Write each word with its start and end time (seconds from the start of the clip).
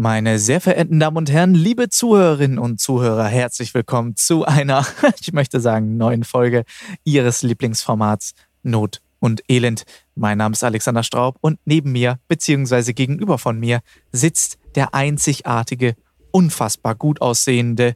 Meine 0.00 0.38
sehr 0.38 0.62
verehrten 0.62 0.98
Damen 0.98 1.18
und 1.18 1.30
Herren, 1.30 1.52
liebe 1.52 1.90
Zuhörerinnen 1.90 2.58
und 2.58 2.80
Zuhörer, 2.80 3.26
herzlich 3.26 3.74
willkommen 3.74 4.16
zu 4.16 4.46
einer, 4.46 4.86
ich 5.20 5.34
möchte 5.34 5.60
sagen, 5.60 5.98
neuen 5.98 6.24
Folge 6.24 6.64
Ihres 7.04 7.42
Lieblingsformats 7.42 8.32
Not 8.62 9.02
und 9.18 9.42
Elend. 9.46 9.82
Mein 10.14 10.38
Name 10.38 10.54
ist 10.54 10.64
Alexander 10.64 11.02
Straub 11.02 11.36
und 11.42 11.58
neben 11.66 11.92
mir, 11.92 12.18
beziehungsweise 12.28 12.94
gegenüber 12.94 13.36
von 13.36 13.60
mir, 13.60 13.80
sitzt 14.10 14.56
der 14.74 14.94
einzigartige, 14.94 15.96
unfassbar 16.30 16.94
gut 16.94 17.20
aussehende, 17.20 17.94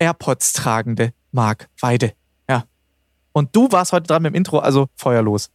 AirPods 0.00 0.52
tragende 0.52 1.12
Marc 1.30 1.68
Weide. 1.78 2.12
Ja. 2.50 2.64
Und 3.30 3.54
du 3.54 3.70
warst 3.70 3.92
heute 3.92 4.08
dran 4.08 4.22
mit 4.22 4.34
dem 4.34 4.36
Intro, 4.36 4.58
also 4.58 4.88
Feuer 4.96 5.22
los. 5.22 5.48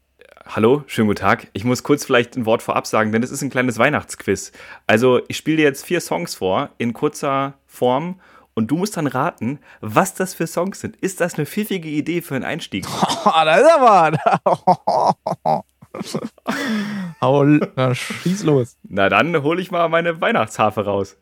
Hallo, 0.49 0.83
schönen 0.87 1.07
guten 1.07 1.19
Tag. 1.19 1.47
Ich 1.51 1.65
muss 1.65 1.83
kurz 1.83 2.05
vielleicht 2.05 2.37
ein 2.37 2.45
Wort 2.45 2.61
vorab 2.61 2.87
sagen, 2.87 3.11
denn 3.11 3.21
es 3.21 3.31
ist 3.31 3.41
ein 3.41 3.49
kleines 3.49 3.77
Weihnachtsquiz. 3.79 4.53
Also, 4.87 5.19
ich 5.27 5.35
spiele 5.35 5.57
dir 5.57 5.63
jetzt 5.63 5.85
vier 5.85 5.99
Songs 5.99 6.35
vor 6.35 6.69
in 6.77 6.93
kurzer 6.93 7.55
Form 7.65 8.21
und 8.53 8.71
du 8.71 8.77
musst 8.77 8.95
dann 8.95 9.07
raten, 9.07 9.59
was 9.81 10.13
das 10.13 10.33
für 10.33 10.47
Songs 10.47 10.79
sind. 10.79 10.95
Ist 10.95 11.19
das 11.19 11.35
eine 11.35 11.45
pfiffige 11.45 11.89
Idee 11.89 12.21
für 12.21 12.35
einen 12.35 12.45
Einstieg? 12.45 12.85
Oh, 13.25 13.31
da 13.43 13.55
ist 13.57 13.67
er 13.67 13.79
mal. 13.79 14.17
Hau, 17.21 17.43
na, 17.43 17.93
schieß 17.93 18.43
los. 18.43 18.77
Na 18.83 19.09
dann 19.09 19.43
hole 19.43 19.61
ich 19.61 19.69
mal 19.69 19.89
meine 19.89 20.21
Weihnachtsharfe 20.21 20.85
raus. 20.85 21.17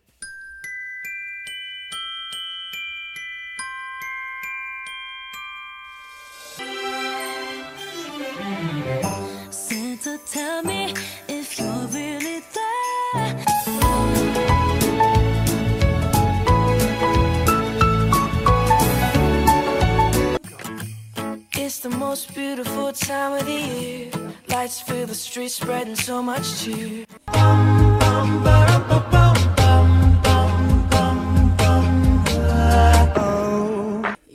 Lights 24.65 24.81
fill 24.81 25.05
the 25.05 25.13
streets, 25.13 25.57
spreading 25.57 25.95
so 25.95 26.23
much 26.23 26.41
cheer. 26.57 27.05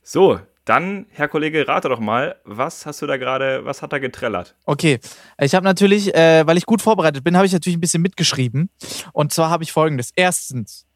So, 0.05 0.39
dann, 0.65 1.07
Herr 1.11 1.27
Kollege, 1.27 1.67
rate 1.67 1.89
doch 1.89 1.99
mal, 1.99 2.37
was 2.45 2.87
hast 2.87 3.03
du 3.03 3.09
da 3.09 3.17
gerade, 3.17 3.65
was 3.65 3.83
hat 3.83 3.93
da 3.93 3.99
getrellert? 3.99 4.55
Okay, 4.67 5.01
ich 5.41 5.57
habe 5.57 5.65
natürlich, 5.65 6.15
äh, 6.15 6.47
weil 6.47 6.59
ich 6.59 6.65
gut 6.65 6.81
vorbereitet 6.81 7.25
bin, 7.25 7.37
habe 7.37 7.47
ich 7.47 7.53
natürlich 7.53 7.77
ein 7.77 7.81
bisschen 7.81 8.03
mitgeschrieben. 8.03 8.71
Und 9.13 9.33
zwar 9.33 9.51
habe 9.51 9.65
ich 9.65 9.73
folgendes. 9.73 10.13
Erstens, 10.15 10.87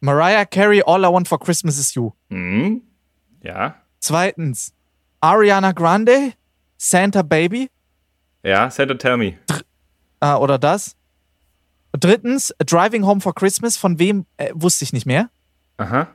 Mariah 0.00 0.44
Carey, 0.44 0.82
All 0.84 1.02
I 1.02 1.08
Want 1.08 1.28
for 1.28 1.40
Christmas 1.40 1.78
is 1.78 1.94
You. 1.94 2.10
Hm? 2.28 2.82
Ja? 3.42 3.74
Zweitens, 4.00 4.74
Ariana 5.22 5.72
Grande, 5.72 6.34
Santa 6.76 7.22
Baby. 7.22 7.70
Ja, 8.42 8.70
Santa 8.70 8.94
Tell 8.94 9.16
Me. 9.16 9.34
Äh, 10.20 10.34
oder 10.34 10.58
das. 10.58 10.96
Drittens, 11.92 12.54
Driving 12.58 13.04
Home 13.06 13.20
for 13.20 13.34
Christmas. 13.34 13.76
Von 13.76 13.98
wem 13.98 14.26
äh, 14.36 14.50
wusste 14.54 14.84
ich 14.84 14.92
nicht 14.92 15.06
mehr. 15.06 15.28
Aha. 15.76 16.08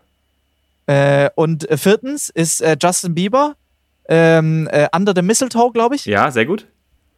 Äh, 0.87 1.29
und 1.35 1.69
äh, 1.69 1.77
viertens 1.77 2.29
ist 2.29 2.61
äh, 2.61 2.77
Justin 2.81 3.13
Bieber, 3.13 3.55
ähm, 4.07 4.67
äh, 4.71 4.87
Under 4.95 5.13
the 5.15 5.21
Mistletoe, 5.21 5.71
glaube 5.71 5.95
ich. 5.95 6.05
Ja, 6.05 6.31
sehr 6.31 6.45
gut. 6.45 6.67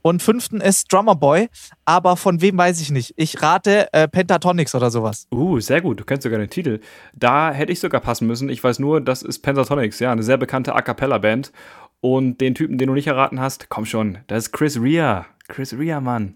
Und 0.02 0.24
fünften 0.24 0.62
ist 0.62 0.92
Drummer 0.92 1.16
Boy, 1.16 1.50
aber 1.84 2.16
von 2.16 2.42
wem 2.42 2.58
weiß 2.58 2.80
ich 2.80 2.90
nicht. 2.90 3.14
Ich 3.18 3.42
rate 3.42 3.92
äh, 3.94 4.08
Pentatonics 4.08 4.74
oder 4.74 4.90
sowas. 4.92 5.28
Uh, 5.32 5.60
sehr 5.60 5.82
gut. 5.82 6.00
Du 6.00 6.06
kennst 6.06 6.24
sogar 6.24 6.40
den 6.40 6.50
Titel. 6.50 6.80
Da 7.14 7.52
hätte 7.52 7.74
ich 7.74 7.80
sogar 7.82 8.00
passen 8.00 8.26
müssen. 8.26 8.50
Ich 8.50 8.64
weiß 8.64 8.80
nur, 8.80 9.02
das 9.02 9.22
ist 9.22 9.40
Pentatonics, 9.40 10.00
ja, 10.00 10.12
eine 10.12 10.24
sehr 10.24 10.38
bekannte 10.38 10.74
A 10.74 10.82
Cappella-Band. 10.82 11.52
Und 12.02 12.40
den 12.40 12.56
Typen, 12.56 12.78
den 12.78 12.88
du 12.88 12.94
nicht 12.94 13.08
erraten 13.08 13.40
hast, 13.40 13.70
komm 13.70 13.86
schon, 13.86 14.20
das 14.28 14.46
ist 14.46 14.52
Chris 14.54 14.80
Rea. 14.82 15.26
Chris 15.48 15.74
Rea, 15.78 16.00
Mann. 16.00 16.34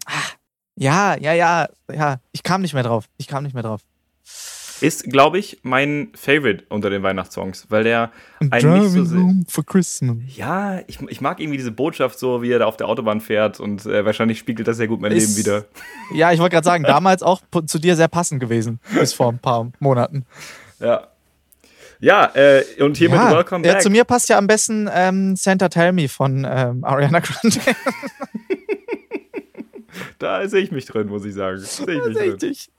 Ja, 0.76 1.16
ja, 1.18 1.34
ja, 1.34 1.68
ja. 1.94 2.18
Ich 2.32 2.44
kam 2.44 2.62
nicht 2.62 2.74
mehr 2.74 2.84
drauf. 2.84 3.06
Ich 3.18 3.28
kam 3.28 3.44
nicht 3.44 3.54
mehr 3.54 3.64
drauf. 3.64 3.82
Ist, 4.82 5.06
glaube 5.10 5.38
ich, 5.40 5.60
mein 5.64 6.10
Favorite 6.16 6.66
unter 6.68 6.90
den 6.90 7.04
Weihnachtssongs, 7.04 7.68
weil 7.70 7.86
der 7.86 8.12
einen 8.50 8.82
nicht 8.94 9.08
so 9.08 9.16
home 9.18 9.44
for 9.48 9.66
Christmas. 9.66 10.18
Ja, 10.36 10.80
ich, 10.88 11.00
ich 11.08 11.22
mag 11.22 11.40
irgendwie 11.40 11.58
diese 11.58 11.72
Botschaft 11.72 12.20
so, 12.20 12.42
wie 12.42 12.52
er 12.52 12.60
da 12.60 12.66
auf 12.66 12.76
der 12.76 12.90
Autobahn 12.90 13.22
fährt 13.22 13.62
und 13.62 13.86
äh, 13.86 14.04
wahrscheinlich 14.04 14.40
spiegelt 14.40 14.68
das 14.68 14.76
sehr 14.76 14.88
gut 14.90 15.00
mein 15.00 15.14
Ist- 15.14 15.38
Leben 15.38 15.38
wieder. 15.48 15.66
Ja, 16.14 16.34
ich 16.34 16.40
wollte 16.40 16.56
gerade 16.56 16.66
sagen, 16.66 16.84
damals 16.84 17.24
auch 17.24 17.42
zu 17.66 17.80
dir 17.80 17.96
sehr 17.96 18.10
passend 18.10 18.42
gewesen. 18.42 18.80
Bis 18.94 19.14
vor 19.14 19.32
ein 19.32 19.40
paar 19.40 19.72
Monaten. 19.80 20.26
Ja. 20.80 21.08
Ja, 22.04 22.30
äh, 22.36 22.66
und 22.82 22.98
hiermit 22.98 23.18
ja, 23.18 23.32
Welcome 23.32 23.66
ja, 23.66 23.74
Back. 23.76 23.82
zu 23.82 23.90
mir 23.90 24.04
passt 24.04 24.28
ja 24.28 24.38
am 24.38 24.46
besten 24.46 24.90
ähm, 24.94 25.38
Santa 25.38 25.70
Tell 25.70 25.94
Me 25.94 26.10
von 26.10 26.46
ähm, 26.50 26.84
Ariana 26.84 27.20
Grande. 27.20 27.60
Da 30.18 30.48
sehe 30.48 30.62
ich 30.62 30.72
mich 30.72 30.86
drin, 30.86 31.08
muss 31.08 31.24
ich 31.26 31.34
sagen. 31.36 31.60
Sehe 31.60 31.86
ich 31.96 32.00
Da 32.02 32.08
mich 32.08 32.18
sehe 32.18 32.26
ich 32.26 32.38
drin. 32.38 32.50
dich. 32.50 32.70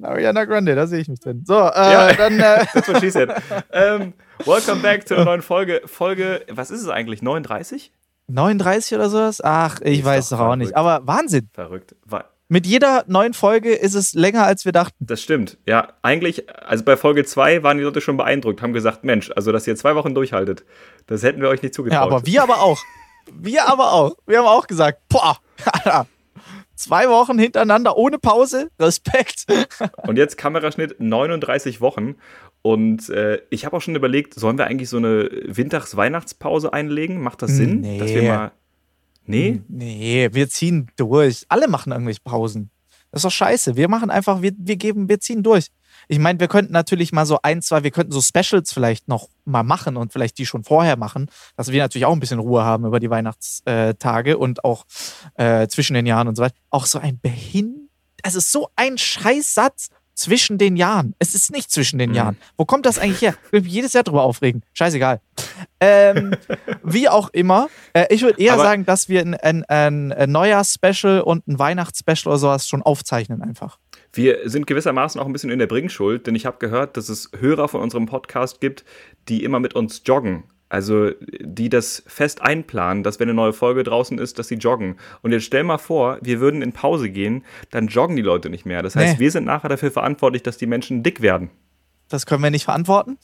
Ja, 0.00 0.08
Ariana 0.08 0.44
Grande, 0.44 0.74
da 0.74 0.86
sehe 0.86 0.98
ich 1.00 1.08
mich 1.08 1.20
drin. 1.20 1.44
So, 1.46 1.54
äh, 1.54 1.60
Ja. 1.92 2.12
dann 2.14 2.40
äh, 2.40 2.64
That's 2.72 2.88
what 2.88 3.00
she 3.00 3.10
said. 3.10 3.30
ähm, 3.72 4.12
welcome 4.44 4.80
back 4.82 5.06
zu 5.06 5.14
einer 5.14 5.24
neuen 5.24 5.42
Folge. 5.42 5.82
Folge, 5.86 6.44
was 6.50 6.70
ist 6.70 6.82
es 6.82 6.88
eigentlich? 6.88 7.22
39? 7.22 7.92
39 8.28 8.94
oder 8.96 9.08
sowas? 9.08 9.40
Ach, 9.44 9.80
ich 9.82 10.00
Ist 10.00 10.04
weiß 10.04 10.28
doch 10.30 10.40
auch 10.40 10.56
nicht. 10.56 10.70
verrückt. 10.72 10.76
Aber 10.78 11.06
Wahnsinn. 11.06 11.48
Verrückt. 11.52 11.94
Wa- 12.04 12.24
Mit 12.48 12.64
jeder 12.64 13.04
neuen 13.08 13.34
Folge 13.34 13.74
ist 13.74 13.94
es 13.94 14.14
länger, 14.14 14.44
als 14.44 14.64
wir 14.64 14.72
dachten. 14.72 14.94
Das 15.00 15.20
stimmt. 15.20 15.58
Ja, 15.66 15.94
eigentlich, 16.02 16.48
also 16.48 16.84
bei 16.84 16.96
Folge 16.96 17.24
2 17.24 17.64
waren 17.64 17.78
die 17.78 17.82
Leute 17.82 18.00
schon 18.00 18.16
beeindruckt, 18.16 18.62
haben 18.62 18.72
gesagt, 18.72 19.04
Mensch, 19.04 19.32
also 19.34 19.50
dass 19.50 19.66
ihr 19.66 19.74
zwei 19.74 19.96
Wochen 19.96 20.14
durchhaltet, 20.14 20.64
das 21.08 21.24
hätten 21.24 21.40
wir 21.42 21.48
euch 21.48 21.62
nicht 21.62 21.74
zugetraut. 21.74 22.10
Ja, 22.10 22.16
aber 22.16 22.26
wir 22.26 22.42
aber 22.42 22.60
auch. 22.62 22.78
Wir 23.32 23.68
aber 23.68 23.92
auch. 23.92 24.16
Wir 24.26 24.38
haben 24.38 24.46
auch 24.46 24.68
gesagt, 24.68 25.00
boah, 25.08 25.38
zwei 26.76 27.08
Wochen 27.08 27.36
hintereinander 27.36 27.96
ohne 27.96 28.18
Pause. 28.18 28.70
Respekt. 28.78 29.46
Und 30.06 30.16
jetzt 30.16 30.38
Kameraschnitt 30.38 31.00
39 31.00 31.80
Wochen. 31.80 32.14
Und 32.62 33.08
äh, 33.10 33.40
ich 33.50 33.64
habe 33.64 33.76
auch 33.76 33.80
schon 33.80 33.96
überlegt, 33.96 34.34
sollen 34.34 34.58
wir 34.58 34.66
eigentlich 34.66 34.88
so 34.88 34.98
eine 34.98 35.28
Wintags-Weihnachtspause 35.46 36.72
einlegen? 36.72 37.20
Macht 37.20 37.42
das 37.42 37.52
Sinn? 37.52 37.80
Nee. 37.80 37.98
Dass 37.98 38.10
wir 38.10 38.22
mal. 38.22 38.52
Nee? 39.26 39.62
Nee, 39.68 40.28
wir 40.32 40.48
ziehen 40.48 40.90
durch. 40.96 41.44
Alle 41.48 41.68
machen 41.68 41.92
irgendwelche 41.92 42.20
Pausen. 42.22 42.70
Das 43.10 43.20
ist 43.20 43.24
doch 43.24 43.30
scheiße. 43.30 43.76
Wir 43.76 43.88
machen 43.88 44.10
einfach, 44.10 44.42
wir, 44.42 44.52
wir 44.58 44.76
geben, 44.76 45.08
wir 45.08 45.20
ziehen 45.20 45.42
durch. 45.42 45.68
Ich 46.08 46.18
meine, 46.18 46.38
wir 46.38 46.48
könnten 46.48 46.72
natürlich 46.72 47.12
mal 47.12 47.26
so 47.26 47.38
ein, 47.42 47.62
zwei, 47.62 47.82
wir 47.82 47.90
könnten 47.90 48.12
so 48.12 48.20
Specials 48.20 48.72
vielleicht 48.72 49.08
noch 49.08 49.28
mal 49.44 49.62
machen 49.62 49.96
und 49.96 50.12
vielleicht 50.12 50.38
die 50.38 50.46
schon 50.46 50.64
vorher 50.64 50.96
machen, 50.96 51.30
dass 51.56 51.72
wir 51.72 51.82
natürlich 51.82 52.06
auch 52.06 52.12
ein 52.12 52.20
bisschen 52.20 52.38
Ruhe 52.38 52.64
haben 52.64 52.84
über 52.84 53.00
die 53.00 53.10
Weihnachtstage 53.10 54.38
und 54.38 54.64
auch 54.64 54.84
äh, 55.34 55.66
zwischen 55.68 55.94
den 55.94 56.06
Jahren 56.06 56.28
und 56.28 56.36
so 56.36 56.42
weiter. 56.42 56.54
Auch 56.70 56.86
so 56.86 56.98
ein 56.98 57.18
Behin. 57.18 57.88
Es 58.22 58.34
ist 58.34 58.52
so 58.52 58.68
ein 58.76 58.98
Scheißsatz 58.98 59.88
zwischen 60.16 60.58
den 60.58 60.76
Jahren. 60.76 61.14
Es 61.20 61.34
ist 61.36 61.52
nicht 61.52 61.70
zwischen 61.70 61.98
den 61.98 62.10
Mhm. 62.10 62.16
Jahren. 62.16 62.36
Wo 62.56 62.64
kommt 62.64 62.86
das 62.86 62.98
eigentlich 62.98 63.22
her? 63.22 63.34
Ich 63.46 63.52
will 63.52 63.60
mich 63.60 63.72
jedes 63.72 63.92
Jahr 63.92 64.02
drüber 64.02 64.22
aufregen. 64.24 64.62
Scheißegal. 64.72 65.20
Ähm, 65.78 66.32
wie 66.82 67.08
auch 67.08 67.28
immer. 67.32 67.68
Äh, 67.92 68.06
ich 68.12 68.22
würde 68.22 68.40
eher 68.42 68.54
Aber- 68.54 68.62
sagen, 68.64 68.84
dass 68.84 69.08
wir 69.08 69.20
ein, 69.20 69.34
ein, 69.34 69.62
ein, 69.64 70.12
ein 70.12 70.32
Neujahrs-Special 70.32 71.20
und 71.20 71.46
ein 71.46 71.58
Weihnachtsspecial 71.58 72.32
oder 72.32 72.38
sowas 72.38 72.66
schon 72.66 72.82
aufzeichnen 72.82 73.42
einfach. 73.42 73.78
Wir 74.12 74.48
sind 74.48 74.66
gewissermaßen 74.66 75.20
auch 75.20 75.26
ein 75.26 75.32
bisschen 75.32 75.50
in 75.50 75.58
der 75.58 75.66
Bringschuld, 75.66 76.26
denn 76.26 76.34
ich 76.34 76.46
habe 76.46 76.56
gehört, 76.58 76.96
dass 76.96 77.10
es 77.10 77.30
Hörer 77.38 77.68
von 77.68 77.82
unserem 77.82 78.06
Podcast 78.06 78.60
gibt, 78.60 78.84
die 79.28 79.44
immer 79.44 79.60
mit 79.60 79.74
uns 79.74 80.00
joggen. 80.06 80.44
Also 80.76 81.10
die 81.40 81.70
das 81.70 82.02
fest 82.06 82.42
einplanen, 82.42 83.02
dass 83.02 83.18
wenn 83.18 83.28
eine 83.30 83.34
neue 83.34 83.54
Folge 83.54 83.82
draußen 83.82 84.18
ist, 84.18 84.38
dass 84.38 84.48
sie 84.48 84.56
joggen. 84.56 84.96
Und 85.22 85.32
jetzt 85.32 85.44
stell 85.44 85.64
mal 85.64 85.78
vor, 85.78 86.18
wir 86.20 86.38
würden 86.38 86.60
in 86.60 86.72
Pause 86.72 87.08
gehen, 87.08 87.44
dann 87.70 87.86
joggen 87.86 88.14
die 88.14 88.20
Leute 88.22 88.50
nicht 88.50 88.66
mehr. 88.66 88.82
Das 88.82 88.94
heißt, 88.94 89.14
Nee. 89.14 89.20
wir 89.24 89.30
sind 89.30 89.46
nachher 89.46 89.70
dafür 89.70 89.90
verantwortlich, 89.90 90.42
dass 90.42 90.58
die 90.58 90.66
Menschen 90.66 91.02
dick 91.02 91.22
werden. 91.22 91.48
Das 92.10 92.26
können 92.26 92.42
wir 92.42 92.50
nicht 92.50 92.64
verantworten. 92.66 93.16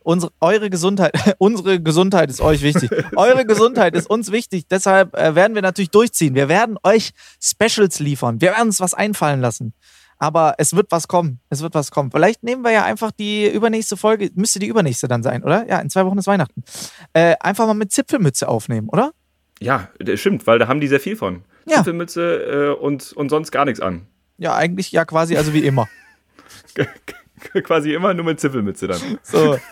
Unsere, 0.00 0.32
eure 0.40 0.68
Gesundheit, 0.68 1.12
unsere 1.38 1.80
Gesundheit 1.80 2.28
ist 2.28 2.40
euch 2.40 2.62
wichtig. 2.62 2.90
eure 3.16 3.46
Gesundheit 3.46 3.94
ist 3.94 4.10
uns 4.10 4.32
wichtig. 4.32 4.66
Deshalb 4.68 5.14
äh, 5.16 5.36
werden 5.36 5.54
wir 5.54 5.62
natürlich 5.62 5.90
durchziehen. 5.90 6.34
Wir 6.34 6.48
werden 6.48 6.76
euch 6.82 7.12
Specials 7.40 8.00
liefern. 8.00 8.40
Wir 8.40 8.50
werden 8.50 8.66
uns 8.66 8.80
was 8.80 8.94
einfallen 8.94 9.40
lassen. 9.40 9.74
Aber 10.18 10.54
es 10.58 10.74
wird 10.74 10.90
was 10.90 11.08
kommen. 11.08 11.40
Es 11.50 11.62
wird 11.62 11.74
was 11.74 11.90
kommen. 11.90 12.10
Vielleicht 12.10 12.42
nehmen 12.42 12.62
wir 12.62 12.70
ja 12.70 12.84
einfach 12.84 13.10
die 13.10 13.48
übernächste 13.48 13.96
Folge, 13.96 14.30
müsste 14.34 14.58
die 14.58 14.66
übernächste 14.66 15.08
dann 15.08 15.22
sein, 15.22 15.42
oder? 15.42 15.66
Ja, 15.68 15.78
in 15.80 15.90
zwei 15.90 16.06
Wochen 16.06 16.18
ist 16.18 16.26
Weihnachten. 16.26 16.64
Äh, 17.12 17.36
einfach 17.40 17.66
mal 17.66 17.74
mit 17.74 17.92
Zipfelmütze 17.92 18.48
aufnehmen, 18.48 18.88
oder? 18.88 19.12
Ja, 19.60 19.88
das 19.98 20.20
stimmt, 20.20 20.46
weil 20.46 20.58
da 20.58 20.68
haben 20.68 20.80
die 20.80 20.88
sehr 20.88 21.00
viel 21.00 21.16
von. 21.16 21.42
Ja. 21.66 21.76
Zipfelmütze 21.76 22.74
äh, 22.76 22.82
und, 22.82 23.12
und 23.12 23.28
sonst 23.28 23.50
gar 23.50 23.64
nichts 23.64 23.80
an. 23.80 24.06
Ja, 24.38 24.54
eigentlich 24.54 24.92
ja 24.92 25.04
quasi, 25.04 25.36
also 25.36 25.52
wie 25.52 25.64
immer. 25.66 25.88
Quasi 27.62 27.92
immer 27.92 28.14
nur 28.14 28.24
mit 28.24 28.40
Zipfelmütze 28.40 28.88
dann. 28.88 29.18
So. 29.22 29.58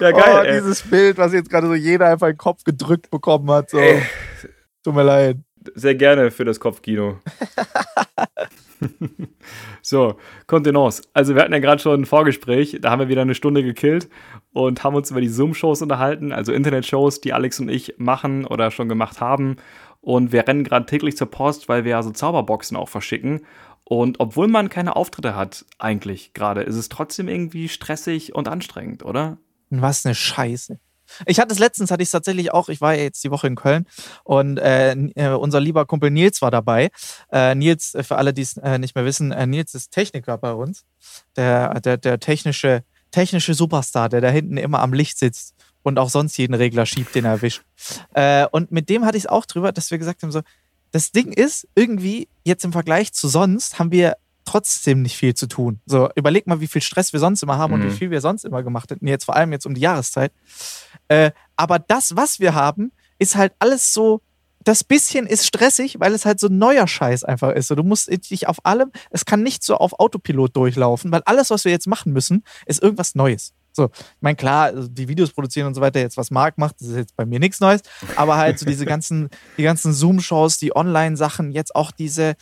Ja, 0.00 0.10
geil. 0.12 0.40
oh, 0.40 0.52
dieses 0.52 0.82
Bild, 0.82 1.18
was 1.18 1.32
jetzt 1.32 1.50
gerade 1.50 1.66
so 1.66 1.74
jeder 1.74 2.08
einfach 2.08 2.28
in 2.28 2.34
den 2.34 2.38
Kopf 2.38 2.64
gedrückt 2.64 3.10
bekommen 3.10 3.50
hat. 3.50 3.70
So. 3.70 3.78
Ey. 3.78 4.02
Tut 4.84 4.94
mir 4.94 5.02
leid. 5.02 5.38
Sehr 5.74 5.94
gerne 5.94 6.30
für 6.30 6.44
das 6.44 6.60
Kopfkino. 6.60 7.18
So, 9.82 10.16
Kontenance. 10.46 11.02
Also 11.14 11.34
wir 11.34 11.42
hatten 11.42 11.52
ja 11.52 11.58
gerade 11.60 11.80
schon 11.80 12.02
ein 12.02 12.06
Vorgespräch, 12.06 12.78
da 12.80 12.90
haben 12.90 13.00
wir 13.00 13.08
wieder 13.08 13.22
eine 13.22 13.34
Stunde 13.34 13.62
gekillt 13.62 14.08
und 14.52 14.84
haben 14.84 14.94
uns 14.94 15.10
über 15.10 15.20
die 15.20 15.28
Zoom-Shows 15.28 15.82
unterhalten, 15.82 16.32
also 16.32 16.52
Internet-Shows, 16.52 17.20
die 17.20 17.32
Alex 17.32 17.58
und 17.60 17.68
ich 17.68 17.94
machen 17.96 18.44
oder 18.44 18.70
schon 18.70 18.88
gemacht 18.88 19.20
haben. 19.20 19.56
Und 20.00 20.30
wir 20.32 20.46
rennen 20.46 20.64
gerade 20.64 20.86
täglich 20.86 21.16
zur 21.16 21.30
Post, 21.30 21.68
weil 21.68 21.84
wir 21.84 21.92
ja 21.92 22.02
so 22.02 22.10
Zauberboxen 22.10 22.76
auch 22.76 22.88
verschicken. 22.88 23.46
Und 23.84 24.20
obwohl 24.20 24.48
man 24.48 24.68
keine 24.68 24.94
Auftritte 24.94 25.34
hat, 25.34 25.64
eigentlich 25.78 26.34
gerade, 26.34 26.62
ist 26.62 26.76
es 26.76 26.88
trotzdem 26.88 27.28
irgendwie 27.28 27.68
stressig 27.68 28.34
und 28.34 28.46
anstrengend, 28.46 29.04
oder? 29.04 29.38
Was 29.70 30.04
eine 30.04 30.14
Scheiße. 30.14 30.78
Ich 31.26 31.40
hatte 31.40 31.52
es 31.52 31.58
letztens, 31.58 31.90
hatte 31.90 32.02
ich 32.02 32.08
es 32.08 32.12
tatsächlich 32.12 32.52
auch, 32.52 32.68
ich 32.68 32.80
war 32.80 32.94
ja 32.94 33.02
jetzt 33.02 33.22
die 33.24 33.30
Woche 33.30 33.46
in 33.46 33.56
Köln 33.56 33.86
und 34.24 34.58
äh, 34.58 34.92
äh, 34.92 35.28
unser 35.34 35.60
lieber 35.60 35.86
Kumpel 35.86 36.10
Nils 36.10 36.42
war 36.42 36.50
dabei. 36.50 36.90
Äh, 37.32 37.54
Nils, 37.54 37.94
äh, 37.94 38.02
für 38.02 38.16
alle, 38.16 38.32
die 38.32 38.42
es 38.42 38.56
äh, 38.56 38.78
nicht 38.78 38.94
mehr 38.94 39.04
wissen, 39.04 39.32
äh, 39.32 39.46
Nils 39.46 39.74
ist 39.74 39.90
Techniker 39.90 40.38
bei 40.38 40.52
uns. 40.52 40.84
Der, 41.36 41.80
der, 41.80 41.96
der 41.96 42.18
technische, 42.18 42.84
technische 43.10 43.54
Superstar, 43.54 44.08
der 44.08 44.20
da 44.20 44.28
hinten 44.28 44.56
immer 44.56 44.80
am 44.80 44.92
Licht 44.92 45.18
sitzt 45.18 45.54
und 45.82 45.98
auch 45.98 46.10
sonst 46.10 46.36
jeden 46.36 46.54
Regler 46.54 46.86
schiebt, 46.86 47.14
den 47.14 47.24
er 47.24 47.32
erwischt. 47.32 47.62
Und 48.50 48.72
mit 48.72 48.88
dem 48.88 49.06
hatte 49.06 49.16
ich 49.16 49.24
es 49.24 49.28
auch 49.28 49.46
drüber, 49.46 49.72
dass 49.72 49.90
wir 49.90 49.98
gesagt 49.98 50.22
haben, 50.22 50.32
so, 50.32 50.42
das 50.90 51.12
Ding 51.12 51.32
ist, 51.32 51.68
irgendwie 51.74 52.28
jetzt 52.44 52.64
im 52.64 52.72
Vergleich 52.72 53.12
zu 53.12 53.28
sonst 53.28 53.78
haben 53.78 53.92
wir 53.92 54.16
trotzdem 54.48 55.02
nicht 55.02 55.16
viel 55.16 55.34
zu 55.34 55.46
tun. 55.46 55.80
So, 55.86 56.08
überleg 56.14 56.46
mal, 56.46 56.60
wie 56.60 56.66
viel 56.66 56.82
Stress 56.82 57.12
wir 57.12 57.20
sonst 57.20 57.42
immer 57.42 57.58
haben 57.58 57.72
und 57.74 57.80
Mhm. 57.80 57.86
wie 57.92 57.96
viel 57.96 58.10
wir 58.10 58.20
sonst 58.20 58.44
immer 58.44 58.62
gemacht 58.62 58.90
hätten. 58.90 59.06
Jetzt 59.06 59.24
vor 59.24 59.36
allem 59.36 59.52
jetzt 59.52 59.66
um 59.66 59.74
die 59.74 59.80
Jahreszeit. 59.80 60.32
Äh, 61.08 61.30
aber 61.56 61.78
das, 61.78 62.16
was 62.16 62.40
wir 62.40 62.54
haben, 62.54 62.92
ist 63.18 63.36
halt 63.36 63.52
alles 63.58 63.92
so. 63.92 64.20
Das 64.64 64.84
bisschen 64.84 65.26
ist 65.26 65.46
stressig, 65.46 66.00
weil 66.00 66.12
es 66.12 66.24
halt 66.26 66.40
so 66.40 66.48
neuer 66.48 66.86
Scheiß 66.88 67.24
einfach 67.24 67.52
ist. 67.52 67.68
So, 67.68 67.74
du 67.74 67.84
musst 67.84 68.08
dich 68.30 68.48
auf 68.48 68.58
allem, 68.66 68.90
es 69.10 69.24
kann 69.24 69.42
nicht 69.42 69.62
so 69.62 69.76
auf 69.76 69.98
Autopilot 69.98 70.54
durchlaufen, 70.56 71.10
weil 71.12 71.22
alles, 71.24 71.50
was 71.50 71.64
wir 71.64 71.72
jetzt 71.72 71.86
machen 71.86 72.12
müssen, 72.12 72.42
ist 72.66 72.82
irgendwas 72.82 73.14
Neues. 73.14 73.54
So, 73.72 73.90
ich 73.94 74.00
meine, 74.20 74.34
klar, 74.36 74.64
also 74.64 74.88
die 74.88 75.06
Videos 75.06 75.30
produzieren 75.30 75.68
und 75.68 75.74
so 75.74 75.80
weiter, 75.80 76.00
jetzt 76.00 76.16
was 76.16 76.30
Marc 76.32 76.58
macht, 76.58 76.80
das 76.80 76.88
ist 76.88 76.96
jetzt 76.96 77.16
bei 77.16 77.24
mir 77.24 77.38
nichts 77.38 77.60
Neues, 77.60 77.82
aber 78.16 78.36
halt 78.36 78.58
so 78.58 78.66
diese 78.66 78.84
ganzen, 78.94 79.28
die 79.56 79.62
ganzen 79.62 79.92
Zoom-Shows, 79.92 80.58
die 80.58 80.74
Online-Sachen, 80.74 81.52
jetzt 81.52 81.76
auch 81.76 81.92
diese, 81.92 82.34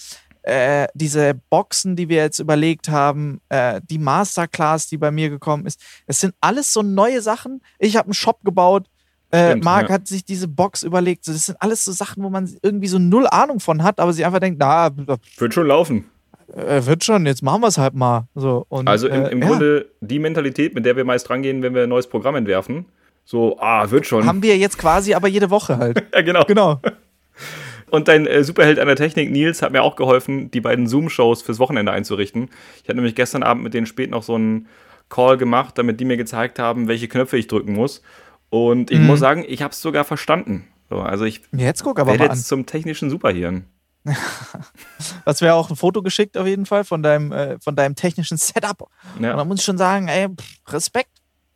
äh, 0.46 0.86
diese 0.94 1.34
Boxen, 1.50 1.96
die 1.96 2.08
wir 2.08 2.18
jetzt 2.18 2.38
überlegt 2.38 2.88
haben, 2.88 3.40
äh, 3.48 3.80
die 3.90 3.98
Masterclass, 3.98 4.88
die 4.88 4.96
bei 4.96 5.10
mir 5.10 5.28
gekommen 5.28 5.66
ist. 5.66 5.80
Es 6.06 6.20
sind 6.20 6.34
alles 6.40 6.72
so 6.72 6.82
neue 6.82 7.20
Sachen. 7.20 7.60
Ich 7.80 7.96
habe 7.96 8.06
einen 8.06 8.14
Shop 8.14 8.38
gebaut. 8.44 8.86
Äh, 9.32 9.50
Stimmt, 9.50 9.64
Marc 9.64 9.88
ja. 9.88 9.94
hat 9.96 10.06
sich 10.06 10.24
diese 10.24 10.46
Box 10.46 10.84
überlegt. 10.84 11.26
Das 11.26 11.46
sind 11.46 11.60
alles 11.60 11.84
so 11.84 11.90
Sachen, 11.90 12.22
wo 12.22 12.30
man 12.30 12.48
irgendwie 12.62 12.86
so 12.86 13.00
null 13.00 13.26
Ahnung 13.26 13.58
von 13.58 13.82
hat, 13.82 13.98
aber 13.98 14.12
sie 14.12 14.24
einfach 14.24 14.38
denkt, 14.38 14.58
na, 14.60 14.90
Wird 15.38 15.52
schon 15.52 15.66
laufen. 15.66 16.04
äh, 16.54 16.86
wird 16.86 17.02
schon, 17.02 17.26
jetzt 17.26 17.42
machen 17.42 17.60
wir 17.60 17.66
es 17.66 17.76
halt 17.76 17.94
mal. 17.94 18.28
So, 18.36 18.66
und, 18.68 18.86
Also 18.86 19.08
im, 19.08 19.24
äh, 19.24 19.28
im 19.30 19.42
ja. 19.42 19.48
Grunde 19.48 19.90
die 20.00 20.20
Mentalität, 20.20 20.76
mit 20.76 20.86
der 20.86 20.96
wir 20.96 21.04
meist 21.04 21.28
rangehen, 21.28 21.62
wenn 21.62 21.74
wir 21.74 21.82
ein 21.82 21.88
neues 21.88 22.06
Programm 22.06 22.36
entwerfen. 22.36 22.86
So, 23.24 23.58
ah, 23.58 23.90
wird 23.90 24.06
schon. 24.06 24.24
haben 24.24 24.44
wir 24.44 24.56
jetzt 24.56 24.78
quasi 24.78 25.12
aber 25.12 25.26
jede 25.26 25.50
Woche 25.50 25.76
halt. 25.76 26.04
ja, 26.14 26.22
genau. 26.22 26.44
genau. 26.44 26.80
Und 27.96 28.08
dein 28.08 28.26
äh, 28.26 28.44
Superheld 28.44 28.78
an 28.78 28.86
der 28.88 28.96
Technik, 28.96 29.30
Nils, 29.30 29.62
hat 29.62 29.72
mir 29.72 29.82
auch 29.82 29.96
geholfen, 29.96 30.50
die 30.50 30.60
beiden 30.60 30.86
Zoom-Shows 30.86 31.40
fürs 31.42 31.58
Wochenende 31.58 31.92
einzurichten. 31.92 32.50
Ich 32.82 32.84
hatte 32.84 32.96
nämlich 32.96 33.14
gestern 33.14 33.42
Abend 33.42 33.62
mit 33.64 33.72
denen 33.72 33.86
spät 33.86 34.10
noch 34.10 34.22
so 34.22 34.34
einen 34.34 34.68
Call 35.08 35.38
gemacht, 35.38 35.78
damit 35.78 35.98
die 35.98 36.04
mir 36.04 36.16
gezeigt 36.18 36.58
haben, 36.58 36.88
welche 36.88 37.08
Knöpfe 37.08 37.38
ich 37.38 37.46
drücken 37.46 37.72
muss. 37.72 38.02
Und 38.50 38.90
ich 38.90 38.98
Mhm. 38.98 39.06
muss 39.06 39.18
sagen, 39.20 39.44
ich 39.48 39.62
habe 39.62 39.72
es 39.72 39.80
sogar 39.80 40.04
verstanden. 40.04 40.66
So, 40.90 40.96
also 41.00 41.24
ich 41.24 41.40
Jetzt 41.52 41.82
guck 41.82 41.98
aber 41.98 42.14
mal 42.16 42.20
an. 42.28 42.36
jetzt 42.36 42.46
zum 42.48 42.66
technischen 42.66 43.08
Superhirn. 43.10 43.64
Das 45.24 45.40
wäre 45.40 45.54
auch 45.54 45.70
ein 45.70 45.76
Foto 45.76 46.02
geschickt 46.02 46.36
auf 46.38 46.46
jeden 46.46 46.66
Fall 46.66 46.84
von 46.84 47.02
deinem, 47.02 47.32
äh, 47.32 47.58
von 47.60 47.74
deinem 47.76 47.94
technischen 47.96 48.36
Setup. 48.36 48.82
Und 49.16 49.22
da 49.22 49.36
Ja. 49.36 49.44
muss 49.44 49.58
ich 49.60 49.64
schon 49.64 49.78
sagen, 49.78 50.08
ey, 50.08 50.28
Respekt, 50.68 51.10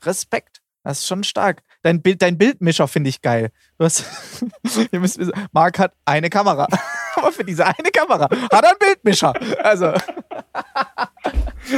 Respekt. 0.05 0.61
Das 0.83 1.01
ist 1.01 1.07
schon 1.07 1.23
stark. 1.25 1.63
Dein, 1.83 2.03
Bild, 2.03 2.21
dein 2.21 2.37
Bildmischer 2.37 2.89
finde 2.89 3.09
ich 3.09 3.23
geil. 3.23 3.51
Du 3.79 3.85
hast, 3.85 4.05
müsst 4.93 5.19
Marc 5.53 5.79
hat 5.79 5.95
eine 6.05 6.29
Kamera. 6.29 6.67
Aber 7.17 7.33
für 7.33 7.45
diese 7.45 7.67
eine 7.67 7.91
Kamera 7.93 8.25
hat 8.25 8.65
er 8.65 8.71
einen 8.71 8.79
Bildmischer. 8.79 9.33
Also, 9.63 9.95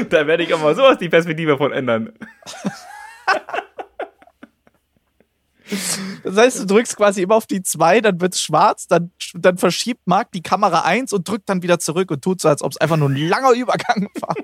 Da 0.09 0.27
werde 0.27 0.43
ich 0.45 0.55
aber 0.55 0.75
sowas 0.75 0.99
die 0.99 1.09
Perspektive 1.09 1.57
von 1.57 1.73
ändern. 1.73 2.13
das 6.23 6.37
heißt, 6.37 6.61
du 6.61 6.67
drückst 6.67 6.97
quasi 6.97 7.23
immer 7.23 7.37
auf 7.37 7.47
die 7.47 7.63
2, 7.63 8.01
dann 8.01 8.21
wird 8.21 8.35
es 8.35 8.43
schwarz, 8.43 8.87
dann, 8.87 9.11
dann 9.35 9.59
verschiebt 9.59 10.03
Marc 10.07 10.33
die 10.33 10.43
Kamera 10.43 10.83
1 10.83 11.13
und 11.13 11.29
drückt 11.29 11.49
dann 11.49 11.63
wieder 11.63 11.79
zurück 11.79 12.11
und 12.11 12.23
tut 12.23 12.41
so, 12.41 12.49
als 12.49 12.63
ob 12.63 12.73
es 12.73 12.77
einfach 12.79 12.97
nur 12.97 13.09
ein 13.09 13.17
langer 13.17 13.53
Übergang 13.53 14.09
war. 14.21 14.35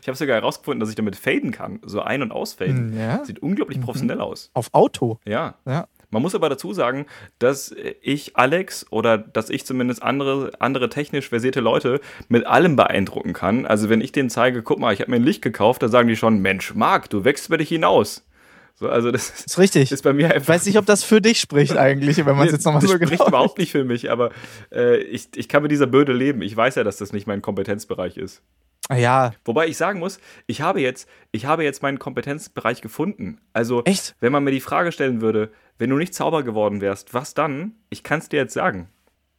Ich 0.00 0.08
habe 0.08 0.16
sogar 0.16 0.36
herausgefunden, 0.36 0.80
dass 0.80 0.88
ich 0.88 0.94
damit 0.94 1.16
faden 1.16 1.50
kann. 1.50 1.80
So 1.84 2.00
ein- 2.02 2.22
und 2.22 2.32
ausfaden. 2.32 2.92
Hm, 2.92 2.98
Ja. 2.98 3.24
Sieht 3.24 3.40
unglaublich 3.40 3.80
professionell 3.80 4.20
aus. 4.20 4.50
Auf 4.54 4.68
Auto. 4.72 5.18
Ja. 5.26 5.54
Ja. 5.66 5.86
Man 6.10 6.20
muss 6.20 6.34
aber 6.34 6.50
dazu 6.50 6.74
sagen, 6.74 7.06
dass 7.38 7.74
ich 8.02 8.36
Alex 8.36 8.86
oder 8.90 9.16
dass 9.16 9.48
ich 9.48 9.64
zumindest 9.64 10.02
andere, 10.02 10.50
andere 10.58 10.90
technisch 10.90 11.30
versierte 11.30 11.60
Leute 11.60 12.00
mit 12.28 12.46
allem 12.46 12.76
beeindrucken 12.76 13.32
kann. 13.32 13.64
Also 13.64 13.88
wenn 13.88 14.02
ich 14.02 14.12
denen 14.12 14.28
zeige, 14.28 14.62
guck 14.62 14.78
mal, 14.78 14.92
ich 14.92 15.00
habe 15.00 15.10
mir 15.10 15.16
ein 15.16 15.22
Licht 15.24 15.40
gekauft, 15.40 15.82
dann 15.82 15.90
sagen 15.90 16.08
die 16.08 16.16
schon, 16.16 16.40
Mensch, 16.40 16.74
Marc, 16.74 17.08
du 17.08 17.24
wächst 17.24 17.46
über 17.48 17.56
dich 17.56 17.70
hinaus. 17.70 18.26
So, 18.74 18.88
also 18.90 19.10
das 19.10 19.30
Ist 19.46 19.58
richtig. 19.58 19.90
ist 19.90 20.02
bei 20.02 20.12
mir 20.12 20.36
Ich 20.36 20.46
weiß 20.46 20.66
nicht, 20.66 20.76
ob 20.76 20.84
das 20.84 21.02
für 21.02 21.22
dich 21.22 21.40
spricht 21.40 21.76
eigentlich, 21.78 22.18
wenn 22.26 22.36
man 22.36 22.46
es 22.46 22.52
jetzt 22.52 22.64
nochmal 22.66 22.82
das 22.82 22.90
so 22.90 22.96
spricht 22.96 23.12
genau 23.12 23.28
überhaupt 23.28 23.58
nicht 23.58 23.70
für 23.72 23.84
mich, 23.84 24.10
aber 24.10 24.30
äh, 24.70 24.98
ich, 24.98 25.28
ich 25.36 25.48
kann 25.48 25.62
mit 25.62 25.70
dieser 25.72 25.86
Bürde 25.86 26.12
leben. 26.12 26.42
Ich 26.42 26.54
weiß 26.54 26.74
ja, 26.74 26.84
dass 26.84 26.98
das 26.98 27.12
nicht 27.14 27.26
mein 27.26 27.40
Kompetenzbereich 27.40 28.18
ist. 28.18 28.42
Ja, 28.90 29.32
Wobei 29.44 29.68
ich 29.68 29.76
sagen 29.76 30.00
muss, 30.00 30.18
ich 30.46 30.60
habe 30.60 30.80
jetzt, 30.80 31.08
ich 31.30 31.46
habe 31.46 31.64
jetzt 31.64 31.82
meinen 31.82 31.98
Kompetenzbereich 31.98 32.82
gefunden. 32.82 33.40
Also, 33.52 33.84
Echt? 33.84 34.16
wenn 34.20 34.32
man 34.32 34.44
mir 34.44 34.50
die 34.50 34.60
Frage 34.60 34.92
stellen 34.92 35.20
würde, 35.20 35.52
wenn 35.78 35.90
du 35.90 35.96
nicht 35.96 36.14
Zauber 36.14 36.42
geworden 36.42 36.80
wärst, 36.80 37.14
was 37.14 37.34
dann? 37.34 37.76
Ich 37.90 38.02
kann 38.02 38.18
es 38.18 38.28
dir 38.28 38.38
jetzt 38.38 38.54
sagen. 38.54 38.88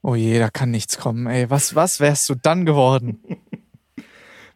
Oh 0.01 0.15
je, 0.15 0.39
da 0.39 0.49
kann 0.49 0.71
nichts 0.71 0.97
kommen. 0.97 1.27
Ey, 1.27 1.49
was, 1.49 1.75
was 1.75 1.99
wärst 1.99 2.27
du 2.29 2.35
dann 2.35 2.65
geworden? 2.65 3.23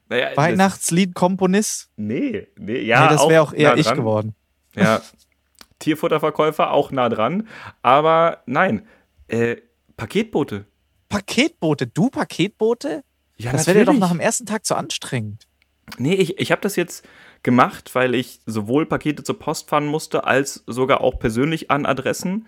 Naja, 0.09 0.29
Weihnachtsliedkomponist? 0.35 1.89
Nee, 1.97 2.47
nee, 2.57 2.79
ja. 2.79 3.03
nee, 3.03 3.09
das 3.09 3.27
wäre 3.27 3.41
auch 3.41 3.51
eher 3.51 3.71
nah 3.71 3.77
ich 3.77 3.93
geworden. 3.93 4.35
Ja. 4.73 5.01
Tierfutterverkäufer 5.79 6.71
auch 6.71 6.91
nah 6.91 7.09
dran. 7.09 7.47
Aber 7.81 8.41
nein, 8.45 8.87
äh, 9.27 9.57
Paketbote. 9.97 10.65
Paketboote, 11.09 11.87
du 11.87 12.09
Paketboote? 12.09 13.03
Ja, 13.37 13.51
das 13.51 13.67
wäre 13.67 13.79
dir 13.79 13.85
doch 13.85 13.93
nach 13.93 14.11
dem 14.11 14.19
ersten 14.19 14.45
Tag 14.45 14.65
zu 14.65 14.75
anstrengend. 14.75 15.47
Nee, 15.97 16.15
ich, 16.15 16.39
ich 16.39 16.51
habe 16.51 16.61
das 16.61 16.75
jetzt 16.75 17.07
gemacht, 17.43 17.95
weil 17.95 18.15
ich 18.15 18.41
sowohl 18.45 18.85
Pakete 18.85 19.23
zur 19.23 19.39
Post 19.39 19.69
fahren 19.69 19.85
musste, 19.85 20.25
als 20.25 20.63
sogar 20.67 21.01
auch 21.01 21.19
persönlich 21.19 21.71
an 21.71 21.85
Adressen. 21.85 22.47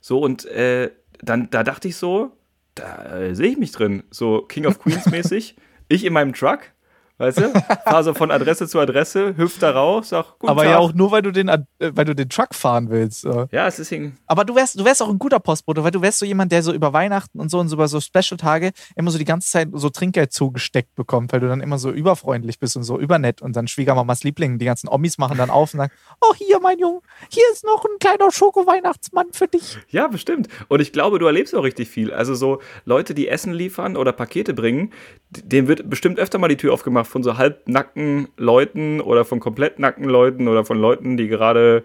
So, 0.00 0.20
und 0.20 0.46
äh, 0.46 0.90
dann 1.20 1.50
da 1.50 1.64
dachte 1.64 1.88
ich 1.88 1.96
so, 1.96 2.32
da 2.74 3.18
äh, 3.18 3.34
sehe 3.34 3.48
ich 3.48 3.58
mich 3.58 3.72
drin. 3.72 4.04
So 4.10 4.42
King 4.42 4.66
of 4.66 4.78
Queens 4.78 5.06
mäßig. 5.10 5.56
ich 5.88 6.04
in 6.04 6.12
meinem 6.12 6.32
Truck, 6.32 6.72
weißt 7.18 7.38
du? 7.38 7.52
Fahr 7.84 8.04
so 8.04 8.14
von 8.14 8.30
Adresse 8.30 8.66
zu 8.68 8.78
Adresse, 8.80 9.36
hüpf 9.36 9.58
da 9.58 9.70
raus, 9.72 10.08
sag, 10.10 10.38
guten 10.38 10.50
Aber 10.50 10.62
Tag. 10.62 10.70
ja 10.70 10.78
auch 10.78 10.92
nur, 10.92 11.10
weil 11.10 11.22
du 11.22 11.30
den, 11.32 11.48
äh, 11.48 11.58
weil 11.78 12.04
du 12.04 12.14
den 12.14 12.28
Truck 12.28 12.54
fahren 12.54 12.90
willst. 12.90 13.24
Ja, 13.50 13.66
es 13.66 13.78
ist 13.78 13.92
irgendwie. 13.92 14.14
Aber 14.26 14.44
du 14.44 14.54
wärst, 14.54 14.78
du 14.78 14.84
wärst 14.84 15.02
auch 15.02 15.08
ein 15.08 15.18
guter 15.18 15.40
Postbote, 15.40 15.84
weil 15.84 15.90
du 15.90 16.00
wärst 16.02 16.18
so 16.18 16.26
jemand, 16.26 16.52
der 16.52 16.62
so 16.62 16.72
über 16.72 16.92
Weihnachten 16.92 17.40
und 17.40 17.50
so 17.50 17.58
und 17.58 17.68
so 17.68 17.76
über 17.76 17.88
so 17.88 18.00
Special-Tage 18.00 18.72
immer 18.96 19.10
so 19.10 19.18
die 19.18 19.24
ganze 19.24 19.50
Zeit 19.50 19.68
so 19.72 19.90
Trinkgeld 19.90 20.32
zugesteckt 20.32 20.94
bekommt, 20.94 21.32
weil 21.32 21.40
du 21.40 21.48
dann 21.48 21.60
immer 21.60 21.78
so 21.78 21.90
überfreundlich 21.90 22.58
bist 22.58 22.76
und 22.76 22.84
so 22.84 22.98
übernett 22.98 23.42
und 23.42 23.56
dann 23.56 23.68
Schwiegermamas 23.68 24.24
Liebling, 24.24 24.58
die 24.58 24.64
ganzen 24.64 24.88
Omis 24.88 25.18
machen 25.18 25.36
dann 25.38 25.50
auf 25.50 25.74
und 25.74 25.78
sagen, 25.78 25.92
oh 26.20 26.34
hier, 26.36 26.60
mein 26.60 26.78
Junge, 26.78 27.00
hier 27.30 27.44
ist 27.52 27.64
noch 27.64 27.84
ein 27.84 27.98
kleiner 28.00 28.30
Schoko-Weihnachtsmann 28.30 29.32
für 29.32 29.48
dich. 29.48 29.78
Ja, 29.88 30.08
bestimmt. 30.08 30.48
Und 30.68 30.80
ich 30.80 30.92
glaube, 30.92 31.18
du 31.18 31.26
erlebst 31.26 31.54
auch 31.54 31.62
richtig 31.62 31.88
viel. 31.88 32.12
Also 32.12 32.34
so 32.34 32.60
Leute, 32.84 33.14
die 33.14 33.28
Essen 33.28 33.52
liefern 33.52 33.96
oder 33.96 34.12
Pakete 34.12 34.54
bringen, 34.54 34.92
denen 35.30 35.68
wird 35.68 35.88
bestimmt 35.90 36.18
öfter 36.18 36.38
mal 36.38 36.48
die 36.48 36.56
Tür 36.56 36.72
aufgemacht 36.72 37.07
von 37.08 37.22
so 37.22 37.36
halbnackten 37.38 38.28
Leuten 38.36 39.00
oder 39.00 39.24
von 39.24 39.40
komplett 39.40 39.78
nackten 39.78 40.04
Leuten 40.04 40.48
oder 40.48 40.64
von 40.64 40.78
Leuten, 40.78 41.16
die 41.16 41.28
gerade 41.28 41.84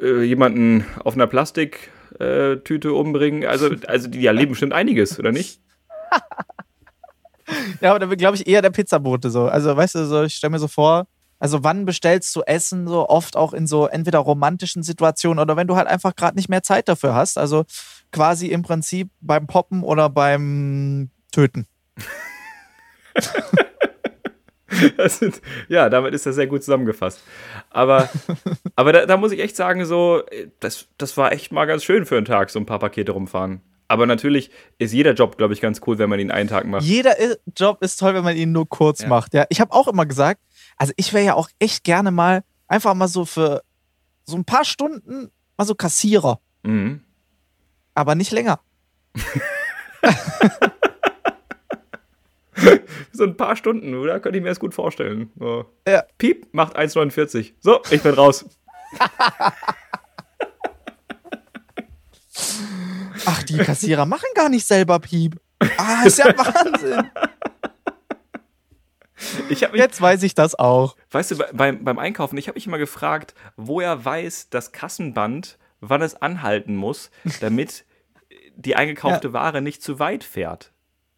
äh, 0.00 0.22
jemanden 0.22 0.86
auf 1.04 1.14
einer 1.14 1.26
Plastiktüte 1.26 2.88
äh, 2.88 2.92
umbringen. 2.92 3.44
Also, 3.44 3.70
also 3.86 4.08
die 4.08 4.24
erleben 4.26 4.52
bestimmt 4.52 4.72
einiges, 4.72 5.18
oder 5.18 5.32
nicht? 5.32 5.60
Ja, 7.80 7.90
aber 7.90 7.98
da 7.98 8.04
bin, 8.04 8.18
glaube 8.18 8.36
ich, 8.36 8.46
eher 8.46 8.60
der 8.60 8.68
Pizzabote 8.68 9.30
so. 9.30 9.46
Also, 9.46 9.74
weißt 9.74 9.94
du, 9.94 10.04
so, 10.04 10.24
ich 10.24 10.34
stelle 10.34 10.50
mir 10.50 10.58
so 10.58 10.68
vor, 10.68 11.06
also 11.38 11.62
wann 11.62 11.84
bestellst 11.84 12.34
du 12.34 12.42
Essen 12.42 12.86
so 12.88 13.08
oft 13.08 13.36
auch 13.36 13.52
in 13.52 13.66
so 13.66 13.86
entweder 13.86 14.18
romantischen 14.18 14.82
Situationen 14.82 15.38
oder 15.38 15.56
wenn 15.56 15.68
du 15.68 15.76
halt 15.76 15.86
einfach 15.86 16.16
gerade 16.16 16.36
nicht 16.36 16.48
mehr 16.48 16.62
Zeit 16.62 16.88
dafür 16.88 17.14
hast. 17.14 17.38
Also 17.38 17.64
quasi 18.10 18.48
im 18.48 18.62
Prinzip 18.62 19.10
beim 19.20 19.46
Poppen 19.46 19.82
oder 19.82 20.10
beim 20.10 21.10
Töten. 21.32 21.66
Sind, 25.08 25.40
ja, 25.68 25.88
damit 25.88 26.12
ist 26.14 26.26
das 26.26 26.34
sehr 26.34 26.46
gut 26.46 26.62
zusammengefasst. 26.62 27.22
Aber, 27.70 28.08
aber 28.76 28.92
da, 28.92 29.06
da 29.06 29.16
muss 29.16 29.32
ich 29.32 29.40
echt 29.40 29.56
sagen, 29.56 29.84
so, 29.86 30.22
äh, 30.30 30.48
das, 30.60 30.88
das 30.98 31.16
war 31.16 31.32
echt 31.32 31.52
mal 31.52 31.64
ganz 31.66 31.84
schön 31.84 32.04
für 32.06 32.16
einen 32.16 32.26
Tag, 32.26 32.50
so 32.50 32.58
ein 32.58 32.66
paar 32.66 32.78
Pakete 32.78 33.12
rumfahren. 33.12 33.60
Aber 33.90 34.04
natürlich 34.06 34.50
ist 34.76 34.92
jeder 34.92 35.14
Job, 35.14 35.38
glaube 35.38 35.54
ich, 35.54 35.62
ganz 35.62 35.80
cool, 35.86 35.96
wenn 35.98 36.10
man 36.10 36.20
ihn 36.20 36.30
einen 36.30 36.48
Tag 36.50 36.66
macht. 36.66 36.84
Jeder 36.84 37.14
Job 37.56 37.82
ist 37.82 37.96
toll, 37.98 38.12
wenn 38.12 38.24
man 38.24 38.36
ihn 38.36 38.52
nur 38.52 38.68
kurz 38.68 39.00
Ja. 39.00 39.08
macht. 39.08 39.32
Ja, 39.32 39.46
ich 39.48 39.62
habe 39.62 39.72
auch 39.72 39.88
immer 39.88 40.04
gesagt, 40.04 40.42
also 40.76 40.92
ich 40.96 41.14
wäre 41.14 41.24
ja 41.24 41.34
auch 41.34 41.48
echt 41.58 41.84
gerne 41.84 42.10
mal 42.10 42.44
einfach 42.66 42.92
mal 42.92 43.08
so 43.08 43.24
für 43.24 43.62
so 44.24 44.36
ein 44.36 44.44
paar 44.44 44.66
Stunden 44.66 45.30
mal 45.56 45.64
so 45.64 45.74
Kassierer, 45.74 46.38
Mhm. 46.62 47.00
aber 47.94 48.14
nicht 48.14 48.30
länger. 48.32 48.60
So 53.12 53.24
ein 53.24 53.36
paar 53.36 53.56
Stunden, 53.56 53.94
oder? 53.94 54.20
Könnte 54.20 54.38
ich 54.38 54.42
mir 54.42 54.48
das 54.50 54.60
gut 54.60 54.74
vorstellen. 54.74 55.30
So. 55.38 55.64
Ja. 55.86 56.04
Piep, 56.18 56.46
macht 56.52 56.76
1,49. 56.78 57.52
So, 57.60 57.80
ich 57.90 58.02
bin 58.02 58.14
raus. 58.14 58.44
Ach, 63.26 63.42
die 63.42 63.58
Kassierer 63.58 64.06
machen 64.06 64.28
gar 64.34 64.48
nicht 64.48 64.66
selber 64.66 64.98
Piep. 65.00 65.40
Ah, 65.76 66.02
ist 66.04 66.18
ja 66.18 66.26
Wahnsinn. 66.36 67.10
Ich 69.48 69.62
habe 69.64 69.72
mich, 69.72 69.80
Jetzt 69.80 70.00
weiß 70.00 70.22
ich 70.22 70.34
das 70.34 70.54
auch. 70.54 70.96
weißt 71.10 71.32
du, 71.32 71.38
bei- 71.38 71.52
beim, 71.52 71.84
beim 71.84 71.98
Einkaufen, 71.98 72.38
ich 72.38 72.46
habe 72.48 72.56
mich 72.56 72.66
immer 72.66 72.78
gefragt, 72.78 73.34
wo 73.56 73.80
er 73.80 74.04
weiß, 74.04 74.50
das 74.50 74.70
Kassenband, 74.72 75.58
wann 75.80 76.02
es 76.02 76.14
anhalten 76.14 76.76
muss, 76.76 77.10
damit 77.40 77.84
die 78.54 78.76
eingekaufte 78.76 79.32
Ware 79.32 79.60
nicht 79.60 79.82
zu 79.82 79.98
weit 79.98 80.22
fährt. 80.22 80.72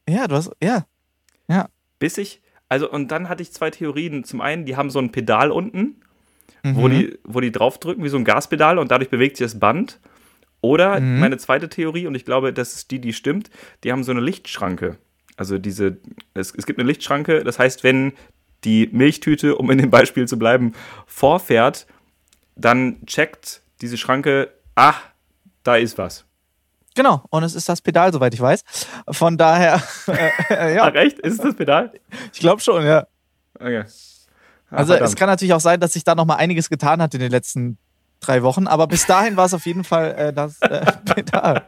Ja, 0.09 0.27
du 0.29 0.37
hast, 0.37 0.51
ja. 0.63 0.87
Bis 1.99 2.17
ich, 2.19 2.41
also, 2.69 2.91
und 2.91 3.09
dann 3.11 3.29
hatte 3.29 3.43
ich 3.43 3.53
zwei 3.53 3.71
Theorien. 3.71 4.25
Zum 4.25 4.41
einen, 4.41 4.65
die 4.65 4.77
haben 4.77 4.91
so 4.91 4.99
ein 4.99 5.13
Pedal 5.13 5.51
unten, 5.51 5.97
Mhm. 6.63 6.77
wo, 6.77 6.89
die, 6.89 7.19
wo 7.25 7.41
die 7.41 7.53
draufdrücken, 7.53 8.05
wie 8.05 8.09
so 8.11 8.19
ein 8.19 8.25
Gaspedal, 8.25 8.79
und 8.79 8.91
dadurch 8.91 9.11
bewegt 9.11 9.37
sich 9.39 9.45
das 9.47 9.59
Band. 9.59 9.99
Oder 10.61 11.01
Mhm. 11.01 11.19
meine 11.21 11.39
zweite 11.39 11.69
Theorie, 11.71 12.07
und 12.07 12.15
ich 12.15 12.25
glaube, 12.27 12.53
das 12.53 12.75
ist 12.75 12.91
die, 12.91 12.99
die 13.01 13.13
stimmt, 13.15 13.49
die 13.83 13.93
haben 13.93 14.05
so 14.05 14.13
eine 14.13 14.21
Lichtschranke. 14.21 14.99
Also 15.37 15.57
diese, 15.57 15.97
es, 16.35 16.55
es 16.55 16.67
gibt 16.67 16.79
eine 16.79 16.87
Lichtschranke, 16.87 17.45
das 17.45 17.59
heißt, 17.59 17.83
wenn 17.83 18.13
die 18.65 18.89
Milchtüte, 18.93 19.57
um 19.57 19.71
in 19.71 19.79
dem 19.79 19.89
Beispiel 19.91 20.29
zu 20.29 20.39
bleiben, 20.39 20.73
vorfährt, 21.07 21.87
dann 22.57 23.05
checkt 23.07 23.63
diese 23.81 23.97
Schranke, 23.97 24.53
ach, 24.75 25.01
da 25.63 25.77
ist 25.77 25.97
was. 25.97 26.27
Genau, 26.97 27.23
und 27.31 27.43
es 27.45 27.55
ist 27.55 27.69
das 27.69 27.81
Pedal, 27.81 28.13
soweit 28.13 28.35
ich 28.35 28.41
weiß. 28.41 28.65
Von 29.11 29.39
daher, 29.39 29.81
äh, 30.51 30.75
ja, 30.75 30.85
Ach 30.85 30.95
echt? 30.95 31.19
Ist 31.21 31.35
es 31.35 31.41
das 31.41 31.55
Pedal? 31.55 31.93
ich 32.33 32.41
glaube 32.41 32.61
schon, 32.61 32.85
ja. 32.85 33.07
Okay. 33.55 33.85
Ah, 34.71 34.77
Also 34.77 34.93
es 34.93 34.99
verdammt. 34.99 35.17
kann 35.19 35.29
natürlich 35.29 35.55
auch 35.55 35.61
sein, 35.61 35.81
dass 35.81 35.93
sich 35.93 36.05
da 36.05 36.15
noch 36.15 36.25
mal 36.27 36.37
einiges 36.37 36.69
getan 36.69 37.01
hat 37.01 37.15
in 37.15 37.21
den 37.21 37.31
letzten 37.31 37.79
drei 38.21 38.43
Wochen, 38.43 38.67
aber 38.67 38.87
bis 38.87 39.07
dahin 39.07 39.37
war 39.37 39.47
es 39.47 39.55
auf 39.55 39.67
jeden 39.67 39.85
Fall 39.85 40.13
äh, 40.17 40.33
das 40.33 40.61
äh, 40.63 40.85
Pedal. 41.15 41.65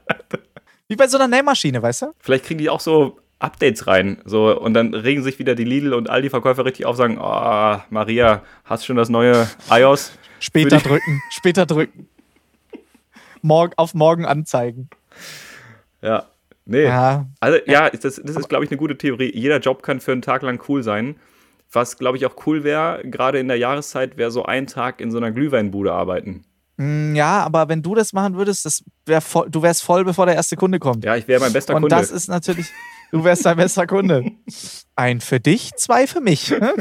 Wie 0.88 0.96
bei 0.96 1.06
so 1.08 1.16
einer 1.18 1.28
Nähmaschine, 1.28 1.80
weißt 1.82 2.02
du? 2.02 2.06
Vielleicht 2.18 2.44
kriegen 2.44 2.58
die 2.58 2.68
auch 2.68 2.80
so 2.80 3.18
Updates 3.38 3.86
rein. 3.86 4.20
So, 4.24 4.56
und 4.60 4.74
dann 4.74 4.92
regen 4.94 5.22
sich 5.22 5.38
wieder 5.38 5.54
die 5.54 5.64
Lidl 5.64 5.94
und 5.94 6.10
Aldi-Verkäufer 6.10 6.64
richtig 6.64 6.84
auf, 6.86 6.96
sagen, 6.96 7.18
oh, 7.18 7.80
Maria, 7.90 8.42
hast 8.64 8.84
schon 8.86 8.96
das 8.96 9.08
neue 9.08 9.48
iOS? 9.70 10.12
Später 10.40 10.76
die- 10.78 10.82
drücken, 10.84 11.22
später 11.30 11.64
drücken. 11.66 12.08
Morgen, 13.40 13.72
auf 13.76 13.94
morgen 13.94 14.24
anzeigen. 14.26 14.88
Ja. 16.00 16.26
Nee. 16.64 16.84
Ja, 16.84 17.26
Also 17.40 17.58
ja, 17.66 17.90
das, 17.90 18.00
das 18.22 18.36
ist, 18.36 18.48
glaube 18.48 18.64
ich, 18.64 18.70
eine 18.70 18.78
gute 18.78 18.96
Theorie. 18.96 19.32
Jeder 19.34 19.58
Job 19.58 19.82
kann 19.82 20.00
für 20.00 20.12
einen 20.12 20.22
Tag 20.22 20.42
lang 20.42 20.60
cool 20.68 20.82
sein. 20.82 21.16
Was, 21.72 21.96
glaube 21.98 22.16
ich, 22.18 22.26
auch 22.26 22.36
cool 22.46 22.64
wäre, 22.64 23.00
gerade 23.04 23.38
in 23.38 23.48
der 23.48 23.56
Jahreszeit, 23.56 24.16
wäre 24.16 24.30
so 24.30 24.44
ein 24.44 24.66
Tag 24.66 25.00
in 25.00 25.10
so 25.10 25.16
einer 25.18 25.32
Glühweinbude 25.32 25.92
arbeiten. 25.92 26.44
Mm, 26.76 27.14
ja, 27.14 27.42
aber 27.42 27.68
wenn 27.68 27.82
du 27.82 27.94
das 27.94 28.12
machen 28.12 28.36
würdest, 28.36 28.64
das 28.66 28.84
wär 29.06 29.20
voll, 29.20 29.48
du 29.50 29.62
wärst 29.62 29.82
voll, 29.82 30.04
bevor 30.04 30.26
der 30.26 30.34
erste 30.34 30.56
Kunde 30.56 30.78
kommt. 30.78 31.04
Ja, 31.04 31.16
ich 31.16 31.26
wäre 31.28 31.40
mein 31.40 31.52
bester 31.52 31.74
Und 31.74 31.82
Kunde. 31.82 31.96
das 31.96 32.10
ist 32.10 32.28
natürlich, 32.28 32.66
du 33.10 33.24
wärst 33.24 33.44
dein 33.46 33.56
bester 33.56 33.86
Kunde. 33.86 34.24
Ein 34.96 35.20
für 35.20 35.40
dich, 35.40 35.72
zwei 35.76 36.06
für 36.06 36.20
mich. 36.20 36.50
ne? 36.50 36.74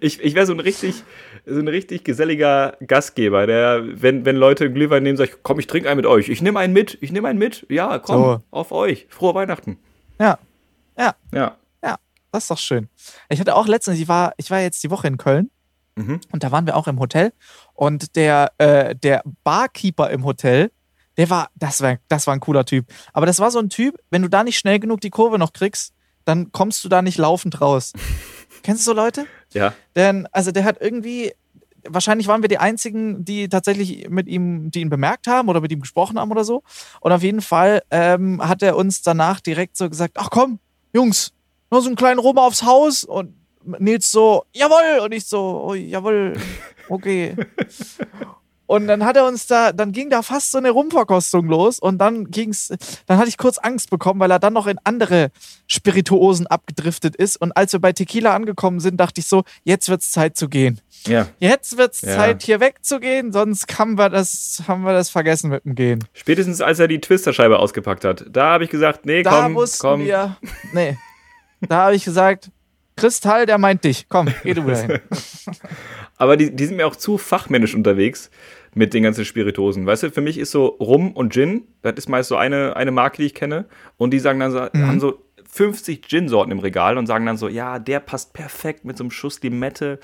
Ich, 0.00 0.20
ich 0.20 0.34
wäre 0.34 0.46
so 0.46 0.52
ein 0.52 0.60
richtig, 0.60 1.04
so 1.46 1.58
ein 1.58 1.68
richtig 1.68 2.04
geselliger 2.04 2.76
Gastgeber, 2.86 3.46
der, 3.46 3.82
wenn, 4.02 4.24
wenn 4.24 4.36
Leute 4.36 4.72
Glühwein 4.72 5.02
nehmen, 5.02 5.16
sagt, 5.16 5.38
komm, 5.42 5.58
ich 5.58 5.66
trinke 5.66 5.88
einen 5.88 5.96
mit 5.96 6.06
euch. 6.06 6.28
Ich 6.28 6.42
nehme 6.42 6.58
einen 6.58 6.72
mit, 6.72 6.98
ich 7.00 7.12
nehme 7.12 7.28
einen 7.28 7.38
mit. 7.38 7.66
Ja, 7.68 7.98
komm, 7.98 8.16
So. 8.22 8.42
auf 8.50 8.72
euch. 8.72 9.06
Frohe 9.10 9.34
Weihnachten. 9.34 9.78
Ja, 10.18 10.38
ja, 10.98 11.14
Ja. 11.32 11.56
ja, 11.82 11.96
das 12.32 12.44
ist 12.44 12.50
doch 12.50 12.58
schön. 12.58 12.88
Ich 13.28 13.40
hatte 13.40 13.54
auch 13.56 13.66
letztens, 13.66 13.98
ich 13.98 14.08
war, 14.08 14.32
ich 14.36 14.50
war 14.50 14.60
jetzt 14.60 14.82
die 14.84 14.90
Woche 14.90 15.06
in 15.08 15.16
Köln 15.16 15.50
Mhm. 15.96 16.20
und 16.30 16.44
da 16.44 16.52
waren 16.52 16.66
wir 16.66 16.76
auch 16.76 16.86
im 16.86 17.00
Hotel 17.00 17.32
und 17.74 18.14
der, 18.16 18.52
äh, 18.58 18.94
der 18.94 19.22
Barkeeper 19.42 20.08
im 20.10 20.24
Hotel, 20.24 20.70
der 21.16 21.28
war, 21.30 21.48
das 21.56 21.82
war, 21.82 21.96
das 22.08 22.26
war 22.28 22.34
ein 22.34 22.40
cooler 22.40 22.64
Typ. 22.64 22.86
Aber 23.12 23.26
das 23.26 23.40
war 23.40 23.50
so 23.50 23.58
ein 23.58 23.68
Typ, 23.70 23.96
wenn 24.10 24.22
du 24.22 24.28
da 24.28 24.44
nicht 24.44 24.56
schnell 24.58 24.78
genug 24.78 25.00
die 25.00 25.10
Kurve 25.10 25.38
noch 25.38 25.52
kriegst, 25.52 25.92
dann 26.24 26.52
kommst 26.52 26.84
du 26.84 26.88
da 26.88 27.02
nicht 27.02 27.18
laufend 27.18 27.60
raus. 27.60 27.92
Kennst 28.62 28.86
du 28.86 28.90
so 28.92 28.94
Leute? 28.94 29.26
Ja. 29.52 29.72
Denn, 29.96 30.26
also 30.32 30.52
der 30.52 30.64
hat 30.64 30.80
irgendwie, 30.80 31.32
wahrscheinlich 31.88 32.26
waren 32.28 32.42
wir 32.42 32.48
die 32.48 32.58
einzigen, 32.58 33.24
die 33.24 33.48
tatsächlich 33.48 34.08
mit 34.08 34.28
ihm, 34.28 34.70
die 34.70 34.80
ihn 34.80 34.90
bemerkt 34.90 35.26
haben 35.26 35.48
oder 35.48 35.60
mit 35.60 35.72
ihm 35.72 35.80
gesprochen 35.80 36.18
haben 36.18 36.30
oder 36.30 36.44
so. 36.44 36.62
Und 37.00 37.12
auf 37.12 37.22
jeden 37.22 37.40
Fall 37.40 37.82
ähm, 37.90 38.46
hat 38.46 38.62
er 38.62 38.76
uns 38.76 39.02
danach 39.02 39.40
direkt 39.40 39.76
so 39.76 39.88
gesagt: 39.88 40.14
Ach 40.16 40.30
komm, 40.30 40.58
Jungs, 40.92 41.32
noch 41.70 41.80
so 41.80 41.88
einen 41.88 41.96
kleinen 41.96 42.20
Rum 42.20 42.38
aufs 42.38 42.62
Haus. 42.62 43.04
Und 43.04 43.34
Nils 43.78 44.10
so, 44.10 44.44
jawohl. 44.52 45.00
Und 45.04 45.12
ich 45.12 45.26
so, 45.26 45.64
oh, 45.68 45.74
jawohl, 45.74 46.34
okay. 46.88 47.36
Und 48.70 48.86
dann 48.86 49.04
hat 49.04 49.16
er 49.16 49.26
uns 49.26 49.48
da, 49.48 49.72
dann 49.72 49.90
ging 49.90 50.10
da 50.10 50.22
fast 50.22 50.52
so 50.52 50.58
eine 50.58 50.70
Rumverkostung 50.70 51.48
los 51.48 51.80
und 51.80 51.98
dann 51.98 52.30
ging's, 52.30 52.68
dann 53.06 53.18
hatte 53.18 53.28
ich 53.28 53.36
kurz 53.36 53.58
Angst 53.58 53.90
bekommen, 53.90 54.20
weil 54.20 54.30
er 54.30 54.38
dann 54.38 54.52
noch 54.52 54.68
in 54.68 54.78
andere 54.84 55.32
Spirituosen 55.66 56.46
abgedriftet 56.46 57.16
ist. 57.16 57.34
Und 57.40 57.50
als 57.56 57.72
wir 57.72 57.80
bei 57.80 57.92
Tequila 57.92 58.32
angekommen 58.32 58.78
sind, 58.78 58.98
dachte 58.98 59.22
ich 59.22 59.26
so, 59.26 59.42
jetzt 59.64 59.88
wird's 59.88 60.12
Zeit 60.12 60.36
zu 60.36 60.48
gehen. 60.48 60.80
Ja. 61.04 61.26
Jetzt 61.40 61.78
wird's 61.78 62.02
Ja. 62.02 62.14
Zeit, 62.14 62.44
hier 62.44 62.60
wegzugehen, 62.60 63.32
sonst 63.32 63.76
haben 63.76 63.98
wir 63.98 64.08
das, 64.08 64.62
haben 64.68 64.82
wir 64.82 64.92
das 64.92 65.10
vergessen 65.10 65.50
mit 65.50 65.64
dem 65.64 65.74
Gehen. 65.74 66.04
Spätestens 66.12 66.60
als 66.60 66.78
er 66.78 66.86
die 66.86 67.00
Twisterscheibe 67.00 67.58
ausgepackt 67.58 68.04
hat. 68.04 68.24
Da 68.30 68.52
habe 68.52 68.62
ich 68.62 68.70
gesagt, 68.70 69.04
nee, 69.04 69.24
Da 69.24 69.48
komm, 69.48 69.64
komm. 69.80 70.04
wir, 70.04 70.36
nee, 70.72 70.96
da 71.60 71.86
habe 71.86 71.96
ich 71.96 72.04
gesagt, 72.04 72.52
Kristall, 72.94 73.46
der 73.46 73.58
meint 73.58 73.82
dich. 73.82 74.06
Komm, 74.08 74.28
geh 74.44 74.54
du 74.54 74.62
dahin. 74.62 75.00
Aber 76.18 76.36
die, 76.36 76.54
die 76.54 76.66
sind 76.66 76.76
mir 76.76 76.86
auch 76.86 76.96
zu 76.96 77.16
fachmännisch 77.18 77.74
unterwegs 77.74 78.30
mit 78.74 78.94
den 78.94 79.02
ganzen 79.02 79.24
Spiritosen. 79.24 79.86
Weißt 79.86 80.02
du, 80.04 80.10
für 80.10 80.20
mich 80.20 80.38
ist 80.38 80.50
so 80.52 80.66
Rum 80.66 81.12
und 81.12 81.32
Gin, 81.32 81.64
das 81.82 81.94
ist 81.96 82.08
meist 82.08 82.28
so 82.28 82.36
eine, 82.36 82.76
eine 82.76 82.90
Marke, 82.92 83.18
die 83.18 83.26
ich 83.26 83.34
kenne. 83.34 83.64
Und 83.96 84.12
die 84.12 84.18
sagen 84.20 84.38
dann 84.40 84.52
so, 84.52 84.60
Mhm. 84.72 84.86
haben 84.86 85.00
so 85.00 85.24
50 85.52 86.02
Gin-Sorten 86.06 86.52
im 86.52 86.60
Regal 86.60 86.96
und 86.96 87.06
sagen 87.06 87.26
dann 87.26 87.36
so, 87.36 87.48
ja, 87.48 87.80
der 87.80 87.98
passt 87.98 88.32
perfekt 88.34 88.84
mit 88.84 88.96
so 88.96 89.02
einem 89.02 89.10
Schuss 89.10 89.42
Limette, 89.42 89.98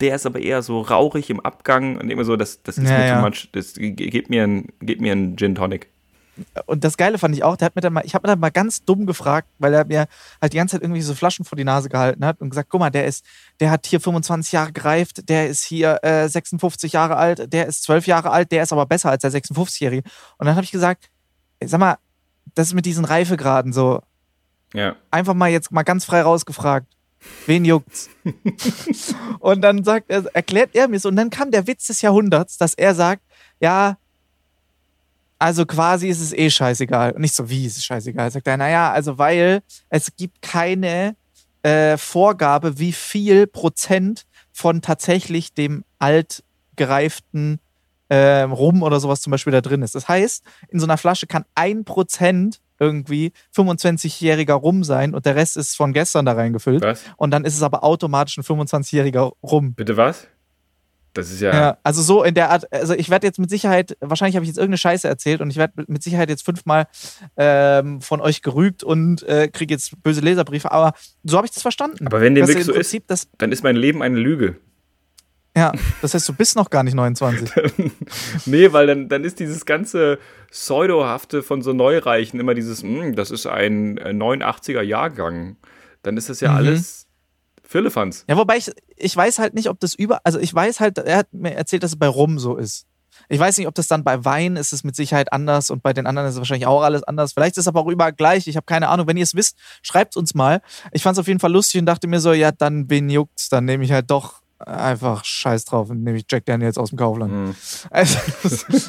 der 0.00 0.14
ist 0.14 0.26
aber 0.26 0.38
eher 0.38 0.62
so 0.62 0.80
rauchig 0.80 1.28
im 1.30 1.40
Abgang. 1.40 1.96
Und 1.96 2.08
immer 2.10 2.24
so, 2.24 2.36
das, 2.36 2.62
das 2.62 2.78
ist 2.78 2.88
Ja, 2.88 2.98
mir 2.98 3.06
ja. 3.06 3.16
too 3.20 3.26
much. 3.26 3.48
Das, 3.50 3.74
mir 3.76 3.90
gebt 3.90 4.30
mir 4.30 4.44
einen 4.44 5.36
Gin 5.36 5.56
Tonic. 5.56 5.88
Und 6.66 6.82
das 6.82 6.96
Geile 6.96 7.18
fand 7.18 7.34
ich 7.36 7.44
auch, 7.44 7.56
der 7.56 7.66
hat 7.66 7.76
mir 7.76 7.82
dann 7.82 7.92
mal, 7.92 8.04
ich 8.06 8.14
habe 8.14 8.26
mir 8.26 8.32
dann 8.32 8.40
mal 8.40 8.50
ganz 8.50 8.84
dumm 8.84 9.04
gefragt, 9.04 9.48
weil 9.58 9.74
er 9.74 9.84
mir 9.84 10.06
halt 10.40 10.52
die 10.52 10.56
ganze 10.56 10.76
Zeit 10.76 10.82
irgendwie 10.82 11.02
so 11.02 11.14
Flaschen 11.14 11.44
vor 11.44 11.56
die 11.56 11.64
Nase 11.64 11.88
gehalten 11.90 12.24
hat 12.24 12.40
und 12.40 12.48
gesagt, 12.50 12.70
guck 12.70 12.80
mal, 12.80 12.90
der 12.90 13.06
ist, 13.06 13.24
der 13.60 13.70
hat 13.70 13.86
hier 13.86 14.00
25 14.00 14.52
Jahre 14.52 14.72
gereift, 14.72 15.28
der 15.28 15.48
ist 15.48 15.62
hier 15.62 16.02
äh, 16.02 16.28
56 16.28 16.94
Jahre 16.94 17.16
alt, 17.16 17.52
der 17.52 17.66
ist 17.66 17.82
12 17.84 18.06
Jahre 18.06 18.30
alt, 18.30 18.50
der 18.50 18.62
ist 18.62 18.72
aber 18.72 18.86
besser 18.86 19.10
als 19.10 19.20
der 19.22 19.30
56-Jährige. 19.30 20.02
Und 20.38 20.46
dann 20.46 20.54
habe 20.56 20.64
ich 20.64 20.72
gesagt, 20.72 21.10
sag 21.62 21.78
mal, 21.78 21.98
das 22.54 22.68
ist 22.68 22.74
mit 22.74 22.86
diesen 22.86 23.04
Reifegraden 23.04 23.72
so, 23.72 24.00
Ja. 24.72 24.96
einfach 25.10 25.34
mal 25.34 25.50
jetzt 25.50 25.70
mal 25.70 25.82
ganz 25.82 26.04
frei 26.06 26.22
rausgefragt. 26.22 26.86
Wen 27.46 27.64
juckt's? 27.64 28.08
und 29.38 29.60
dann 29.62 29.84
sagt 29.84 30.10
er, 30.10 30.24
erklärt 30.34 30.70
er 30.74 30.88
mir 30.88 30.98
so, 30.98 31.08
und 31.08 31.16
dann 31.16 31.30
kam 31.30 31.50
der 31.50 31.66
Witz 31.66 31.86
des 31.86 32.02
Jahrhunderts, 32.02 32.56
dass 32.56 32.74
er 32.74 32.94
sagt, 32.94 33.22
ja, 33.60 33.96
also 35.42 35.66
quasi 35.66 36.08
ist 36.08 36.20
es 36.20 36.32
eh 36.32 36.50
scheißegal. 36.50 37.12
Und 37.12 37.20
nicht 37.20 37.34
so, 37.34 37.50
wie 37.50 37.66
ist 37.66 37.76
es 37.76 37.84
scheißegal? 37.84 38.30
Sagt 38.30 38.46
er, 38.46 38.56
naja, 38.56 38.92
also 38.92 39.18
weil 39.18 39.62
es 39.88 40.14
gibt 40.16 40.40
keine 40.40 41.16
äh, 41.64 41.96
Vorgabe, 41.96 42.78
wie 42.78 42.92
viel 42.92 43.48
Prozent 43.48 44.22
von 44.52 44.82
tatsächlich 44.82 45.52
dem 45.52 45.84
altgereiften 45.98 47.58
äh, 48.08 48.42
Rum 48.42 48.84
oder 48.84 49.00
sowas 49.00 49.20
zum 49.20 49.32
Beispiel 49.32 49.52
da 49.52 49.60
drin 49.60 49.82
ist. 49.82 49.96
Das 49.96 50.06
heißt, 50.06 50.44
in 50.68 50.78
so 50.78 50.86
einer 50.86 50.96
Flasche 50.96 51.26
kann 51.26 51.44
ein 51.56 51.84
Prozent 51.84 52.60
irgendwie 52.78 53.32
25-jähriger 53.56 54.54
Rum 54.54 54.84
sein 54.84 55.12
und 55.12 55.26
der 55.26 55.34
Rest 55.34 55.56
ist 55.56 55.76
von 55.76 55.92
gestern 55.92 56.24
da 56.24 56.34
reingefüllt. 56.34 56.82
Was? 56.82 57.02
Und 57.16 57.32
dann 57.32 57.44
ist 57.44 57.56
es 57.56 57.62
aber 57.64 57.82
automatisch 57.82 58.38
ein 58.38 58.44
25-jähriger 58.44 59.32
Rum. 59.42 59.74
Bitte 59.74 59.96
was? 59.96 60.28
Das 61.14 61.30
ist 61.30 61.40
ja. 61.40 61.52
Ja, 61.52 61.78
also 61.82 62.00
so 62.00 62.22
in 62.22 62.34
der 62.34 62.50
Art, 62.50 62.72
also 62.72 62.94
ich 62.94 63.10
werde 63.10 63.26
jetzt 63.26 63.38
mit 63.38 63.50
Sicherheit, 63.50 63.96
wahrscheinlich 64.00 64.34
habe 64.36 64.44
ich 64.44 64.48
jetzt 64.48 64.56
irgendeine 64.56 64.78
Scheiße 64.78 65.06
erzählt 65.06 65.40
und 65.42 65.50
ich 65.50 65.56
werde 65.56 65.84
mit 65.86 66.02
Sicherheit 66.02 66.30
jetzt 66.30 66.44
fünfmal 66.44 66.86
ähm, 67.36 68.00
von 68.00 68.20
euch 68.22 68.40
gerügt 68.40 68.82
und 68.82 69.22
äh, 69.24 69.48
kriege 69.48 69.74
jetzt 69.74 70.02
böse 70.02 70.22
Leserbriefe, 70.22 70.72
aber 70.72 70.94
so 71.22 71.36
habe 71.36 71.46
ich 71.46 71.52
das 71.52 71.62
verstanden. 71.62 72.06
Aber 72.06 72.20
wenn 72.22 72.34
dem 72.34 72.48
wirklich 72.48 72.64
so 72.64 72.72
ist, 72.72 72.76
Prinzip 72.78 73.04
das, 73.08 73.28
dann 73.38 73.52
ist 73.52 73.62
mein 73.62 73.76
Leben 73.76 74.02
eine 74.02 74.18
Lüge. 74.18 74.56
Ja, 75.54 75.70
das 76.00 76.14
heißt, 76.14 76.26
du 76.26 76.32
bist 76.32 76.56
noch 76.56 76.70
gar 76.70 76.82
nicht 76.82 76.94
29. 76.94 77.50
nee, 78.46 78.72
weil 78.72 78.86
dann, 78.86 79.10
dann 79.10 79.22
ist 79.22 79.38
dieses 79.38 79.66
ganze 79.66 80.18
Pseudohafte 80.50 81.42
von 81.42 81.60
so 81.60 81.74
Neureichen 81.74 82.40
immer 82.40 82.54
dieses, 82.54 82.82
"Hm, 82.82 83.14
das 83.16 83.30
ist 83.30 83.46
ein 83.46 83.98
äh, 83.98 84.12
89er 84.14 84.80
Jahrgang. 84.80 85.56
Dann 86.02 86.16
ist 86.16 86.30
das 86.30 86.40
ja 86.40 86.52
Mhm. 86.52 86.56
alles 86.56 87.06
Firlefanz. 87.62 88.24
Ja, 88.28 88.36
wobei 88.36 88.56
ich, 88.56 88.70
ich 88.96 89.16
weiß 89.16 89.38
halt 89.38 89.54
nicht, 89.54 89.68
ob 89.68 89.80
das 89.80 89.94
über, 89.94 90.20
also 90.24 90.38
ich 90.38 90.52
weiß 90.52 90.80
halt, 90.80 90.98
er 90.98 91.18
hat 91.18 91.32
mir 91.32 91.54
erzählt, 91.54 91.82
dass 91.82 91.92
es 91.92 91.98
bei 91.98 92.08
Rum 92.08 92.38
so 92.38 92.56
ist. 92.56 92.86
Ich 93.28 93.38
weiß 93.38 93.58
nicht, 93.58 93.66
ob 93.66 93.74
das 93.74 93.88
dann 93.88 94.04
bei 94.04 94.24
Wein 94.24 94.56
ist 94.56 94.72
es 94.72 94.84
mit 94.84 94.96
Sicherheit 94.96 95.32
anders 95.32 95.70
und 95.70 95.82
bei 95.82 95.92
den 95.92 96.06
anderen 96.06 96.28
ist 96.28 96.34
es 96.34 96.38
wahrscheinlich 96.38 96.66
auch 96.66 96.82
alles 96.82 97.02
anders. 97.02 97.32
Vielleicht 97.32 97.56
ist 97.56 97.62
es 97.62 97.68
aber 97.68 97.80
auch 97.80 97.86
überall 97.88 98.12
gleich. 98.12 98.46
Ich 98.46 98.56
habe 98.56 98.64
keine 98.64 98.88
Ahnung. 98.88 99.06
Wenn 99.06 99.16
ihr 99.16 99.22
es 99.22 99.34
wisst, 99.34 99.56
schreibt 99.82 100.16
uns 100.16 100.34
mal. 100.34 100.60
Ich 100.92 101.02
fand 101.02 101.16
es 101.16 101.20
auf 101.20 101.28
jeden 101.28 101.40
Fall 101.40 101.52
lustig 101.52 101.78
und 101.78 101.86
dachte 101.86 102.08
mir 102.08 102.20
so, 102.20 102.32
ja, 102.32 102.52
dann 102.52 102.88
wen 102.90 103.08
juckt's, 103.10 103.48
dann 103.48 103.64
nehme 103.64 103.84
ich 103.84 103.92
halt 103.92 104.10
doch 104.10 104.42
einfach 104.58 105.24
Scheiß 105.24 105.64
drauf 105.66 105.90
und 105.90 106.02
nehme 106.02 106.18
ich 106.18 106.24
Jack 106.30 106.46
Daniels 106.46 106.78
aus 106.78 106.90
dem 106.90 106.98
Kaufland. 106.98 107.32
Mhm. 107.32 107.54
Also, 107.90 108.18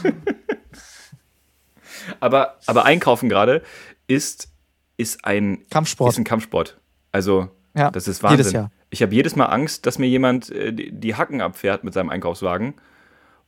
Aber, 2.19 2.57
aber 2.65 2.85
Einkaufen 2.85 3.29
gerade 3.29 3.61
ist, 4.07 4.49
ist, 4.97 5.25
ein, 5.25 5.65
Kampfsport. 5.69 6.11
ist 6.11 6.17
ein 6.17 6.23
Kampfsport. 6.23 6.77
Also, 7.11 7.49
Ja, 7.75 7.89
das 7.91 8.07
ist 8.07 8.21
Wahnsinn. 8.23 8.37
jedes 8.39 8.51
Jahr. 8.53 8.71
Ich 8.89 9.01
habe 9.01 9.13
jedes 9.15 9.35
Mal 9.35 9.45
Angst, 9.47 9.85
dass 9.85 9.97
mir 9.99 10.07
jemand 10.07 10.49
äh, 10.51 10.71
die, 10.73 11.15
Hacken 11.15 11.41
abfährt 11.41 11.83
mit 11.83 11.93
seinem 11.93 12.09
Einkaufswagen. 12.09 12.75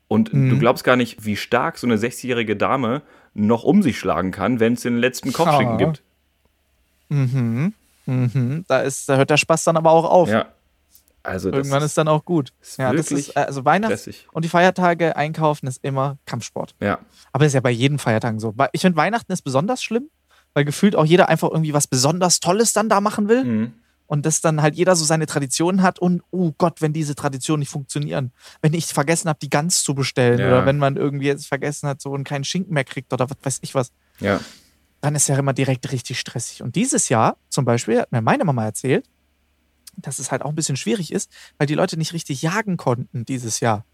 Und 0.08 0.34
Mhm. 0.34 0.50
du 0.51 0.60
glaubst 0.60 0.84
gar 0.84 0.96
nicht, 0.96 1.25
wie 1.25 1.36
stark 1.36 1.77
so 1.77 1.88
eine 1.88 1.98
60-jährige 1.98 2.55
Dame 2.55 3.01
noch 3.34 3.63
um 3.63 3.82
sich 3.84 3.98
schlagen 4.00 4.32
kann, 4.32 4.60
wenn 4.60 4.74
es 4.74 4.82
den 4.82 4.98
letzten 4.98 5.34
Kopfschinken 5.34 5.75
Ah. 5.75 5.77
gibt. 5.77 6.01
Mhm. 7.10 7.74
Mhm. 8.05 8.65
Da, 8.67 8.82
ist, 8.82 9.10
da 9.10 9.17
hört 9.17 9.29
der 9.29 9.38
Spaß 9.38 9.63
dann 9.63 9.77
aber 9.77 9.91
auch 9.91 10.05
auf. 10.10 10.29
Ja. 10.29 10.46
Also, 11.24 11.51
Irgendwann 11.51 11.82
ist 11.82 11.98
dann 11.98 12.08
auch 12.08 12.24
gut. 12.24 12.51
ist 12.62 12.77
Ja, 12.77 12.94
das 12.94 13.12
ist, 13.12 13.36
also 13.36 13.65
Weihnachts- 13.65 14.01
stressig. 14.01 14.27
und 14.32 14.46
die 14.46 14.50
Feiertage 14.50 15.15
einkaufen 15.15 15.65
ist 15.65 15.84
immer 15.84 16.17
Kampfsport. 16.27 16.75
Ja. 16.79 17.00
Aber 17.32 17.44
das 17.46 17.48
ist 17.48 17.55
ja 17.55 17.62
bei 17.62 17.72
jedem 17.72 17.98
Feiertagen 17.98 18.39
so. 18.39 18.53
Ich 18.74 18.82
finde, 18.82 18.96
Weihnachten 18.96 19.32
ist 19.32 19.41
besonders 19.41 19.82
schlimm, 19.82 20.10
weil 20.53 20.65
gefühlt 20.65 20.96
auch 20.96 21.05
jeder 21.05 21.27
einfach 21.27 21.50
irgendwie 21.50 21.74
was 21.74 21.88
besonders 21.88 22.39
Tolles 22.39 22.74
dann 22.74 22.89
da 22.89 23.01
machen 23.01 23.27
will. 23.27 23.44
Mhm. 23.44 23.74
Und 24.07 24.25
dass 24.25 24.39
dann 24.41 24.62
halt 24.62 24.75
jeder 24.75 24.95
so 24.95 25.03
seine 25.03 25.25
Traditionen 25.25 25.81
hat 25.81 25.97
und, 25.97 26.21
oh 26.31 26.51
Gott, 26.57 26.81
wenn 26.81 26.93
diese 26.93 27.15
Traditionen 27.15 27.59
nicht 27.62 27.69
funktionieren. 27.71 28.31
Wenn 28.62 28.74
ich 28.74 28.85
vergessen 28.88 29.29
habe, 29.29 29.39
die 29.41 29.50
Gans 29.50 29.83
zu 29.83 29.95
bestellen 29.95 30.39
Ja. 30.39 30.47
oder 30.47 30.65
wenn 30.67 30.77
man 30.77 30.95
irgendwie 30.95 31.25
jetzt 31.25 31.47
vergessen 31.47 31.89
hat 31.89 32.01
so 32.01 32.12
und 32.12 32.24
keinen 32.24 32.43
Schinken 32.43 32.74
mehr 32.74 32.83
kriegt 32.83 33.12
oder 33.13 33.27
was 33.29 33.38
weiß 33.41 33.59
ich 33.63 33.74
was, 33.74 33.91
Ja. 34.19 34.39
dann 35.01 35.15
ist 35.15 35.27
ja 35.27 35.38
immer 35.38 35.53
direkt 35.53 35.91
richtig 35.91 36.19
stressig. 36.19 36.62
Und 36.62 36.75
dieses 36.75 37.09
Jahr 37.09 37.38
zum 37.50 37.65
Beispiel 37.65 38.00
hat 38.01 38.12
mir 38.12 38.21
meine 38.21 38.45
Mama 38.45 38.63
erzählt, 38.65 39.07
dass 39.97 40.19
es 40.19 40.29
halt 40.31 40.43
auch 40.43 40.50
ein 40.50 40.55
bisschen 40.55 40.75
schwierig 40.77 41.12
ist, 41.12 41.31
weil 41.57 41.65
die 41.67 41.74
Leute 41.75 41.97
nicht 41.97 42.13
richtig 42.13 42.41
jagen 42.43 42.77
konnten 42.77 43.25
dieses 43.25 43.59
Jahr. 43.59 43.85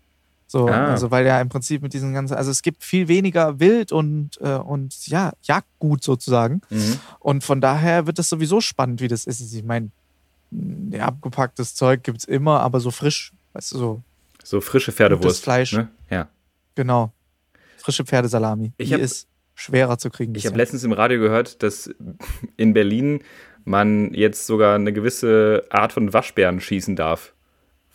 So, 0.47 0.67
Ah. 0.67 0.87
also 0.87 1.09
weil 1.11 1.25
ja 1.25 1.39
im 1.39 1.47
Prinzip 1.47 1.81
mit 1.81 1.93
diesen 1.93 2.13
ganzen, 2.13 2.33
also 2.35 2.51
es 2.51 2.61
gibt 2.61 2.83
viel 2.83 3.07
weniger 3.07 3.61
Wild 3.61 3.93
und, 3.93 4.31
äh, 4.41 4.55
und 4.55 5.07
ja, 5.07 5.31
Jagdgut 5.43 6.03
sozusagen. 6.03 6.59
Mhm. 6.69 6.99
Und 7.19 7.43
von 7.45 7.61
daher 7.61 8.07
wird 8.07 8.19
es 8.19 8.27
sowieso 8.27 8.59
spannend, 8.59 8.99
wie 8.99 9.07
das 9.07 9.23
ist. 9.25 9.39
Ich 9.53 9.63
meine, 9.63 9.91
ja, 10.91 11.05
abgepacktes 11.05 11.75
Zeug 11.75 12.03
gibt 12.03 12.19
es 12.19 12.25
immer, 12.25 12.59
aber 12.61 12.79
so 12.79 12.91
frisch, 12.91 13.31
weißt 13.53 13.73
du, 13.73 13.77
so, 13.77 14.01
So 14.43 14.61
frische 14.61 14.91
Pferdewurst. 14.91 15.43
Fleisch. 15.43 15.73
Ne? 15.73 15.89
Ja. 16.09 16.27
genau. 16.75 17.11
Frische 17.77 18.03
Pferdesalami. 18.05 18.73
Ich 18.77 18.89
die 18.89 18.93
hab- 18.95 19.01
ist 19.01 19.27
schwerer 19.55 19.97
zu 19.97 20.09
kriegen. 20.09 20.33
Ich 20.35 20.45
habe 20.45 20.57
letztens 20.57 20.83
im 20.83 20.91
Radio 20.91 21.19
gehört, 21.19 21.61
dass 21.63 21.89
in 22.57 22.73
Berlin 22.73 23.23
man 23.63 24.13
jetzt 24.13 24.45
sogar 24.47 24.75
eine 24.75 24.91
gewisse 24.93 25.65
Art 25.69 25.93
von 25.93 26.11
Waschbären 26.13 26.59
schießen 26.61 26.95
darf. 26.95 27.33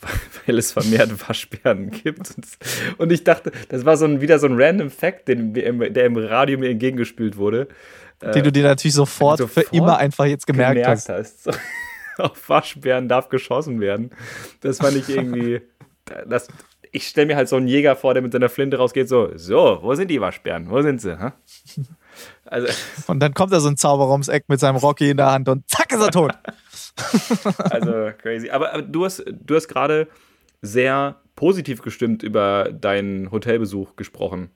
Weil 0.46 0.58
es 0.58 0.72
vermehrt 0.72 1.10
Waschbären 1.28 1.90
gibt. 1.90 2.34
Und 2.98 3.10
ich 3.10 3.24
dachte, 3.24 3.50
das 3.68 3.84
war 3.84 3.96
so 3.96 4.04
ein, 4.04 4.20
wieder 4.20 4.38
so 4.38 4.46
ein 4.46 4.60
random 4.60 4.90
Fact, 4.90 5.28
den, 5.28 5.54
der 5.54 6.04
im 6.06 6.16
Radio 6.16 6.58
mir 6.58 6.70
entgegengespült 6.70 7.36
wurde. 7.36 7.68
die 8.34 8.42
du 8.42 8.52
dir 8.52 8.62
natürlich 8.64 8.94
sofort, 8.94 9.38
sofort 9.38 9.66
für 9.68 9.74
immer 9.76 9.98
einfach 9.98 10.26
jetzt 10.26 10.46
gemerkt, 10.46 10.86
hast. 10.86 11.08
hast. 11.08 11.48
Auf 12.18 12.48
Waschbären 12.48 13.08
darf 13.08 13.28
geschossen 13.28 13.80
werden. 13.80 14.10
Das 14.60 14.78
fand 14.78 14.96
ich 14.96 15.08
irgendwie. 15.08 15.60
Das, 16.26 16.48
ich 16.92 17.08
stelle 17.08 17.26
mir 17.26 17.36
halt 17.36 17.48
so 17.48 17.56
einen 17.56 17.68
Jäger 17.68 17.96
vor, 17.96 18.14
der 18.14 18.22
mit 18.22 18.32
seiner 18.32 18.48
Flinte 18.48 18.78
rausgeht, 18.78 19.08
so, 19.08 19.30
so, 19.36 19.78
wo 19.82 19.94
sind 19.94 20.08
die 20.10 20.20
Waschbären? 20.20 20.70
Wo 20.70 20.80
sind 20.82 21.00
sie? 21.00 21.18
hä? 21.18 21.32
Also, 22.46 22.68
Und 23.08 23.20
dann 23.20 23.34
kommt 23.34 23.52
da 23.52 23.60
so 23.60 23.68
ein 23.68 23.76
Zauberer 23.76 24.12
ums 24.12 24.28
Eck 24.28 24.44
mit 24.48 24.58
seinem 24.58 24.76
Rocky 24.76 25.10
in 25.10 25.18
der 25.18 25.32
Hand 25.32 25.50
und 25.50 25.68
zack 25.68 25.92
ist 25.92 26.00
er 26.00 26.10
tot. 26.10 26.32
also 27.58 28.10
crazy. 28.16 28.48
Aber, 28.48 28.72
aber 28.72 28.82
du 28.82 29.04
hast, 29.04 29.22
du 29.26 29.54
hast 29.54 29.68
gerade 29.68 30.08
sehr 30.62 31.16
positiv 31.34 31.82
gestimmt 31.82 32.22
über 32.22 32.70
deinen 32.72 33.30
Hotelbesuch 33.30 33.96
gesprochen. 33.96 34.50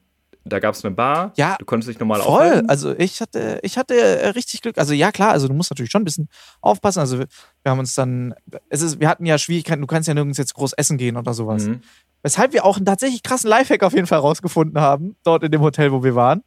Da 0.44 0.58
gab 0.58 0.74
es 0.74 0.84
eine 0.84 0.94
Bar, 0.94 1.32
Ja, 1.36 1.56
du 1.58 1.64
konntest 1.64 1.90
dich 1.90 1.98
normal 1.98 2.20
Voll. 2.22 2.46
aufhalten. 2.46 2.68
Also 2.68 2.96
ich 2.98 3.20
hatte, 3.20 3.60
ich 3.62 3.76
hatte 3.76 3.94
äh, 3.94 4.28
richtig 4.28 4.62
Glück. 4.62 4.78
Also 4.78 4.94
ja 4.94 5.12
klar, 5.12 5.32
also 5.32 5.48
du 5.48 5.54
musst 5.54 5.70
natürlich 5.70 5.90
schon 5.90 6.02
ein 6.02 6.06
bisschen 6.06 6.28
aufpassen. 6.60 7.00
Also 7.00 7.18
wir, 7.18 7.26
wir 7.62 7.70
haben 7.70 7.78
uns 7.78 7.94
dann, 7.94 8.34
es 8.68 8.80
ist, 8.80 9.00
wir 9.00 9.08
hatten 9.08 9.26
ja 9.26 9.36
Schwierigkeiten, 9.38 9.80
du 9.80 9.86
kannst 9.86 10.08
ja 10.08 10.14
nirgends 10.14 10.38
jetzt 10.38 10.54
groß 10.54 10.72
essen 10.74 10.96
gehen 10.96 11.16
oder 11.16 11.34
sowas. 11.34 11.64
Mhm. 11.64 11.82
Weshalb 12.22 12.52
wir 12.52 12.64
auch 12.64 12.76
einen 12.76 12.86
tatsächlich 12.86 13.22
krassen 13.22 13.48
Lifehack 13.48 13.82
auf 13.82 13.94
jeden 13.94 14.06
Fall 14.06 14.18
rausgefunden 14.18 14.80
haben, 14.80 15.16
dort 15.24 15.42
in 15.42 15.52
dem 15.52 15.60
Hotel, 15.62 15.92
wo 15.92 16.02
wir 16.04 16.14
waren. 16.14 16.42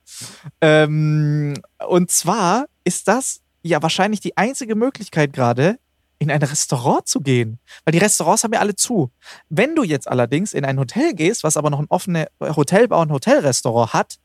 Ähm, 0.62 1.56
und 1.88 2.12
zwar 2.12 2.65
ist 2.84 3.08
das 3.08 3.41
ja 3.63 3.82
wahrscheinlich 3.82 4.19
die 4.19 4.38
einzige 4.38 4.75
Möglichkeit 4.75 5.34
gerade, 5.34 5.77
in 6.23 6.31
ein 6.31 6.41
Restaurant 6.41 7.07
zu 7.07 7.21
gehen. 7.21 7.59
Weil 7.86 7.91
die 7.91 7.99
Restaurants 7.99 8.43
haben 8.43 8.53
ja 8.53 8.59
alle 8.59 8.75
zu. 8.75 9.12
Wenn 9.49 9.75
du 9.75 9.83
jetzt 9.83 10.07
allerdings 10.07 10.53
in 10.53 10.65
ein 10.65 10.79
Hotel 10.79 11.13
gehst, 11.13 11.43
was 11.43 11.57
aber 11.57 11.69
noch 11.69 11.79
ein 11.79 11.88
offenes 11.89 12.27
Hotelbau 12.41 13.01
und 13.01 13.12
Hotelrestaurant 13.12 13.93
hat, 13.93 14.15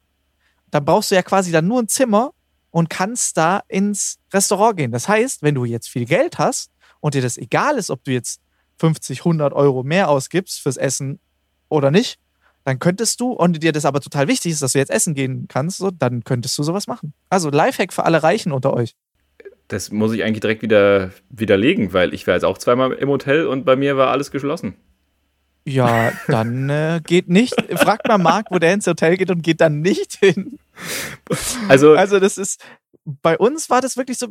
dann 0.71 0.85
brauchst 0.85 1.11
du 1.11 1.15
ja 1.15 1.23
quasi 1.23 1.51
dann 1.53 1.67
nur 1.67 1.81
ein 1.81 1.89
Zimmer 1.89 2.33
und 2.71 2.91
kannst 2.91 3.37
da 3.37 3.63
ins 3.69 4.19
Restaurant 4.33 4.77
gehen. 4.77 4.93
Das 4.93 5.09
heißt, 5.09 5.43
wenn 5.43 5.55
du 5.55 5.65
jetzt 5.65 5.89
viel 5.89 6.05
Geld 6.05 6.39
hast 6.39 6.71
und 7.01 7.15
dir 7.15 7.23
das 7.23 7.37
egal 7.39 7.77
ist, 7.79 7.91
ob 7.91 8.05
du 8.05 8.13
jetzt 8.13 8.41
50, 8.79 9.21
100 9.21 9.53
Euro 9.53 9.83
mehr 9.83 10.09
ausgibst 10.09 10.61
fürs 10.61 10.77
Essen 10.77 11.21
oder 11.69 11.91
nicht, 11.91 12.19
dann 12.65 12.79
könntest 12.79 13.21
du, 13.21 13.33
und 13.33 13.63
dir 13.63 13.73
das 13.73 13.87
aber 13.87 14.01
total 14.01 14.29
wichtig 14.29 14.53
ist, 14.53 14.63
dass 14.63 14.73
du 14.73 14.79
jetzt 14.79 14.91
essen 14.91 15.15
gehen 15.15 15.47
kannst, 15.49 15.79
so, 15.79 15.91
dann 15.91 16.23
könntest 16.23 16.57
du 16.59 16.63
sowas 16.63 16.87
machen. 16.87 17.15
Also 17.31 17.49
Lifehack 17.49 17.93
für 17.93 18.05
alle 18.05 18.23
Reichen 18.23 18.53
unter 18.53 18.75
euch. 18.75 18.95
Das 19.69 19.91
muss 19.91 20.13
ich 20.13 20.25
eigentlich 20.25 20.41
direkt 20.41 20.63
wieder 20.63 21.11
widerlegen, 21.29 21.93
weil 21.93 22.15
ich 22.15 22.27
war 22.27 22.35
jetzt 22.35 22.45
auch 22.45 22.59
zweimal 22.59 22.93
im 22.93 23.09
Hotel 23.09 23.47
und 23.47 23.65
bei 23.65 23.77
mir 23.77 23.97
war 23.97 24.09
alles 24.11 24.31
geschlossen. 24.31 24.75
Ja, 25.67 26.13
dann 26.29 26.71
äh, 26.71 27.01
geht 27.05 27.29
nicht. 27.29 27.55
Fragt 27.79 28.09
mal 28.09 28.17
Marc, 28.17 28.47
wo 28.51 28.59
der 28.59 28.73
ins 28.73 28.87
Hotel 28.87 29.19
geht 29.19 29.31
und 29.31 29.43
geht 29.43 29.61
dann 29.61 29.81
nicht 29.81 30.15
hin. 30.15 30.59
Also, 31.69 31.93
Also 31.95 32.19
das 32.21 32.39
ist, 32.39 32.65
bei 33.05 33.37
uns 33.37 33.69
war 33.69 33.83
das 33.83 33.99
wirklich 33.99 34.17
so, 34.17 34.29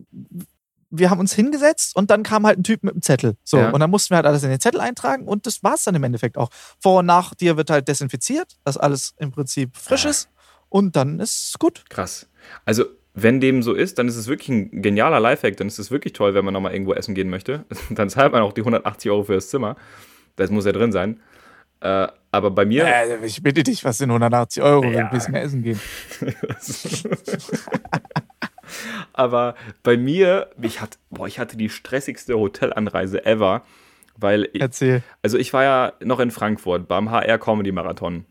wir 0.89 1.09
haben 1.11 1.19
uns 1.19 1.33
hingesetzt 1.33 1.95
und 1.95 2.09
dann 2.09 2.23
kam 2.23 2.47
halt 2.47 2.57
ein 2.57 2.63
Typ 2.63 2.81
mit 2.83 2.93
einem 2.95 3.01
Zettel. 3.03 3.35
So, 3.43 3.57
Ja. 3.59 3.69
und 3.69 3.79
dann 3.79 3.91
mussten 3.91 4.11
wir 4.11 4.15
halt 4.15 4.25
alles 4.25 4.41
in 4.41 4.49
den 4.49 4.59
Zettel 4.59 4.79
eintragen 4.81 5.27
und 5.27 5.45
das 5.45 5.61
war 5.61 5.75
es 5.75 5.83
dann 5.83 5.93
im 5.93 6.03
Endeffekt 6.03 6.37
auch. 6.39 6.49
Vor 6.79 6.99
und 6.99 7.05
nach 7.05 7.35
dir 7.35 7.57
wird 7.57 7.69
halt 7.69 7.87
desinfiziert, 7.87 8.57
dass 8.63 8.77
alles 8.77 9.13
im 9.17 9.31
Prinzip 9.31 9.77
frisch 9.77 10.05
Ah. 10.07 10.09
ist 10.09 10.29
und 10.69 10.95
dann 10.95 11.19
ist 11.19 11.49
es 11.49 11.59
gut. 11.59 11.83
krass. 11.89 12.27
Also, 12.65 12.85
wenn 13.19 13.39
dem 13.41 13.63
so 13.63 13.73
ist, 13.73 13.97
dann 13.97 14.07
ist 14.07 14.15
es 14.15 14.27
wirklich 14.27 14.49
ein 14.49 14.81
genialer 14.83 15.19
Lifehack. 15.19 15.57
Dann 15.57 15.67
ist 15.67 15.79
es 15.79 15.89
wirklich 15.89 16.13
toll, 16.13 16.35
wenn 16.35 16.45
man 16.45 16.53
nochmal 16.53 16.73
irgendwo 16.73 16.93
essen 16.93 17.15
gehen 17.15 17.29
möchte. 17.31 17.65
Dann 17.89 18.09
zahlt 18.09 18.31
man 18.31 18.43
auch 18.43 18.53
die 18.53 18.61
180 18.61 19.09
Euro 19.09 19.23
für 19.23 19.33
das 19.33 19.49
Zimmer. 19.49 19.75
Das 20.35 20.51
muss 20.51 20.65
ja 20.65 20.71
drin 20.71 20.91
sein. 20.91 21.19
Äh, 21.79 22.07
aber 22.31 22.51
bei 22.51 22.65
mir. 22.65 22.85
Äh, 22.85 23.25
ich 23.25 23.41
bitte 23.41 23.63
dich, 23.63 23.83
was 23.83 23.97
sind 23.97 24.11
180 24.11 24.61
Euro, 24.61 24.83
wenn 24.83 24.91
wir 24.91 24.99
Ja. 24.99 25.05
ein 25.05 25.11
bisschen 25.11 25.33
essen 25.35 25.63
gehen. 25.63 25.79
Aber 29.13 29.55
bei 29.83 29.97
mir, 29.97 30.49
ich 30.61 30.81
hatte, 30.81 30.97
boah, 31.09 31.27
ich 31.27 31.39
hatte 31.39 31.57
die 31.57 31.69
stressigste 31.69 32.37
Hotelanreise 32.37 33.25
ever, 33.25 33.63
weil 34.17 34.49
ich, 34.53 34.61
Erzähl. 34.61 35.03
also 35.21 35.37
ich 35.37 35.53
war 35.53 35.63
ja 35.63 35.93
noch 36.03 36.19
in 36.19 36.31
Frankfurt 36.31 36.87
beim 36.87 37.09
HR 37.09 37.37
Comedy 37.37 37.71
Marathon. 37.71 38.25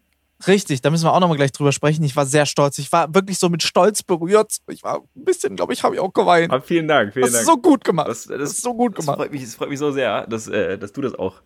Richtig, 0.47 0.83
da 0.83 0.91
müssen 0.91 1.05
wir 1.05 1.13
auch 1.15 1.21
nochmal 1.21 1.37
gleich 1.39 1.53
drüber 1.53 1.73
sprechen. 1.73 2.05
Ich 2.05 2.15
war 2.15 2.27
sehr 2.27 2.45
stolz. 2.45 2.79
Ich 2.79 2.93
war 2.93 3.15
wirklich 3.15 3.39
so 3.39 3.49
mit 3.49 3.63
Stolz 3.63 4.03
berührt. 4.03 4.57
Ich 4.71 4.83
war 4.83 4.99
ein 5.17 5.25
bisschen, 5.25 5.57
glaube 5.57 5.73
ich, 5.73 5.83
habe 5.83 5.95
ich 5.95 6.01
auch 6.01 6.13
geweint. 6.13 6.53
Aber 6.53 6.63
vielen 6.63 6.87
Dank, 6.89 7.15
vielen 7.15 7.25
Das 7.25 7.33
Dank. 7.33 7.41
ist 7.43 7.47
so 7.47 7.57
gut 7.57 7.85
gemacht. 7.85 8.09
Das- 8.09 8.27
Das, 8.27 8.39
das- 8.39 8.51
ist 8.53 8.63
so 8.63 8.75
gut 8.75 8.99
Das 8.99 9.05
gemacht. 9.07 9.19
freut 9.19 9.33
mich, 9.33 9.43
das 9.43 9.55
freut 9.55 9.71
mich 9.71 9.79
so 9.79 9.91
sehr, 9.93 10.27
dass, 10.27 10.47
äh, 10.49 10.77
dass 10.79 10.93
du 10.93 11.01
das 11.01 11.15
auch 11.15 11.41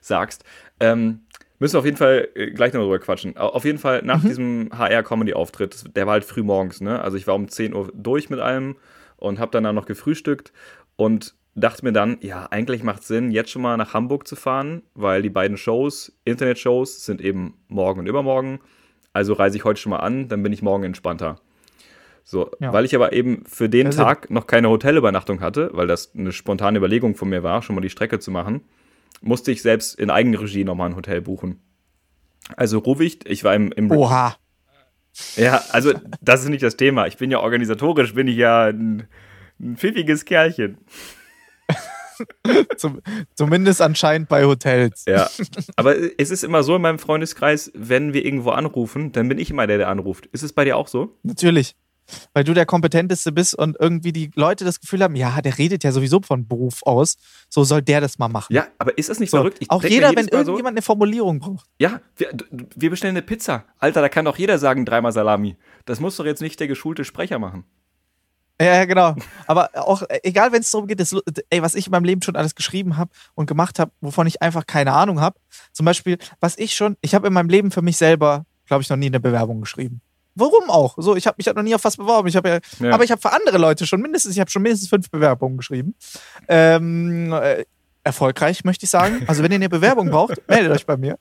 sagst. 0.00 0.44
Ähm, 0.78 1.22
müssen 1.58 1.74
wir 1.74 1.78
auf 1.80 1.84
jeden 1.86 1.96
Fall 1.96 2.28
äh, 2.36 2.50
gleich 2.52 2.72
noch 2.72 2.82
drüber 2.82 3.00
quatschen. 3.00 3.36
Au- 3.36 3.48
Auf 3.48 3.64
jeden 3.64 3.78
Fall 3.78 4.02
nach 4.04 4.22
Mhm. 4.22 4.28
diesem 4.28 4.70
HR-Comedy-Auftritt, 4.78 5.96
der 5.96 6.06
war 6.06 6.12
halt 6.12 6.24
früh 6.24 6.42
morgens, 6.44 6.80
ne? 6.80 7.00
Also 7.00 7.16
ich 7.16 7.26
war 7.26 7.34
um 7.34 7.48
10 7.48 7.74
Uhr 7.74 7.90
durch 7.94 8.30
mit 8.30 8.38
allem 8.40 8.76
und 9.16 9.38
habe 9.40 9.50
dann, 9.50 9.64
dann 9.64 9.74
noch 9.74 9.86
gefrühstückt 9.86 10.52
und 10.96 11.34
dachte 11.56 11.84
mir 11.84 11.92
dann, 11.92 12.18
ja, 12.20 12.46
eigentlich 12.50 12.82
macht 12.82 13.02
es 13.02 13.08
Sinn, 13.08 13.30
jetzt 13.30 13.50
schon 13.50 13.62
mal 13.62 13.76
nach 13.76 13.94
Hamburg 13.94 14.28
zu 14.28 14.36
fahren, 14.36 14.82
weil 14.94 15.22
die 15.22 15.30
beiden 15.30 15.56
Shows, 15.56 16.16
Internet-Shows, 16.24 17.04
sind 17.04 17.20
eben 17.20 17.54
morgen 17.68 18.00
und 18.00 18.06
übermorgen. 18.06 18.60
Also 19.12 19.32
reise 19.32 19.56
ich 19.56 19.64
heute 19.64 19.80
schon 19.80 19.90
mal 19.90 19.98
an, 20.00 20.28
dann 20.28 20.42
bin 20.42 20.52
ich 20.52 20.62
morgen 20.62 20.84
entspannter. 20.84 21.40
So, 22.24 22.50
Ja. 22.60 22.72
weil 22.72 22.84
ich 22.84 22.94
aber 22.94 23.12
eben 23.12 23.44
für 23.46 23.68
den 23.68 23.86
Also- 23.86 24.02
Tag 24.02 24.30
noch 24.30 24.46
keine 24.46 24.68
Hotelübernachtung 24.68 25.40
hatte, 25.40 25.70
weil 25.72 25.86
das 25.86 26.14
eine 26.14 26.32
spontane 26.32 26.78
Überlegung 26.78 27.14
von 27.14 27.28
mir 27.28 27.42
war, 27.42 27.62
schon 27.62 27.74
mal 27.74 27.80
die 27.82 27.90
Strecke 27.90 28.18
zu 28.18 28.30
machen, 28.30 28.62
musste 29.22 29.50
ich 29.52 29.62
selbst 29.62 29.98
in 29.98 30.10
Eigenregie 30.10 30.64
nochmal 30.64 30.90
ein 30.90 30.96
Hotel 30.96 31.22
buchen. 31.22 31.60
Also 32.56 32.78
rufe 32.78 33.04
ich, 33.04 33.24
ich 33.26 33.44
war 33.44 33.54
im, 33.54 33.72
im 33.72 33.90
Oha. 33.90 34.36
Ja, 35.36 35.62
also 35.72 35.94
das 36.20 36.42
ist 36.42 36.50
nicht 36.50 36.62
das 36.62 36.76
Thema. 36.76 37.06
Ich 37.06 37.16
bin 37.16 37.30
ja 37.30 37.40
organisatorisch, 37.40 38.12
bin 38.14 38.28
ich 38.28 38.36
ja 38.36 38.66
ein, 38.66 39.06
ein 39.58 39.76
pfiffiges 39.76 40.26
Kerlchen. 40.26 40.76
Zum, 42.76 43.00
zumindest 43.34 43.82
anscheinend 43.82 44.28
bei 44.28 44.44
Hotels. 44.44 45.04
Ja, 45.06 45.28
aber 45.76 45.96
es 46.18 46.30
ist 46.30 46.44
immer 46.44 46.62
so 46.62 46.76
in 46.76 46.82
meinem 46.82 46.98
Freundeskreis, 46.98 47.70
wenn 47.74 48.12
wir 48.12 48.24
irgendwo 48.24 48.50
anrufen, 48.50 49.12
dann 49.12 49.28
bin 49.28 49.38
ich 49.38 49.50
immer 49.50 49.66
der, 49.66 49.78
der 49.78 49.88
anruft. 49.88 50.26
Ist 50.26 50.42
es 50.42 50.52
bei 50.52 50.64
dir 50.64 50.76
auch 50.76 50.88
so? 50.88 51.18
Natürlich. 51.22 51.74
Weil 52.34 52.44
du 52.44 52.54
der 52.54 52.66
Kompetenteste 52.66 53.32
bist 53.32 53.56
und 53.56 53.76
irgendwie 53.80 54.12
die 54.12 54.30
Leute 54.36 54.64
das 54.64 54.80
Gefühl 54.80 55.02
haben, 55.02 55.16
ja, 55.16 55.40
der 55.40 55.58
redet 55.58 55.82
ja 55.82 55.90
sowieso 55.90 56.20
von 56.22 56.46
Beruf 56.46 56.82
aus, 56.84 57.16
so 57.48 57.64
soll 57.64 57.82
der 57.82 58.00
das 58.00 58.18
mal 58.18 58.28
machen. 58.28 58.54
Ja, 58.54 58.68
aber 58.78 58.96
ist 58.96 59.08
das 59.08 59.18
nicht 59.18 59.30
so, 59.30 59.38
verrückt? 59.38 59.58
Ich 59.60 59.70
auch 59.70 59.82
jeder, 59.82 60.14
wenn 60.14 60.26
Mal 60.26 60.44
so, 60.44 60.52
irgendjemand 60.52 60.74
eine 60.74 60.82
Formulierung 60.82 61.40
braucht. 61.40 61.66
Ja, 61.78 62.00
wir, 62.16 62.30
wir 62.76 62.90
bestellen 62.90 63.16
eine 63.16 63.22
Pizza. 63.22 63.64
Alter, 63.78 64.02
da 64.02 64.08
kann 64.08 64.24
doch 64.24 64.38
jeder 64.38 64.58
sagen, 64.58 64.84
dreimal 64.84 65.10
Salami. 65.10 65.56
Das 65.84 65.98
muss 65.98 66.16
doch 66.16 66.24
jetzt 66.24 66.42
nicht 66.42 66.60
der 66.60 66.68
geschulte 66.68 67.04
Sprecher 67.04 67.40
machen. 67.40 67.64
Ja, 68.60 68.84
genau. 68.86 69.14
Aber 69.46 69.70
auch, 69.74 70.02
äh, 70.02 70.20
egal, 70.22 70.50
wenn 70.52 70.60
es 70.60 70.70
darum 70.70 70.86
geht, 70.86 70.98
das, 71.00 71.14
ey, 71.50 71.60
was 71.62 71.74
ich 71.74 71.86
in 71.86 71.90
meinem 71.90 72.04
Leben 72.04 72.22
schon 72.22 72.36
alles 72.36 72.54
geschrieben 72.54 72.96
habe 72.96 73.10
und 73.34 73.46
gemacht 73.46 73.78
habe, 73.78 73.90
wovon 74.00 74.26
ich 74.26 74.40
einfach 74.40 74.66
keine 74.66 74.92
Ahnung 74.92 75.20
habe. 75.20 75.38
Zum 75.72 75.84
Beispiel, 75.84 76.16
was 76.40 76.56
ich 76.56 76.74
schon, 76.74 76.96
ich 77.02 77.14
habe 77.14 77.26
in 77.26 77.32
meinem 77.34 77.50
Leben 77.50 77.70
für 77.70 77.82
mich 77.82 77.98
selber, 77.98 78.46
glaube 78.66 78.82
ich, 78.82 78.88
noch 78.88 78.96
nie 78.96 79.06
eine 79.06 79.20
Bewerbung 79.20 79.60
geschrieben. 79.60 80.00
Warum 80.34 80.70
auch? 80.70 80.94
So, 80.98 81.16
ich 81.16 81.26
habe 81.26 81.36
mich 81.38 81.46
halt 81.46 81.56
noch 81.56 81.62
nie 81.64 81.74
auf 81.74 81.84
was 81.84 81.96
beworben. 81.96 82.28
Ich 82.28 82.36
habe 82.36 82.48
ja, 82.48 82.58
Ja. 82.78 82.92
aber 82.94 83.04
ich 83.04 83.10
habe 83.10 83.20
für 83.20 83.32
andere 83.32 83.58
Leute 83.58 83.86
schon 83.86 84.00
mindestens, 84.00 84.34
ich 84.34 84.40
habe 84.40 84.50
schon 84.50 84.62
mindestens 84.62 84.88
fünf 84.88 85.10
Bewerbungen 85.10 85.56
geschrieben. 85.58 85.94
Ähm, 86.48 87.32
äh, 87.32 87.64
erfolgreich, 88.04 88.64
möchte 88.64 88.84
ich 88.84 88.90
sagen. 88.90 89.24
Also, 89.26 89.42
wenn 89.42 89.50
ihr 89.50 89.56
eine 89.56 89.68
Bewerbung 89.68 90.10
braucht, 90.10 90.46
meldet 90.48 90.72
euch 90.72 90.86
bei 90.86 90.96
mir. 90.96 91.18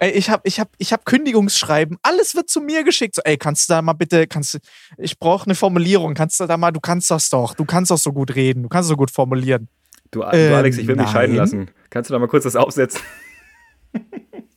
Ey, 0.00 0.10
ich 0.12 0.30
habe 0.30 0.42
ich 0.44 0.58
hab, 0.60 0.68
ich 0.78 0.92
hab 0.92 1.04
Kündigungsschreiben, 1.04 1.98
alles 2.02 2.34
wird 2.34 2.48
zu 2.50 2.60
mir 2.60 2.84
geschickt. 2.84 3.14
So, 3.14 3.22
ey, 3.24 3.36
kannst 3.36 3.68
du 3.68 3.74
da 3.74 3.82
mal 3.82 3.92
bitte, 3.92 4.26
kannst 4.26 4.54
du, 4.54 4.58
ich 4.98 5.18
brauche 5.18 5.44
eine 5.46 5.54
Formulierung, 5.54 6.14
kannst 6.14 6.40
du 6.40 6.46
da 6.46 6.56
mal, 6.56 6.70
du 6.70 6.80
kannst 6.80 7.10
das 7.10 7.30
doch, 7.30 7.54
du 7.54 7.64
kannst 7.64 7.90
doch 7.90 7.98
so 7.98 8.12
gut 8.12 8.34
reden, 8.34 8.62
du 8.62 8.68
kannst 8.68 8.88
so 8.88 8.96
gut 8.96 9.10
formulieren. 9.10 9.68
Du, 10.10 10.20
du 10.20 10.26
Ähm, 10.32 10.54
Alex, 10.54 10.76
ich 10.78 10.86
will 10.86 10.96
mich 10.96 11.08
scheiden 11.08 11.36
lassen. 11.36 11.70
Kannst 11.90 12.10
du 12.10 12.12
da 12.14 12.18
mal 12.18 12.26
kurz 12.28 12.44
das 12.44 12.56
aufsetzen? 12.56 13.00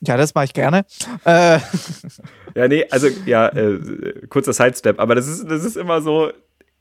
Ja, 0.05 0.17
das 0.17 0.35
mache 0.35 0.45
ich 0.45 0.53
gerne. 0.53 0.85
Äh, 1.23 1.59
Ja, 2.55 2.67
nee, 2.67 2.85
also, 2.91 3.07
ja, 3.25 3.47
äh, 3.47 4.27
kurzer 4.29 4.51
Sidestep, 4.53 4.99
aber 4.99 5.15
das 5.15 5.27
ist, 5.27 5.45
das 5.49 5.63
ist 5.63 5.75
immer 5.77 6.01
so, 6.01 6.31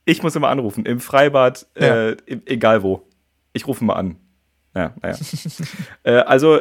ich 0.05 0.23
muss 0.23 0.35
immer 0.37 0.49
anrufen, 0.49 0.85
im 0.85 0.99
Freibad, 1.01 1.67
Ja. 1.79 2.09
äh, 2.11 2.17
egal 2.27 2.83
wo. 2.83 3.07
Ich 3.53 3.67
rufe 3.67 3.85
mal 3.85 3.95
an. 3.95 4.17
Ja, 4.75 4.93
naja. 5.01 5.17
äh, 6.03 6.13
also, 6.17 6.61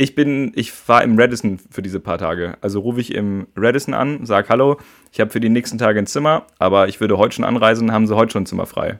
ich 0.00 0.14
bin, 0.14 0.52
ich 0.54 0.72
war 0.88 1.02
im 1.04 1.18
Radisson 1.18 1.58
für 1.70 1.82
diese 1.82 2.00
paar 2.00 2.16
Tage. 2.16 2.56
Also 2.62 2.80
rufe 2.80 3.02
ich 3.02 3.14
im 3.14 3.46
Radisson 3.54 3.92
an, 3.92 4.24
sag 4.24 4.48
Hallo, 4.48 4.78
ich 5.12 5.20
habe 5.20 5.30
für 5.30 5.40
die 5.40 5.50
nächsten 5.50 5.76
Tage 5.76 5.98
ein 5.98 6.06
Zimmer, 6.06 6.46
aber 6.58 6.88
ich 6.88 7.02
würde 7.02 7.18
heute 7.18 7.34
schon 7.34 7.44
anreisen, 7.44 7.92
haben 7.92 8.06
sie 8.06 8.16
heute 8.16 8.32
schon 8.32 8.44
ein 8.44 8.46
Zimmer 8.46 8.64
frei. 8.64 8.98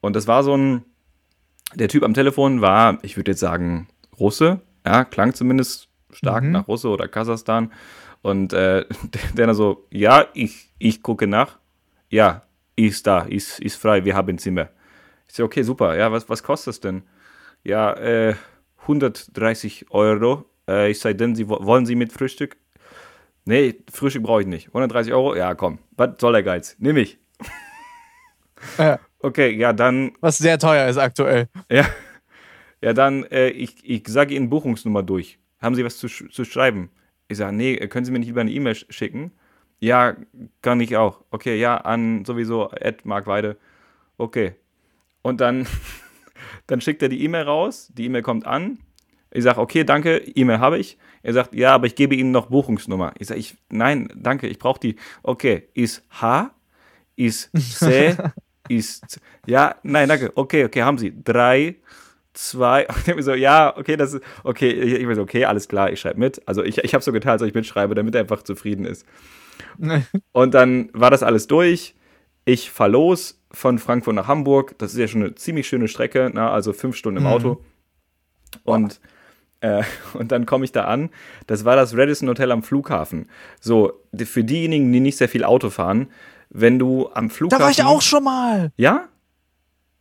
Und 0.00 0.16
das 0.16 0.26
war 0.26 0.42
so 0.42 0.56
ein, 0.56 0.84
der 1.76 1.86
Typ 1.88 2.02
am 2.02 2.12
Telefon 2.12 2.60
war, 2.60 2.98
ich 3.02 3.16
würde 3.16 3.30
jetzt 3.30 3.40
sagen, 3.40 3.86
Russe, 4.18 4.60
ja, 4.84 5.04
klang 5.04 5.32
zumindest 5.32 5.86
stark 6.10 6.42
Mhm. 6.42 6.50
nach 6.50 6.66
Russe 6.66 6.88
oder 6.88 7.06
Kasachstan. 7.06 7.70
Und 8.20 8.52
äh, 8.52 8.86
der, 9.14 9.22
der 9.36 9.46
dann 9.46 9.54
so, 9.54 9.86
ja, 9.92 10.26
ich, 10.34 10.70
ich 10.80 11.04
gucke 11.04 11.28
nach. 11.28 11.58
Ja, 12.08 12.42
ist 12.74 13.06
da, 13.06 13.20
ist, 13.20 13.60
ist 13.60 13.76
frei, 13.76 14.04
wir 14.04 14.16
haben 14.16 14.28
ein 14.30 14.38
Zimmer. 14.38 14.70
Ich 15.28 15.34
so, 15.34 15.44
okay, 15.44 15.62
super, 15.62 15.96
ja, 15.96 16.10
was, 16.10 16.28
was 16.28 16.42
kostet 16.42 16.74
es 16.74 16.80
denn? 16.80 17.04
Ja, 17.62 17.92
äh, 17.92 18.34
130 18.82 19.86
Euro. 19.90 20.44
Äh, 20.68 20.90
ich 20.90 20.98
sei 21.00 21.12
denn, 21.12 21.34
Sie, 21.34 21.48
wo- 21.48 21.64
wollen 21.64 21.86
Sie 21.86 21.94
mit 21.94 22.12
Frühstück? 22.12 22.56
Nee, 23.44 23.74
Frühstück 23.92 24.22
brauche 24.22 24.42
ich 24.42 24.46
nicht. 24.46 24.68
130 24.68 25.12
Euro? 25.12 25.34
Ja, 25.34 25.54
komm, 25.54 25.78
was 25.96 26.10
soll 26.18 26.32
der 26.32 26.42
Geiz? 26.42 26.76
Nimm 26.78 26.96
ich. 26.96 27.18
äh, 28.78 28.98
Okay, 29.22 29.50
ja, 29.50 29.74
dann 29.74 30.12
was 30.20 30.38
sehr 30.38 30.58
teuer 30.58 30.88
ist 30.88 30.96
aktuell. 30.96 31.48
Ja, 31.70 31.84
ja 32.80 32.94
dann, 32.94 33.24
äh, 33.24 33.48
ich, 33.50 33.76
ich 33.84 34.08
sage 34.08 34.34
Ihnen 34.34 34.48
Buchungsnummer 34.48 35.02
durch. 35.02 35.38
Haben 35.60 35.74
Sie 35.74 35.84
was 35.84 35.98
zu, 35.98 36.08
sch 36.08 36.24
zu 36.32 36.44
schreiben? 36.46 36.88
Ich 37.28 37.36
sage, 37.36 37.54
nee, 37.54 37.76
können 37.88 38.06
Sie 38.06 38.12
mir 38.12 38.18
nicht 38.18 38.28
lieber 38.28 38.40
eine 38.40 38.50
E-Mail 38.50 38.72
sch- 38.72 38.90
schicken? 38.90 39.32
Ja, 39.78 40.16
kann 40.62 40.80
ich 40.80 40.96
auch. 40.96 41.20
Okay, 41.30 41.58
ja, 41.60 41.76
an 41.76 42.24
sowieso 42.24 42.70
Ed 42.70 43.04
Mark 43.04 43.26
Weide. 43.26 43.58
Okay. 44.16 44.54
Und 45.20 45.42
dann, 45.42 45.66
dann 46.66 46.80
schickt 46.80 47.02
er 47.02 47.08
die 47.08 47.24
E-Mail 47.24 47.44
raus, 47.44 47.90
die 47.94 48.06
E-Mail 48.06 48.22
kommt 48.22 48.46
an. 48.46 48.78
Ich 49.32 49.44
sage, 49.44 49.60
okay, 49.60 49.84
danke, 49.84 50.18
E-Mail 50.18 50.58
habe 50.58 50.78
ich. 50.78 50.98
Er 51.22 51.32
sagt, 51.34 51.54
ja, 51.54 51.74
aber 51.74 51.86
ich 51.86 51.94
gebe 51.94 52.14
Ihnen 52.14 52.30
noch 52.30 52.46
Buchungsnummer. 52.46 53.12
Ich 53.18 53.28
sage, 53.28 53.40
ich, 53.40 53.56
nein, 53.68 54.08
danke, 54.16 54.48
ich 54.48 54.58
brauche 54.58 54.80
die. 54.80 54.96
Okay, 55.22 55.68
ist 55.74 56.02
H, 56.20 56.50
ist 57.16 57.50
C, 57.54 58.16
ist, 58.68 59.20
ja, 59.46 59.76
nein, 59.82 60.08
danke, 60.08 60.32
okay, 60.34 60.64
okay, 60.64 60.82
haben 60.82 60.98
Sie. 60.98 61.12
Drei, 61.22 61.76
zwei, 62.32 62.88
und 62.88 63.08
ich 63.18 63.24
so, 63.24 63.34
ja, 63.34 63.76
okay, 63.76 63.96
das 63.96 64.14
ist, 64.14 64.24
okay, 64.44 64.70
ich, 64.70 64.94
ich 64.94 65.14
so, 65.14 65.22
okay, 65.22 65.44
alles 65.44 65.68
klar, 65.68 65.92
ich 65.92 66.00
schreibe 66.00 66.18
mit. 66.18 66.42
Also 66.46 66.64
ich, 66.64 66.78
ich 66.78 66.94
habe 66.94 67.04
so 67.04 67.12
getan, 67.12 67.32
als 67.32 67.42
ob 67.42 67.48
ich 67.48 67.54
mitschreibe, 67.54 67.94
damit 67.94 68.14
er 68.14 68.22
einfach 68.22 68.42
zufrieden 68.42 68.84
ist. 68.84 69.06
Und 70.32 70.54
dann 70.54 70.90
war 70.92 71.10
das 71.10 71.22
alles 71.22 71.46
durch. 71.46 71.94
Ich 72.44 72.70
fahr 72.70 72.88
los 72.88 73.40
von 73.52 73.78
Frankfurt 73.78 74.14
nach 74.14 74.26
Hamburg. 74.26 74.78
Das 74.78 74.92
ist 74.92 74.98
ja 74.98 75.08
schon 75.08 75.22
eine 75.22 75.34
ziemlich 75.34 75.68
schöne 75.68 75.88
Strecke, 75.88 76.30
na, 76.32 76.50
also 76.50 76.72
fünf 76.72 76.96
Stunden 76.96 77.18
im 77.18 77.24
Mhm. 77.24 77.28
Auto. 77.28 77.64
Und, 78.64 79.00
äh, 79.60 79.82
und 80.14 80.32
dann 80.32 80.46
komme 80.46 80.64
ich 80.64 80.72
da 80.72 80.84
an. 80.84 81.10
Das 81.46 81.64
war 81.64 81.76
das 81.76 81.96
Radisson 81.96 82.28
Hotel 82.28 82.50
am 82.52 82.62
Flughafen. 82.62 83.28
So, 83.60 83.92
für 84.16 84.44
diejenigen, 84.44 84.92
die 84.92 85.00
nicht 85.00 85.16
sehr 85.18 85.28
viel 85.28 85.44
Auto 85.44 85.70
fahren, 85.70 86.10
wenn 86.48 86.78
du 86.78 87.08
am 87.12 87.28
Da 87.28 87.34
Flughafen. 87.34 87.62
war 87.64 87.70
ich 87.70 87.84
auch 87.84 88.02
schon 88.02 88.24
mal. 88.24 88.72
Ja? 88.76 89.08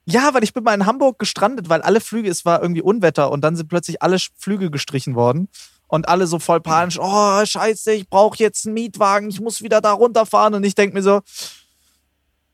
Ja, 0.06 0.34
weil 0.34 0.44
ich 0.44 0.54
bin 0.54 0.64
mal 0.64 0.74
in 0.74 0.88
Hamburg 0.88 1.20
gestrandet, 1.20 1.70
weil 1.70 1.84
alle 1.84 2.02
Flüge, 2.02 2.30
es 2.30 2.44
war 2.46 2.62
irgendwie 2.64 2.82
Unwetter 2.82 3.32
und 3.32 3.42
dann 3.42 3.56
sind 3.56 3.68
plötzlich 3.68 4.02
alle 4.02 4.18
Flüge 4.38 4.72
gestrichen 4.72 5.14
worden. 5.16 5.50
Und 5.92 6.08
alle 6.08 6.28
so 6.28 6.38
voll 6.38 6.62
panisch, 6.62 7.00
oh, 7.02 7.44
scheiße, 7.44 7.94
ich 7.94 8.08
brauche 8.10 8.38
jetzt 8.38 8.68
einen 8.68 8.76
Mietwagen, 8.76 9.28
ich 9.30 9.40
muss 9.42 9.64
wieder 9.64 9.82
da 9.82 9.92
runterfahren. 9.92 10.54
Und 10.54 10.64
ich 10.64 10.76
denke 10.76 10.96
mir 10.96 11.02
so, 11.02 11.22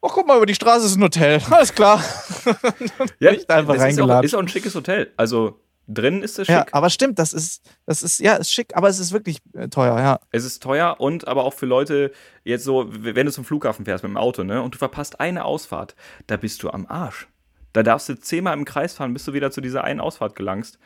oh, 0.02 0.10
guck 0.10 0.28
mal, 0.28 0.38
über 0.38 0.46
die 0.46 0.56
Straße 0.56 0.86
ist 0.86 0.98
ein 0.98 1.04
Hotel. 1.04 1.42
Alles 1.50 1.74
klar. 1.74 2.04
Ja, 3.20 3.32
Echt 3.32 3.50
einfach 3.50 3.74
das 3.74 3.78
ist 3.78 3.82
auch, 3.82 3.86
reingeladen. 3.86 4.24
ist 4.26 4.36
auch 4.36 4.40
ein 4.40 4.48
schickes 4.48 4.76
Hotel. 4.76 5.12
Also 5.18 5.60
drin 5.88 6.22
ist 6.22 6.40
es 6.40 6.48
schick. 6.48 6.56
Ja, 6.56 6.66
aber 6.72 6.90
stimmt, 6.90 7.20
das 7.20 7.34
ist, 7.34 7.64
das 7.86 8.04
ist, 8.04 8.20
ja, 8.20 8.36
ist 8.36 8.52
schick, 8.52 8.76
aber 8.76 8.90
es 8.90 9.00
ist 9.00 9.12
wirklich 9.12 9.40
äh, 9.54 9.68
teuer, 9.68 9.98
ja. 10.00 10.20
Es 10.32 10.44
ist 10.44 10.62
teuer 10.62 10.96
und 11.00 11.28
aber 11.28 11.44
auch 11.44 11.54
für 11.54 11.66
Leute, 11.66 12.12
jetzt 12.44 12.64
so, 12.64 12.86
wenn 12.90 13.26
du 13.26 13.32
zum 13.32 13.46
Flughafen 13.46 13.86
fährst 13.86 14.04
mit 14.04 14.12
dem 14.12 14.18
Auto, 14.18 14.44
ne, 14.44 14.62
und 14.62 14.74
du 14.76 14.78
verpasst 14.78 15.20
eine 15.20 15.46
Ausfahrt, 15.46 15.96
da 16.28 16.38
bist 16.38 16.62
du 16.64 16.70
am 16.70 16.86
Arsch. 16.88 17.28
Da 17.74 17.84
darfst 17.84 18.08
du 18.10 18.18
zehnmal 18.20 18.54
im 18.58 18.66
Kreis 18.66 18.94
fahren, 18.94 19.14
bis 19.14 19.26
du 19.26 19.34
wieder 19.34 19.52
zu 19.52 19.62
dieser 19.62 19.84
einen 19.84 20.00
Ausfahrt 20.00 20.36
gelangst. 20.36 20.80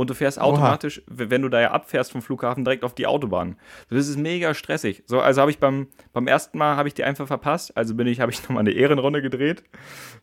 Und 0.00 0.08
du 0.10 0.14
fährst 0.14 0.38
Oha. 0.38 0.44
automatisch, 0.46 1.02
w- 1.08 1.26
wenn 1.28 1.42
du 1.42 1.48
da 1.50 1.60
ja 1.60 1.70
abfährst 1.72 2.10
vom 2.12 2.22
Flughafen, 2.22 2.64
direkt 2.64 2.84
auf 2.84 2.94
die 2.94 3.06
Autobahn. 3.06 3.56
So, 3.90 3.96
Das 3.96 4.08
ist 4.08 4.16
mega 4.16 4.54
stressig. 4.54 5.02
So, 5.06 5.20
also 5.20 5.40
habe 5.42 5.50
ich 5.50 5.58
beim, 5.58 5.88
beim 6.12 6.26
ersten 6.26 6.56
Mal 6.56 6.76
habe 6.76 6.88
ich 6.88 6.94
die 6.94 7.04
einfach 7.04 7.26
verpasst. 7.26 7.76
Also 7.76 7.94
bin 7.94 8.06
ich, 8.06 8.20
habe 8.20 8.32
ich 8.32 8.42
nochmal 8.42 8.60
eine 8.60 8.70
Ehrenrunde 8.72 9.20
gedreht. 9.20 9.62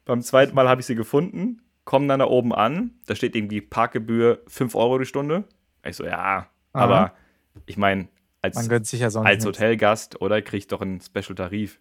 Beim 0.05 0.21
zweiten 0.21 0.55
Mal 0.55 0.67
habe 0.67 0.81
ich 0.81 0.87
sie 0.87 0.95
gefunden, 0.95 1.61
komme 1.85 2.07
dann 2.07 2.19
da 2.19 2.25
oben 2.25 2.53
an. 2.55 2.91
Da 3.05 3.13
steht 3.15 3.35
irgendwie 3.35 3.61
Parkgebühr 3.61 4.41
5 4.47 4.73
Euro 4.75 4.97
die 4.97 5.05
Stunde. 5.05 5.43
Ich 5.85 5.95
so, 5.95 6.05
ja, 6.05 6.47
aber 6.73 7.13
ich 7.67 7.77
meine, 7.77 8.07
als, 8.41 8.57
ja 9.01 9.19
als. 9.25 9.45
Hotelgast 9.45 10.21
oder 10.21 10.41
kriegt 10.41 10.71
doch 10.71 10.81
einen 10.81 11.01
Special-Tarif. 11.01 11.79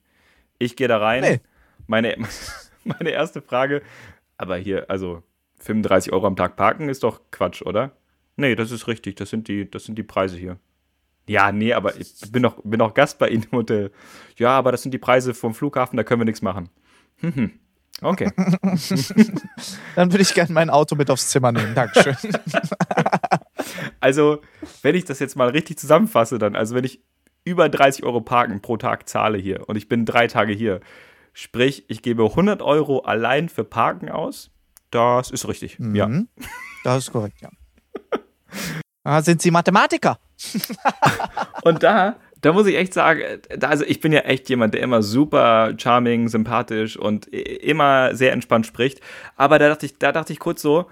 Ich 0.59 0.77
gehe 0.77 0.89
da 0.89 0.99
rein. 0.99 1.23
Nee. 1.23 1.41
Meine, 1.87 2.15
meine 2.85 3.11
erste 3.11 3.41
Frage, 3.43 3.81
aber 4.37 4.57
hier, 4.57 4.91
also 4.91 5.23
35 5.59 6.13
Euro 6.13 6.27
am 6.27 6.37
Tag 6.37 6.57
parken 6.57 6.89
ist 6.89 7.03
doch 7.03 7.21
Quatsch, 7.31 7.63
oder? 7.63 7.93
Nee, 8.37 8.55
das 8.55 8.71
ist 8.71 8.87
richtig. 8.87 9.17
Das 9.17 9.31
sind 9.31 9.49
die, 9.49 9.71
das 9.71 9.85
sind 9.85 9.97
die 9.97 10.03
Preise 10.03 10.37
hier. 10.37 10.59
Ja, 11.29 11.51
nee, 11.51 11.73
aber 11.73 11.97
ich 11.97 12.15
bin 12.31 12.43
doch, 12.43 12.63
bin 12.63 12.79
doch 12.79 12.95
Gast 12.95 13.19
bei 13.19 13.29
Ihnen 13.29 13.45
im 13.51 13.59
Hotel. 13.59 13.91
Ja, 14.37 14.51
aber 14.51 14.71
das 14.71 14.83
sind 14.83 14.93
die 14.93 14.99
Preise 14.99 15.35
vom 15.35 15.55
Flughafen, 15.55 15.97
da 15.97 16.05
können 16.05 16.21
wir 16.21 16.25
nichts 16.25 16.43
machen. 16.43 16.69
Hm, 17.17 17.35
hm. 17.35 17.51
Okay. 18.03 18.31
Dann 19.97 20.13
würde 20.13 20.23
ich 20.23 20.35
gerne 20.35 20.53
mein 20.53 20.69
Auto 20.69 20.95
mit 20.97 21.11
aufs 21.11 21.31
Zimmer 21.31 21.53
nehmen. 21.53 21.75
Dankeschön. 21.75 22.17
Also, 23.99 24.43
wenn 24.83 24.95
ich 24.95 25.05
das 25.05 25.19
jetzt 25.19 25.35
mal 25.35 25.49
richtig 25.49 25.79
zusammenfasse, 25.79 26.39
dann, 26.39 26.55
also 26.55 26.75
wenn 26.77 26.85
ich 26.85 27.01
über 27.45 27.69
30 27.69 28.05
Euro 28.05 28.21
Parken 28.21 28.61
pro 28.61 28.77
Tag 28.77 29.09
zahle 29.09 29.39
hier 29.39 29.69
und 29.69 29.77
ich 29.77 29.89
bin 29.89 30.05
drei 30.05 30.29
Tage 30.29 30.53
hier, 30.53 30.81
sprich, 31.33 31.85
ich 31.89 32.03
gebe 32.03 32.25
100 32.25 32.63
Euro 32.63 33.01
allein 33.01 33.49
für 33.49 33.65
Parken 33.65 34.09
aus, 34.09 34.53
das 34.97 35.31
ist 35.31 35.47
richtig. 35.49 35.79
Ja. 35.93 36.09
Mhm. 36.09 36.29
Das 36.85 37.05
ist 37.05 37.13
korrekt, 37.13 37.41
ja. 37.41 37.51
Ah, 39.05 39.23
sind 39.23 39.41
Sie 39.41 39.53
Mathematiker? 39.53 40.19
Und 41.63 41.85
da, 41.85 42.17
da 42.41 42.53
muss 42.53 42.67
ich 42.67 42.75
echt 42.75 42.93
sagen, 42.93 43.23
da, 43.57 43.69
also 43.69 43.85
ich 43.85 44.01
bin 44.01 44.13
ja 44.13 44.21
echt 44.21 44.49
jemand, 44.49 44.75
der 44.75 44.81
immer 44.81 45.01
super 45.01 45.75
charming, 45.79 46.29
sympathisch 46.29 46.97
und 46.97 47.27
immer 47.29 48.17
sehr 48.17 48.33
entspannt 48.33 48.67
spricht. 48.67 49.01
Aber 49.37 49.61
da 49.61 49.69
dachte 49.69 49.87
ich, 49.87 49.99
da 49.99 50.11
dachte 50.11 50.33
ich 50.33 50.41
kurz 50.41 50.61
so, 50.61 50.91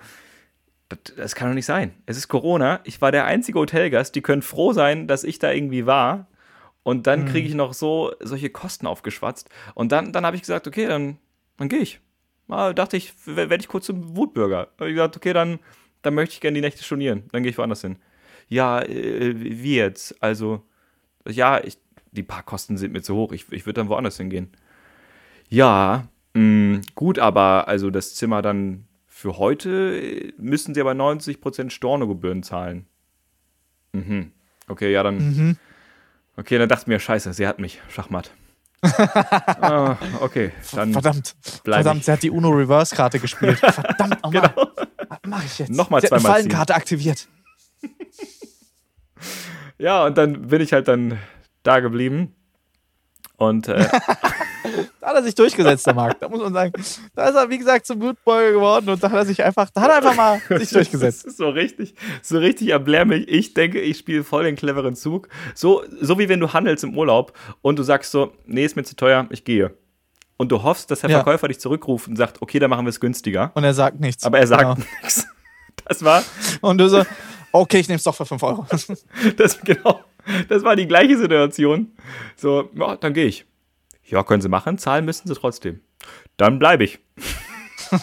das, 0.89 0.99
das 1.17 1.35
kann 1.35 1.49
doch 1.49 1.55
nicht 1.55 1.67
sein. 1.67 1.93
Es 2.07 2.17
ist 2.17 2.29
Corona. 2.29 2.81
Ich 2.85 3.01
war 3.01 3.11
der 3.11 3.25
einzige 3.25 3.59
Hotelgast. 3.59 4.15
Die 4.15 4.23
können 4.23 4.43
froh 4.43 4.73
sein, 4.73 5.09
dass 5.09 5.25
ich 5.25 5.39
da 5.41 5.51
irgendwie 5.51 5.87
war. 5.87 6.29
Und 6.85 7.07
dann 7.07 7.25
kriege 7.25 7.49
ich 7.49 7.55
noch 7.55 7.73
so 7.73 8.13
solche 8.21 8.51
Kosten 8.51 8.87
aufgeschwatzt. 8.87 9.49
Und 9.75 9.91
dann, 9.91 10.13
dann 10.13 10.25
habe 10.25 10.37
ich 10.37 10.43
gesagt, 10.43 10.69
okay, 10.69 10.87
dann, 10.87 11.19
dann 11.57 11.69
gehe 11.69 11.81
ich. 11.81 12.01
Mal 12.47 12.75
dachte 12.75 12.97
ich, 12.97 13.13
werde 13.27 13.57
ich 13.57 13.69
kurz 13.69 13.87
zum 13.87 14.17
Wutbürger. 14.17 14.69
Habe 14.79 14.91
ich 14.91 14.95
gesagt, 14.95 15.17
okay, 15.17 15.33
dann, 15.33 15.59
dann 16.03 16.15
möchte 16.15 16.35
ich 16.35 16.41
gerne 16.41 16.55
die 16.55 16.61
Nächte 16.61 16.85
stornieren. 16.85 17.25
Dann 17.33 17.43
gehe 17.43 17.51
ich 17.51 17.59
woanders 17.59 17.81
hin. 17.81 17.97
Ja, 18.49 18.83
äh, 18.83 19.35
wie 19.37 19.77
jetzt? 19.77 20.23
Also, 20.23 20.63
ja, 21.27 21.63
ich, 21.63 21.79
die 22.13 22.23
Parkkosten 22.23 22.77
sind 22.77 22.93
mir 22.93 23.03
zu 23.03 23.15
hoch. 23.15 23.33
Ich, 23.33 23.51
ich 23.51 23.67
würde 23.67 23.81
dann 23.81 23.89
woanders 23.89 24.19
hingehen. 24.19 24.51
Ja, 25.49 26.09
mh, 26.35 26.83
gut, 26.95 27.19
aber 27.19 27.69
also 27.69 27.91
das 27.91 28.15
Zimmer 28.15 28.43
dann 28.43 28.87
für 29.07 29.39
heute 29.39 29.99
äh, 29.99 30.33
müssen 30.37 30.75
sie 30.75 30.81
aber 30.81 30.93
90% 30.93 31.71
Stornogebühren 31.71 32.43
zahlen. 32.43 32.87
Mhm. 33.93 34.33
Okay, 34.69 34.93
ja, 34.93 35.03
dann. 35.03 35.17
Mhm. 35.17 35.57
Okay, 36.37 36.59
dann 36.59 36.69
dachte 36.69 36.83
ich 36.83 36.87
mir, 36.89 36.99
scheiße, 36.99 37.33
sie 37.33 37.47
hat 37.47 37.61
mich. 37.61 37.81
Schachmatt. 37.89 38.33
ah, 39.61 39.97
okay, 40.21 40.53
dann 40.73 40.93
Verdammt. 40.93 41.35
Verdammt, 41.65 42.05
sie 42.05 42.13
hat 42.13 42.23
die 42.23 42.31
Uno 42.31 42.51
Reverse 42.51 42.95
Karte 42.95 43.19
gespielt. 43.19 43.59
Verdammt, 43.61 44.19
oh 44.23 44.31
Mann. 44.31 44.51
Genau. 44.55 44.71
Was 45.09 45.19
mache 45.27 45.45
ich 45.47 45.59
jetzt? 45.59 45.71
Nochmal 45.71 46.01
sie 46.01 46.09
zweimal. 46.09 46.33
Fallenkarte 46.33 46.75
aktiviert. 46.75 47.29
Ja, 49.79 50.05
und 50.05 50.17
dann 50.17 50.49
bin 50.49 50.61
ich 50.61 50.73
halt 50.73 50.89
dann 50.89 51.19
da 51.63 51.81
geblieben. 51.81 52.35
Und 53.37 53.69
äh, 53.69 53.89
Da 55.01 55.09
hat 55.09 55.17
er 55.17 55.23
sich 55.23 55.35
durchgesetzt, 55.35 55.87
der 55.87 55.95
Marc. 55.95 56.19
Da 56.21 56.29
muss 56.29 56.41
man 56.41 56.53
sagen, 56.53 56.73
da 57.15 57.29
ist 57.29 57.35
er, 57.35 57.51
wie 57.51 57.59
gesagt, 57.59 57.87
zum 57.87 57.99
Blutbeuger 57.99 58.53
geworden 58.53 58.89
und 58.89 59.03
da 59.03 59.11
hat 59.11 59.19
er 59.19 59.27
sich 59.27 59.43
einfach, 59.43 59.69
da 59.71 59.83
hat 59.83 59.91
er 59.91 59.97
einfach 59.99 60.15
mal 60.17 60.41
sich 60.59 60.71
durchgesetzt. 60.71 61.25
Das 61.25 61.33
ist 61.33 61.37
so 61.39 61.49
richtig, 61.51 61.95
so 62.23 62.39
richtig 62.39 62.69
erbärmlich. 62.69 63.29
Ich 63.29 63.55
denke, 63.55 63.81
ich 63.81 63.99
spiele 63.99 64.25
voll 64.25 64.45
den 64.45 64.57
cleveren 64.57 64.95
Zug. 64.95 65.29
So, 65.55 65.83
so 66.01 66.19
wie 66.19 66.29
wenn 66.29 66.41
du 66.41 66.53
handelst 66.53 66.85
im 66.85 66.97
Urlaub 66.97 67.33
und 67.63 67.79
du 67.79 67.83
sagst 67.83 68.11
so, 68.11 68.33
nee, 68.47 68.65
ist 68.65 68.77
mir 68.77 68.85
zu 68.85 68.97
teuer, 68.97 69.27
ich 69.31 69.45
gehe. 69.45 69.75
Und 70.37 70.51
du 70.51 70.63
hoffst, 70.63 70.91
dass 70.91 71.01
der 71.01 71.11
Ja. 71.11 71.17
Verkäufer 71.19 71.49
dich 71.49 71.61
zurückruft 71.61 72.09
und 72.09 72.17
sagt, 72.17 72.43
okay, 72.43 72.59
dann 72.59 72.71
machen 72.71 72.85
wir 72.87 72.91
es 72.91 72.99
günstiger. 73.01 73.53
Und 73.55 73.65
er 73.65 73.75
sagt 73.75 74.01
nichts. 74.01 74.25
Aber 74.25 74.39
er 74.39 74.47
sagt 74.47 74.63
Genau. 74.63 74.75
nichts. 75.03 75.27
Das 75.87 76.03
war, 76.03 76.23
Und 76.63 76.79
du 76.79 76.89
so, 76.89 77.05
okay, 77.53 77.79
ich 77.81 77.89
nehme 77.89 77.97
es 77.99 78.05
doch 78.05 78.15
für 78.15 78.25
5 78.25 78.43
Euro. 78.43 78.67
das 79.37 79.61
genau, 79.61 80.01
das 80.49 80.63
war 80.65 80.77
die 80.77 80.87
gleiche 80.87 81.19
Situation. 81.19 81.93
So, 82.37 82.71
ja, 82.75 82.97
dann 82.97 83.13
gehe 83.13 83.27
ich. 83.27 83.45
Ja, 84.07 84.23
können 84.23 84.43
Sie 84.43 84.49
machen, 84.49 84.79
zahlen 84.79 85.05
müssen 85.05 85.29
Sie 85.29 85.35
trotzdem. 85.35 85.81
Dann 86.37 86.59
bleibe 86.59 86.85
ich. 86.85 86.99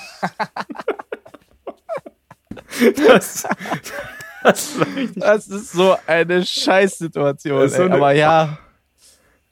das, 3.08 3.46
das. 4.44 4.72
Das 5.16 5.48
ist 5.48 5.72
so 5.72 5.96
eine 6.08 6.46
Scheißsituation. 6.46 7.70
So 7.70 7.84
eine- 7.84 7.94
Aber 7.96 8.12
ja. 8.14 8.58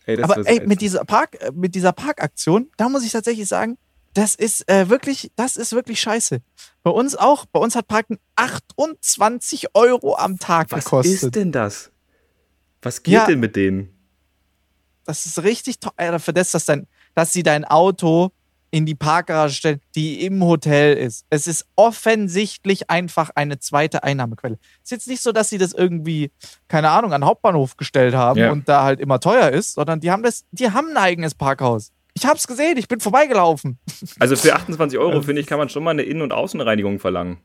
Ey, 0.05 0.15
das 0.17 0.29
Aber 0.29 0.47
ey, 0.47 0.65
mit 0.65 0.81
dieser, 0.81 1.05
Park, 1.05 1.35
äh, 1.39 1.51
mit 1.53 1.75
dieser 1.75 1.91
Parkaktion, 1.93 2.71
da 2.77 2.89
muss 2.89 3.03
ich 3.05 3.11
tatsächlich 3.11 3.47
sagen, 3.47 3.77
das 4.15 4.33
ist 4.33 4.67
äh, 4.67 4.89
wirklich, 4.89 5.31
das 5.35 5.55
ist 5.55 5.71
wirklich 5.73 5.99
scheiße. 6.01 6.39
Bei 6.81 6.89
uns 6.89 7.15
auch. 7.15 7.45
Bei 7.45 7.59
uns 7.59 7.75
hat 7.75 7.87
Parken 7.87 8.17
28 8.35 9.75
Euro 9.75 10.15
am 10.17 10.39
Tag 10.39 10.71
Was 10.71 10.85
gekostet. 10.85 11.13
ist 11.23 11.35
denn 11.35 11.51
das? 11.51 11.91
Was 12.81 13.03
geht 13.03 13.13
Ja. 13.13 13.25
denn 13.27 13.39
mit 13.39 13.55
denen? 13.55 13.95
Das 15.09 15.25
ist 15.25 15.41
richtig 15.41 15.79
teuer 15.79 16.11
dafür, 16.11 16.33
das, 16.35 16.51
dass, 16.51 16.65
dein, 16.65 16.85
dass 17.15 17.33
sie 17.33 17.41
dein 17.41 17.65
Auto 17.65 18.29
in 18.69 18.85
die 18.85 18.93
Parkgarage 18.93 19.55
stellen, 19.55 19.81
die 19.95 20.23
im 20.23 20.43
Hotel 20.43 20.95
ist. 20.95 21.25
Es 21.31 21.47
ist 21.47 21.65
offensichtlich 21.75 22.89
einfach 22.91 23.31
eine 23.33 23.57
zweite 23.57 24.03
Einnahmequelle. 24.03 24.59
Es 24.83 24.85
ist 24.85 24.91
jetzt 24.91 25.07
nicht 25.07 25.23
so, 25.23 25.31
dass 25.31 25.49
sie 25.49 25.57
das 25.57 25.73
irgendwie, 25.73 26.31
keine 26.67 26.91
Ahnung, 26.91 27.11
an 27.13 27.21
den 27.21 27.27
Hauptbahnhof 27.27 27.75
gestellt 27.77 28.13
haben 28.13 28.39
Ja. 28.39 28.51
und 28.51 28.69
da 28.69 28.83
halt 28.83 28.99
immer 28.99 29.19
teuer 29.19 29.49
ist, 29.49 29.73
sondern 29.73 29.99
die 29.99 30.11
haben 30.11 30.21
das, 30.21 30.45
die 30.51 30.69
haben 30.71 30.89
ein 30.91 30.97
eigenes 30.97 31.33
Parkhaus. 31.33 31.91
Ich 32.13 32.27
hab's 32.27 32.45
gesehen, 32.45 32.77
ich 32.77 32.87
bin 32.87 32.99
vorbeigelaufen. 32.99 33.79
Also 34.19 34.35
für 34.35 34.53
28 34.53 34.99
Euro, 34.99 35.23
finde 35.23 35.41
ich, 35.41 35.47
kann 35.47 35.57
man 35.57 35.69
schon 35.69 35.83
mal 35.83 35.91
eine 35.91 36.03
Innen- 36.03 36.21
und 36.21 36.33
Außenreinigung 36.33 36.99
verlangen. 36.99 37.37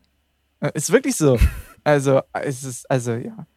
Äh, 0.59 0.69
Ist 0.75 0.91
wirklich 0.91 1.15
so. 1.15 1.39
Also, 1.83 2.21
es 2.33 2.63
ist, 2.63 2.89
also, 2.91 3.13
ja. 3.13 3.47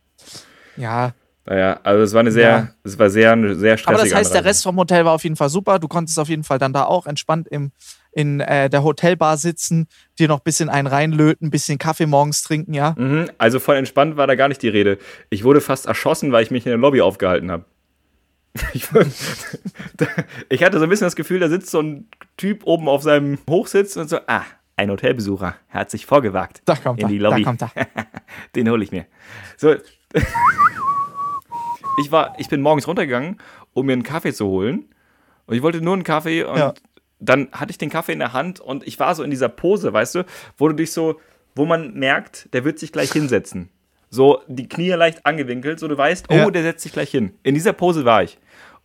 Ja, 0.79 1.13
Naja, 1.51 1.81
also 1.83 2.03
es 2.03 2.13
war 2.13 2.21
eine 2.21 2.31
sehr, 2.31 2.49
Ja. 2.49 2.69
es 2.85 2.99
war 2.99 3.09
sehr, 3.09 3.33
eine 3.33 3.55
sehr 3.55 3.79
stressige 3.79 4.01
Aber 4.01 4.05
das 4.09 4.15
heißt, 4.15 4.33
der 4.33 4.41
Anreise. 4.41 4.51
Rest 4.51 4.63
vom 4.65 4.77
Hotel 4.77 5.07
war 5.07 5.13
auf 5.13 5.25
jeden 5.25 5.37
Fall 5.37 5.49
super. 5.49 5.79
Du 5.79 5.89
konntest 5.89 6.19
auf 6.19 6.29
jeden 6.29 6.45
Fall 6.45 6.59
dann 6.59 6.75
da 6.75 6.85
auch 6.85 7.07
entspannt 7.07 7.49
im, 7.49 7.73
in 8.13 8.41
äh, 8.41 8.69
der 8.69 8.85
Hotelbar 8.85 9.39
sitzen, 9.39 9.87
dir 10.19 10.29
noch 10.29 10.41
ein 10.41 10.45
bisschen 10.45 10.69
einen 10.69 10.87
reinlöten, 10.87 11.49
ein 11.49 11.51
bisschen 11.51 11.79
Kaffee 11.79 12.05
morgens 12.05 12.43
trinken, 12.43 12.75
ja. 12.75 12.95
Mhm, 12.99 13.31
also 13.39 13.61
von 13.61 13.77
entspannt 13.77 14.19
war 14.19 14.27
da 14.27 14.35
gar 14.35 14.49
nicht 14.49 14.61
die 14.61 14.69
Rede. 14.69 14.99
Ich 15.31 15.43
wurde 15.43 15.63
fast 15.63 15.87
erschossen, 15.87 16.33
weil 16.33 16.43
ich 16.43 16.51
mich 16.51 16.67
in 16.67 16.71
der 16.71 16.79
Lobby 16.79 17.01
aufgehalten 17.01 17.51
habe. 17.51 17.65
Ich, 20.51 20.63
hatte 20.63 20.79
so 20.79 20.85
ein 20.85 20.91
bisschen 20.91 21.07
das 21.07 21.17
Gefühl, 21.17 21.41
da 21.41 21.49
sitzt 21.49 21.71
so 21.71 21.81
ein 21.81 22.09
Typ 22.37 22.65
oben 22.67 22.89
auf 22.89 23.03
seinem 23.03 23.39
Hochsitz 23.49 23.97
und 23.97 24.09
so, 24.11 24.19
ah, 24.27 24.43
ein 24.77 24.91
Hotelbesucher, 24.91 25.55
er 25.71 25.81
hat 25.81 25.91
sich 25.91 26.05
vorgewagt 26.07 26.61
Da 26.67 26.77
kommt 26.77 27.01
in 27.01 27.07
er, 27.07 27.11
die 27.11 27.19
da 27.19 27.29
Lobby. 27.31 27.43
kommt 27.43 27.63
er. 27.63 27.71
Den 28.55 28.69
hole 28.69 28.85
ich 28.85 28.93
mir. 28.93 29.07
So. 29.57 29.75
Ich, 31.99 32.13
war, 32.13 32.35
ich 32.39 32.49
bin 32.49 32.61
morgens 32.63 32.87
runtergegangen, 32.87 33.39
um 33.75 33.87
mir 33.87 33.93
einen 33.93 34.03
Kaffee 34.03 34.33
zu 34.33 34.47
holen. 34.47 34.87
Und 35.47 35.57
ich 35.57 35.63
wollte 35.63 35.81
nur 35.81 35.95
einen 35.95 36.05
Kaffee 36.05 36.45
und 36.45 36.57
Ja. 36.59 36.75
dann 37.21 37.49
hatte 37.53 37.71
ich 37.71 37.79
den 37.79 37.91
Kaffee 37.91 38.13
in 38.13 38.19
der 38.19 38.33
Hand 38.33 38.61
und 38.61 38.87
ich 38.87 38.99
war 39.01 39.15
so 39.15 39.23
in 39.23 39.31
dieser 39.31 39.49
Pose, 39.49 39.93
weißt 39.93 40.15
du, 40.17 40.25
wo 40.57 40.69
du 40.69 40.75
dich 40.75 40.93
so, 40.93 41.21
wo 41.55 41.65
man 41.65 41.95
merkt, 41.95 42.53
der 42.53 42.65
wird 42.65 42.79
sich 42.79 42.93
gleich 42.93 43.11
hinsetzen. 43.13 43.69
So 44.11 44.41
die 44.47 44.69
Knie 44.69 44.91
leicht 44.91 45.27
angewinkelt, 45.27 45.81
so 45.81 45.89
du 45.89 45.97
weißt, 45.99 46.27
oh, 46.31 46.35
Ja. 46.35 46.51
der 46.51 46.63
setzt 46.63 46.83
sich 46.83 46.93
gleich 46.93 47.11
hin. 47.11 47.33
In 47.43 47.55
dieser 47.55 47.73
Pose 47.73 48.05
war 48.05 48.23
ich. 48.23 48.39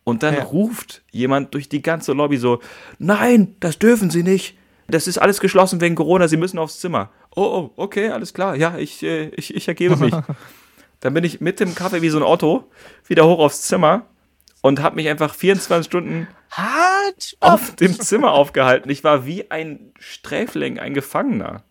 Und 0.04 0.22
dann 0.22 0.34
Ja. 0.34 0.42
ruft 0.42 1.02
jemand 1.12 1.54
durch 1.54 1.68
die 1.70 1.80
ganze 1.80 2.12
Lobby 2.12 2.36
so: 2.36 2.60
Nein, 2.98 3.56
das 3.60 3.78
dürfen 3.78 4.10
Sie 4.10 4.22
nicht. 4.22 4.58
Das 4.86 5.06
ist 5.06 5.16
alles 5.16 5.40
geschlossen 5.40 5.80
wegen 5.80 5.94
Corona, 5.94 6.28
Sie 6.28 6.36
müssen 6.36 6.58
aufs 6.58 6.78
Zimmer. 6.78 7.10
Oh, 7.34 7.40
oh, 7.42 7.70
okay, 7.76 8.10
alles 8.10 8.34
klar. 8.34 8.54
Ja, 8.54 8.76
ich, 8.76 9.02
äh, 9.02 9.28
ich, 9.30 9.54
ich 9.54 9.66
ergebe 9.66 9.96
mich. 9.96 10.12
dann 11.04 11.12
bin 11.12 11.22
ich 11.22 11.40
mit 11.42 11.60
dem 11.60 11.74
Kaffee 11.74 12.00
wie 12.00 12.08
so 12.08 12.16
ein 12.18 12.22
Otto 12.22 12.70
wieder 13.06 13.26
hoch 13.26 13.38
aufs 13.38 13.62
Zimmer 13.62 14.06
und 14.62 14.80
habe 14.82 14.96
mich 14.96 15.06
einfach 15.08 15.34
24 15.34 15.84
Stunden 15.86 16.26
stopp. 17.18 17.36
auf 17.40 17.76
dem 17.76 18.00
Zimmer 18.00 18.32
aufgehalten. 18.32 18.90
Ich 18.90 19.04
war 19.04 19.26
wie 19.26 19.50
ein 19.50 19.92
Sträfling, 19.98 20.78
ein 20.78 20.94
Gefangener. 20.94 21.62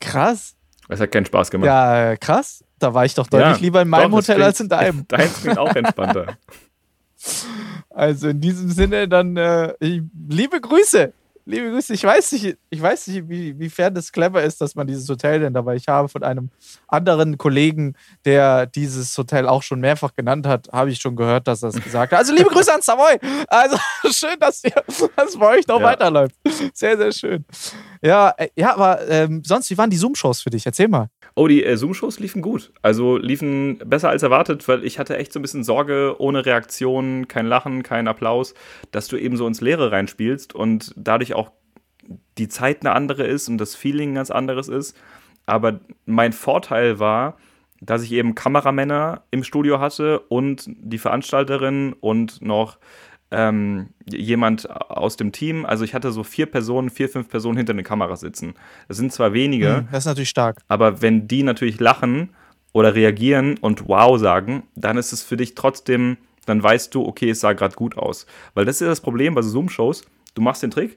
Krass. 0.00 0.56
Das 0.88 0.98
hat 1.00 1.12
keinen 1.12 1.26
Spaß 1.26 1.50
gemacht. 1.52 1.66
Ja, 1.66 2.16
krass. 2.16 2.64
Da 2.80 2.94
war 2.94 3.04
ich 3.04 3.14
doch 3.14 3.28
deutlich 3.28 3.56
Ja, 3.58 3.62
lieber 3.62 3.82
in 3.82 3.88
meinem 3.88 4.10
doch, 4.10 4.18
Hotel 4.18 4.34
klingt- 4.36 4.46
als 4.46 4.60
in 4.60 4.68
deinem. 4.68 5.04
Deins 5.08 5.40
klingt 5.40 5.58
auch 5.58 5.74
entspannter. 5.76 6.36
Also 7.90 8.28
in 8.28 8.40
diesem 8.40 8.70
Sinne 8.70 9.08
dann 9.08 9.36
äh, 9.36 9.74
liebe 9.80 10.60
Grüße. 10.60 11.12
Liebe 11.48 11.70
Grüße. 11.70 11.94
Ich 11.94 12.04
weiß 12.04 12.32
nicht, 12.32 12.58
ich 12.68 12.82
weiß 12.82 13.06
nicht, 13.06 13.26
wie, 13.26 13.58
wiefern 13.58 13.94
das 13.94 14.12
clever 14.12 14.42
ist, 14.42 14.60
dass 14.60 14.74
man 14.74 14.86
dieses 14.86 15.08
Hotel 15.08 15.40
nennt, 15.40 15.56
aber 15.56 15.74
ich 15.74 15.88
habe 15.88 16.10
von 16.10 16.22
einem 16.22 16.50
anderen 16.88 17.38
Kollegen, 17.38 17.94
der 18.26 18.66
dieses 18.66 19.16
Hotel 19.16 19.48
auch 19.48 19.62
schon 19.62 19.80
mehrfach 19.80 20.12
genannt 20.14 20.46
hat, 20.46 20.68
habe 20.70 20.90
ich 20.90 21.00
schon 21.00 21.16
gehört, 21.16 21.48
dass 21.48 21.62
er 21.62 21.70
es 21.70 21.82
gesagt 21.82 22.12
hat. 22.12 22.18
Also 22.18 22.34
liebe 22.34 22.50
Grüße 22.50 22.70
an 22.70 22.82
Savoy. 22.82 23.18
Also 23.48 23.78
schön, 24.12 24.38
dass, 24.38 24.62
ihr, 24.62 24.74
dass 25.16 25.38
bei 25.38 25.56
euch 25.56 25.66
noch 25.66 25.80
Ja. 25.80 25.86
weiterläuft. 25.86 26.36
Sehr, 26.74 26.98
sehr 26.98 27.12
schön. 27.12 27.46
Ja, 28.02 28.28
äh, 28.36 28.50
ja 28.54 28.74
aber 28.74 29.08
ähm, 29.08 29.42
sonst, 29.42 29.70
wie 29.70 29.78
waren 29.78 29.88
die 29.88 29.96
Zoom-Shows 29.96 30.42
für 30.42 30.50
dich? 30.50 30.66
Erzähl 30.66 30.88
mal. 30.88 31.08
Oh, 31.38 31.46
die 31.46 31.62
äh, 31.62 31.76
Zoom-Shows 31.76 32.18
liefen 32.18 32.42
gut. 32.42 32.72
Also 32.82 33.16
liefen 33.16 33.78
besser 33.86 34.08
als 34.08 34.24
erwartet, 34.24 34.66
weil 34.66 34.84
ich 34.84 34.98
hatte 34.98 35.16
echt 35.16 35.32
so 35.32 35.38
ein 35.38 35.42
bisschen 35.42 35.62
Sorge, 35.62 36.16
ohne 36.18 36.44
Reaktion, 36.44 37.28
kein 37.28 37.46
Lachen, 37.46 37.84
kein 37.84 38.08
Applaus, 38.08 38.54
dass 38.90 39.06
du 39.06 39.16
eben 39.16 39.36
so 39.36 39.46
ins 39.46 39.60
Leere 39.60 39.92
reinspielst 39.92 40.52
und 40.52 40.92
dadurch 40.96 41.34
auch 41.34 41.52
die 42.38 42.48
Zeit 42.48 42.80
eine 42.80 42.92
andere 42.92 43.24
ist 43.24 43.48
und 43.48 43.58
das 43.58 43.76
Feeling 43.76 44.16
ganz 44.16 44.32
anderes 44.32 44.66
ist. 44.66 44.96
Aber 45.46 45.78
mein 46.06 46.32
Vorteil 46.32 46.98
war, 46.98 47.36
dass 47.80 48.02
ich 48.02 48.10
eben 48.10 48.34
Kameramänner 48.34 49.22
im 49.30 49.44
Studio 49.44 49.78
hatte 49.78 50.18
und 50.18 50.64
die 50.66 50.98
Veranstalterin 50.98 51.94
und 52.00 52.42
noch 52.42 52.78
ähm, 53.30 53.88
jemand 54.08 54.70
aus 54.70 55.16
dem 55.16 55.32
Team. 55.32 55.66
Also 55.66 55.84
ich 55.84 55.94
hatte 55.94 56.12
so 56.12 56.22
vier 56.24 56.46
Personen, 56.46 56.88
vier, 56.90 57.08
fünf 57.08 57.28
Personen 57.28 57.56
hinter 57.58 57.74
den 57.74 57.84
Kameras 57.84 58.20
sitzen. 58.20 58.54
Das 58.88 58.96
sind 58.96 59.12
zwar 59.12 59.32
wenige, 59.32 59.76
Hm, 59.78 59.88
Das 59.90 60.04
ist 60.04 60.06
natürlich 60.06 60.30
stark. 60.30 60.58
aber 60.68 61.02
wenn 61.02 61.28
die 61.28 61.42
natürlich 61.42 61.78
lachen 61.80 62.30
oder 62.72 62.94
reagieren 62.94 63.56
und 63.58 63.88
wow 63.88 64.18
sagen, 64.18 64.62
dann 64.76 64.96
ist 64.96 65.12
es 65.12 65.22
für 65.22 65.36
dich 65.36 65.54
trotzdem, 65.54 66.16
dann 66.46 66.62
weißt 66.62 66.94
du, 66.94 67.04
okay, 67.06 67.30
es 67.30 67.40
sah 67.40 67.52
gerade 67.52 67.74
gut 67.76 67.98
aus. 67.98 68.26
Weil 68.54 68.64
das 68.64 68.76
ist 68.76 68.80
ja 68.80 68.86
das 68.88 69.00
Problem 69.02 69.34
bei 69.34 69.42
so 69.42 69.50
Zoom-Shows. 69.50 70.02
Du 70.34 70.40
machst 70.42 70.62
den 70.62 70.70
Trick 70.70 70.96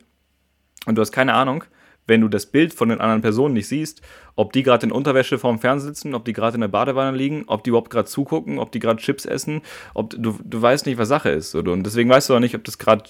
und 0.86 0.96
du 0.96 1.02
hast 1.02 1.12
keine 1.12 1.34
Ahnung, 1.34 1.63
wenn 2.08 2.22
du 2.22 2.28
das 2.28 2.46
Bild 2.46 2.74
von 2.74 2.90
den 2.90 3.02
anderen 3.02 3.22
Personen 3.22 3.54
nicht 3.54 3.68
siehst, 3.68 4.02
ob 4.36 4.54
die 4.54 4.64
gerade 4.64 4.86
in 4.86 4.92
Unterwäsche 4.92 5.38
vorm 5.38 5.60
Fernseher 5.60 5.90
sitzen, 5.90 6.16
ob 6.16 6.26
die 6.26 6.34
gerade 6.34 6.56
in 6.56 6.62
der 6.62 6.68
Badewanne 6.68 7.16
liegen, 7.16 7.44
ob 7.48 7.64
die 7.64 7.70
überhaupt 7.70 7.90
gerade 7.90 8.08
zugucken, 8.08 8.60
ob 8.60 8.72
die 8.72 8.80
gerade 8.80 9.02
Chips 9.02 9.26
essen, 9.26 9.62
ob 9.94 10.10
du, 10.12 10.38
du 10.44 10.62
weißt 10.62 10.86
nicht, 10.86 10.98
was 10.98 11.08
Sache 11.08 11.30
ist. 11.30 11.56
Und 11.56 11.84
deswegen 11.84 12.10
weißt 12.10 12.30
du 12.30 12.36
auch 12.36 12.40
nicht, 12.40 12.56
ob 12.56 12.64
das 12.64 12.78
gerade 12.78 13.04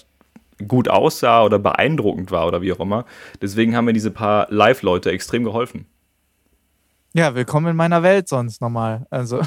gut 0.68 0.88
aussah 0.88 1.42
oder 1.42 1.58
beeindruckend 1.58 2.30
war 2.30 2.46
oder 2.46 2.62
wie 2.62 2.72
auch 2.72 2.80
immer. 2.80 3.04
Deswegen 3.40 3.76
haben 3.76 3.86
mir 3.86 3.92
diese 3.92 4.10
paar 4.10 4.46
Live-Leute 4.50 5.10
extrem 5.10 5.44
geholfen. 5.44 5.86
Ja, 7.14 7.34
willkommen 7.34 7.66
in 7.68 7.76
meiner 7.76 8.02
Welt 8.02 8.26
sonst 8.26 8.62
nochmal. 8.62 9.06
Also, 9.10 9.40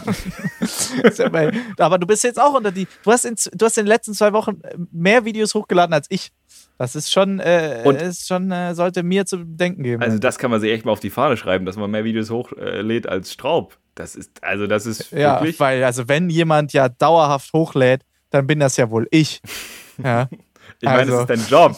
aber 1.79 1.97
du 1.97 2.05
bist 2.05 2.23
jetzt 2.23 2.39
auch 2.39 2.53
unter 2.53 2.71
die. 2.71 2.87
Du 3.03 3.11
hast, 3.11 3.25
in, 3.25 3.35
du 3.53 3.65
hast 3.65 3.79
in 3.79 3.85
den 3.85 3.89
letzten 3.89 4.13
zwei 4.13 4.33
Wochen 4.33 4.61
mehr 4.91 5.25
Videos 5.25 5.55
hochgeladen 5.55 5.91
als 5.91 6.05
ich. 6.09 6.31
Das 6.77 6.95
ist 6.95 7.11
schon, 7.11 7.39
äh, 7.39 7.81
Und- 7.85 8.01
ist 8.01 8.27
schon 8.27 8.51
äh, 8.51 8.75
sollte 8.75 9.01
mir 9.03 9.25
zu 9.25 9.37
denken 9.45 9.83
geben. 9.83 10.03
Also 10.03 10.19
das 10.19 10.37
kann 10.37 10.51
man 10.51 10.59
sich 10.59 10.71
echt 10.71 10.85
mal 10.85 10.91
auf 10.91 10.99
die 10.99 11.09
Fahne 11.09 11.37
schreiben, 11.37 11.65
dass 11.65 11.77
man 11.77 11.89
mehr 11.91 12.03
Videos 12.03 12.29
hochlädt 12.29 13.07
als 13.07 13.31
Straub. 13.31 13.77
Das 13.95 14.15
ist, 14.15 14.43
also 14.43 14.67
das 14.67 14.85
ist 14.85 15.11
ja, 15.11 15.35
wirklich. 15.39 15.59
weil, 15.59 15.83
also 15.85 16.07
wenn 16.09 16.29
jemand 16.29 16.73
ja 16.73 16.89
dauerhaft 16.89 17.53
hochlädt, 17.53 18.01
dann 18.29 18.45
bin 18.45 18.59
das 18.59 18.75
ja 18.77 18.89
wohl 18.89 19.07
ich. 19.11 19.41
Ja, 20.03 20.27
Ich 20.81 20.89
meine, 20.89 20.99
also- 21.13 21.25
das 21.25 21.39
ist 21.39 21.49
dein 21.51 21.57
Job. 21.57 21.77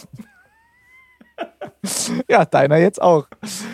ja 2.28 2.46
deiner 2.46 2.78
jetzt 2.78 3.00
auch. 3.02 3.28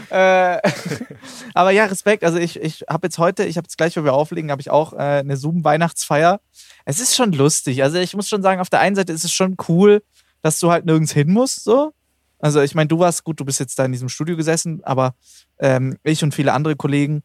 Äh, 0.10 0.58
aber 1.54 1.72
ja, 1.72 1.86
Respekt. 1.86 2.24
Also 2.26 2.38
ich, 2.38 2.60
ich 2.62 2.84
habe 2.90 3.08
jetzt 3.08 3.18
heute, 3.18 3.46
ich 3.46 3.56
habe 3.58 3.66
jetzt 3.66 3.78
gleich, 3.78 3.96
wo 3.96 4.04
wir 4.04 4.14
auflegen, 4.14 4.52
habe 4.52 4.62
ich 4.62 4.70
auch 4.70 4.92
äh, 4.94 4.98
eine 4.98 5.38
Zoom-Weihnachtsfeier. 5.38 6.42
Es 6.84 7.00
ist 7.00 7.16
schon 7.16 7.32
lustig. 7.32 7.82
Also 7.84 7.98
ich 8.00 8.14
muss 8.16 8.28
schon 8.28 8.42
sagen, 8.42 8.60
auf 8.60 8.70
der 8.70 8.82
einen 8.82 8.96
Seite 8.98 9.14
ist 9.14 9.24
es 9.24 9.32
schon 9.32 9.56
cool, 9.70 10.04
dass 10.44 10.60
du 10.60 10.70
halt 10.70 10.86
nirgends 10.86 11.12
hin 11.14 11.32
musst, 11.32 11.64
so. 11.64 11.92
Also 12.40 12.62
ich 12.62 12.76
meine, 12.76 12.90
du 12.90 13.00
warst 13.00 13.24
gut, 13.24 13.40
du 13.40 13.46
bist 13.46 13.60
jetzt 13.60 13.80
da 13.80 13.86
in 13.86 13.92
diesem 13.94 14.10
Studio 14.10 14.36
gesessen, 14.38 14.82
aber 14.84 15.16
ähm, 15.60 15.98
ich 16.04 16.24
und 16.24 16.36
viele 16.36 16.54
andere 16.54 16.76
Kollegen 16.76 17.24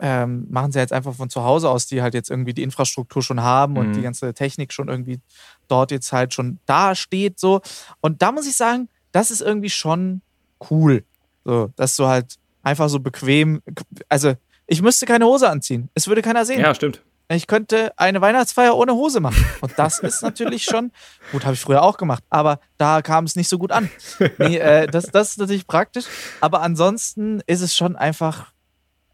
ähm, 0.00 0.46
machen 0.50 0.72
sie 0.72 0.78
jetzt 0.78 0.92
einfach 0.92 1.14
von 1.14 1.28
zu 1.28 1.44
Hause 1.44 1.68
aus, 1.68 1.86
die 1.86 2.00
halt 2.00 2.14
jetzt 2.14 2.30
irgendwie 2.30 2.54
die 2.54 2.62
Infrastruktur 2.62 3.22
schon 3.22 3.42
haben 3.42 3.76
und 3.76 3.88
Mhm. 3.90 3.92
die 3.92 4.00
ganze 4.02 4.32
Technik 4.32 4.72
schon 4.72 4.88
irgendwie 4.88 5.20
dort 5.68 5.90
jetzt 5.90 6.12
halt 6.12 6.32
schon 6.32 6.58
da 6.64 6.94
steht, 6.94 7.38
so. 7.38 7.60
Und 8.00 8.22
da 8.22 8.32
muss 8.32 8.46
ich 8.46 8.56
sagen, 8.56 8.88
das 9.12 9.30
ist 9.30 9.42
irgendwie 9.42 9.68
schon 9.70 10.22
cool. 10.70 11.04
So, 11.44 11.70
dass 11.76 11.94
du 11.96 12.06
halt 12.06 12.36
einfach 12.62 12.88
so 12.88 13.00
bequem, 13.00 13.60
also 14.08 14.32
ich 14.66 14.80
müsste 14.80 15.04
keine 15.04 15.26
Hose 15.26 15.50
anziehen. 15.50 15.90
Es 15.92 16.06
würde 16.08 16.22
keiner 16.22 16.46
sehen. 16.46 16.60
Ja, 16.60 16.74
stimmt. 16.74 17.02
Ich 17.32 17.46
könnte 17.46 17.92
eine 17.96 18.20
Weihnachtsfeier 18.20 18.76
ohne 18.76 18.92
Hose 18.94 19.20
machen. 19.20 19.44
Und 19.60 19.72
das 19.76 19.98
ist 19.98 20.22
natürlich 20.22 20.64
schon, 20.64 20.92
gut, 21.32 21.44
habe 21.44 21.54
ich 21.54 21.60
früher 21.60 21.82
auch 21.82 21.96
gemacht, 21.96 22.22
aber 22.30 22.60
da 22.78 23.02
kam 23.02 23.24
es 23.24 23.36
nicht 23.36 23.48
so 23.48 23.58
gut 23.58 23.72
an. 23.72 23.90
Nee, 24.38 24.58
äh, 24.58 24.86
das, 24.86 25.06
das 25.06 25.30
ist 25.30 25.38
natürlich 25.38 25.66
praktisch. 25.66 26.04
Aber 26.40 26.60
ansonsten 26.62 27.40
ist 27.46 27.60
es 27.60 27.76
schon 27.76 27.96
einfach, 27.96 28.52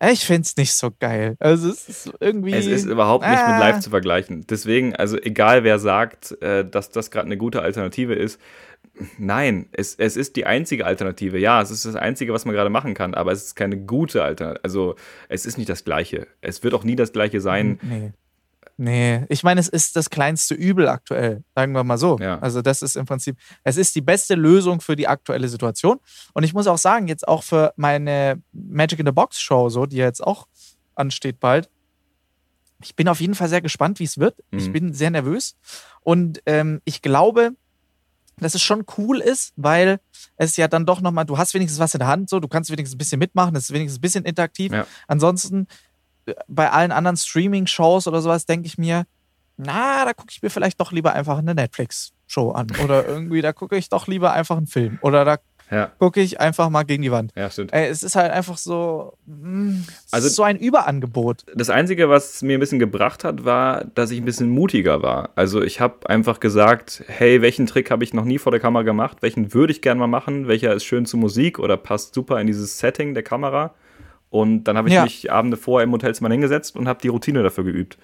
äh, 0.00 0.12
ich 0.12 0.24
finde 0.24 0.42
es 0.42 0.56
nicht 0.56 0.74
so 0.74 0.90
geil. 0.98 1.36
Also 1.40 1.68
es 1.70 1.88
ist 1.88 2.12
irgendwie. 2.20 2.52
Es 2.54 2.66
ist 2.66 2.84
überhaupt 2.86 3.24
nicht 3.24 3.32
mit 3.40 3.40
Ah. 3.40 3.58
live 3.58 3.80
zu 3.80 3.90
vergleichen. 3.90 4.46
Deswegen, 4.48 4.94
also 4.94 5.16
egal 5.16 5.64
wer 5.64 5.78
sagt, 5.78 6.40
äh, 6.42 6.64
dass 6.68 6.90
das 6.90 7.10
gerade 7.10 7.26
eine 7.26 7.36
gute 7.36 7.62
Alternative 7.62 8.14
ist, 8.14 8.40
nein, 9.18 9.68
es, 9.72 9.94
es 9.94 10.16
ist 10.16 10.36
die 10.36 10.46
einzige 10.46 10.86
Alternative. 10.86 11.38
Ja, 11.38 11.60
es 11.62 11.70
ist 11.70 11.84
das 11.84 11.94
Einzige, 11.96 12.32
was 12.32 12.44
man 12.44 12.54
gerade 12.54 12.70
machen 12.70 12.94
kann, 12.94 13.14
aber 13.14 13.32
es 13.32 13.44
ist 13.44 13.56
keine 13.56 13.76
gute 13.78 14.22
Alternative. 14.22 14.64
Also 14.64 14.96
es 15.28 15.46
ist 15.46 15.58
nicht 15.58 15.68
das 15.68 15.84
Gleiche. 15.84 16.26
Es 16.40 16.62
wird 16.62 16.74
auch 16.74 16.84
nie 16.84 16.96
das 16.96 17.12
Gleiche 17.12 17.40
sein. 17.40 17.78
Nee. 17.82 18.12
Nee, 18.80 19.24
ich 19.28 19.42
meine, 19.42 19.58
es 19.58 19.66
ist 19.68 19.96
das 19.96 20.08
kleinste 20.08 20.54
Übel 20.54 20.86
aktuell, 20.88 21.42
sagen 21.56 21.72
wir 21.72 21.82
mal 21.82 21.98
so. 21.98 22.16
Ja. 22.20 22.38
Also 22.38 22.62
das 22.62 22.80
ist 22.80 22.94
im 22.96 23.06
Prinzip, 23.06 23.36
es 23.64 23.76
ist 23.76 23.92
die 23.96 24.00
beste 24.00 24.36
Lösung 24.36 24.80
für 24.80 24.94
die 24.94 25.08
aktuelle 25.08 25.48
Situation. 25.48 25.98
Und 26.32 26.44
ich 26.44 26.54
muss 26.54 26.68
auch 26.68 26.78
sagen, 26.78 27.08
jetzt 27.08 27.26
auch 27.26 27.42
für 27.42 27.72
meine 27.74 28.40
Magic 28.52 29.00
in 29.00 29.06
the 29.06 29.10
Box 29.12 29.40
Show, 29.40 29.68
so, 29.68 29.86
die 29.86 29.96
jetzt 29.96 30.22
auch 30.22 30.46
ansteht 30.94 31.40
bald. 31.40 31.68
Ich 32.80 32.94
bin 32.94 33.08
auf 33.08 33.20
jeden 33.20 33.34
Fall 33.34 33.48
sehr 33.48 33.62
gespannt, 33.62 33.98
wie 33.98 34.04
es 34.04 34.18
wird. 34.18 34.36
Ich 34.52 34.68
Mhm. 34.68 34.72
bin 34.72 34.92
sehr 34.92 35.10
nervös. 35.10 35.56
Und 36.02 36.40
ähm, 36.46 36.80
ich 36.84 37.02
glaube, 37.02 37.50
dass 38.40 38.54
es 38.54 38.62
schon 38.62 38.84
cool 38.96 39.20
ist, 39.20 39.52
weil 39.56 40.00
es 40.36 40.56
ja 40.56 40.68
dann 40.68 40.86
doch 40.86 41.00
nochmal, 41.00 41.24
du 41.24 41.38
hast 41.38 41.54
wenigstens 41.54 41.80
was 41.80 41.94
in 41.94 41.98
der 41.98 42.08
Hand, 42.08 42.30
so, 42.30 42.40
du 42.40 42.48
kannst 42.48 42.70
wenigstens 42.70 42.94
ein 42.94 42.98
bisschen 42.98 43.18
mitmachen, 43.18 43.54
es 43.56 43.64
ist 43.64 43.72
wenigstens 43.72 43.98
ein 43.98 44.02
bisschen 44.02 44.24
interaktiv. 44.24 44.72
Ja. 44.72 44.86
Ansonsten, 45.06 45.66
äh, 46.26 46.34
bei 46.46 46.70
allen 46.70 46.92
anderen 46.92 47.16
Streaming-Shows 47.16 48.06
oder 48.06 48.20
sowas, 48.20 48.46
denke 48.46 48.66
ich 48.66 48.78
mir, 48.78 49.04
na, 49.56 50.04
da 50.04 50.12
gucke 50.14 50.30
ich 50.30 50.42
mir 50.42 50.50
vielleicht 50.50 50.80
doch 50.80 50.92
lieber 50.92 51.12
einfach 51.12 51.38
eine 51.38 51.54
Netflix-Show 51.54 52.52
an. 52.52 52.68
Oder 52.84 53.06
irgendwie, 53.06 53.42
da 53.42 53.52
gucke 53.52 53.76
ich 53.76 53.88
doch 53.88 54.06
lieber 54.06 54.32
einfach 54.32 54.56
einen 54.56 54.68
Film. 54.68 54.98
Oder 55.02 55.24
da 55.24 55.38
Ja, 55.70 55.92
gucke 55.98 56.20
ich 56.20 56.40
einfach 56.40 56.70
mal 56.70 56.84
gegen 56.84 57.02
die 57.02 57.10
Wand. 57.12 57.32
ja, 57.36 57.50
stimmt. 57.50 57.72
Ey, 57.74 57.88
es 57.88 58.02
ist 58.02 58.16
halt 58.16 58.32
einfach 58.32 58.56
so, 58.56 59.12
mh, 59.26 59.80
es 60.06 60.12
Also- 60.12 60.26
ist 60.28 60.36
so 60.36 60.42
ein 60.42 60.56
Überangebot. 60.56 61.44
Das 61.54 61.68
Einzige, 61.68 62.08
was 62.08 62.40
mir 62.42 62.56
ein 62.56 62.60
bisschen 62.60 62.78
gebracht 62.78 63.22
hat, 63.24 63.44
war, 63.44 63.84
dass 63.94 64.10
ich 64.10 64.18
ein 64.18 64.24
bisschen 64.24 64.48
mutiger 64.48 65.02
war. 65.02 65.30
Also 65.34 65.62
ich 65.62 65.80
habe 65.80 66.08
einfach 66.08 66.40
gesagt, 66.40 67.04
hey, 67.06 67.42
welchen 67.42 67.66
Trick 67.66 67.90
habe 67.90 68.02
ich 68.02 68.14
noch 68.14 68.24
nie 68.24 68.38
vor 68.38 68.50
der 68.50 68.60
Kamera 68.60 68.82
gemacht? 68.82 69.18
Welchen 69.20 69.52
würde 69.52 69.72
ich 69.72 69.82
gerne 69.82 69.98
mal 70.00 70.06
machen? 70.06 70.48
Welcher 70.48 70.72
ist 70.72 70.84
schön 70.84 71.04
zu 71.04 71.16
Musik 71.18 71.58
oder 71.58 71.76
passt 71.76 72.14
super 72.14 72.40
in 72.40 72.46
dieses 72.46 72.78
Setting 72.78 73.12
der 73.14 73.22
Kamera? 73.22 73.74
Und 74.30 74.64
dann 74.64 74.76
habe 74.76 74.88
ich 74.88 74.94
Ja. 74.94 75.04
mich 75.04 75.30
Abende 75.32 75.56
vorher 75.56 75.84
im 75.84 75.92
Hotelzimmer 75.92 76.30
hingesetzt 76.30 76.76
und 76.76 76.88
habe 76.88 77.00
die 77.02 77.08
Routine 77.08 77.42
dafür 77.42 77.64
geübt. 77.64 77.98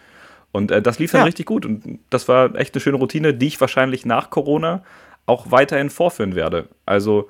Und 0.53 0.71
äh, 0.71 0.81
das 0.81 0.99
lief 0.99 1.13
dann 1.13 1.21
Ja. 1.23 1.25
richtig 1.25 1.47
gut. 1.47 1.67
Und 1.67 1.99
das 2.11 2.29
war 2.29 2.55
echt 2.55 2.75
eine 2.75 2.81
schöne 2.81 2.97
Routine, 2.99 3.35
die 3.35 3.47
ich 3.47 3.61
wahrscheinlich 3.61 4.05
nach 4.07 4.31
Corona 4.31 4.83
auch 5.27 5.51
weiterhin 5.51 5.91
vorführen 5.91 6.35
werde. 6.35 6.69
Also 6.87 7.29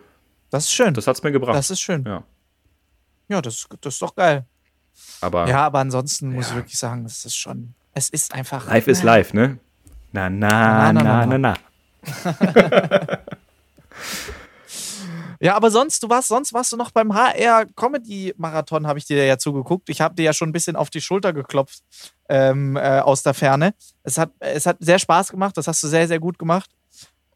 Das 0.55 0.65
ist 0.67 0.73
schön. 0.73 0.95
das 0.95 1.07
hat 1.09 1.17
es 1.17 1.23
mir 1.23 1.33
gebracht. 1.33 1.57
Das 1.57 1.71
ist 1.71 1.81
schön. 1.81 2.05
ja. 2.07 2.23
Ja, 3.29 3.43
das, 3.43 3.67
das 3.81 3.95
ist 3.95 4.03
doch 4.03 4.15
geil. 4.15 4.45
Aber 5.21 5.49
Ja, 5.49 5.67
aber 5.67 5.81
ansonsten 5.81 6.33
muss 6.33 6.51
ich 6.51 6.55
wirklich 6.55 6.79
sagen, 6.79 7.03
das 7.03 7.25
ist 7.25 7.37
schon, 7.37 7.75
es 7.93 8.09
ist 8.11 8.33
einfach. 8.35 8.67
live 8.69 8.87
ist 8.87 9.03
live, 9.03 9.33
ne? 9.33 9.59
Na, 10.13 10.31
na, 10.31 10.93
Na, 10.93 10.93
na, 10.93 11.03
na, 11.03 11.27
na, 11.27 11.39
na, 11.39 11.39
na. 11.39 13.19
Ja, 15.41 15.57
aber 15.57 15.71
sonst, 15.71 16.03
du 16.03 16.09
warst, 16.09 16.29
sonst 16.29 16.53
warst 16.55 16.73
du 16.73 16.77
noch 16.77 16.91
beim 16.91 17.13
HR 17.13 17.67
Comedy 17.77 18.33
Marathon, 18.39 18.87
habe 18.87 18.99
ich 18.99 19.05
dir 19.05 19.27
ja 19.27 19.37
zugeguckt. 19.37 19.91
Ich 19.91 20.01
habe 20.01 20.15
dir 20.15 20.23
ja 20.23 20.33
schon 20.33 20.49
ein 20.49 20.53
bisschen 20.53 20.75
auf 20.77 20.89
die 20.89 21.03
Schulter 21.03 21.33
geklopft 21.35 21.83
ähm, 22.31 22.77
äh, 22.77 23.01
aus 23.01 23.23
der 23.23 23.35
Ferne. 23.35 23.75
Es 24.05 24.17
hat, 24.17 24.31
es 24.39 24.65
hat 24.65 24.79
sehr 24.81 24.99
Spaß 24.99 25.31
gemacht, 25.31 25.57
das 25.57 25.67
hast 25.69 25.83
du 25.83 25.89
sehr, 25.89 26.09
sehr 26.09 26.19
gut 26.21 26.39
gemacht. 26.39 26.71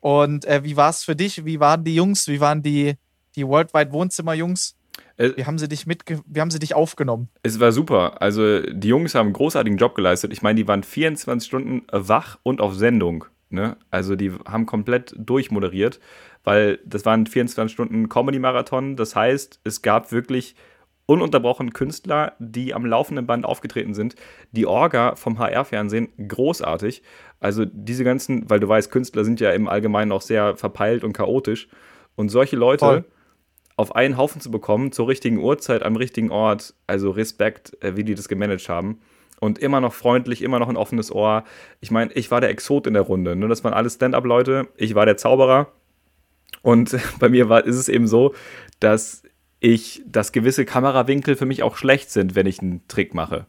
Und 0.00 0.46
äh, 0.46 0.62
wie 0.64 0.76
war 0.76 0.88
es 0.88 1.04
für 1.04 1.16
dich? 1.16 1.44
Wie 1.44 1.61
waren 1.61 1.85
die 1.85 1.96
Jungs? 1.96 2.28
Wie 2.28 2.40
waren 2.40 2.62
die, 2.62 2.94
die 3.36 3.46
Worldwide 3.46 3.92
Wohnzimmer-Jungs? 3.92 4.76
Äh, 5.16 5.30
Wie 5.36 5.44
haben 5.44 5.58
sie 5.58 5.68
dich 5.68 5.86
mitge 5.86 6.20
wie 6.26 6.40
haben 6.40 6.50
sie 6.50 6.58
dich 6.58 6.74
aufgenommen? 6.74 7.28
Es 7.42 7.60
war 7.60 7.72
super. 7.72 8.20
Also 8.22 8.60
die 8.60 8.88
Jungs 8.88 9.14
haben 9.14 9.26
einen 9.26 9.32
großartigen 9.34 9.78
Job 9.78 9.94
geleistet. 9.94 10.32
Ich 10.32 10.42
meine, 10.42 10.56
die 10.56 10.68
waren 10.68 10.82
24 10.82 11.46
Stunden 11.46 11.86
wach 11.90 12.38
und 12.42 12.60
auf 12.60 12.74
Sendung. 12.74 13.24
Ne? 13.50 13.76
Also 13.90 14.16
die 14.16 14.32
haben 14.46 14.66
komplett 14.66 15.14
durchmoderiert, 15.16 16.00
weil 16.44 16.78
das 16.84 17.04
waren 17.04 17.26
24 17.26 17.72
Stunden 17.72 18.08
Comedy-Marathon. 18.08 18.96
Das 18.96 19.16
heißt, 19.16 19.60
es 19.64 19.82
gab 19.82 20.12
wirklich 20.12 20.54
ununterbrochen 21.06 21.72
Künstler, 21.72 22.34
die 22.38 22.74
am 22.74 22.84
laufenden 22.84 23.26
Band 23.26 23.46
aufgetreten 23.46 23.94
sind. 23.94 24.14
Die 24.52 24.66
Orga 24.66 25.16
vom 25.16 25.38
HR-Fernsehen, 25.38 26.08
großartig. 26.28 27.02
Also 27.40 27.64
diese 27.64 28.04
ganzen, 28.04 28.50
weil 28.50 28.60
du 28.60 28.68
weißt, 28.68 28.90
Künstler 28.90 29.24
sind 29.24 29.40
ja 29.40 29.50
im 29.52 29.68
Allgemeinen 29.68 30.12
auch 30.12 30.20
sehr 30.20 30.56
verpeilt 30.56 31.04
und 31.04 31.14
chaotisch. 31.14 31.68
Und 32.14 32.28
solche 32.28 32.56
Leute 32.56 32.84
Voll. 32.84 33.04
Auf 33.78 33.94
einen 33.94 34.16
Haufen 34.16 34.40
zu 34.40 34.50
bekommen, 34.50 34.90
zur 34.90 35.06
richtigen 35.06 35.38
Uhrzeit, 35.38 35.84
am 35.84 35.94
richtigen 35.94 36.30
Ort, 36.30 36.74
also 36.88 37.10
Respekt, 37.10 37.80
äh, 37.80 37.96
wie 37.96 38.02
die 38.02 38.16
das 38.16 38.28
gemanagt 38.28 38.68
haben. 38.68 39.00
Und 39.40 39.60
immer 39.60 39.80
noch 39.80 39.94
freundlich, 39.94 40.42
immer 40.42 40.58
noch 40.58 40.68
ein 40.68 40.76
offenes 40.76 41.12
Ohr. 41.12 41.44
Ich 41.80 41.92
meine, 41.92 42.12
ich 42.14 42.32
war 42.32 42.40
der 42.40 42.50
Exot 42.50 42.88
in 42.88 42.94
der 42.94 43.02
Runde. 43.02 43.36
Ne? 43.36 43.46
Das 43.46 43.62
waren 43.62 43.72
alles 43.72 43.94
Stand-up-Leute. 43.94 44.66
Ich 44.76 44.96
war 44.96 45.06
der 45.06 45.16
Zauberer. 45.16 45.72
Und 46.62 46.96
bei 47.20 47.28
mir 47.28 47.48
war, 47.48 47.64
ist 47.64 47.76
es 47.76 47.88
eben 47.88 48.08
so, 48.08 48.34
dass 48.80 49.22
ich, 49.60 50.02
dass 50.06 50.32
gewisse 50.32 50.64
Kamerawinkel 50.64 51.36
für 51.36 51.46
mich 51.46 51.62
auch 51.62 51.76
schlecht 51.76 52.10
sind, 52.10 52.34
wenn 52.34 52.46
ich 52.46 52.60
einen 52.60 52.86
Trick 52.88 53.14
mache. 53.14 53.46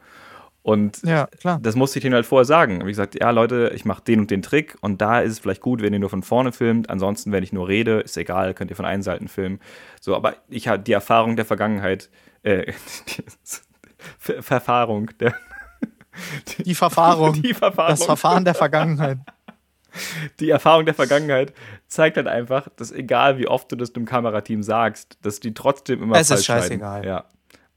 Und 0.61 1.01
Ja, 1.03 1.27
das 1.61 1.75
musste 1.75 1.99
ich 1.99 2.03
denen 2.03 2.13
halt 2.15 2.25
vorher 2.25 2.45
sagen. 2.45 2.81
Wie 2.85 2.89
gesagt, 2.91 3.15
ja, 3.19 3.31
Leute, 3.31 3.71
ich 3.73 3.85
mache 3.85 4.03
den 4.03 4.19
und 4.19 4.29
den 4.29 4.41
Trick 4.41 4.75
und 4.81 5.01
da 5.01 5.19
ist 5.21 5.31
es 5.31 5.39
vielleicht 5.39 5.61
gut, 5.61 5.81
wenn 5.81 5.93
ihr 5.93 5.99
nur 5.99 6.09
von 6.09 6.21
vorne 6.21 6.51
filmt. 6.51 6.89
Ansonsten, 6.89 7.31
wenn 7.31 7.43
ich 7.43 7.53
nur 7.53 7.67
rede, 7.67 8.01
ist 8.01 8.17
egal, 8.17 8.53
könnt 8.53 8.69
ihr 8.69 8.75
von 8.75 8.85
allen 8.85 9.01
Seiten 9.01 9.27
filmen. 9.29 9.59
So, 10.01 10.15
aber 10.15 10.35
ich 10.49 10.67
habe 10.67 10.83
die 10.83 10.91
Erfahrung 10.91 11.35
der 11.37 11.45
Vergangenheit, 11.45 12.09
äh, 12.43 12.73
die 14.27 14.41
Verfahrung, 14.41 15.09
der, 15.19 15.33
Die 16.65 16.75
Verfahrung. 16.75 17.41
die 17.41 17.53
Verfahrung, 17.53 17.91
das 17.91 18.03
Verfahren 18.05 18.43
der 18.43 18.53
Vergangenheit. 18.53 19.19
die 20.41 20.49
Erfahrung 20.49 20.85
der 20.85 20.93
Vergangenheit 20.93 21.53
zeigt 21.87 22.17
halt 22.17 22.27
einfach, 22.27 22.67
dass 22.75 22.91
egal 22.91 23.37
wie 23.37 23.47
oft 23.47 23.71
du 23.71 23.75
das 23.77 23.93
dem 23.93 24.05
Kamerateam 24.05 24.62
sagst, 24.62 25.17
dass 25.21 25.39
die 25.39 25.53
trotzdem 25.53 26.03
immer 26.03 26.15
Es 26.17 26.23
ist 26.29 26.29
falsch 26.29 26.45
schneiden. 26.45 26.62
scheißegal. 26.81 27.05
Ja. 27.05 27.25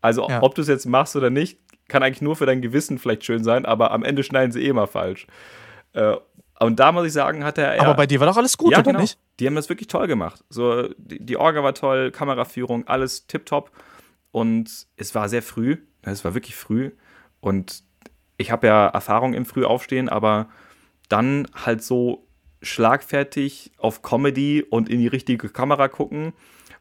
Also 0.00 0.28
Ja. 0.28 0.42
ob 0.42 0.54
du 0.56 0.62
es 0.62 0.68
jetzt 0.68 0.86
machst 0.86 1.14
oder 1.14 1.30
nicht, 1.30 1.60
kann 1.92 2.02
eigentlich 2.02 2.22
nur 2.22 2.34
für 2.34 2.46
dein 2.46 2.62
Gewissen 2.62 2.98
vielleicht 2.98 3.24
schön 3.24 3.44
sein, 3.44 3.66
aber 3.66 3.92
am 3.92 4.02
Ende 4.02 4.24
schneiden 4.24 4.50
sie 4.50 4.62
eh 4.62 4.68
immer 4.68 4.86
falsch. 4.86 5.26
Äh, 5.92 6.16
und 6.58 6.80
da 6.80 6.90
muss 6.90 7.06
ich 7.06 7.12
sagen, 7.12 7.44
hat 7.44 7.58
er. 7.58 7.80
Aber 7.80 7.94
bei 7.94 8.06
dir 8.06 8.18
war 8.18 8.26
doch 8.26 8.36
alles 8.36 8.56
gut, 8.56 8.72
ja, 8.72 8.78
oder 8.78 8.92
genau. 8.92 9.00
nicht? 9.00 9.18
Die 9.38 9.46
haben 9.46 9.54
das 9.54 9.68
wirklich 9.68 9.88
toll 9.88 10.06
gemacht. 10.06 10.42
So, 10.48 10.88
die, 10.96 11.24
die 11.24 11.36
Orga 11.36 11.62
war 11.62 11.74
toll, 11.74 12.10
Kameraführung, 12.10 12.86
alles 12.88 13.26
tipptopp. 13.26 13.70
Und 14.30 14.86
es 14.96 15.14
war 15.14 15.28
sehr 15.28 15.42
früh. 15.42 15.76
Es 16.00 16.24
war 16.24 16.32
wirklich 16.34 16.56
früh. 16.56 16.92
Und 17.40 17.82
ich 18.38 18.50
habe 18.50 18.66
ja 18.66 18.86
Erfahrung 18.86 19.34
im 19.34 19.44
Frühaufstehen, 19.44 20.08
aber 20.08 20.48
dann 21.10 21.46
halt 21.54 21.84
so 21.84 22.26
schlagfertig 22.62 23.72
auf 23.76 24.00
Comedy 24.00 24.62
und 24.62 24.88
in 24.88 24.98
die 24.98 25.08
richtige 25.08 25.50
Kamera 25.50 25.88
gucken. 25.88 26.32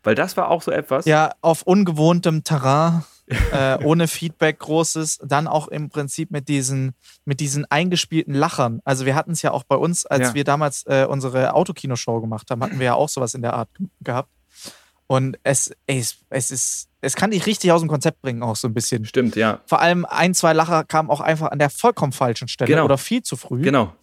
Weil 0.04 0.16
das 0.16 0.38
war 0.38 0.50
auch 0.50 0.62
so 0.62 0.72
etwas. 0.72 1.06
Ja, 1.06 1.34
auf 1.42 1.64
ungewohntem 1.64 2.44
Terrain. 2.44 3.04
äh, 3.52 3.78
ohne 3.84 4.08
Feedback 4.08 4.60
großes, 4.60 5.20
dann 5.24 5.48
auch 5.48 5.68
im 5.70 5.90
Prinzip 5.90 6.32
mit 6.32 6.48
diesen, 6.50 6.94
mit 7.26 7.40
diesen 7.40 7.66
eingespielten 7.72 8.34
Lachern. 8.34 8.82
Also 8.84 9.06
wir 9.06 9.16
hatten 9.16 9.32
es 9.32 9.42
ja 9.42 9.52
auch 9.52 9.64
bei 9.64 9.76
uns, 9.76 10.06
als 10.06 10.30
Ja. 10.30 10.34
wir 10.34 10.44
damals 10.44 10.84
äh, 10.88 11.06
unsere 11.10 11.54
Autokinoshow 11.54 12.20
gemacht 12.22 12.50
haben, 12.52 12.62
hatten 12.64 12.80
wir 12.80 12.86
ja 12.88 12.94
auch 12.96 13.10
sowas 13.10 13.34
in 13.34 13.42
der 13.42 13.54
Art 13.54 13.70
ge- 13.76 13.88
gehabt. 14.02 14.30
Und 15.08 15.38
es, 15.44 15.72
ey, 15.88 16.00
es, 16.00 16.18
es 16.30 16.52
ist, 16.52 16.88
es 17.02 17.16
kann 17.16 17.32
dich 17.32 17.46
richtig 17.46 17.72
aus 17.72 17.82
dem 17.82 17.90
Konzept 17.90 18.22
bringen, 18.22 18.44
auch 18.44 18.56
so 18.56 18.68
ein 18.70 18.74
bisschen. 18.74 19.04
Stimmt, 19.06 19.36
ja. 19.36 19.60
Vor 19.66 19.82
allem 19.82 20.06
ein, 20.06 20.34
zwei 20.34 20.54
Lacher 20.54 20.84
kamen 20.86 21.10
auch 21.10 21.20
einfach 21.20 21.52
an 21.52 21.60
der 21.60 21.70
vollkommen 21.70 22.14
falschen 22.14 22.48
Stelle 22.48 22.70
Genau. 22.70 22.86
oder 22.86 22.98
viel 22.98 23.22
zu 23.22 23.36
früh. 23.36 23.62
Genau. 23.62 23.94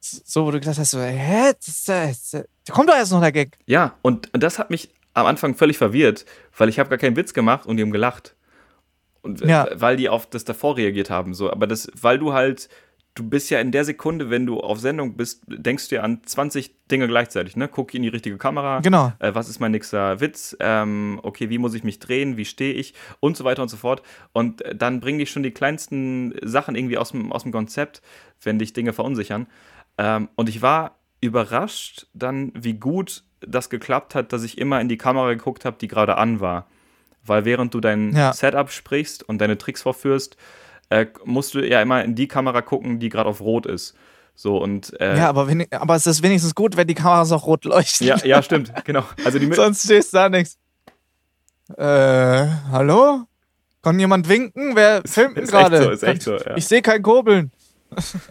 So, 0.00 0.46
wo 0.46 0.50
du 0.50 0.58
gedacht 0.58 0.78
hast, 0.78 0.90
so, 0.92 1.00
hä, 1.00 1.52
das, 1.64 1.84
das, 1.84 2.30
das, 2.30 2.44
da 2.64 2.72
kommt 2.72 2.88
doch 2.88 2.94
erst 2.96 3.12
noch 3.12 3.20
der 3.20 3.32
Gag. 3.32 3.58
Ja, 3.66 3.94
und, 4.02 4.32
und 4.34 4.42
das 4.42 4.58
hat 4.58 4.70
mich 4.70 4.88
am 5.12 5.26
Anfang 5.26 5.54
völlig 5.54 5.76
verwirrt, 5.76 6.24
weil 6.56 6.68
ich 6.68 6.78
habe 6.78 6.88
gar 6.88 6.98
keinen 6.98 7.16
Witz 7.16 7.34
gemacht 7.34 7.66
und 7.66 7.76
die 7.76 7.82
haben 7.82 7.90
gelacht. 7.92 8.34
Und 9.22 9.40
Ja. 9.42 9.68
weil 9.74 9.96
die 9.96 10.08
auf 10.08 10.26
das 10.28 10.44
davor 10.44 10.76
reagiert 10.76 11.10
haben. 11.10 11.34
So. 11.34 11.50
Aber 11.50 11.66
das, 11.66 11.90
weil 12.00 12.18
du 12.18 12.32
halt, 12.32 12.68
du 13.14 13.28
bist 13.28 13.50
ja 13.50 13.60
in 13.60 13.70
der 13.72 13.84
Sekunde, 13.84 14.30
wenn 14.30 14.46
du 14.46 14.60
auf 14.60 14.78
Sendung 14.80 15.16
bist, 15.16 15.42
denkst 15.46 15.88
du 15.88 15.96
ja 15.96 16.02
an 16.02 16.22
20 16.24 16.86
Dinge 16.90 17.06
gleichzeitig. 17.08 17.56
Ne? 17.56 17.68
Guck 17.68 17.92
in 17.94 18.02
die 18.02 18.08
richtige 18.08 18.38
Kamera. 18.38 18.80
Genau. 18.80 19.12
Äh, 19.18 19.34
was 19.34 19.48
ist 19.48 19.60
mein 19.60 19.72
nächster 19.72 20.20
Witz? 20.20 20.56
Ähm, 20.60 21.20
okay, 21.22 21.50
wie 21.50 21.58
muss 21.58 21.74
ich 21.74 21.84
mich 21.84 21.98
drehen? 21.98 22.36
Wie 22.36 22.44
stehe 22.44 22.72
ich? 22.72 22.94
Und 23.20 23.36
so 23.36 23.44
weiter 23.44 23.62
und 23.62 23.68
so 23.68 23.76
fort. 23.76 24.02
Und 24.32 24.62
äh, 24.62 24.74
dann 24.74 25.00
bringen 25.00 25.18
dich 25.18 25.30
schon 25.30 25.42
die 25.42 25.50
kleinsten 25.50 26.34
Sachen 26.42 26.74
irgendwie 26.76 26.98
aus 26.98 27.10
dem, 27.10 27.32
aus 27.32 27.42
dem 27.42 27.52
Konzept, 27.52 28.00
wenn 28.42 28.58
dich 28.58 28.72
Dinge 28.72 28.92
verunsichern. 28.92 29.46
Ähm, 29.98 30.28
und 30.36 30.48
ich 30.48 30.62
war 30.62 30.96
überrascht 31.20 32.06
dann, 32.14 32.52
wie 32.54 32.74
gut 32.74 33.24
das 33.40 33.70
geklappt 33.70 34.14
hat, 34.14 34.32
dass 34.32 34.42
ich 34.44 34.56
immer 34.58 34.80
in 34.80 34.88
die 34.88 34.96
Kamera 34.98 35.30
geguckt 35.34 35.64
habe, 35.64 35.76
die 35.80 35.88
gerade 35.88 36.16
an 36.16 36.40
war. 36.40 36.66
Weil 37.24 37.44
während 37.44 37.74
du 37.74 37.80
dein 37.80 38.14
Ja. 38.14 38.32
Setup 38.32 38.70
sprichst 38.70 39.22
und 39.28 39.38
deine 39.40 39.58
Tricks 39.58 39.82
vorführst, 39.82 40.36
äh, 40.88 41.06
musst 41.24 41.54
du 41.54 41.60
ja 41.60 41.80
immer 41.82 42.02
in 42.04 42.14
die 42.14 42.28
Kamera 42.28 42.62
gucken, 42.62 42.98
die 42.98 43.08
gerade 43.08 43.28
auf 43.28 43.40
Rot 43.40 43.66
ist. 43.66 43.94
So 44.34 44.56
und 44.58 44.98
äh, 45.00 45.18
Ja, 45.18 45.28
aber, 45.28 45.46
wenig, 45.48 45.68
aber 45.72 45.94
es 45.96 46.06
ist 46.06 46.22
wenigstens 46.22 46.54
gut, 46.54 46.76
wenn 46.76 46.86
die 46.86 46.94
Kameras 46.94 47.30
auch 47.32 47.46
rot 47.46 47.64
leuchten. 47.66 48.06
ja, 48.06 48.16
ja, 48.24 48.42
stimmt, 48.42 48.72
genau. 48.84 49.04
Also 49.24 49.38
die, 49.38 49.52
Sonst 49.52 49.84
stehst 49.84 50.12
du 50.12 50.16
da 50.16 50.28
nichts. 50.28 50.58
Äh, 51.76 52.46
hallo? 52.72 53.22
Kann 53.82 53.98
jemand 53.98 54.28
winken? 54.28 54.72
Wer 54.74 55.02
filmt 55.06 55.36
denn 55.36 55.44
ist 55.44 55.52
echt 55.52 55.60
gerade? 55.70 55.82
so, 55.82 55.90
ist 55.90 56.02
echt 56.02 56.22
so, 56.22 56.36
ja. 56.36 56.56
Ich 56.56 56.66
sehe 56.66 56.82
kein 56.82 57.02
Kurbeln. 57.02 57.50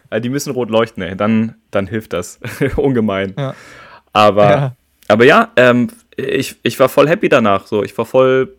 Äh, 0.10 0.22
die 0.22 0.30
müssen 0.30 0.52
rot 0.54 0.70
leuchten, 0.70 1.02
ey. 1.04 1.16
Dann, 1.16 1.56
dann 1.72 1.88
hilft 1.88 2.14
das. 2.14 2.40
Ungemein. 2.76 3.34
Ja. 3.38 3.56
Aber, 4.14 4.50
Ja. 4.50 4.76
aber 5.08 5.26
ja, 5.26 5.52
ähm, 5.56 5.90
ich, 6.18 6.58
ich 6.64 6.80
war 6.80 6.90
voll 6.90 7.08
happy 7.08 7.30
danach. 7.30 7.66
So. 7.68 7.84
Ich, 7.84 7.98
war 7.98 8.06
voll, 8.06 8.56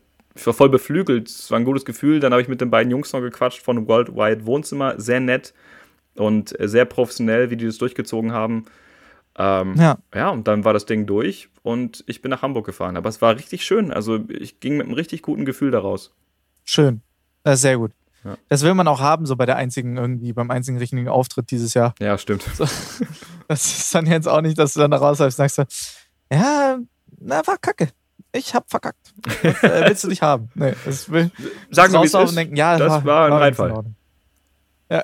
war 0.46 0.54
voll 0.54 0.68
beflügelt. 0.68 1.28
Es 1.28 1.50
war 1.50 1.58
ein 1.58 1.64
gutes 1.64 1.84
Gefühl. 1.84 2.20
Dann 2.20 2.32
habe 2.32 2.42
ich 2.42 2.48
mit 2.48 2.60
den 2.60 2.70
beiden 2.70 2.90
Jungs 2.90 3.12
noch 3.12 3.20
gequatscht 3.20 3.62
von 3.62 3.86
Worldwide 3.88 4.46
Wohnzimmer. 4.46 5.00
Sehr 5.00 5.20
nett 5.20 5.54
und 6.16 6.54
sehr 6.58 6.84
professionell, 6.84 7.50
wie 7.50 7.56
die 7.56 7.66
das 7.66 7.78
durchgezogen 7.78 8.32
haben. 8.32 8.66
Ähm, 9.38 9.74
Ja. 9.76 9.98
ja, 10.14 10.30
und 10.30 10.48
dann 10.48 10.64
war 10.64 10.72
das 10.72 10.86
Ding 10.86 11.06
durch 11.06 11.48
und 11.62 12.02
ich 12.06 12.20
bin 12.20 12.30
nach 12.30 12.42
Hamburg 12.42 12.66
gefahren. 12.66 12.96
Aber 12.96 13.08
es 13.08 13.22
war 13.22 13.36
richtig 13.36 13.64
schön. 13.64 13.92
Also 13.92 14.18
ich 14.28 14.60
ging 14.60 14.76
mit 14.76 14.86
einem 14.86 14.94
richtig 14.94 15.22
guten 15.22 15.44
Gefühl 15.44 15.70
daraus. 15.70 16.12
Schön. 16.64 17.02
Ist 17.44 17.62
sehr 17.62 17.78
gut. 17.78 17.92
Ja. 18.24 18.36
Das 18.48 18.62
will 18.62 18.74
man 18.74 18.86
auch 18.86 19.00
haben, 19.00 19.24
so 19.24 19.34
bei 19.36 19.46
der 19.46 19.56
einzigen, 19.56 19.96
irgendwie, 19.96 20.32
beim 20.32 20.50
einzigen 20.50 20.76
richtigen 20.78 21.08
Auftritt 21.08 21.50
dieses 21.50 21.72
Jahr. 21.74 21.94
Ja, 22.00 22.18
stimmt. 22.18 22.44
Das 23.48 23.64
ist 23.66 23.92
dann 23.92 24.06
jetzt 24.06 24.28
auch 24.28 24.42
nicht, 24.42 24.56
dass 24.58 24.74
du 24.74 24.78
dann 24.78 24.92
da 24.92 24.98
rausläufst 24.98 25.40
und 25.40 25.48
sagst, 25.48 25.56
so, 25.56 26.36
ja, 26.36 26.78
na, 27.18 27.44
war 27.44 27.58
kacke. 27.58 27.88
Ich 28.32 28.54
hab 28.54 28.70
verkackt. 28.70 29.12
Das 29.42 29.62
äh, 29.64 29.84
willst 29.88 30.04
du 30.04 30.08
nicht 30.08 30.22
haben. 30.22 30.50
Nee, 30.54 30.74
das 30.84 31.10
will, 31.10 31.30
Sagen 31.70 31.92
wir, 31.92 32.00
und 32.20 32.36
denken, 32.36 32.56
ja, 32.56 32.78
das 32.78 33.04
war 33.04 33.24
ein 33.26 33.30
ganz 33.30 33.58
in 33.58 33.64
Reinfall. 33.70 33.84
Ja. 34.90 35.02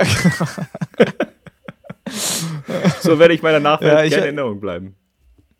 So 3.00 3.18
werde 3.18 3.34
ich 3.34 3.42
meiner 3.42 3.60
Nachwelt 3.60 3.92
Ja, 3.92 4.02
ich- 4.04 4.10
gerne 4.10 4.26
in 4.28 4.36
Erinnerung 4.38 4.60
bleiben. 4.60 4.96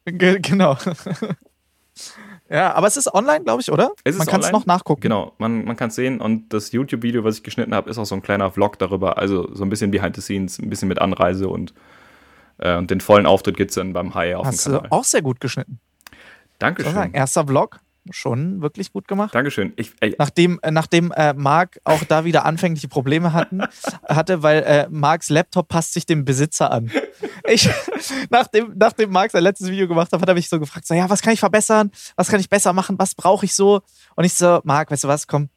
Ge- 0.05 0.39
genau. 0.41 0.77
ja, 2.49 2.73
aber 2.75 2.87
es 2.87 2.97
ist 2.97 3.13
online, 3.13 3.43
glaube 3.43 3.61
ich, 3.61 3.73
oder? 3.73 3.91
Es 4.05 4.17
Man 4.19 4.27
kann 4.29 4.41
es 4.41 4.53
noch 4.53 4.65
nachgucken. 4.67 5.01
Genau, 5.01 5.33
man, 5.39 5.65
man 5.65 5.75
kann 5.77 5.89
es 5.89 5.97
sehen 5.97 6.21
und 6.21 6.53
das 6.53 6.71
YouTube-Video, 6.71 7.25
was 7.25 7.39
ich 7.39 7.43
geschnitten 7.43 7.75
habe, 7.75 7.91
ist 7.91 7.99
auch 7.99 8.05
so 8.07 8.15
ein 8.15 8.23
kleiner 8.23 8.51
Vlog 8.53 8.79
darüber, 8.79 9.19
also 9.19 9.53
so 9.53 9.65
ein 9.65 9.69
bisschen 9.69 9.91
behind 9.91 10.15
the 10.15 10.23
scenes, 10.23 10.61
ein 10.61 10.71
bisschen 10.71 10.87
mit 10.87 11.01
Anreise 11.01 11.49
und, 11.49 11.75
äh, 12.59 12.77
und 12.77 12.91
den 12.93 13.01
vollen 13.01 13.27
Auftritt 13.27 13.57
gibt 13.57 13.73
es 13.73 13.75
dann 13.75 13.93
beim 13.93 14.15
Hai 14.15 14.37
auf 14.37 14.47
Hast 14.47 14.65
dem 14.67 14.73
du 14.75 14.79
Kanal. 14.79 14.91
auch 14.93 15.05
sehr 15.05 15.23
gut 15.23 15.41
geschnitten. 15.41 15.81
Dankeschön. 16.59 16.93
sagen. 16.93 17.15
Erster 17.15 17.47
Vlog, 17.47 17.81
schon 18.11 18.63
wirklich 18.63 18.93
gut 18.93 19.09
gemacht. 19.09 19.35
Dankeschön. 19.35 19.73
Ich, 19.77 19.93
Nachdem, 20.19 20.59
äh, 20.63 20.71
nachdem 20.71 21.13
äh, 21.13 21.35
Marc 21.35 21.81
auch 21.85 22.05
da 22.05 22.25
wieder 22.25 22.45
anfängliche 22.45 22.89
Probleme 22.89 23.33
hatten, 23.33 23.63
hatte, 24.09 24.43
weil 24.43 24.63
äh, 24.63 24.87
Marcs 24.91 25.31
Laptop 25.31 25.69
passt 25.69 25.93
sich 25.95 26.07
dem 26.07 26.25
Besitzer 26.25 26.71
an. 26.71 26.91
Ich, 27.49 27.69
nachdem, 28.31 28.75
nachdem 28.77 29.11
Marc 29.11 29.31
sein 29.33 29.43
letztes 29.43 29.71
Video 29.71 29.89
gemacht 29.89 30.13
hat, 30.13 30.21
hat 30.21 30.29
er 30.29 30.35
mich 30.35 30.49
so 30.49 30.59
gefragt: 30.59 30.87
so, 30.87 30.95
ja, 30.95 31.09
was 31.11 31.23
kann 31.23 31.33
ich 31.33 31.41
verbessern? 31.41 31.91
Was 32.17 32.29
kann 32.29 32.41
ich 32.41 32.49
besser 32.49 32.73
machen? 32.73 32.99
Was 32.99 33.15
brauche 33.15 33.45
ich 33.45 33.55
so? 33.55 33.83
Und 34.15 34.25
ich 34.25 34.35
so, 34.35 34.61
Marc, 34.65 34.91
weißt 34.91 35.05
du 35.05 35.09
was, 35.09 35.27
komm, 35.27 35.49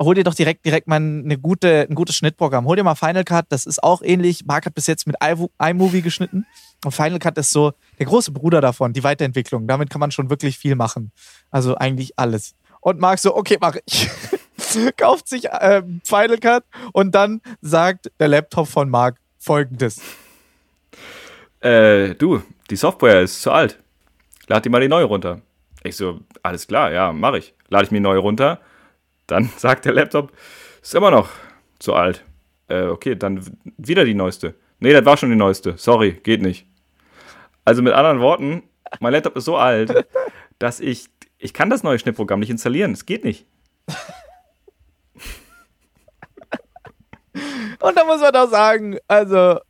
hol 0.00 0.14
dir 0.14 0.24
doch 0.24 0.34
direkt, 0.34 0.64
direkt 0.66 0.86
mal 0.88 0.96
eine 0.96 1.38
gute, 1.38 1.86
ein 1.88 1.94
gutes 1.94 2.16
Schnittprogramm. 2.16 2.66
Hol 2.66 2.76
dir 2.76 2.84
mal 2.84 2.94
Final 2.94 3.24
Cut, 3.24 3.46
das 3.48 3.64
ist 3.66 3.82
auch 3.82 4.02
ähnlich. 4.02 4.44
Marc 4.46 4.66
hat 4.66 4.74
bis 4.74 4.86
jetzt 4.86 5.06
mit 5.06 5.16
iMo- 5.20 5.50
iMovie 5.58 6.02
geschnitten. 6.02 6.46
Und 6.84 6.92
Final 6.92 7.18
Cut 7.18 7.38
ist 7.38 7.50
so 7.50 7.72
der 7.98 8.06
große 8.06 8.30
Bruder 8.32 8.60
davon, 8.60 8.92
die 8.92 9.02
Weiterentwicklung. 9.04 9.66
Damit 9.66 9.90
kann 9.90 10.00
man 10.00 10.10
schon 10.10 10.28
wirklich 10.30 10.58
viel 10.58 10.74
machen. 10.76 11.12
Also 11.50 11.74
eigentlich 11.76 12.18
alles. 12.18 12.54
Und 12.80 13.00
Marc 13.00 13.18
so, 13.18 13.34
okay, 13.34 13.56
mach 13.60 13.76
ich. 13.86 14.08
Kauft 14.96 15.28
sich 15.28 15.44
ähm, 15.60 16.00
Final 16.04 16.38
Cut 16.38 16.64
und 16.92 17.14
dann 17.14 17.40
sagt 17.62 18.10
der 18.20 18.28
Laptop 18.28 18.68
von 18.68 18.90
Marc 18.90 19.16
folgendes. 19.38 20.00
äh, 21.60 22.14
du, 22.14 22.42
die 22.70 22.76
Software 22.76 23.22
ist 23.22 23.40
zu 23.42 23.50
alt. 23.52 23.78
Lad 24.48 24.64
dir 24.64 24.70
mal 24.70 24.80
die 24.80 24.88
neue 24.88 25.04
runter. 25.04 25.40
Ich 25.82 25.96
so, 25.96 26.20
alles 26.42 26.66
klar, 26.66 26.92
ja, 26.92 27.12
mache 27.12 27.38
ich. 27.38 27.54
Lade 27.68 27.84
ich 27.84 27.90
mir 27.90 27.98
die 27.98 28.02
neue 28.02 28.18
runter. 28.18 28.60
Dann 29.26 29.50
sagt 29.56 29.84
der 29.84 29.92
Laptop, 29.92 30.32
ist 30.82 30.94
immer 30.94 31.10
noch 31.10 31.28
zu 31.78 31.94
alt. 31.94 32.24
Äh, 32.68 32.84
okay, 32.84 33.14
dann 33.16 33.44
wieder 33.76 34.04
die 34.04 34.14
neueste. 34.14 34.54
Nee, 34.80 34.92
das 34.92 35.04
war 35.04 35.16
schon 35.16 35.30
die 35.30 35.36
neueste. 35.36 35.74
Sorry, 35.76 36.12
geht 36.12 36.42
nicht. 36.42 36.66
Also 37.64 37.82
mit 37.82 37.92
anderen 37.92 38.20
Worten, 38.20 38.62
mein 39.00 39.12
Laptop 39.12 39.36
ist 39.36 39.44
so 39.44 39.56
alt, 39.56 40.06
dass 40.58 40.80
ich, 40.80 41.06
ich 41.38 41.52
kann 41.52 41.70
das 41.70 41.82
neue 41.82 41.98
Schnittprogramm 41.98 42.40
nicht 42.40 42.50
installieren. 42.50 42.92
Es 42.92 43.06
geht 43.06 43.24
nicht. 43.24 43.46
Und 47.80 47.96
da 47.96 48.04
muss 48.04 48.20
man 48.20 48.32
doch 48.32 48.50
sagen, 48.50 48.98
also, 49.06 49.60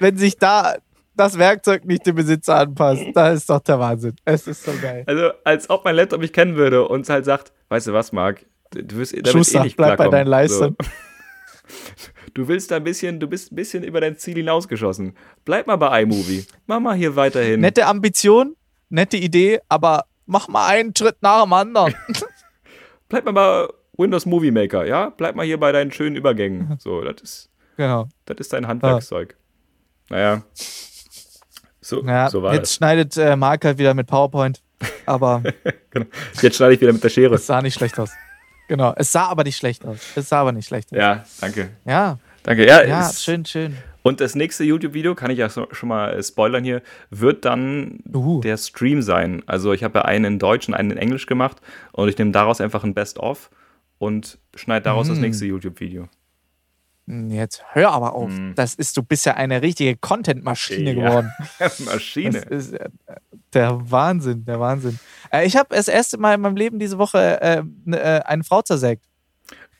wenn 0.00 0.16
sich 0.16 0.38
da 0.38 0.76
das 1.14 1.36
Werkzeug 1.36 1.84
nicht 1.84 2.06
dem 2.06 2.14
Besitzer 2.16 2.56
anpasst, 2.56 3.04
da 3.12 3.30
ist 3.30 3.50
doch 3.50 3.60
der 3.60 3.78
Wahnsinn. 3.78 4.16
Es 4.24 4.46
ist 4.46 4.64
so 4.64 4.72
geil. 4.80 5.04
Also 5.06 5.32
als 5.44 5.68
ob 5.68 5.84
mein 5.84 5.96
Laptop 5.96 6.20
mich 6.20 6.32
kennen 6.32 6.56
würde 6.56 6.86
und 6.86 7.08
halt 7.08 7.24
sagt, 7.24 7.52
weißt 7.68 7.88
du 7.88 7.92
was, 7.92 8.12
Marc, 8.12 8.46
du 8.70 8.96
wirst 8.96 9.12
damit 9.12 9.28
Schuster, 9.28 9.60
eh 9.60 9.62
nicht 9.64 9.76
bleib 9.76 9.98
bei 9.98 10.08
deinen 10.08 10.26
Leisten. 10.26 10.76
So. 10.78 10.88
Du 12.34 12.46
willst 12.46 12.70
da 12.70 12.76
ein 12.76 12.84
bisschen, 12.84 13.18
du 13.18 13.26
bist 13.26 13.50
ein 13.52 13.56
bisschen 13.56 13.82
über 13.82 14.00
dein 14.00 14.16
Ziel 14.16 14.36
hinausgeschossen. 14.36 15.16
Bleib 15.44 15.66
mal 15.66 15.76
bei 15.76 16.02
iMovie. 16.02 16.46
Mach 16.66 16.78
mal 16.78 16.94
hier 16.94 17.16
weiterhin. 17.16 17.60
Nette 17.60 17.86
Ambition, 17.86 18.54
nette 18.90 19.16
Idee, 19.16 19.60
aber 19.68 20.04
mach 20.26 20.46
mal 20.46 20.68
einen 20.68 20.94
Schritt 20.96 21.16
nach 21.20 21.42
dem 21.42 21.52
anderen. 21.52 21.94
Bleib 23.08 23.24
mal 23.24 23.32
bei 23.32 23.68
Windows 23.96 24.26
Movie 24.26 24.50
Maker, 24.50 24.86
ja? 24.86 25.10
Bleib 25.10 25.34
mal 25.34 25.46
hier 25.46 25.58
bei 25.58 25.72
deinen 25.72 25.90
schönen 25.90 26.16
Übergängen. 26.16 26.76
So, 26.78 27.02
das 27.02 27.22
ist, 27.22 27.50
genau. 27.76 28.08
das 28.26 28.36
ist 28.38 28.52
dein 28.52 28.68
Handwerkszeug. 28.68 29.36
Naja. 30.08 30.42
So, 31.80 32.04
Ja, 32.04 32.28
so 32.30 32.42
war 32.42 32.52
jetzt 32.54 32.64
das. 32.64 32.74
schneidet 32.74 33.16
äh, 33.16 33.34
Marc 33.34 33.64
halt 33.64 33.78
wieder 33.78 33.94
mit 33.94 34.06
PowerPoint, 34.06 34.62
aber 35.06 35.42
Genau. 35.90 36.06
Jetzt 36.40 36.56
schneide 36.56 36.74
ich 36.74 36.80
wieder 36.80 36.92
mit 36.92 37.02
der 37.02 37.08
Schere. 37.08 37.34
es 37.34 37.46
sah 37.46 37.62
nicht 37.62 37.74
schlecht 37.74 37.98
aus. 37.98 38.10
Genau, 38.68 38.92
es 38.96 39.10
sah 39.10 39.26
aber 39.26 39.44
nicht 39.44 39.56
schlecht 39.56 39.84
aus. 39.84 39.98
Es 40.14 40.28
sah 40.28 40.40
aber 40.42 40.52
nicht 40.52 40.68
schlecht 40.68 40.92
aus. 40.92 40.98
Ja, 40.98 41.24
danke. 41.40 41.70
Ja, 41.84 42.18
Danke. 42.44 42.66
Ja, 42.66 42.82
ja, 42.84 43.10
schön, 43.12 43.44
schön. 43.44 43.76
Und 44.02 44.20
das 44.22 44.34
nächste 44.34 44.64
YouTube-Video, 44.64 45.14
kann 45.14 45.30
ich 45.30 45.38
ja 45.38 45.50
so, 45.50 45.66
schon 45.72 45.90
mal 45.90 46.14
äh, 46.14 46.22
spoilern 46.22 46.64
hier, 46.64 46.80
wird 47.10 47.44
dann 47.44 47.98
Uhu. 48.14 48.40
der 48.40 48.56
Stream 48.56 49.02
sein. 49.02 49.42
Also 49.46 49.72
ich 49.74 49.84
habe 49.84 49.98
ja 49.98 50.04
einen 50.06 50.24
in 50.24 50.38
Deutsch 50.38 50.66
und 50.68 50.72
einen 50.74 50.92
in 50.92 50.96
Englisch 50.98 51.26
gemacht 51.26 51.58
und 51.92 52.08
ich 52.08 52.16
nehme 52.16 52.30
daraus 52.30 52.60
einfach 52.62 52.84
ein 52.84 52.94
Best-of 52.94 53.50
und 53.98 54.38
schneide 54.54 54.84
daraus 54.84 55.08
das 55.08 55.18
Mm. 55.18 55.22
nächste 55.22 55.44
YouTube-Video. 55.46 56.08
Hm, 57.08 57.30
Jetzt 57.30 57.62
hör 57.72 57.90
aber 57.90 58.14
auf. 58.14 58.30
Hm. 58.30 58.54
Das 58.54 58.74
ist, 58.74 58.96
du 58.96 59.02
bist 59.02 59.24
ja 59.26 59.34
eine 59.34 59.62
richtige 59.62 59.96
Content-Maschine 59.96 60.92
Ja. 60.92 61.08
geworden. 61.08 61.32
Maschine. 61.86 62.40
Das 62.40 62.44
ist 62.66 62.74
äh, 62.74 62.88
der 63.54 63.78
Wahnsinn, 63.90 64.44
der 64.44 64.60
Wahnsinn. 64.60 64.98
Äh, 65.32 65.46
ich 65.46 65.56
habe 65.56 65.68
das 65.74 65.88
erste 65.88 66.18
Mal 66.18 66.34
in 66.34 66.40
meinem 66.42 66.56
Leben 66.56 66.78
diese 66.78 66.98
Woche 66.98 67.40
äh, 67.40 67.62
ne, 67.84 67.98
äh, 68.00 68.20
eine 68.24 68.44
Frau 68.44 68.62
zersägt. 68.62 69.04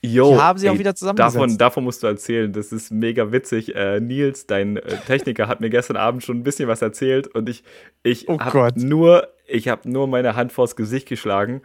Jo, 0.00 0.34
Ich 0.36 0.40
habe 0.40 0.58
sie 0.60 0.70
auch 0.70 0.78
wieder 0.78 0.94
zusammengesetzt. 0.94 1.34
Davon, 1.34 1.58
davon 1.58 1.84
musst 1.84 2.04
du 2.04 2.06
erzählen. 2.06 2.52
Das 2.52 2.70
ist 2.70 2.92
mega 2.92 3.32
witzig. 3.32 3.74
Nils, 4.00 4.46
dein 4.46 4.78
Techniker, 5.08 5.48
hat 5.48 5.60
mir 5.60 5.70
gestern 5.70 5.96
Abend 5.96 6.22
schon 6.22 6.36
ein 6.38 6.42
bisschen 6.44 6.68
was 6.68 6.82
erzählt 6.82 7.26
und 7.26 7.48
ich, 7.48 7.64
ich 8.04 8.28
Oh 8.28 8.38
habe 8.38 8.80
nur, 8.80 9.26
ich 9.48 9.66
habe 9.66 9.90
nur 9.90 10.06
meine 10.06 10.36
Hand 10.36 10.52
vors 10.52 10.76
Gesicht 10.76 11.08
geschlagen, 11.08 11.62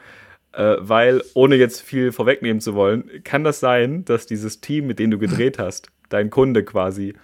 Äh, 0.53 0.75
weil, 0.79 1.23
ohne 1.33 1.55
jetzt 1.55 1.81
viel 1.81 2.11
vorwegnehmen 2.11 2.61
zu 2.61 2.75
wollen, 2.75 3.09
kann 3.23 3.43
das 3.43 3.59
sein, 3.59 4.05
dass 4.05 4.27
dieses 4.27 4.61
Team, 4.61 4.85
mit 4.85 4.99
dem 4.99 5.09
du 5.11 5.17
gedreht 5.17 5.57
hast, 5.59 5.87
dein 6.09 6.29
Kunde 6.29 6.63
quasi, 6.63 7.15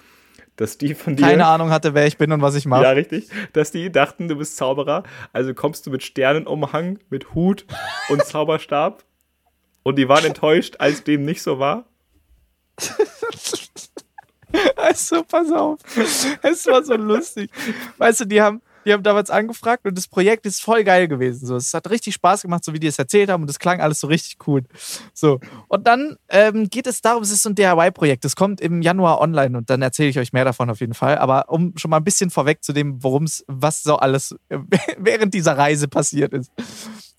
dass 0.56 0.78
die 0.78 0.96
von 0.96 1.16
dir. 1.16 1.26
Keine 1.26 1.46
Ahnung 1.46 1.70
hatte, 1.70 1.94
wer 1.94 2.08
ich 2.08 2.18
bin 2.18 2.32
und 2.32 2.42
was 2.42 2.56
ich 2.56 2.66
mache. 2.66 2.84
Ja, 2.84 2.92
richtig. 2.92 3.30
Dass 3.54 3.72
die 3.72 3.92
dachten, 3.92 4.28
du 4.28 4.36
bist 4.36 4.58
Zauberer. 4.58 5.04
Also 5.32 5.54
kommst 5.54 5.86
du 5.86 5.92
mit 5.92 6.04
Sternenumhang, 6.04 7.00
mit 7.10 7.34
Hut 7.34 7.66
und 8.10 8.24
Zauberstab. 8.26 9.04
Und 9.84 9.98
die 9.98 10.10
waren 10.10 10.26
enttäuscht, 10.26 10.76
als 10.80 11.04
dem 11.04 11.24
nicht 11.24 11.42
so 11.42 11.60
war. 11.60 11.86
Also, 14.76 15.24
pass 15.24 15.52
auf. 15.52 15.80
Es 16.42 16.66
war 16.66 16.84
so 16.84 16.96
lustig. 16.96 17.52
Weißt 18.00 18.22
du, 18.22 18.26
die 18.26 18.42
haben, 18.42 18.64
die 18.90 18.94
haben 18.94 19.04
damals 19.04 19.30
angefragt 19.30 19.86
und 19.86 19.96
das 19.96 20.08
Projekt 20.08 20.48
ist 20.48 20.64
voll 20.64 20.84
geil 20.84 21.08
gewesen. 21.08 21.46
So, 21.46 21.56
es 21.56 21.74
hat 21.76 21.88
richtig 21.92 22.16
Spaß 22.16 22.42
gemacht, 22.42 22.66
so 22.66 22.74
wie 22.74 22.80
die 22.80 22.88
es 22.88 22.98
erzählt 22.98 23.30
haben 23.30 23.44
und 23.44 23.50
es 23.50 23.60
klang 23.60 23.82
alles 23.82 24.00
so 24.00 24.08
richtig 24.08 24.48
cool. 24.48 24.64
So. 25.14 25.40
Und 25.68 25.86
dann 25.86 26.18
ähm, 26.28 26.72
geht 26.72 26.88
es 26.88 27.02
darum, 27.02 27.22
es 27.22 27.30
ist 27.30 27.44
so 27.44 27.50
ein 27.50 27.56
DIY-Projekt. 27.56 28.26
Es 28.26 28.36
kommt 28.36 28.60
im 28.62 28.82
Januar 28.82 29.22
online 29.22 29.56
und 29.56 29.70
dann 29.70 29.84
erzähle 29.84 30.10
ich 30.10 30.18
euch 30.18 30.34
mehr 30.34 30.44
davon 30.44 30.72
auf 30.72 30.80
jeden 30.80 30.96
Fall. 30.96 31.20
Aber 31.20 31.50
um 31.50 31.78
schon 31.78 31.92
mal 31.92 31.98
ein 31.98 32.04
bisschen 32.04 32.32
vorweg 32.32 32.64
zu 32.64 32.74
dem, 32.74 33.04
worum 33.04 33.26
es, 33.26 33.46
was 33.48 33.84
so 33.84 33.98
alles 33.98 34.36
äh, 34.50 34.58
während 34.98 35.36
dieser 35.36 35.56
Reise 35.56 35.88
passiert 35.88 36.34
ist. 36.34 36.52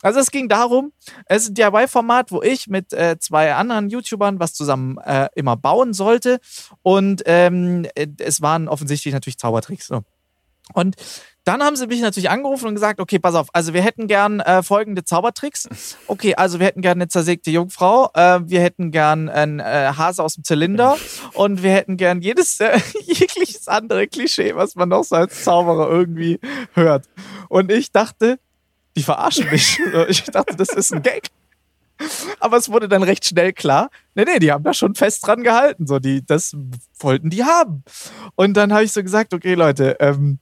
Also 0.03 0.19
es 0.19 0.33
ging 0.33 0.49
darum, 0.49 0.93
es 1.27 1.45
ist 1.45 1.51
ein 1.51 1.55
DIY-Format, 1.55 2.33
wo 2.33 2.43
ich 2.43 2.67
mit 2.67 2.93
äh, 2.93 3.17
zwei 3.21 3.55
anderen 3.55 3.91
YouTubern 3.91 4.41
was 4.41 4.55
zusammen 4.55 4.99
äh, 4.99 5.29
immer 5.37 5.57
bauen 5.57 5.93
sollte. 5.93 6.41
Und 6.83 7.23
ähm, 7.27 7.87
äh, 7.95 8.09
es 8.19 8.41
waren 8.41 8.67
offensichtlich 8.67 9.15
natürlich 9.15 9.39
Zaubertricks. 9.39 9.87
So. 9.87 10.03
Und 10.73 10.97
dann 11.45 11.63
haben 11.63 11.77
sie 11.77 11.87
mich 11.87 12.01
natürlich 12.01 12.31
angerufen 12.31 12.67
und 12.67 12.75
gesagt, 12.75 13.01
okay, 13.01 13.19
pass 13.19 13.35
auf, 13.35 13.49
also 13.53 13.73
wir 13.73 13.83
hätten 13.83 14.07
gern 14.07 14.41
äh, 14.41 14.63
folgende 14.63 15.05
Zaubertricks. 15.05 15.69
Okay, 16.07 16.35
also 16.35 16.59
wir 16.59 16.67
hätten 16.67 16.83
gern 16.83 16.99
eine 16.99 17.09
zersägte 17.09 17.51
Jungfrau, 17.51 18.11
äh, 18.15 18.41
wir 18.45 18.61
hätten 18.61 18.91
gern 18.91 19.29
einen 19.29 19.61
äh, 19.61 19.93
Hase 19.97 20.23
aus 20.23 20.35
dem 20.35 20.45
Zylinder 20.45 20.97
und 21.35 21.63
wir 21.63 21.73
hätten 21.73 21.97
gern 21.97 22.21
jedes, 22.21 22.61
äh, 22.61 22.79
jegliches 23.07 23.69
andere 23.69 24.07
Klischee, 24.07 24.55
was 24.55 24.75
man 24.75 24.91
noch 24.91 25.05
so 25.05 25.17
als 25.17 25.45
Zauberer 25.45 25.89
irgendwie 25.91 26.39
hört. 26.75 27.07
Und 27.49 27.73
ich 27.73 27.91
dachte, 27.91 28.39
die 28.97 29.03
verarschen 29.03 29.49
mich. 29.51 29.79
ich 30.09 30.25
dachte, 30.25 30.57
das 30.57 30.69
ist 30.71 30.93
ein 30.93 31.03
Gag. 31.03 31.29
Aber 32.39 32.57
es 32.57 32.71
wurde 32.71 32.89
dann 32.89 33.03
recht 33.03 33.27
schnell 33.27 33.53
klar, 33.53 33.91
nee, 34.15 34.25
nee, 34.25 34.39
die 34.39 34.53
haben 34.53 34.65
da 34.65 34.73
schon 34.73 34.95
fest 34.95 35.27
dran 35.27 35.43
gehalten. 35.43 35.87
So, 35.87 35.99
die, 35.99 36.25
das 36.25 36.57
wollten 36.99 37.31
die 37.31 37.45
haben. 37.45 37.85
Und 38.37 38.57
dann 38.57 38.73
habe 38.73 38.85
ich 38.85 38.93
so 38.93 39.03
gesagt, 39.03 39.35
okay, 39.35 39.55
Leute, 39.55 39.97
ähm, 40.01 40.39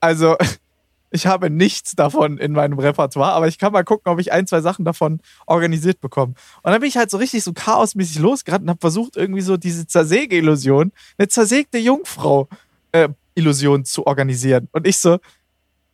also 0.00 0.36
ich 1.10 1.26
habe 1.26 1.50
nichts 1.50 1.94
davon 1.94 2.38
in 2.38 2.52
meinem 2.52 2.78
Repertoire, 2.78 3.32
aber 3.32 3.48
ich 3.48 3.58
kann 3.58 3.72
mal 3.72 3.82
gucken, 3.84 4.10
ob 4.12 4.20
ich 4.20 4.32
ein, 4.32 4.46
zwei 4.46 4.60
Sachen 4.60 4.84
davon 4.84 5.20
organisiert 5.46 6.00
bekomme. 6.00 6.34
Und 6.62 6.72
dann 6.72 6.80
bin 6.80 6.88
ich 6.88 6.96
halt 6.96 7.10
so 7.10 7.18
richtig 7.18 7.44
so 7.44 7.52
chaosmäßig 7.52 8.20
losgerannt 8.20 8.62
und 8.62 8.70
habe 8.70 8.80
versucht, 8.80 9.16
irgendwie 9.16 9.42
so 9.42 9.56
diese 9.56 9.86
Zersäge-Illusion, 9.86 10.92
eine 11.18 11.28
zersägte 11.28 11.78
Jungfrau-Illusion 11.78 13.84
zu 13.84 14.06
organisieren. 14.06 14.68
Und 14.72 14.86
ich 14.86 14.98
so, 14.98 15.18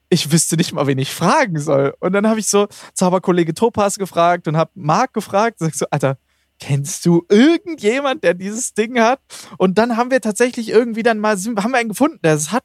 ich 0.08 0.30
wüsste 0.30 0.56
nicht 0.56 0.72
mal, 0.72 0.86
wen 0.86 0.98
ich 0.98 1.12
fragen 1.12 1.58
soll. 1.58 1.94
Und 2.00 2.12
dann 2.12 2.28
habe 2.28 2.38
ich 2.40 2.46
so 2.46 2.68
Zauberkollege 2.94 3.54
Topas 3.54 3.98
gefragt 3.98 4.46
und 4.48 4.56
habe 4.56 4.70
Marc 4.74 5.14
gefragt. 5.14 5.60
Und 5.60 5.68
sag 5.68 5.74
so, 5.74 5.86
Alter, 5.90 6.18
kennst 6.58 7.06
du 7.06 7.24
irgendjemand, 7.28 8.24
der 8.24 8.34
dieses 8.34 8.74
Ding 8.74 9.00
hat? 9.00 9.20
Und 9.58 9.78
dann 9.78 9.96
haben 9.96 10.10
wir 10.10 10.20
tatsächlich 10.20 10.68
irgendwie 10.68 11.02
dann 11.02 11.18
mal, 11.18 11.36
haben 11.36 11.70
wir 11.70 11.78
einen 11.78 11.90
gefunden, 11.90 12.18
der 12.22 12.34
es 12.34 12.52
hat. 12.52 12.64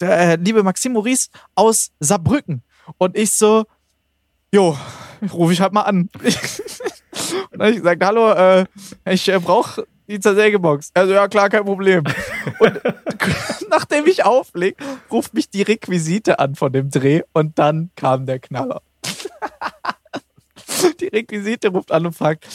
Der 0.00 0.18
äh, 0.18 0.36
liebe 0.36 0.62
Maxim 0.62 0.92
Maurice 0.92 1.28
aus 1.54 1.90
Saarbrücken. 2.00 2.62
Und 2.98 3.16
ich 3.16 3.32
so, 3.32 3.64
jo, 4.52 4.76
rufe 5.32 5.52
ich 5.52 5.60
halt 5.60 5.72
mal 5.72 5.82
an. 5.82 6.08
und 6.18 6.24
dann 7.52 7.60
habe 7.60 7.70
ich 7.70 7.76
gesagt, 7.76 8.04
hallo, 8.04 8.32
äh, 8.32 8.66
ich 9.06 9.28
äh, 9.28 9.38
brauche 9.38 9.86
die 10.08 10.18
Zersägebox. 10.18 10.90
Also 10.94 11.12
ja, 11.12 11.28
klar, 11.28 11.48
kein 11.48 11.64
Problem. 11.64 12.02
Und 12.58 12.80
nachdem 13.70 14.06
ich 14.06 14.24
auflege, 14.24 14.76
ruft 15.10 15.34
mich 15.34 15.48
die 15.48 15.62
Requisite 15.62 16.38
an 16.38 16.56
von 16.56 16.72
dem 16.72 16.90
Dreh 16.90 17.22
und 17.32 17.58
dann 17.58 17.90
kam 17.94 18.26
der 18.26 18.40
Knaller. 18.40 18.82
die 21.00 21.06
Requisite 21.06 21.68
ruft 21.68 21.92
an 21.92 22.06
und 22.06 22.12
fragt, 22.12 22.46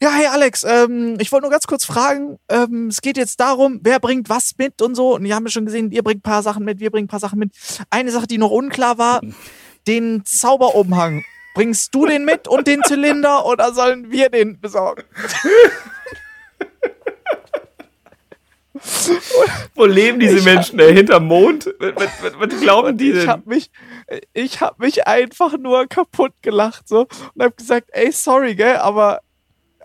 ja, 0.00 0.10
hey 0.12 0.26
Alex, 0.26 0.64
ähm, 0.64 1.16
ich 1.18 1.32
wollte 1.32 1.42
nur 1.42 1.50
ganz 1.50 1.66
kurz 1.66 1.84
fragen, 1.84 2.38
ähm, 2.48 2.86
es 2.88 3.00
geht 3.00 3.16
jetzt 3.16 3.40
darum, 3.40 3.80
wer 3.82 3.98
bringt 3.98 4.28
was 4.28 4.52
mit 4.56 4.80
und 4.80 4.94
so. 4.94 5.16
Und 5.16 5.24
wir 5.24 5.34
haben 5.34 5.44
ja 5.44 5.50
schon 5.50 5.66
gesehen, 5.66 5.90
ihr 5.90 6.04
bringt 6.04 6.20
ein 6.20 6.22
paar 6.22 6.42
Sachen 6.42 6.64
mit, 6.64 6.78
wir 6.78 6.90
bringen 6.90 7.06
ein 7.06 7.10
paar 7.10 7.18
Sachen 7.18 7.38
mit. 7.38 7.50
Eine 7.90 8.12
Sache, 8.12 8.28
die 8.28 8.38
noch 8.38 8.50
unklar 8.50 8.98
war, 8.98 9.20
den 9.88 10.24
Zauberumhang. 10.24 11.24
Bringst 11.54 11.92
du 11.94 12.06
den 12.06 12.24
mit 12.24 12.46
und 12.46 12.68
den 12.68 12.84
Zylinder 12.84 13.44
oder 13.44 13.72
sollen 13.72 14.12
wir 14.12 14.28
den 14.28 14.60
besorgen? 14.60 15.02
Wo 19.74 19.84
leben 19.84 20.20
diese 20.20 20.42
Menschen? 20.42 20.78
Äh, 20.78 20.92
hinterm 20.92 21.26
Mond? 21.26 21.74
Was, 21.80 21.94
was, 22.22 22.32
was 22.38 22.60
glauben 22.60 22.96
die 22.96 23.10
denn? 23.10 23.22
Ich 23.22 23.28
habe 23.28 23.42
mich, 23.46 23.70
ich 24.32 24.60
hab 24.60 24.78
mich 24.78 25.08
einfach 25.08 25.58
nur 25.58 25.88
kaputt 25.88 26.32
gelacht 26.42 26.86
so 26.86 27.08
und 27.34 27.42
habe 27.42 27.54
gesagt, 27.56 27.88
ey, 27.90 28.12
sorry, 28.12 28.54
gell, 28.54 28.76
aber 28.76 29.20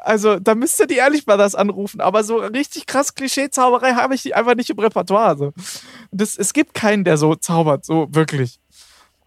also 0.04 0.40
da 0.40 0.54
müsste 0.54 0.86
die 0.86 0.96
ehrlich 0.96 1.26
mal 1.26 1.38
das 1.38 1.56
anrufen. 1.56 2.02
Aber 2.02 2.24
so 2.24 2.38
richtig 2.38 2.86
krass 2.86 3.16
Klischee-Zauberei 3.16 3.94
habe 3.94 4.16
ich 4.16 4.36
einfach 4.36 4.56
nicht 4.56 4.70
im 4.70 4.80
Repertoire. 4.80 5.38
So. 5.38 5.54
Das, 6.12 6.38
es 6.38 6.54
gibt 6.54 6.74
keinen, 6.74 7.04
der 7.04 7.18
so 7.18 7.36
zaubert, 7.36 7.86
so 7.86 8.08
wirklich. 8.12 8.60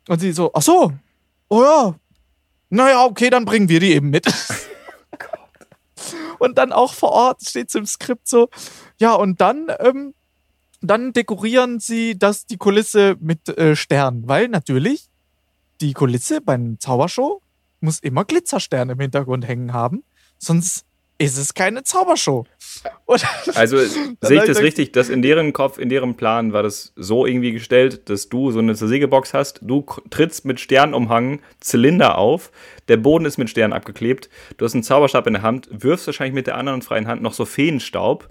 Und 0.08 0.20
sie 0.20 0.32
so, 0.32 0.50
ach 0.54 0.62
so, 0.62 0.92
oh 1.48 1.62
ja, 1.62 1.94
naja, 2.68 3.04
okay, 3.04 3.30
dann 3.30 3.44
bringen 3.44 3.68
wir 3.68 3.80
die 3.80 3.92
eben 3.92 4.10
mit. 4.10 4.26
und 6.38 6.58
dann 6.58 6.72
auch 6.72 6.92
vor 6.92 7.10
Ort 7.10 7.42
steht 7.42 7.68
es 7.68 7.74
im 7.74 7.86
Skript 7.86 8.28
so, 8.28 8.48
ja, 8.98 9.14
und 9.14 9.40
dann, 9.40 9.68
ähm, 9.80 10.14
dann 10.80 11.12
dekorieren 11.12 11.80
sie 11.80 12.18
das, 12.18 12.46
die 12.46 12.58
Kulisse 12.58 13.16
mit 13.20 13.48
äh, 13.48 13.76
Sternen, 13.76 14.28
weil 14.28 14.48
natürlich 14.48 15.08
die 15.80 15.92
Kulisse 15.92 16.40
bei 16.40 16.54
einer 16.54 16.78
Zaubershow 16.78 17.42
muss 17.80 18.00
immer 18.00 18.24
Glitzersterne 18.24 18.92
im 18.92 19.00
Hintergrund 19.00 19.46
hängen 19.46 19.72
haben, 19.72 20.04
sonst 20.38 20.86
ist 21.18 21.38
es 21.38 21.54
keine 21.54 21.82
Zaubershow. 21.82 22.44
Und 23.06 23.24
also 23.54 23.78
sehe 24.20 24.38
ich 24.38 24.44
das 24.44 24.60
richtig, 24.60 24.92
dass 24.92 25.08
in 25.08 25.22
deren 25.22 25.52
Kopf, 25.52 25.78
in 25.78 25.88
deren 25.88 26.16
Plan 26.16 26.52
war 26.52 26.62
das 26.62 26.92
so 26.96 27.26
irgendwie 27.26 27.52
gestellt, 27.52 28.08
dass 28.10 28.28
du 28.28 28.50
so 28.50 28.58
eine 28.58 28.74
Zersägebox 28.74 29.34
hast, 29.34 29.60
du 29.62 29.84
trittst 30.10 30.44
mit 30.44 30.60
Sternumhang 30.60 31.40
Zylinder 31.60 32.18
auf, 32.18 32.50
der 32.88 32.96
Boden 32.98 33.24
ist 33.24 33.38
mit 33.38 33.50
Sternen 33.50 33.72
abgeklebt, 33.72 34.28
du 34.56 34.64
hast 34.64 34.74
einen 34.74 34.82
Zauberstab 34.82 35.26
in 35.26 35.34
der 35.34 35.42
Hand, 35.42 35.68
wirfst 35.70 36.06
wahrscheinlich 36.06 36.34
mit 36.34 36.46
der 36.46 36.56
anderen 36.56 36.82
freien 36.82 37.06
Hand 37.06 37.22
noch 37.22 37.32
so 37.32 37.44
Feenstaub 37.44 38.28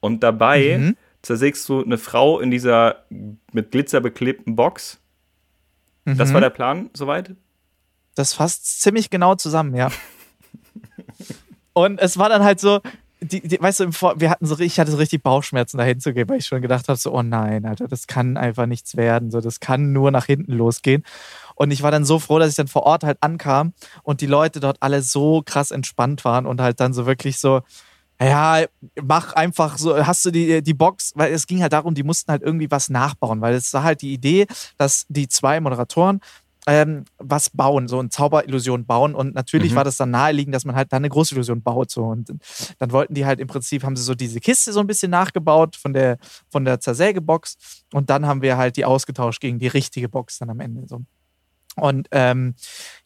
und 0.00 0.22
dabei 0.22 0.78
mhm. 0.78 0.96
zersägst 1.22 1.68
du 1.68 1.84
eine 1.84 1.98
Frau 1.98 2.40
in 2.40 2.50
dieser 2.50 3.04
mit 3.52 3.70
Glitzer 3.70 4.00
beklebten 4.00 4.56
Box. 4.56 5.00
Mhm. 6.04 6.16
Das 6.16 6.32
war 6.32 6.40
der 6.40 6.50
Plan, 6.50 6.90
soweit? 6.94 7.34
Das 8.14 8.34
fasst 8.34 8.82
ziemlich 8.82 9.10
genau 9.10 9.34
zusammen, 9.34 9.74
ja. 9.74 9.90
Und 11.74 11.98
es 12.00 12.18
war 12.18 12.28
dann 12.28 12.44
halt 12.44 12.60
so, 12.60 12.80
die, 13.22 13.40
die, 13.40 13.60
weißt 13.60 13.80
du, 13.80 13.90
wir 14.16 14.30
hatten 14.30 14.46
so, 14.46 14.58
ich 14.58 14.78
hatte 14.80 14.90
so 14.90 14.96
richtig 14.96 15.22
Bauchschmerzen 15.22 15.78
dahin 15.78 16.00
zu 16.00 16.12
gehen, 16.12 16.28
weil 16.28 16.38
ich 16.38 16.46
schon 16.46 16.60
gedacht 16.60 16.88
habe, 16.88 16.98
so, 16.98 17.12
oh 17.12 17.22
nein, 17.22 17.64
Alter, 17.64 17.86
das 17.88 18.06
kann 18.06 18.36
einfach 18.36 18.66
nichts 18.66 18.96
werden, 18.96 19.30
so, 19.30 19.40
das 19.40 19.60
kann 19.60 19.92
nur 19.92 20.10
nach 20.10 20.26
hinten 20.26 20.52
losgehen. 20.52 21.04
Und 21.54 21.70
ich 21.70 21.82
war 21.82 21.90
dann 21.90 22.04
so 22.04 22.18
froh, 22.18 22.38
dass 22.38 22.50
ich 22.50 22.56
dann 22.56 22.68
vor 22.68 22.82
Ort 22.82 23.04
halt 23.04 23.18
ankam 23.20 23.74
und 24.02 24.20
die 24.20 24.26
Leute 24.26 24.58
dort 24.58 24.78
alle 24.80 25.02
so 25.02 25.42
krass 25.44 25.70
entspannt 25.70 26.24
waren 26.24 26.46
und 26.46 26.60
halt 26.60 26.80
dann 26.80 26.92
so 26.92 27.06
wirklich 27.06 27.38
so, 27.38 27.62
ja, 28.20 28.64
mach 29.02 29.32
einfach 29.34 29.78
so, 29.78 30.06
hast 30.06 30.24
du 30.24 30.30
die, 30.30 30.62
die 30.62 30.74
Box, 30.74 31.12
weil 31.14 31.32
es 31.32 31.46
ging 31.46 31.62
halt 31.62 31.72
darum, 31.72 31.94
die 31.94 32.02
mussten 32.02 32.30
halt 32.30 32.42
irgendwie 32.42 32.70
was 32.70 32.88
nachbauen, 32.88 33.40
weil 33.40 33.54
es 33.54 33.72
war 33.72 33.82
halt 33.82 34.02
die 34.02 34.12
Idee, 34.12 34.46
dass 34.78 35.06
die 35.08 35.28
zwei 35.28 35.60
Moderatoren 35.60 36.20
ähm, 36.66 37.04
was 37.18 37.50
bauen, 37.50 37.88
so 37.88 37.98
eine 37.98 38.08
Zauberillusion 38.08 38.86
bauen. 38.86 39.14
Und 39.14 39.34
natürlich 39.34 39.72
mhm. 39.72 39.76
war 39.76 39.84
das 39.84 39.96
dann 39.96 40.10
naheliegend, 40.10 40.54
dass 40.54 40.64
man 40.64 40.76
halt 40.76 40.92
da 40.92 40.96
eine 40.96 41.08
Großillusion 41.08 41.62
baut. 41.62 41.90
So. 41.90 42.04
Und 42.04 42.32
dann 42.78 42.92
wollten 42.92 43.14
die 43.14 43.26
halt 43.26 43.40
im 43.40 43.48
Prinzip, 43.48 43.82
haben 43.82 43.96
sie 43.96 44.02
so 44.02 44.14
diese 44.14 44.40
Kiste 44.40 44.72
so 44.72 44.80
ein 44.80 44.86
bisschen 44.86 45.10
nachgebaut 45.10 45.76
von 45.76 45.92
der, 45.92 46.18
von 46.50 46.64
der 46.64 46.80
Zersägebox. 46.80 47.56
Und 47.92 48.10
dann 48.10 48.26
haben 48.26 48.42
wir 48.42 48.56
halt 48.56 48.76
die 48.76 48.84
ausgetauscht 48.84 49.40
gegen 49.40 49.58
die 49.58 49.68
richtige 49.68 50.08
Box 50.08 50.38
dann 50.38 50.50
am 50.50 50.60
Ende. 50.60 50.86
So. 50.86 51.02
Und 51.76 52.08
ähm, 52.12 52.54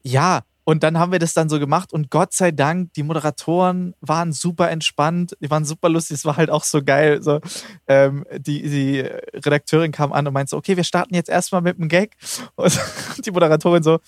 ja, 0.03 0.43
und 0.69 0.83
dann 0.83 0.99
haben 0.99 1.13
wir 1.13 1.21
das 1.21 1.33
dann 1.33 1.49
so 1.49 1.61
gemacht 1.61 1.93
und 1.93 2.11
Gott 2.11 2.33
sei 2.33 2.51
Dank, 2.51 2.93
die 2.95 3.05
Moderatoren 3.05 3.95
waren 4.01 4.33
super 4.33 4.69
entspannt, 4.69 5.37
die 5.39 5.49
waren 5.49 5.65
super 5.65 5.89
lustig, 5.89 6.17
es 6.17 6.25
war 6.25 6.37
halt 6.37 6.51
auch 6.51 6.65
so 6.65 6.83
geil. 6.83 7.23
So, 7.23 7.41
ähm, 7.87 8.27
die, 8.37 8.63
die 8.63 8.99
Redakteurin 9.33 9.93
kam 9.93 10.13
an 10.13 10.27
und 10.27 10.35
meinte 10.35 10.51
so, 10.51 10.57
okay, 10.57 10.77
wir 10.77 10.83
starten 10.83 11.15
jetzt 11.15 11.29
erstmal 11.29 11.61
mit 11.63 11.79
einem 11.79 11.89
Gag. 11.89 12.17
Und 12.57 12.77
die 13.25 13.31
Moderatorin 13.31 13.85
so, 13.85 14.01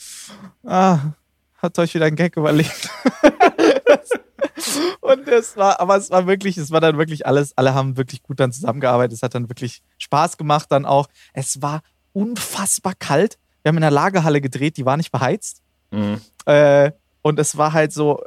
ah, 0.67 1.13
hat 1.59 1.79
euch 1.79 1.95
wieder 1.95 2.07
einen 2.07 2.17
Gag 2.17 2.37
überlegt. 2.37 2.91
und 5.01 5.29
es 5.29 5.57
war, 5.57 5.79
aber 5.79 5.97
es 5.97 6.11
war 6.11 6.27
wirklich, 6.27 6.57
es 6.57 6.73
war 6.73 6.81
dann 6.81 6.99
wirklich 6.99 7.25
alles, 7.25 7.57
alle 7.57 7.73
haben 7.73 7.97
wirklich 7.97 8.25
gut 8.25 8.41
dann 8.41 8.51
zusammengearbeitet, 8.51 9.13
es 9.13 9.23
hat 9.23 9.35
dann 9.35 9.49
wirklich 9.49 9.81
Spaß 9.99 10.37
gemacht 10.37 10.73
dann 10.73 10.87
auch. 10.87 11.07
Es 11.33 11.63
war 11.63 11.83
unfassbar 12.13 12.95
kalt. 12.99 13.39
Wir 13.63 13.71
haben 13.71 13.77
in 13.77 13.83
der 13.83 13.93
Lagerhalle 13.93 14.41
gedreht, 14.41 14.77
die 14.77 14.85
war 14.85 14.97
nicht 14.97 15.13
beheizt. 15.13 15.63
Mhm. 15.91 16.21
Äh, 16.47 16.93
Und 17.23 17.39
es 17.39 17.57
war 17.57 17.73
halt 17.73 17.93
so, 17.93 18.23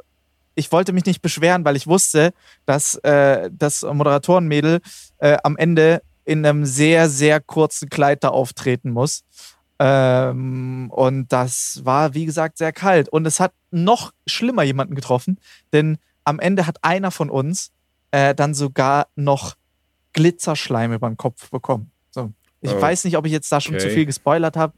ich 0.54 0.70
wollte 0.70 0.92
mich 0.92 1.06
nicht 1.06 1.22
beschweren, 1.22 1.64
weil 1.64 1.76
ich 1.76 1.86
wusste, 1.86 2.32
dass 2.66 2.94
äh, 2.96 3.50
das 3.52 3.82
Moderatorenmädel 3.82 4.80
äh, 5.18 5.38
am 5.42 5.56
Ende 5.56 6.02
in 6.24 6.44
einem 6.46 6.64
sehr, 6.66 7.08
sehr 7.08 7.40
kurzen 7.40 7.88
Kleid 7.88 8.22
da 8.22 8.28
auftreten 8.28 8.90
muss. 8.90 9.24
Ähm, 9.78 10.90
und 10.90 11.32
das 11.32 11.80
war, 11.84 12.14
wie 12.14 12.26
gesagt, 12.26 12.58
sehr 12.58 12.72
kalt. 12.72 13.08
Und 13.08 13.26
es 13.26 13.40
hat 13.40 13.52
noch 13.70 14.12
schlimmer 14.26 14.62
jemanden 14.62 14.94
getroffen, 14.94 15.40
denn 15.72 15.98
am 16.24 16.38
Ende 16.38 16.66
hat 16.66 16.76
einer 16.82 17.10
von 17.10 17.30
uns 17.30 17.72
äh, 18.12 18.34
dann 18.34 18.54
sogar 18.54 19.08
noch 19.16 19.54
Glitzerschleim 20.12 20.92
über 20.92 21.08
den 21.08 21.16
Kopf 21.16 21.50
bekommen. 21.50 21.90
So. 22.10 22.30
Ich 22.60 22.70
Oh. 22.70 22.80
weiß 22.80 23.04
nicht, 23.04 23.16
ob 23.16 23.26
ich 23.26 23.32
jetzt 23.32 23.50
da 23.50 23.60
schon 23.60 23.74
Okay. 23.74 23.88
zu 23.88 23.90
viel 23.90 24.06
gespoilert 24.06 24.56
habe, 24.56 24.74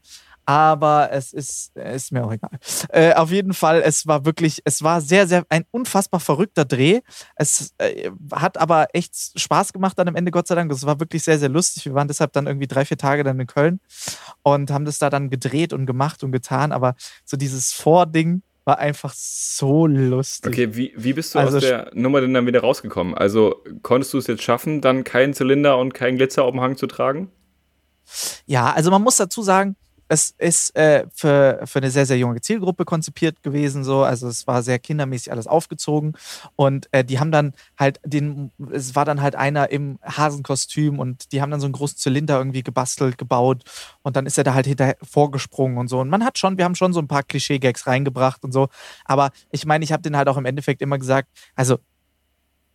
aber 0.47 1.11
es 1.13 1.33
ist, 1.33 1.77
ist 1.77 2.13
mir 2.13 2.25
auch 2.25 2.33
egal. 2.33 2.51
Äh, 2.91 3.15
auf 3.15 3.31
jeden 3.31 3.55
Fall, 3.55 3.83
es 3.85 4.07
war 4.07 4.25
wirklich, 4.25 4.61
es 4.65 4.83
war 4.83 5.01
sehr, 5.01 5.27
sehr 5.27 5.45
ein 5.49 5.65
unfassbar 5.71 6.21
verrückter 6.21 6.65
Dreh. 6.65 7.01
Es 7.37 7.75
äh, 7.79 8.11
hat 8.33 8.59
aber 8.59 8.89
echt 8.93 9.15
Spaß 9.39 9.73
gemacht 9.73 9.99
dann 9.99 10.09
am 10.09 10.17
Ende, 10.17 10.31
Gott 10.31 10.47
sei 10.47 10.55
Dank. 10.55 10.71
Es 10.71 10.85
war 10.85 11.01
wirklich 11.01 11.23
sehr, 11.23 11.39
sehr 11.39 11.49
lustig. 11.49 11.87
Wir 11.87 11.95
waren 11.95 12.09
deshalb 12.09 12.33
dann 12.33 12.47
irgendwie 12.47 12.67
drei, 12.67 12.85
vier 12.85 12.99
Tage 12.99 13.25
dann 13.25 13.41
in 13.41 13.47
Köln 13.47 13.81
und 14.43 14.71
haben 14.71 14.85
das 14.85 14.99
da 14.99 15.11
dann 15.11 15.31
gedreht 15.31 15.73
und 15.73 15.87
gemacht 15.87 16.23
und 16.23 16.33
getan. 16.33 16.73
Aber 16.73 16.95
so 17.25 17.37
dieses 17.37 17.73
Vording 17.73 18.43
war 18.65 18.79
einfach 18.79 19.13
so 19.15 19.87
lustig. 19.87 20.53
Okay, 20.53 20.77
wie, 20.77 20.93
wie 20.97 21.13
bist 21.13 21.35
du 21.35 21.39
Also 21.39 21.59
aus 21.59 21.63
der 21.63 21.91
Nummer 21.95 22.21
denn 22.21 22.35
dann 22.35 22.47
wieder 22.47 22.61
rausgekommen? 22.61 23.15
Also 23.15 23.63
konntest 23.83 24.13
du 24.15 24.19
es 24.19 24.27
jetzt 24.27 24.43
schaffen, 24.43 24.81
dann 24.81 25.05
keinen 25.05 25.35
Zylinder 25.35 25.79
und 25.79 25.93
keinen 25.93 26.17
Glitzer 26.17 26.45
auf 26.45 26.53
dem 26.53 26.61
Hang 26.61 26.77
zu 26.77 26.87
tragen? 26.87 27.31
Ja, 28.47 28.73
also 28.73 28.91
man 28.91 29.03
muss 29.03 29.17
dazu 29.17 29.43
sagen, 29.43 29.77
es 30.09 30.35
ist 30.39 30.77
äh, 30.77 31.07
für, 31.13 31.61
für 31.65 31.79
eine 31.79 31.91
sehr, 31.91 32.07
sehr 32.07 32.19
junge 32.19 32.41
Zielgruppe 32.41 32.85
konzipiert 32.85 33.43
gewesen, 33.43 33.85
so. 33.85 34.03
Also 34.03 34.29
es 34.29 34.47
war 34.47 34.63
sehr 34.63 34.79
kindermäßig 34.79 35.33
alles 35.33 35.47
aufgezogen. 35.47 36.13
Und 36.57 36.89
äh, 36.93 37.05
die 37.05 37.19
haben 37.19 37.33
dann 37.33 37.55
halt 37.79 38.01
den, 38.05 38.51
es 38.73 38.95
war 38.95 39.05
dann 39.05 39.23
halt 39.23 39.35
einer 39.35 39.71
im 39.71 39.99
Hasenkostüm 40.03 40.99
und 40.99 41.33
die 41.33 41.41
haben 41.41 41.51
dann 41.51 41.61
so 41.61 41.67
einen 41.67 41.73
großen 41.73 41.99
Zylinder 41.99 42.39
irgendwie 42.39 42.63
gebastelt, 42.63 43.19
gebaut. 43.19 43.63
Und 44.03 44.17
dann 44.17 44.27
ist 44.27 44.39
er 44.39 44.45
da 44.45 44.55
halt 44.55 44.67
hinter 44.67 44.95
vorgesprungen 45.03 45.79
und 45.79 45.89
so. 45.89 46.01
Und 46.01 46.11
man 46.11 46.25
hat 46.25 46.39
schon, 46.39 46.59
wir 46.59 46.65
haben 46.65 46.75
schon 46.75 46.93
so 46.93 47.01
ein 47.01 47.09
paar 47.09 47.23
Klischee-Gags 47.23 47.87
reingebracht 47.87 48.45
und 48.45 48.53
so. 48.53 48.69
Aber 49.05 49.31
ich 49.51 49.67
meine, 49.67 49.85
ich 49.85 49.93
habe 49.93 50.03
den 50.03 50.17
halt 50.17 50.29
auch 50.29 50.37
im 50.37 50.45
Endeffekt 50.45 50.83
immer 50.83 50.99
gesagt, 50.99 51.29
also 51.55 51.79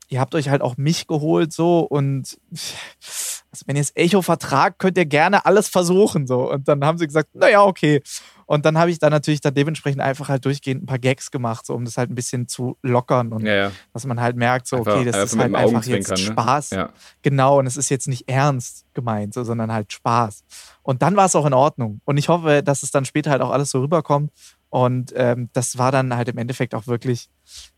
ihr 0.10 0.20
habt 0.20 0.36
euch 0.36 0.50
halt 0.50 0.62
auch 0.62 0.78
mich 0.78 1.08
geholt 1.08 1.54
so 1.54 1.82
und 1.82 2.40
also 3.52 3.64
wenn 3.66 3.76
ihr 3.76 3.82
das 3.82 3.95
Echo 3.95 4.22
vertragt, 4.22 4.78
könnt 4.80 4.97
ihr 4.97 5.06
gerne 5.06 5.45
alles 5.45 5.70
versuchen 5.70 6.28
so 6.28 6.52
und 6.52 6.68
dann 6.68 6.84
haben 6.86 6.97
sie 6.97 7.08
gesagt, 7.08 7.30
naja, 7.34 7.64
okay. 7.64 8.02
Und 8.45 8.66
dann 8.66 8.80
habe 8.80 8.89
ich 8.89 8.97
da 8.97 9.12
natürlich 9.12 9.41
dann 9.41 9.54
dementsprechend 9.54 10.02
einfach 10.02 10.28
halt 10.28 10.43
durchgehend 10.43 10.82
ein 10.84 10.86
paar 10.88 10.97
Gags 10.97 11.30
gemacht, 11.30 11.68
so 11.68 11.76
um 11.76 11.86
das 11.86 11.97
halt 11.97 12.10
ein 12.10 12.16
bisschen 12.16 12.47
zu 12.47 12.78
lockern 12.82 13.32
und 13.32 13.45
Ja, 13.45 13.54
ja. 13.54 13.72
dass 13.93 14.06
man 14.08 14.20
halt 14.20 14.36
merkt, 14.38 14.68
so 14.68 14.78
Einfach- 14.78 14.95
okay, 14.95 15.06
das 15.06 15.16
einfach 15.16 15.34
ist 15.34 15.39
halt 15.39 15.56
einfach 15.56 15.84
jetzt 15.86 16.10
ne? 16.10 16.18
Spaß. 16.18 16.70
Ja. 16.72 16.89
Genau, 17.22 17.60
und 17.60 17.68
es 17.68 17.78
ist 17.78 17.89
jetzt 17.89 18.08
nicht 18.08 18.28
ernst 18.28 18.86
gemeint, 18.95 19.36
so, 19.36 19.43
sondern 19.43 19.72
halt 19.72 19.93
Spaß. 19.93 20.43
Und 20.82 21.04
dann 21.04 21.16
war 21.16 21.26
es 21.28 21.36
auch 21.36 21.45
in 21.45 21.54
Ordnung. 21.54 22.02
Und 22.06 22.18
ich 22.18 22.28
hoffe, 22.30 22.64
dass 22.64 22.82
es 22.82 22.89
dann 22.89 23.06
später 23.06 23.30
halt 23.30 23.41
auch 23.43 23.52
alles 23.52 23.70
so 23.70 23.82
rüberkommt. 23.82 24.32
Und 24.72 25.13
ähm, 25.15 25.49
das 25.53 25.80
war 25.80 25.91
dann 25.91 26.15
halt 26.15 26.30
im 26.30 26.38
Endeffekt 26.38 26.76
auch 26.76 26.86
wirklich, 26.86 27.28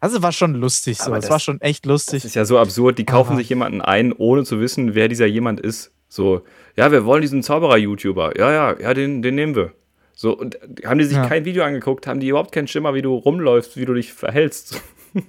also 0.01 0.21
war 0.21 0.33
schon 0.33 0.53
lustig 0.55 0.97
so. 0.97 1.05
Aber 1.05 1.17
Es 1.17 1.21
das- 1.23 1.31
war 1.31 1.39
schon 1.39 1.61
echt 1.61 1.85
Das 1.85 1.89
lustig. 1.89 2.25
ist 2.25 2.35
ja 2.35 2.43
so 2.45 2.59
absurd. 2.59 2.97
Die 2.97 3.05
kaufen 3.05 3.29
Aber- 3.31 3.37
sich 3.37 3.47
jemanden 3.49 3.81
ein, 3.81 4.11
ohne 4.11 4.43
zu 4.43 4.59
wissen, 4.59 4.93
wer 4.93 5.07
dieser 5.07 5.25
jemand 5.25 5.59
ist. 5.61 5.91
So, 6.09 6.43
ja, 6.75 6.91
wir 6.91 7.05
wollen 7.05 7.21
diesen 7.21 7.43
Zauberer-YouTuber. 7.43 8.37
Ja, 8.37 8.51
ja, 8.51 8.77
ja, 8.79 8.93
den, 8.93 9.21
den 9.21 9.35
nehmen 9.35 9.55
wir. 9.55 9.71
So, 10.13 10.37
und 10.37 10.59
haben 10.83 10.99
die 10.99 11.05
sich 11.05 11.15
Ja. 11.15 11.25
kein 11.25 11.45
Video 11.45 11.63
angeguckt, 11.63 12.05
haben 12.07 12.19
die 12.19 12.27
überhaupt 12.27 12.51
keinen 12.51 12.67
Schimmer, 12.67 12.93
wie 12.93 13.01
du 13.01 13.15
rumläufst, 13.15 13.77
wie 13.77 13.85
du 13.85 13.93
dich 13.93 14.11
verhältst. 14.11 14.81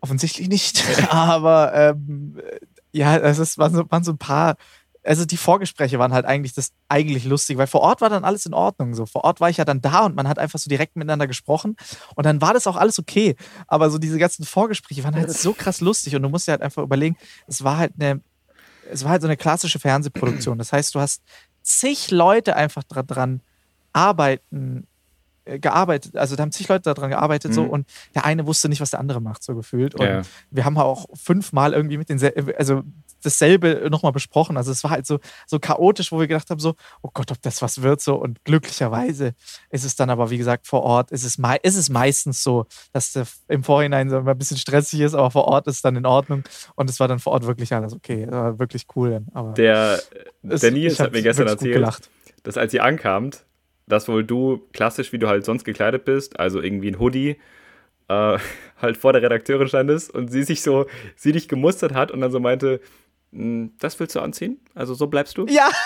Offensichtlich 0.00 0.48
nicht. 0.48 0.84
Aber 1.10 1.72
ähm, 1.74 2.40
ja, 2.92 3.16
es 3.18 3.38
ist, 3.38 3.58
waren, 3.58 3.74
so, 3.74 3.84
waren 3.90 4.04
so 4.04 4.12
ein 4.12 4.18
paar. 4.18 4.56
Also 5.04 5.24
die 5.24 5.36
Vorgespräche 5.36 5.98
waren 5.98 6.12
halt 6.12 6.26
eigentlich 6.26 6.52
das 6.54 6.70
eigentlich 6.88 7.24
lustig, 7.24 7.58
weil 7.58 7.66
vor 7.66 7.80
Ort 7.80 8.00
war 8.00 8.08
dann 8.08 8.24
alles 8.24 8.46
in 8.46 8.54
Ordnung. 8.54 8.94
So 8.94 9.04
vor 9.06 9.24
Ort 9.24 9.40
war 9.40 9.50
ich 9.50 9.56
ja 9.56 9.64
dann 9.64 9.80
da 9.80 10.04
und 10.06 10.14
man 10.14 10.28
hat 10.28 10.38
einfach 10.38 10.58
so 10.60 10.68
direkt 10.68 10.94
miteinander 10.96 11.26
gesprochen 11.26 11.76
und 12.14 12.24
dann 12.24 12.40
war 12.40 12.54
das 12.54 12.66
auch 12.68 12.76
alles 12.76 12.98
okay. 13.00 13.34
Aber 13.66 13.90
so 13.90 13.98
diese 13.98 14.18
ganzen 14.18 14.44
Vorgespräche 14.44 15.02
waren 15.02 15.14
halt 15.16 15.30
so 15.32 15.54
krass 15.54 15.80
lustig 15.80 16.14
und 16.14 16.22
du 16.22 16.28
musst 16.28 16.46
dir 16.46 16.52
halt 16.52 16.62
einfach 16.62 16.82
überlegen, 16.82 17.16
es 17.48 17.64
war 17.64 17.78
halt 17.78 17.94
eine, 17.98 18.20
es 18.82 19.02
war 19.02 19.10
halt 19.10 19.22
so 19.22 19.28
eine 19.28 19.36
klassische 19.36 19.78
Fernsehproduktion. 19.80 20.58
Das 20.58 20.72
heißt, 20.72 20.94
du 20.94 21.00
hast 21.00 21.22
zig 21.62 22.10
Leute 22.10 22.54
einfach 22.56 22.84
dran, 22.84 23.06
dran 23.06 23.42
arbeiten 23.92 24.86
äh, 25.44 25.58
gearbeitet, 25.58 26.16
also 26.16 26.36
da 26.36 26.42
haben 26.42 26.52
zig 26.52 26.68
Leute 26.68 26.82
daran 26.94 27.10
gearbeitet 27.10 27.52
so 27.52 27.64
Mhm. 27.64 27.70
und 27.70 27.88
der 28.14 28.24
eine 28.24 28.46
wusste 28.46 28.68
nicht, 28.68 28.80
was 28.80 28.90
der 28.90 29.00
andere 29.00 29.20
macht, 29.20 29.42
so 29.42 29.54
gefühlt. 29.56 29.94
Und 29.96 30.06
Ja. 30.06 30.22
wir 30.50 30.64
haben 30.64 30.78
auch 30.78 31.06
fünfmal 31.14 31.72
irgendwie 31.72 31.98
mit 31.98 32.08
den, 32.08 32.20
also 32.56 32.82
dasselbe 33.22 33.86
nochmal 33.90 34.12
besprochen. 34.12 34.56
Also 34.56 34.70
es 34.72 34.82
war 34.84 34.90
halt 34.90 35.06
so, 35.06 35.18
so 35.46 35.58
chaotisch, 35.58 36.12
wo 36.12 36.20
wir 36.20 36.26
gedacht 36.26 36.50
haben, 36.50 36.60
so, 36.60 36.74
oh 37.02 37.10
Gott, 37.14 37.30
ob 37.30 37.40
das 37.42 37.62
was 37.62 37.82
wird 37.82 38.00
so. 38.00 38.16
Und 38.16 38.44
glücklicherweise 38.44 39.34
ist 39.70 39.84
es 39.84 39.96
dann 39.96 40.10
aber, 40.10 40.30
wie 40.30 40.38
gesagt, 40.38 40.66
vor 40.66 40.82
Ort, 40.82 41.10
ist 41.10 41.24
es, 41.24 41.38
mei 41.38 41.58
ist 41.62 41.76
es 41.76 41.88
meistens 41.88 42.42
so, 42.42 42.66
dass 42.92 43.12
der 43.12 43.26
im 43.48 43.64
Vorhinein 43.64 44.10
so 44.10 44.18
ein 44.18 44.38
bisschen 44.38 44.56
stressig 44.58 45.00
ist, 45.00 45.14
aber 45.14 45.30
vor 45.30 45.44
Ort 45.46 45.66
ist 45.66 45.76
es 45.76 45.82
dann 45.82 45.96
in 45.96 46.06
Ordnung. 46.06 46.42
Und 46.74 46.90
es 46.90 47.00
war 47.00 47.08
dann 47.08 47.18
vor 47.18 47.32
Ort 47.32 47.46
wirklich 47.46 47.72
alles 47.72 47.92
okay. 47.94 48.26
War 48.30 48.58
wirklich 48.58 48.86
cool. 48.96 49.10
Dann. 49.10 49.26
Aber 49.34 49.52
Der, 49.54 50.00
es- 50.48 50.60
der 50.60 50.70
Nils 50.72 51.00
hat 51.00 51.12
mir 51.12 51.22
gestern 51.22 51.46
erzählt, 51.48 51.74
gelacht. 51.74 52.10
dass 52.42 52.56
als 52.56 52.74
ihr 52.74 52.82
ankamt, 52.84 53.44
dass 53.86 54.08
wohl 54.08 54.24
du 54.24 54.62
klassisch, 54.72 55.12
wie 55.12 55.18
du 55.18 55.28
halt 55.28 55.44
sonst 55.44 55.64
gekleidet 55.64 56.04
bist, 56.04 56.38
also 56.38 56.60
irgendwie 56.60 56.88
ein 56.90 56.98
Hoodie, 56.98 57.36
äh, 58.08 58.38
halt 58.80 58.96
vor 58.96 59.12
der 59.12 59.22
Redakteurin 59.22 59.68
standest 59.68 60.10
und 60.12 60.28
sie 60.30 60.42
sich 60.42 60.62
so, 60.62 60.86
sie 61.16 61.32
dich 61.32 61.48
gemustert 61.48 61.94
hat 61.94 62.10
und 62.10 62.20
dann 62.20 62.30
so 62.32 62.40
meinte, 62.40 62.80
"Mm, 62.80 63.01
das 63.32 63.98
willst 63.98 64.14
du 64.14 64.20
anziehen? 64.20 64.60
Also 64.74 64.94
so 64.94 65.06
bleibst 65.06 65.38
du? 65.38 65.46
Ja, 65.46 65.70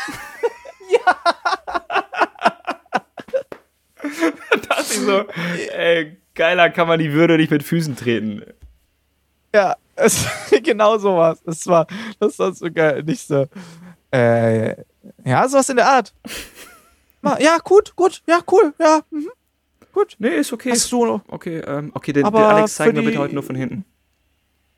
dachte 4.69 4.83
ich 4.83 5.01
so, 5.01 5.25
ey, 5.73 6.17
geiler 6.35 6.71
kann 6.71 6.89
man 6.89 6.99
die 6.99 7.13
Würde 7.13 7.37
nicht 7.37 7.51
mit 7.51 7.63
Füßen 7.63 7.97
treten. 7.97 8.43
ja, 9.55 9.77
es, 9.97 10.27
genau 10.63 10.99
sowas. 10.99 11.43
Das 11.45 11.67
war, 11.67 11.87
das 12.21 12.39
war 12.39 12.53
sogar 12.53 13.03
nicht 13.03 13.27
so. 13.27 13.47
Äh, 14.13 14.77
ja, 15.25 15.49
sowas 15.49 15.69
in 15.69 15.77
der 15.77 15.89
Art. 15.89 16.15
Ja, 17.41 17.59
gut, 17.59 17.97
gut, 17.97 18.23
ja, 18.27 18.39
cool, 18.53 18.73
ja, 18.79 19.01
mhm. 19.11 19.29
gut. 19.93 20.15
Nee, 20.19 20.37
ist 20.37 20.53
okay. 20.53 20.71
Hast 20.71 20.93
du, 20.93 21.21
Okay, 21.27 21.59
ähm, 21.59 21.91
okay, 21.93 22.13
den, 22.13 22.25
den 22.25 22.35
Alex 22.35 22.77
zeig 22.77 22.89
für 22.89 22.93
mir 22.93 23.03
bitte 23.03 23.19
heute 23.19 23.35
nur 23.35 23.43
von 23.43 23.57
hinten. 23.57 23.85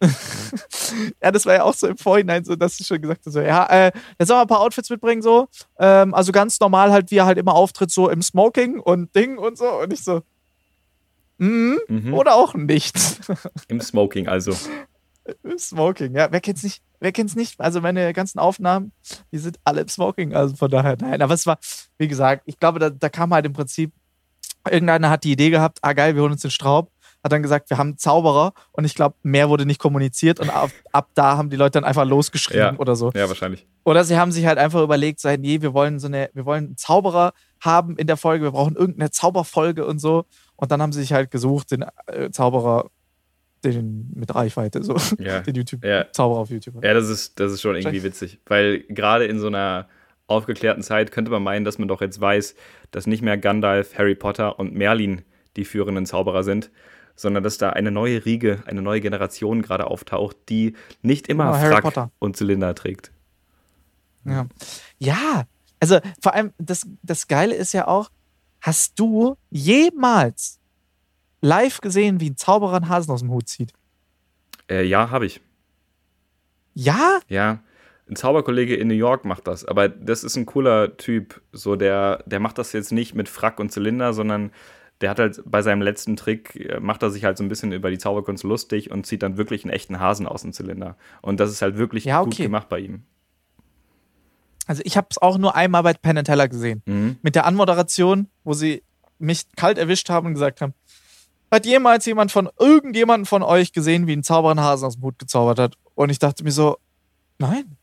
ja, 1.23 1.31
das 1.31 1.47
war 1.47 1.55
ja 1.55 1.63
auch 1.65 1.75
so 1.75 1.87
im 1.87 1.97
Vorhinein 1.97 2.45
so, 2.45 2.57
dass 2.57 2.79
ich 2.81 2.87
schon 2.87 3.01
gesagt 3.01 3.23
habe, 3.27 3.31
so, 3.31 3.41
ja, 3.41 3.67
äh, 3.67 3.93
jetzt 4.19 4.29
sollen 4.29 4.39
wir 4.39 4.43
ein 4.43 4.49
paar 4.49 4.61
Outfits 4.61 4.91
mitbringen, 4.91 5.23
so. 5.23 5.49
Ähm, 5.79 6.15
also 6.15 6.33
ganz 6.33 6.61
normal 6.61 6.93
halt, 6.93 7.11
wie 7.11 7.17
er 7.17 7.27
halt 7.27 7.39
immer 7.39 7.55
auftritt, 7.55 7.91
so 7.91 8.09
im 8.09 8.23
Smoking 8.23 8.79
und 8.79 9.15
Ding 9.15 9.39
und 9.39 9.59
so. 9.59 9.69
Und 9.81 9.93
ich 9.93 10.05
so, 10.05 10.23
mhm, 11.39 11.79
Mhm. 11.89 12.15
oder 12.15 12.35
auch 12.35 12.55
nicht. 12.55 12.97
Im 13.69 13.81
Smoking 13.81 14.29
also. 14.29 14.55
Im 15.43 15.59
Smoking, 15.59 16.15
ja. 16.17 16.29
Wer 16.31 16.41
kennt's 16.41 16.63
nicht? 16.63 16.83
Wer 17.01 17.13
kennt's 17.13 17.37
nicht? 17.37 17.61
Also 17.61 17.81
meine 17.81 18.13
ganzen 18.13 18.39
Aufnahmen, 18.39 18.93
die 19.31 19.39
sind 19.39 19.59
alle 19.63 19.83
im 19.83 19.89
Smoking. 19.89 20.35
Also 20.35 20.57
von 20.57 20.71
daher, 20.71 20.97
nein. 20.99 21.21
Aber 21.21 21.35
es 21.35 21.45
war, 21.47 21.59
wie 21.99 22.09
gesagt, 22.09 22.43
ich 22.47 22.59
glaube, 22.59 22.79
da, 22.79 22.89
da 22.91 23.09
kam 23.09 23.35
halt 23.35 23.45
im 23.45 23.53
Prinzip, 23.53 23.93
irgendeiner 24.69 25.11
hat 25.11 25.25
die 25.25 25.33
Idee 25.33 25.51
gehabt, 25.51 25.79
ah 25.83 25.93
geil, 25.93 26.15
wir 26.15 26.23
holen 26.23 26.33
uns 26.33 26.43
den 26.43 26.51
Straub. 26.51 26.91
Hat 27.29 27.33
dann 27.33 27.43
gesagt, 27.43 27.69
wir 27.69 27.77
haben 27.77 27.89
einen 27.89 27.99
Zauberer 27.99 28.55
und 28.73 28.85
ich 28.87 28.95
glaube, 28.95 29.17
mehr 29.23 29.51
wurde 29.51 29.67
nicht 29.67 29.79
kommuniziert 29.79 30.41
und 30.41 30.49
ab, 30.49 30.71
ab 30.93 31.11
da 31.15 31.37
haben 31.37 31.51
die 31.51 31.57
Leute 31.57 31.73
dann 31.73 31.85
einfach 31.85 32.07
losgeschrieben 32.07 32.61
Ja. 32.75 32.79
oder 32.79 32.97
so. 32.97 33.13
Ja, 33.15 33.29
wahrscheinlich. 33.29 33.67
Oder 33.85 34.03
sie 34.05 34.17
haben 34.19 34.33
sich 34.33 34.47
halt 34.47 34.57
einfach 34.59 34.83
überlegt, 34.83 35.21
so, 35.21 35.29
nee, 35.37 35.61
wir 35.61 35.75
wollen 35.75 35.99
so 35.99 36.07
eine, 36.07 36.31
wir 36.33 36.47
wollen 36.47 36.65
einen 36.69 36.77
Zauberer 36.79 37.33
haben 37.61 37.97
in 37.99 38.07
der 38.07 38.17
Folge, 38.17 38.45
wir 38.45 38.53
brauchen 38.53 38.77
irgendeine 38.77 39.11
Zauberfolge 39.11 39.85
und 39.87 39.99
so. 39.99 40.25
Und 40.57 40.71
dann 40.73 40.81
haben 40.81 40.93
sie 40.93 41.01
sich 41.01 41.13
halt 41.13 41.31
gesucht, 41.31 41.71
den 41.71 41.85
äh, 42.07 42.31
Zauberer, 42.31 42.91
den 43.65 44.11
mit 44.15 44.35
Reichweite, 44.35 44.83
so, 44.83 44.97
Ja. 45.19 45.41
den 45.47 45.55
YouTube, 45.55 45.85
Ja. 45.85 46.11
Zauberer 46.13 46.41
auf 46.41 46.51
YouTube. 46.51 46.83
Ja, 46.85 46.95
das 46.95 47.09
ist, 47.09 47.39
das 47.41 47.53
ist 47.53 47.61
schon 47.61 47.77
irgendwie 47.77 48.03
witzig. 48.03 48.41
Weil 48.47 48.81
gerade 48.89 49.27
in 49.27 49.39
so 49.39 49.49
einer 49.49 49.89
aufgeklärten 50.29 50.83
Zeit 50.83 51.11
könnte 51.11 51.31
man 51.31 51.43
meinen, 51.43 51.65
dass 51.65 51.79
man 51.79 51.89
doch 51.89 52.01
jetzt 52.01 52.21
weiß, 52.21 52.55
dass 52.91 53.07
nicht 53.07 53.23
mehr 53.23 53.39
Gandalf, 53.39 53.97
Harry 53.99 54.15
Potter 54.15 54.59
und 54.59 54.75
Merlin 54.75 55.23
die 55.57 55.65
führenden 55.65 56.07
Zauberer 56.07 56.45
sind, 56.45 56.71
sondern 57.19 57.43
dass 57.43 57.59
da 57.59 57.71
eine 57.71 57.91
neue 57.91 58.25
Riege, 58.25 58.63
eine 58.67 58.81
neue 58.81 59.01
Generation 59.01 59.61
gerade 59.61 59.89
auftaucht, 59.89 60.37
die 60.49 60.75
nicht 61.03 61.27
immer 61.27 61.51
Oh, 61.51 61.55
Frack 61.55 62.11
und 62.21 62.37
Zylinder 62.37 62.75
trägt. 62.77 63.11
Ja. 64.25 64.47
ja, 64.99 65.45
also 65.81 65.99
vor 66.21 66.35
allem, 66.35 66.53
das, 66.59 66.87
das 67.03 67.27
Geile 67.27 67.55
ist 67.55 67.73
ja 67.73 67.89
auch, 67.89 68.11
hast 68.61 68.99
du 69.01 69.37
jemals 69.51 70.61
live 71.41 71.81
gesehen, 71.81 72.21
wie 72.21 72.31
ein 72.31 72.37
Zauberer 72.37 72.77
einen 72.77 72.89
Hasen 72.89 73.11
aus 73.11 73.21
dem 73.21 73.31
Hut 73.31 73.49
zieht? 73.49 73.73
Äh, 74.71 74.85
ja, 74.85 75.11
habe 75.11 75.27
ich. 75.27 75.41
Ja? 76.75 77.19
Ja, 77.29 77.61
ein 78.09 78.17
Zauberkollege 78.17 78.77
in 78.77 78.89
New 78.89 78.95
York 78.95 79.25
macht 79.25 79.49
das, 79.49 79.65
aber 79.65 79.89
das 79.89 80.23
ist 80.23 80.37
ein 80.37 80.47
cooler 80.47 80.97
Typ. 80.97 81.43
So, 81.53 81.75
der, 81.75 82.23
der 82.27 82.39
macht 82.39 82.59
das 82.59 82.73
jetzt 82.73 82.93
nicht 82.93 83.15
mit 83.15 83.29
Frack 83.29 83.59
und 83.59 83.73
Zylinder, 83.73 84.13
sondern 84.13 84.53
der 85.01 85.11
hat 85.11 85.19
halt 85.19 85.43
bei 85.47 85.63
seinem 85.63 85.83
letzten 85.83 86.17
Trick, 86.17 86.57
äh, 86.57 86.81
macht 86.81 87.03
er 87.03 87.11
sich 87.11 87.25
halt 87.25 87.39
so 87.39 87.45
ein 87.45 87.49
bisschen 87.49 87.73
über 87.73 87.91
die 87.91 87.99
Zauberkunst 87.99 88.43
lustig 88.45 88.91
und 88.91 89.07
zieht 89.07 89.23
dann 89.23 89.37
wirklich 89.37 89.65
einen 89.65 89.73
echten 89.73 90.01
Hasen 90.01 90.27
aus 90.27 90.43
dem 90.43 90.53
Zylinder. 90.53 90.97
Und 91.23 91.41
das 91.41 91.51
ist 91.51 91.63
halt 91.63 91.77
wirklich 91.79 92.05
Ja, 92.05 92.23
gut 92.23 92.35
okay. 92.35 92.45
gemacht 92.45 92.69
bei 92.69 92.81
ihm. 92.81 93.03
Also 94.67 94.83
ich 94.85 94.97
habe 94.97 95.07
es 95.11 95.19
auch 95.19 95.39
nur 95.39 95.55
einmal 95.55 95.83
bei 95.83 95.95
Penn 95.95 96.23
Teller 96.25 96.49
gesehen. 96.49 96.83
Mhm. 96.87 97.17
Mit 97.23 97.35
der 97.35 97.47
Anmoderation, 97.47 98.29
wo 98.45 98.53
sie 98.53 98.83
mich 99.19 99.47
kalt 99.57 99.79
erwischt 99.79 100.11
haben 100.11 100.27
und 100.27 100.35
gesagt 100.35 100.61
haben, 100.61 100.75
hat 101.51 101.65
jemals 101.65 102.05
jemand 102.05 102.31
von 102.31 102.51
irgendjemandem 102.59 103.25
von 103.25 103.43
euch 103.43 103.73
gesehen, 103.73 104.07
wie 104.07 104.13
ein 104.13 104.23
Zauberer 104.23 104.51
einen 104.51 104.61
Hasen 104.61 104.85
aus 104.87 104.97
dem 104.97 105.03
Hut 105.05 105.19
gezaubert 105.19 105.59
hat? 105.59 105.75
Und 105.95 106.11
ich 106.11 106.19
dachte 106.19 106.45
mir 106.45 106.53
so, 106.53 106.77
nein, 107.39 107.77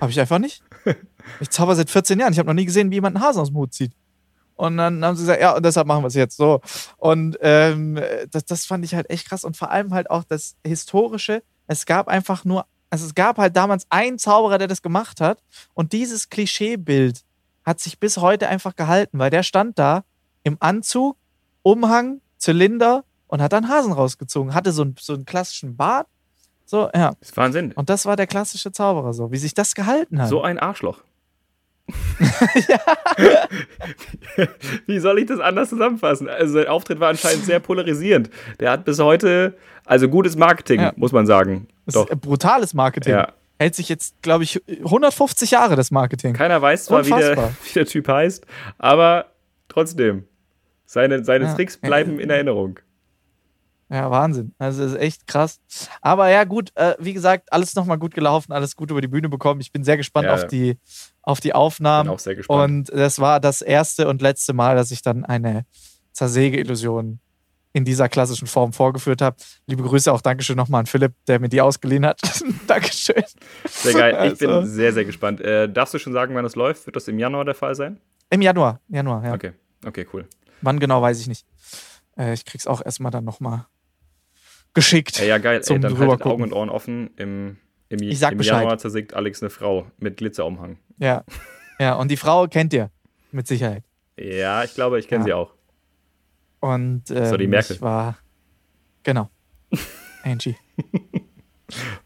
habe 0.00 0.10
ich 0.10 0.20
einfach 0.20 0.38
nicht. 0.38 0.62
Ich 1.38 1.50
zauber 1.50 1.76
seit 1.76 1.90
14 1.90 2.18
Jahren. 2.18 2.32
Ich 2.32 2.38
habe 2.38 2.48
noch 2.48 2.54
nie 2.54 2.64
gesehen, 2.64 2.90
wie 2.90 2.94
jemand 2.94 3.14
einen 3.14 3.24
Hasen 3.24 3.40
aus 3.42 3.48
dem 3.48 3.56
Hut 3.58 3.74
zieht. 3.74 3.92
Und 4.60 4.76
dann 4.76 5.04
haben 5.04 5.16
sie 5.16 5.22
gesagt, 5.22 5.40
ja, 5.40 5.56
und 5.56 5.64
deshalb 5.64 5.86
machen 5.86 6.02
wir 6.02 6.08
es 6.08 6.14
jetzt 6.14 6.36
so. 6.36 6.60
Und 6.98 7.38
ähm, 7.40 7.98
das, 8.30 8.44
das 8.44 8.66
fand 8.66 8.84
ich 8.84 8.94
halt 8.94 9.08
echt 9.10 9.28
krass. 9.28 9.44
Und 9.44 9.56
vor 9.56 9.70
allem 9.70 9.92
halt 9.94 10.10
auch 10.10 10.24
das 10.24 10.56
Historische. 10.66 11.42
Es 11.66 11.86
gab 11.86 12.08
einfach 12.08 12.44
nur, 12.44 12.66
also 12.90 13.06
es 13.06 13.14
gab 13.14 13.38
halt 13.38 13.56
damals 13.56 13.86
einen 13.90 14.18
Zauberer, 14.18 14.58
der 14.58 14.68
das 14.68 14.82
gemacht 14.82 15.20
hat. 15.20 15.42
Und 15.74 15.92
dieses 15.92 16.28
Klischeebild 16.28 17.22
hat 17.64 17.80
sich 17.80 17.98
bis 17.98 18.18
heute 18.18 18.48
einfach 18.48 18.74
gehalten, 18.76 19.18
weil 19.18 19.30
der 19.30 19.42
stand 19.42 19.78
da 19.78 20.04
im 20.42 20.56
Anzug, 20.60 21.16
Umhang, 21.62 22.20
Zylinder 22.38 23.04
und 23.28 23.40
hat 23.42 23.52
dann 23.52 23.68
Hasen 23.68 23.92
rausgezogen. 23.92 24.54
Hatte 24.54 24.72
so, 24.72 24.82
einen- 24.82 24.96
so 24.98 25.14
einen 25.14 25.24
klassischen 25.24 25.76
Bart. 25.76 26.06
So, 26.66 26.88
ja. 26.94 27.12
Das 27.20 27.30
ist 27.30 27.36
Wahnsinn. 27.36 27.72
Und 27.72 27.90
das 27.90 28.06
war 28.06 28.16
der 28.16 28.26
klassische 28.26 28.72
Zauberer, 28.72 29.12
so, 29.12 29.30
wie 29.32 29.38
sich 29.38 29.54
das 29.54 29.74
gehalten 29.74 30.20
hat. 30.20 30.28
So 30.28 30.42
ein 30.42 30.58
Arschloch. 30.58 30.98
Wie 34.86 34.98
soll 34.98 35.18
ich 35.18 35.26
das 35.26 35.40
anders 35.40 35.68
zusammenfassen? 35.70 36.28
Also 36.28 36.54
sein 36.54 36.68
Auftritt 36.68 37.00
war 37.00 37.08
anscheinend 37.10 37.44
sehr 37.44 37.60
polarisierend. 37.60 38.30
Der 38.58 38.70
hat 38.72 38.84
bis 38.84 38.98
heute, 38.98 39.56
also 39.84 40.08
gutes 40.08 40.36
Marketing, 40.36 40.80
Ja. 40.80 40.92
muss 40.96 41.12
man 41.12 41.26
sagen. 41.26 41.68
das 41.86 41.94
Doch. 41.94 42.10
ist 42.10 42.20
brutales 42.20 42.74
Marketing. 42.74 43.12
Ja. 43.14 43.32
Hält 43.58 43.74
sich 43.74 43.88
jetzt, 43.88 44.22
glaube 44.22 44.44
ich, 44.44 44.62
150 44.84 45.50
Jahre 45.50 45.76
das 45.76 45.90
Marketing. 45.90 46.32
Keiner 46.34 46.62
weiß 46.62 46.86
zwar, 46.86 47.04
wie 47.04 47.10
der, 47.10 47.36
wie 47.64 47.72
der 47.74 47.86
Typ 47.86 48.08
heißt, 48.08 48.46
aber 48.78 49.26
trotzdem. 49.68 50.24
Seine, 50.86 51.24
seine 51.24 51.44
Ja. 51.44 51.54
Tricks 51.54 51.76
bleiben 51.76 52.18
in 52.18 52.30
Erinnerung. 52.30 52.80
Ja, 53.92 54.08
Wahnsinn. 54.10 54.54
Also 54.58 54.84
ist 54.84 54.94
echt 54.96 55.26
krass. 55.26 55.58
Aber 56.00 56.28
ja, 56.30 56.44
gut, 56.44 56.70
äh, 56.76 56.94
wie 57.00 57.12
gesagt, 57.12 57.52
alles 57.52 57.74
nochmal 57.74 57.98
gut 57.98 58.14
gelaufen, 58.14 58.52
alles 58.52 58.76
gut 58.76 58.90
über 58.92 59.00
die 59.00 59.08
Bühne 59.08 59.28
bekommen. 59.28 59.60
Ich 59.60 59.72
bin 59.72 59.82
sehr 59.82 59.96
gespannt 59.96 60.26
Ja. 60.26 60.34
auf, 60.34 60.46
die, 60.46 60.78
auf 61.22 61.40
die 61.40 61.48
Bin 61.48 61.56
Aufnahmen. 61.56 62.08
auch 62.08 62.20
sehr 62.20 62.36
gespannt. 62.36 62.88
Und 62.90 62.96
das 62.98 63.18
war 63.18 63.40
das 63.40 63.62
erste 63.62 64.06
und 64.08 64.22
letzte 64.22 64.52
Mal, 64.52 64.76
dass 64.76 64.92
ich 64.92 65.02
dann 65.02 65.24
eine 65.24 65.64
Zersäge-Illusion 66.12 67.18
in 67.72 67.84
dieser 67.84 68.08
klassischen 68.08 68.46
Form 68.46 68.72
vorgeführt 68.72 69.22
habe. 69.22 69.36
Liebe 69.66 69.82
Grüße 69.82 70.12
auch 70.12 70.20
Dankeschön 70.20 70.56
nochmal 70.56 70.80
an 70.80 70.86
Philipp, 70.86 71.12
der 71.26 71.40
mir 71.40 71.48
die 71.48 71.60
ausgeliehen 71.60 72.04
hat. 72.06 72.20
Dankeschön. 72.66 73.22
Sehr 73.68 73.94
geil. 73.94 74.32
Ich 74.32 74.38
bin 74.38 74.50
Also- 74.50 74.68
sehr, 74.70 74.92
sehr 74.92 75.04
gespannt. 75.04 75.40
Äh, 75.40 75.68
darfst 75.68 75.94
du 75.94 75.98
schon 75.98 76.12
sagen, 76.12 76.34
wann 76.34 76.44
es 76.44 76.54
läuft? 76.56 76.86
Wird 76.86 76.96
das 76.96 77.08
im 77.08 77.18
Januar 77.18 77.44
der 77.44 77.54
Fall 77.54 77.74
sein? 77.74 78.00
Im 78.30 78.42
Januar. 78.42 78.80
Januar, 78.88 79.24
ja. 79.24 79.34
Okay. 79.34 79.52
Okay, 79.84 80.06
cool. 80.12 80.26
Wann 80.62 80.78
genau, 80.78 81.00
weiß 81.02 81.20
ich 81.20 81.26
nicht. 81.28 81.46
Äh, 82.16 82.34
ich 82.34 82.44
krieg's 82.44 82.66
auch 82.66 82.84
erstmal 82.84 83.10
dann 83.12 83.24
nochmal 83.24 83.66
geschickt. 84.74 85.18
Ja, 85.18 85.24
ja 85.24 85.38
geil. 85.38 85.62
Zum 85.62 85.76
Ey, 85.76 85.80
dann 85.82 85.98
haltet 85.98 86.26
Augen 86.26 86.42
und 86.42 86.52
Ohren 86.52 86.68
offen. 86.70 87.10
Im, 87.16 87.56
im, 87.88 88.02
Ich 88.02 88.18
sag 88.18 88.32
im 88.32 88.38
Bescheid. 88.38 88.60
Januar 88.60 88.78
zersägt 88.78 89.14
Alex 89.14 89.42
eine 89.42 89.50
Frau 89.50 89.86
mit 89.98 90.16
Glitzerumhang. 90.18 90.78
Ja. 90.98 91.24
Ja, 91.78 91.94
und 91.94 92.10
die 92.10 92.16
Frau 92.16 92.46
kennt 92.46 92.72
ihr. 92.72 92.90
Mit 93.32 93.46
Sicherheit. 93.46 93.84
Ja, 94.18 94.64
ich 94.64 94.74
glaube, 94.74 94.98
ich 94.98 95.08
kenne 95.08 95.20
Ja. 95.20 95.24
sie 95.24 95.32
auch. 95.34 95.54
Und 96.60 97.10
ähm, 97.10 97.26
So, 97.26 97.36
die 97.36 97.46
Merkel. 97.46 97.76
ich 97.76 97.82
war. 97.82 98.18
Genau. 99.02 99.30
Angie. 100.24 100.56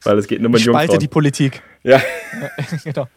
Weil 0.03 0.19
es 0.19 0.27
geht 0.29 0.41
nur 0.41 0.51
mit 0.51 0.61
Ich 0.61 0.65
spalte 0.65 0.81
Jungfrauen. 0.93 1.01
die 1.01 1.09
Politik. 1.09 1.63
ja. 1.83 2.01
genau. 2.85 3.09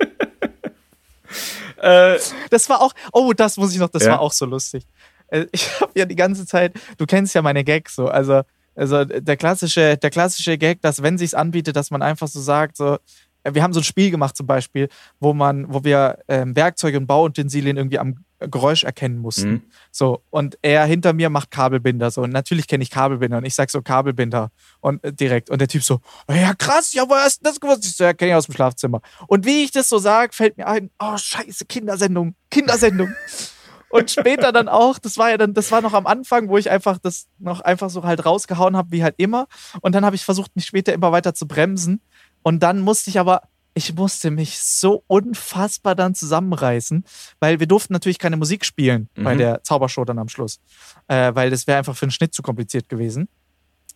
Äh, 1.77 2.17
Das 2.49 2.69
war 2.69 2.81
auch, 2.81 2.93
oh, 3.11 3.33
das 3.35 3.57
muss 3.57 3.73
ich 3.73 3.79
noch, 3.79 3.89
das 3.89 4.03
Ja. 4.05 4.13
war 4.13 4.19
auch 4.21 4.31
so 4.31 4.45
lustig. 4.45 4.85
Äh, 5.27 5.45
Ich 5.51 5.79
habe 5.81 5.91
ja 5.95 6.05
die 6.05 6.15
ganze 6.15 6.45
Zeit, 6.45 6.73
du 6.97 7.05
kennst 7.05 7.35
ja 7.35 7.41
meine 7.41 7.63
Gags 7.63 7.95
so, 7.95 8.07
also, 8.07 8.41
also 8.78 9.03
der 9.05 9.38
klassische, 9.38 9.97
der 9.97 10.09
klassische 10.09 10.57
Gag, 10.57 10.82
dass 10.82 11.01
wenn 11.01 11.17
sich's 11.17 11.34
anbietet, 11.34 11.75
dass 11.75 11.91
man 11.91 12.01
einfach 12.01 12.28
so 12.28 12.39
sagt, 12.39 12.78
so, 12.78 12.97
äh, 13.43 13.53
wir 13.53 13.63
haben 13.63 13.73
so 13.73 13.80
ein 13.80 13.84
Spiel 13.84 14.11
gemacht 14.11 14.38
zum 14.38 14.47
Beispiel, 14.47 14.89
wo 15.19 15.34
man, 15.34 15.71
wo 15.73 15.84
wir 15.84 16.19
ähm, 16.28 16.55
Werkzeuge 16.55 16.97
und 16.97 17.07
Bauutensilien 17.07 17.78
irgendwie 17.78 17.99
am 17.99 18.23
Geräusch 18.39 18.84
erkennen 18.84 19.17
mussten. 19.17 19.49
Mhm. 19.49 19.61
So, 19.91 20.21
und 20.30 20.59
er 20.61 20.86
hinter 20.86 21.13
mir 21.13 21.32
macht 21.32 21.49
Kabelbinder. 21.49 22.11
So, 22.11 22.21
und 22.21 22.30
natürlich 22.30 22.67
kenne 22.67 22.84
ich 22.84 22.91
Kabelbinder 22.91 23.39
und 23.39 23.45
ich 23.45 23.55
sag 23.55 23.71
so 23.71 23.82
Kabelbinder 23.82 24.51
und 24.80 25.03
äh, 25.03 25.11
direkt. 25.11 25.49
Und 25.49 25.59
der 25.59 25.67
Typ 25.67 25.84
so, 25.84 26.01
ja 26.30 26.53
krass, 26.53 26.93
ja, 26.93 27.03
woher 27.07 27.23
hast 27.23 27.39
du 27.39 27.45
das 27.45 27.59
gewusst? 27.59 27.84
Ich 27.86 27.95
so, 27.95 28.03
ja, 28.03 28.13
kenne 28.13 28.32
ich 28.32 28.36
aus 28.36 28.45
dem 28.45 28.53
Schlafzimmer. 28.53 29.01
Und 29.28 29.45
wie 29.45 29.63
ich 29.63 29.71
das 29.71 29.89
so 29.89 29.97
sage, 29.97 30.34
fällt 30.34 30.57
mir 30.57 30.67
ein, 30.67 30.91
oh 30.99 31.17
scheiße, 31.17 31.65
Kindersendung, 31.65 32.36
Kindersendung. 32.51 33.09
und 33.89 34.11
später 34.11 34.51
dann 34.51 34.67
auch, 34.67 34.99
das 34.99 35.17
war 35.17 35.29
ja 35.29 35.38
dann, 35.38 35.53
das 35.53 35.71
war 35.71 35.81
noch 35.81 35.93
am 35.93 36.07
Anfang, 36.07 36.49
wo 36.49 36.57
ich 36.57 36.69
einfach 36.69 36.97
das 36.97 37.27
noch 37.39 37.61
einfach 37.61 37.89
so 37.89 38.03
halt 38.03 38.25
rausgehauen 38.25 38.75
habe, 38.77 38.91
wie 38.91 39.03
halt 39.03 39.15
immer. 39.17 39.47
Und 39.81 39.95
dann 39.95 40.05
habe 40.05 40.15
ich 40.15 40.25
versucht, 40.25 40.55
mich 40.55 40.65
später 40.65 40.93
immer 40.93 41.11
weiter 41.11 41.33
zu 41.33 41.47
bremsen. 41.47 42.01
Und 42.43 42.61
dann 42.63 42.79
musste 42.81 43.09
ich 43.09 43.19
aber, 43.19 43.43
ich 43.73 43.93
musste 43.95 44.31
mich 44.31 44.59
so 44.59 45.03
unfassbar 45.07 45.93
dann 45.95 46.15
zusammenreißen, 46.15 47.03
weil 47.39 47.59
wir 47.59 47.67
durften 47.67 47.93
natürlich 47.93 48.19
keine 48.19 48.38
Musik 48.38 48.65
spielen 48.65 49.09
bei 49.15 49.35
Mhm. 49.35 49.38
der 49.38 49.63
Zaubershow 49.63 50.03
dann 50.05 50.19
am 50.19 50.29
Schluss, 50.29 50.59
äh, 51.07 51.33
weil 51.35 51.49
das 51.49 51.67
wäre 51.67 51.77
einfach 51.77 51.95
für 51.95 52.07
den 52.07 52.11
Schnitt 52.11 52.33
zu 52.33 52.41
kompliziert 52.41 52.89
gewesen. 52.89 53.27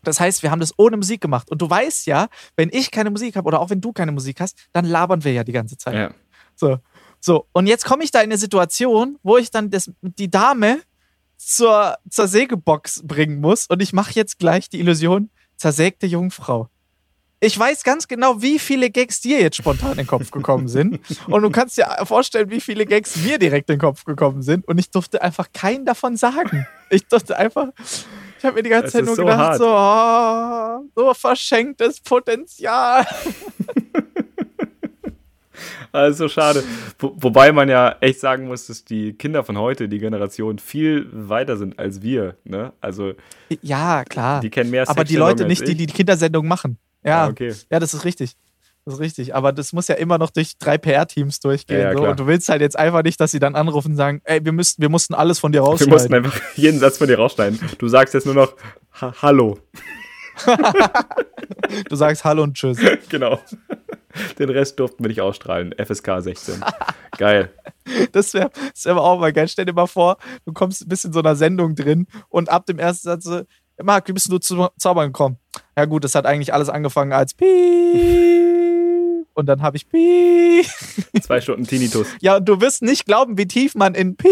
Das 0.04 0.20
heißt, 0.20 0.42
wir 0.44 0.50
haben 0.52 0.60
das 0.60 0.74
ohne 0.78 0.98
Musik 0.98 1.22
gemacht. 1.22 1.50
Und 1.52 1.62
du 1.62 1.70
weißt 1.70 2.08
ja, 2.08 2.28
wenn 2.56 2.70
ich 2.72 2.90
keine 2.92 3.12
Musik 3.12 3.36
habe 3.36 3.48
oder 3.48 3.60
auch 3.60 3.70
wenn 3.70 3.82
du 3.82 3.92
keine 3.94 4.12
Musik 4.12 4.40
hast, 4.42 4.58
dann 4.72 4.86
labern 4.86 5.24
wir 5.24 5.32
ja 5.34 5.44
die 5.44 5.52
ganze 5.52 5.78
Zeit. 5.78 5.94
ja. 5.96 6.12
So, 6.56 6.78
so. 7.22 7.48
und 7.54 7.68
jetzt 7.68 7.86
komme 7.86 8.04
ich 8.04 8.12
da 8.12 8.20
in 8.20 8.26
eine 8.26 8.38
Situation, 8.38 9.18
wo 9.24 9.38
ich 9.38 9.52
dann 9.52 9.70
das, 9.70 9.90
die 10.02 10.30
Dame 10.30 10.82
zur, 11.38 11.98
zur 12.10 12.28
Sägebox 12.28 13.04
bringen 13.06 13.40
muss 13.40 13.68
und 13.68 13.82
ich 13.82 13.94
mache 13.94 14.12
jetzt 14.14 14.40
gleich 14.40 14.70
die 14.70 14.80
Illusion 14.80 15.30
zersägte 15.56 16.08
Jungfrau. 16.08 16.70
Ich 17.44 17.58
weiß 17.58 17.84
ganz 17.84 18.08
genau, 18.08 18.40
wie 18.44 18.60
viele 18.60 18.92
Gags 18.92 19.20
dir 19.20 19.42
jetzt 19.42 19.58
spontan 19.58 19.94
in 19.94 19.98
den 19.98 20.08
Kopf 20.08 20.30
gekommen 20.30 20.68
sind. 20.68 21.00
Und 21.28 21.42
du 21.42 21.50
kannst 21.50 21.76
dir 21.76 21.88
vorstellen, 22.04 22.52
wie 22.52 22.62
viele 22.62 22.86
Gags 22.86 23.16
mir 23.16 23.40
direkt 23.40 23.68
in 23.72 23.78
den 23.78 23.82
Kopf 23.82 24.06
gekommen 24.06 24.44
sind. 24.44 24.68
Und 24.68 24.78
ich 24.78 24.92
durfte 24.92 25.24
einfach 25.24 25.48
keinen 25.52 25.84
davon 25.84 26.18
sagen. 26.18 26.68
Ich 26.92 27.08
durfte 27.08 27.36
einfach. 27.38 27.70
Ich 28.38 28.46
habe 28.46 28.58
mir 28.58 28.64
die 28.64 28.70
ganze 28.70 28.88
Es 28.88 28.94
Zeit 28.94 29.06
nur 29.06 29.16
so 29.16 29.24
gedacht, 29.24 29.60
hart. 29.60 30.92
so, 30.94 31.02
oh, 31.02 31.08
so 31.08 31.14
verschenktes 31.16 32.00
Potenzial. 32.02 33.08
Also 35.94 36.30
schade. 36.30 36.64
Wo, 37.00 37.14
wobei 37.18 37.52
man 37.52 37.68
ja 37.70 37.96
echt 38.00 38.20
sagen 38.22 38.48
muss, 38.48 38.68
dass 38.68 38.86
die 38.86 39.14
Kinder 39.14 39.44
von 39.44 39.58
heute, 39.58 39.90
die 39.90 40.00
Generation, 40.00 40.58
viel 40.60 41.08
weiter 41.12 41.58
sind 41.58 41.78
als 41.80 42.02
wir. 42.02 42.36
Ne? 42.46 42.72
Also 42.80 43.14
Ja, 43.62 44.04
klar. 44.06 44.40
die 44.42 44.50
kennen 44.50 44.70
mehr 44.72 44.90
aber 44.90 45.04
die 45.04 45.18
Leute 45.18 45.46
nicht, 45.46 45.68
die 45.68 45.76
die 45.76 45.88
Kindersendung 45.88 46.48
machen. 46.48 46.78
Ja, 47.04 47.26
Ah, 47.26 47.28
okay. 47.30 47.54
ja, 47.70 47.80
das 47.80 47.94
ist 47.94 48.06
richtig. 48.06 48.36
Das 48.86 48.96
ist 48.96 49.00
richtig. 49.00 49.36
Aber 49.36 49.52
das 49.52 49.74
muss 49.74 49.88
ja 49.90 49.96
immer 49.96 50.18
noch 50.18 50.30
durch 50.32 50.58
drei 50.58 50.78
PR-Teams 50.78 51.40
durchgehen. 51.40 51.80
Ja, 51.82 51.92
ja, 51.92 51.98
so. 51.98 52.08
Und 52.08 52.20
du 52.20 52.26
willst 52.28 52.48
halt 52.50 52.62
jetzt 52.62 52.78
einfach 52.80 53.04
nicht, 53.04 53.20
dass 53.20 53.32
sie 53.32 53.40
dann 53.40 53.56
anrufen 53.56 53.92
und 53.92 53.98
sagen, 53.98 54.22
ey, 54.24 54.44
wir, 54.44 54.52
müssten, 54.54 54.82
wir 54.82 54.90
mussten 54.90 55.14
alles 55.14 55.38
von 55.40 55.52
dir 55.52 55.62
Wir 55.64 55.70
mussten 55.70 55.92
rausschneiden. 55.92 56.26
einfach 56.26 56.40
jeden 56.56 56.80
Satz 56.80 56.98
von 56.98 57.08
dir 57.08 57.18
rausschneiden. 57.18 57.60
Du 57.78 57.88
sagst 57.90 58.14
jetzt 58.16 58.26
nur 58.26 58.34
noch 58.36 58.56
ha 59.00 59.14
Hallo. 59.22 59.60
Du 61.90 61.96
sagst 61.96 62.24
Hallo 62.24 62.44
und 62.44 62.56
Tschüss. 62.56 62.78
Genau. 63.10 63.40
Den 64.40 64.50
Rest 64.50 64.80
durften 64.80 65.04
wir 65.04 65.10
nicht 65.10 65.22
ausstrahlen. 65.22 65.74
FSK 65.78 66.22
16. 66.22 66.64
Geil. 67.18 67.52
Das 68.12 68.34
wäre 68.34 68.52
wär 68.84 68.92
aber 68.92 69.04
auch 69.04 69.20
mal 69.20 69.34
geil. 69.34 69.48
Stell 69.48 69.66
dir 69.66 69.74
mal 69.74 69.88
vor, 69.88 70.18
du 70.46 70.54
kommst 70.54 70.82
ein 70.82 70.88
bisschen 70.88 71.10
in 71.10 71.14
so 71.14 71.20
einer 71.20 71.36
Sendung 71.36 71.76
drin 71.76 72.08
und 72.30 72.50
ab 72.50 72.66
dem 72.66 72.80
ersten 72.80 73.10
Satz 73.10 73.26
so, 73.26 73.42
Marc, 73.82 74.08
wie 74.08 74.14
bist 74.14 74.32
du 74.32 74.38
zu 74.38 74.70
Zaubern 74.78 75.08
gekommen? 75.08 75.38
Ja 75.78 75.86
gut, 75.86 76.04
das 76.04 76.16
hat 76.16 76.26
eigentlich 76.26 76.54
alles 76.54 76.70
angefangen 76.70 77.14
als 77.14 77.34
Piep. 77.34 77.48
Und 79.34 79.46
dann 79.46 79.62
habe 79.62 79.78
ich 79.78 79.90
Piep. 79.90 80.66
Zwei 81.22 81.42
Stunden 81.42 81.66
Tinnitus. 81.66 82.08
Ja, 82.22 82.38
und 82.38 82.46
du 82.46 82.62
wirst 82.62 82.82
nicht 82.82 83.06
glauben, 83.06 83.38
wie 83.38 83.48
tief 83.48 83.76
man 83.76 83.96
in 83.96 84.16
Piep. 84.16 84.32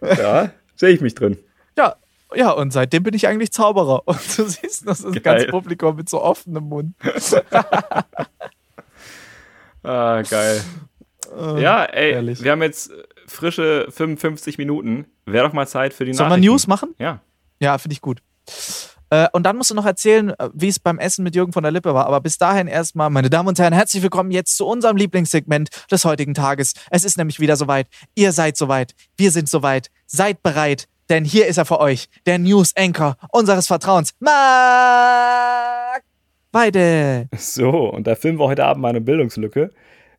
Ja, 0.00 0.50
sehe 0.76 0.90
ich 0.90 1.00
mich 1.00 1.14
drin. 1.14 1.38
Ja, 1.76 1.96
ja, 2.36 2.50
und 2.50 2.72
seitdem 2.72 3.02
bin 3.02 3.14
ich 3.14 3.26
eigentlich 3.26 3.50
Zauberer. 3.52 4.02
Und 4.06 4.38
du 4.38 4.44
siehst 4.44 4.86
das, 4.86 5.02
das 5.02 5.12
Geil. 5.12 5.20
ganze 5.22 5.46
Publikum 5.48 5.96
mit 5.96 6.08
so 6.08 6.22
offenem 6.22 6.64
Mund. 6.68 6.94
Ah, 9.82 10.22
geil. 10.22 10.62
Ja, 11.58 11.84
ey, 11.84 12.12
Ehrlich. 12.12 12.42
wir 12.42 12.50
haben 12.52 12.62
jetzt 12.62 12.90
frische 13.28 13.86
55 13.90 14.58
Minuten. 14.58 15.06
Wäre 15.26 15.46
doch 15.46 15.52
mal 15.54 15.66
Zeit 15.68 15.94
für 15.94 16.04
die 16.04 16.12
Sollen 16.12 16.26
wir 16.28 16.30
Nachrichten. 16.36 16.50
News 16.50 16.66
machen? 16.66 16.94
Ja. 16.98 17.20
Ja, 17.60 17.78
finde 17.78 17.92
ich 17.92 18.00
gut. 18.00 18.20
Äh, 19.10 19.28
und 19.32 19.44
dann 19.44 19.56
musst 19.56 19.70
du 19.70 19.74
noch 19.74 19.86
erzählen, 19.86 20.30
äh, 20.30 20.48
wie 20.52 20.68
es 20.68 20.80
beim 20.80 20.98
Essen 20.98 21.22
mit 21.22 21.36
Jürgen 21.36 21.52
von 21.52 21.62
der 21.62 21.70
Lippe 21.70 21.94
war. 21.94 22.06
Aber 22.06 22.20
bis 22.20 22.38
dahin 22.38 22.66
erstmal, 22.66 23.10
meine 23.10 23.30
Damen 23.30 23.48
und 23.48 23.58
Herren, 23.58 23.72
herzlich 23.72 24.02
willkommen 24.02 24.32
jetzt 24.32 24.56
zu 24.56 24.66
unserem 24.66 24.96
Lieblingssegment 24.96 25.68
des 25.90 26.04
heutigen 26.04 26.34
Tages. 26.34 26.74
Es 26.90 27.04
ist 27.04 27.16
nämlich 27.16 27.38
wieder 27.38 27.56
soweit. 27.56 27.86
Ihr 28.16 28.32
seid 28.32 28.56
soweit. 28.56 28.94
Wir 29.16 29.30
sind 29.30 29.48
soweit. 29.48 29.90
Seid 30.06 30.42
bereit. 30.42 30.88
Denn 31.08 31.24
hier 31.24 31.46
ist 31.46 31.56
er 31.56 31.64
für 31.64 31.78
euch, 31.80 32.08
der 32.26 32.38
News 32.38 32.72
Anchor 32.76 33.16
unseres 33.30 33.68
Vertrauens, 33.68 34.14
Marc 34.18 36.02
Weide. 36.50 37.28
So, 37.36 37.70
und 37.90 38.06
da 38.06 38.16
filmen 38.16 38.40
wir 38.40 38.48
heute 38.48 38.64
Abend 38.64 38.82
mal 38.82 38.88
eine 38.88 39.00
Bildungslücke, 39.00 39.70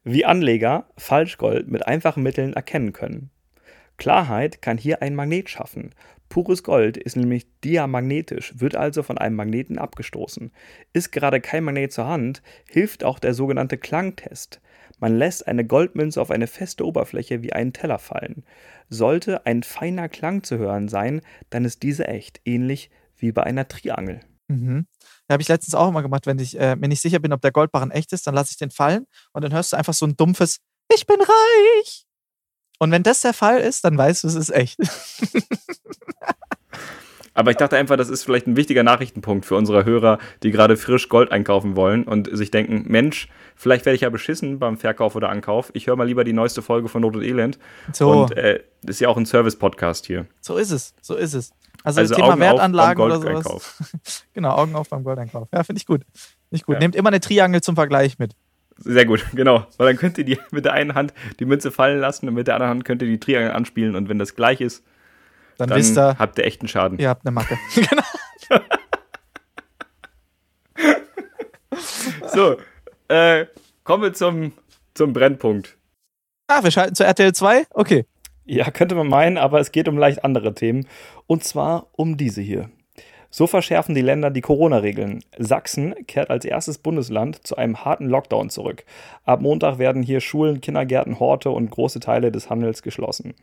wie 0.05 0.23
Anleger 0.23 0.85
Falschgold 0.97 1.67
mit 1.67 1.85
einfachen 1.85 2.23
Mitteln 2.23 2.53
erkennen 2.53 2.93
können. 2.93 3.31
Klarheit 3.97 4.61
kann 4.61 4.77
hier 4.77 5.01
ein 5.01 5.15
Magnet 5.15 5.49
schaffen. 5.49 5.93
Pures 6.29 6.63
Gold 6.63 6.97
ist 6.97 7.15
nämlich 7.15 7.47
diamagnetisch, 7.63 8.53
wird 8.57 8.75
also 8.75 9.03
von 9.03 9.17
einem 9.17 9.35
Magneten 9.35 9.77
abgestoßen. 9.77 10.51
Ist 10.93 11.11
gerade 11.11 11.41
kein 11.41 11.63
Magnet 11.63 11.93
zur 11.93 12.07
Hand, 12.07 12.41
hilft 12.69 13.03
auch 13.03 13.19
der 13.19 13.33
sogenannte 13.33 13.77
Klangtest. 13.77 14.61
Man 14.99 15.17
lässt 15.17 15.47
eine 15.47 15.65
Goldmünze 15.65 16.21
auf 16.21 16.31
eine 16.31 16.47
feste 16.47 16.85
Oberfläche 16.85 17.41
wie 17.41 17.53
einen 17.53 17.73
Teller 17.73 17.99
fallen. 17.99 18.43
Sollte 18.89 19.45
ein 19.45 19.63
feiner 19.63 20.09
Klang 20.09 20.43
zu 20.43 20.57
hören 20.57 20.87
sein, 20.87 21.21
dann 21.49 21.65
ist 21.65 21.83
diese 21.83 22.07
echt, 22.07 22.41
ähnlich 22.45 22.89
wie 23.15 23.31
bei 23.31 23.43
einer 23.43 23.67
Triangel. 23.67 24.21
Mhm. 24.47 24.87
Da 25.27 25.33
habe 25.33 25.41
ich 25.41 25.49
letztens 25.49 25.75
auch 25.75 25.89
immer 25.89 26.01
gemacht, 26.01 26.25
wenn 26.25 26.39
ich 26.39 26.59
äh, 26.59 26.75
mir 26.75 26.87
nicht 26.87 27.01
sicher 27.01 27.19
bin, 27.19 27.33
ob 27.33 27.41
der 27.41 27.51
Goldbarren 27.51 27.91
echt 27.91 28.13
ist, 28.13 28.27
dann 28.27 28.35
lasse 28.35 28.51
ich 28.51 28.57
den 28.57 28.71
fallen 28.71 29.05
und 29.33 29.43
dann 29.43 29.53
hörst 29.53 29.73
du 29.73 29.77
einfach 29.77 29.93
so 29.93 30.05
ein 30.05 30.15
dumpfes 30.15 30.59
Ich 30.93 31.05
bin 31.05 31.17
reich. 31.19 32.06
Und 32.79 32.91
wenn 32.91 33.03
das 33.03 33.21
der 33.21 33.33
Fall 33.33 33.59
ist, 33.59 33.83
dann 33.85 33.97
weißt 33.97 34.23
du, 34.23 34.27
es 34.27 34.35
ist 34.35 34.49
echt. 34.51 34.79
Aber 37.33 37.51
ich 37.51 37.57
dachte 37.57 37.77
einfach, 37.77 37.97
das 37.97 38.09
ist 38.09 38.23
vielleicht 38.23 38.47
ein 38.47 38.55
wichtiger 38.55 38.81
Nachrichtenpunkt 38.81 39.45
für 39.45 39.55
unsere 39.55 39.85
Hörer, 39.85 40.17
die 40.41 40.49
gerade 40.49 40.75
frisch 40.75 41.07
Gold 41.07 41.31
einkaufen 41.31 41.75
wollen 41.75 42.03
und 42.03 42.35
sich 42.35 42.49
denken, 42.49 42.85
Mensch, 42.87 43.27
vielleicht 43.55 43.85
werde 43.85 43.95
ich 43.95 44.01
ja 44.01 44.09
beschissen 44.09 44.57
beim 44.57 44.77
Verkauf 44.77 45.15
oder 45.15 45.29
Ankauf. 45.29 45.69
Ich 45.73 45.85
höre 45.85 45.95
mal 45.95 46.07
lieber 46.07 46.23
die 46.23 46.33
neueste 46.33 46.63
Folge 46.63 46.87
von 46.87 47.03
Not 47.03 47.15
und 47.15 47.21
Elend. 47.21 47.59
So. 47.93 48.23
Und 48.23 48.35
äh, 48.35 48.63
das 48.81 48.95
ist 48.95 49.01
ja 49.01 49.09
auch 49.09 49.17
ein 49.17 49.27
Service-Podcast 49.27 50.07
hier. 50.07 50.25
So 50.41 50.57
ist 50.57 50.71
es, 50.71 50.95
so 50.99 51.13
ist 51.13 51.35
es. 51.35 51.51
Also, 51.83 51.99
Also 51.99 52.15
das 52.15 52.17
Thema 52.17 52.31
Augen 52.31 52.39
Wertanlagen 52.41 53.03
oder 53.03 53.21
sowas. 53.21 53.75
Genau, 54.33 54.55
Augen 54.55 54.75
auf 54.75 54.89
beim 54.89 55.03
Goldeinkauf. 55.03 55.47
Ja, 55.53 55.63
finde 55.63 55.79
ich 55.79 55.85
gut. 55.85 56.01
Ich 56.49 56.63
gut. 56.63 56.73
Ja. 56.75 56.79
Nehmt 56.79 56.95
immer 56.95 57.09
eine 57.09 57.19
Triangel 57.19 57.61
zum 57.61 57.75
Vergleich 57.75 58.17
mit. 58.17 58.33
Sehr 58.79 59.05
gut, 59.05 59.25
genau. 59.33 59.65
Weil 59.77 59.87
dann 59.87 59.97
könnt 59.97 60.17
ihr 60.17 60.23
die, 60.25 60.37
mit 60.51 60.65
der 60.65 60.73
einen 60.73 60.93
Hand 60.95 61.13
die 61.39 61.45
Münze 61.45 61.71
fallen 61.71 61.99
lassen 61.99 62.27
und 62.27 62.33
mit 62.33 62.47
der 62.47 62.55
anderen 62.55 62.71
Hand 62.71 62.85
könnt 62.85 63.01
ihr 63.01 63.07
die 63.07 63.19
Triangel 63.19 63.51
anspielen 63.51 63.95
und 63.95 64.09
wenn 64.09 64.19
das 64.19 64.35
gleich 64.35 64.61
ist, 64.61 64.83
Dann, 65.57 65.69
dann 65.69 65.77
wisst 65.77 65.97
ihr, 65.97 66.17
habt 66.17 66.37
ihr 66.37 66.45
echten 66.45 66.67
Schaden. 66.67 66.99
ihr 66.99 67.09
habt 67.09 67.25
eine 67.25 67.31
Macke. 67.31 67.57
genau. 67.75 68.03
So, 72.33 72.57
äh, 73.07 73.45
kommen 73.83 74.03
wir 74.03 74.13
zum, 74.13 74.53
zum 74.93 75.13
Brennpunkt. 75.13 75.77
Ah, 76.47 76.63
wir 76.63 76.71
schalten 76.71 76.95
zu 76.95 77.03
RTL 77.03 77.33
2? 77.33 77.65
Okay. 77.71 78.05
Ja, 78.45 78.71
könnte 78.71 78.95
man 78.95 79.07
meinen, 79.07 79.37
aber 79.37 79.59
es 79.59 79.71
geht 79.71 79.87
um 79.87 79.97
leicht 79.97 80.23
andere 80.23 80.53
Themen. 80.53 80.87
Und 81.25 81.43
zwar 81.43 81.87
um 81.91 82.15
diese 82.15 82.41
hier. 82.41 82.69
So 83.29 83.45
verschärfen 83.45 83.93
die 83.93 84.01
Länder 84.01 84.29
die 84.29 84.41
Corona-Regeln. 84.41 85.19
Sachsen 85.37 85.93
kehrt 86.07 86.29
als 86.29 86.45
erstes 86.45 86.77
Bundesland 86.77 87.45
zu 87.45 87.57
einem 87.57 87.83
harten 87.83 88.07
Lockdown 88.07 88.49
zurück. 88.49 88.85
Ab 89.25 89.41
Montag 89.41 89.79
werden 89.79 90.01
hier 90.01 90.21
Schulen, 90.21 90.61
Kindergärten, 90.61 91.19
Horte 91.19 91.49
und 91.49 91.69
große 91.69 91.99
Teile 91.99 92.31
des 92.31 92.49
Handels 92.49 92.81
geschlossen. 92.81 93.33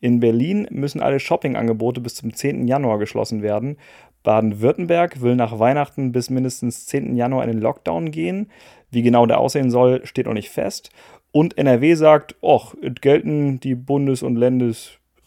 In 0.00 0.20
Berlin 0.20 0.66
müssen 0.70 1.00
alle 1.00 1.20
Shoppingangebote 1.20 2.00
bis 2.00 2.14
zum 2.16 2.34
10. 2.34 2.68
Januar 2.68 2.98
geschlossen 2.98 3.42
werden. 3.42 3.76
Baden-Württemberg 4.22 5.22
will 5.22 5.34
nach 5.34 5.58
Weihnachten 5.58 6.12
bis 6.12 6.28
mindestens 6.28 6.86
10. 6.86 7.16
Januar 7.16 7.44
in 7.44 7.50
den 7.50 7.60
Lockdown 7.60 8.10
gehen. 8.10 8.50
Wie 8.90 9.02
genau 9.02 9.24
der 9.24 9.38
aussehen 9.38 9.70
soll, 9.70 10.04
steht 10.04 10.26
noch 10.26 10.34
nicht 10.34 10.50
fest. 10.50 10.90
Und 11.32 11.56
NRW 11.56 11.94
sagt, 11.94 12.34
och, 12.42 12.74
es 12.82 13.00
gelten 13.00 13.60
die 13.60 13.74
Bundes- 13.74 14.22
und 14.22 14.36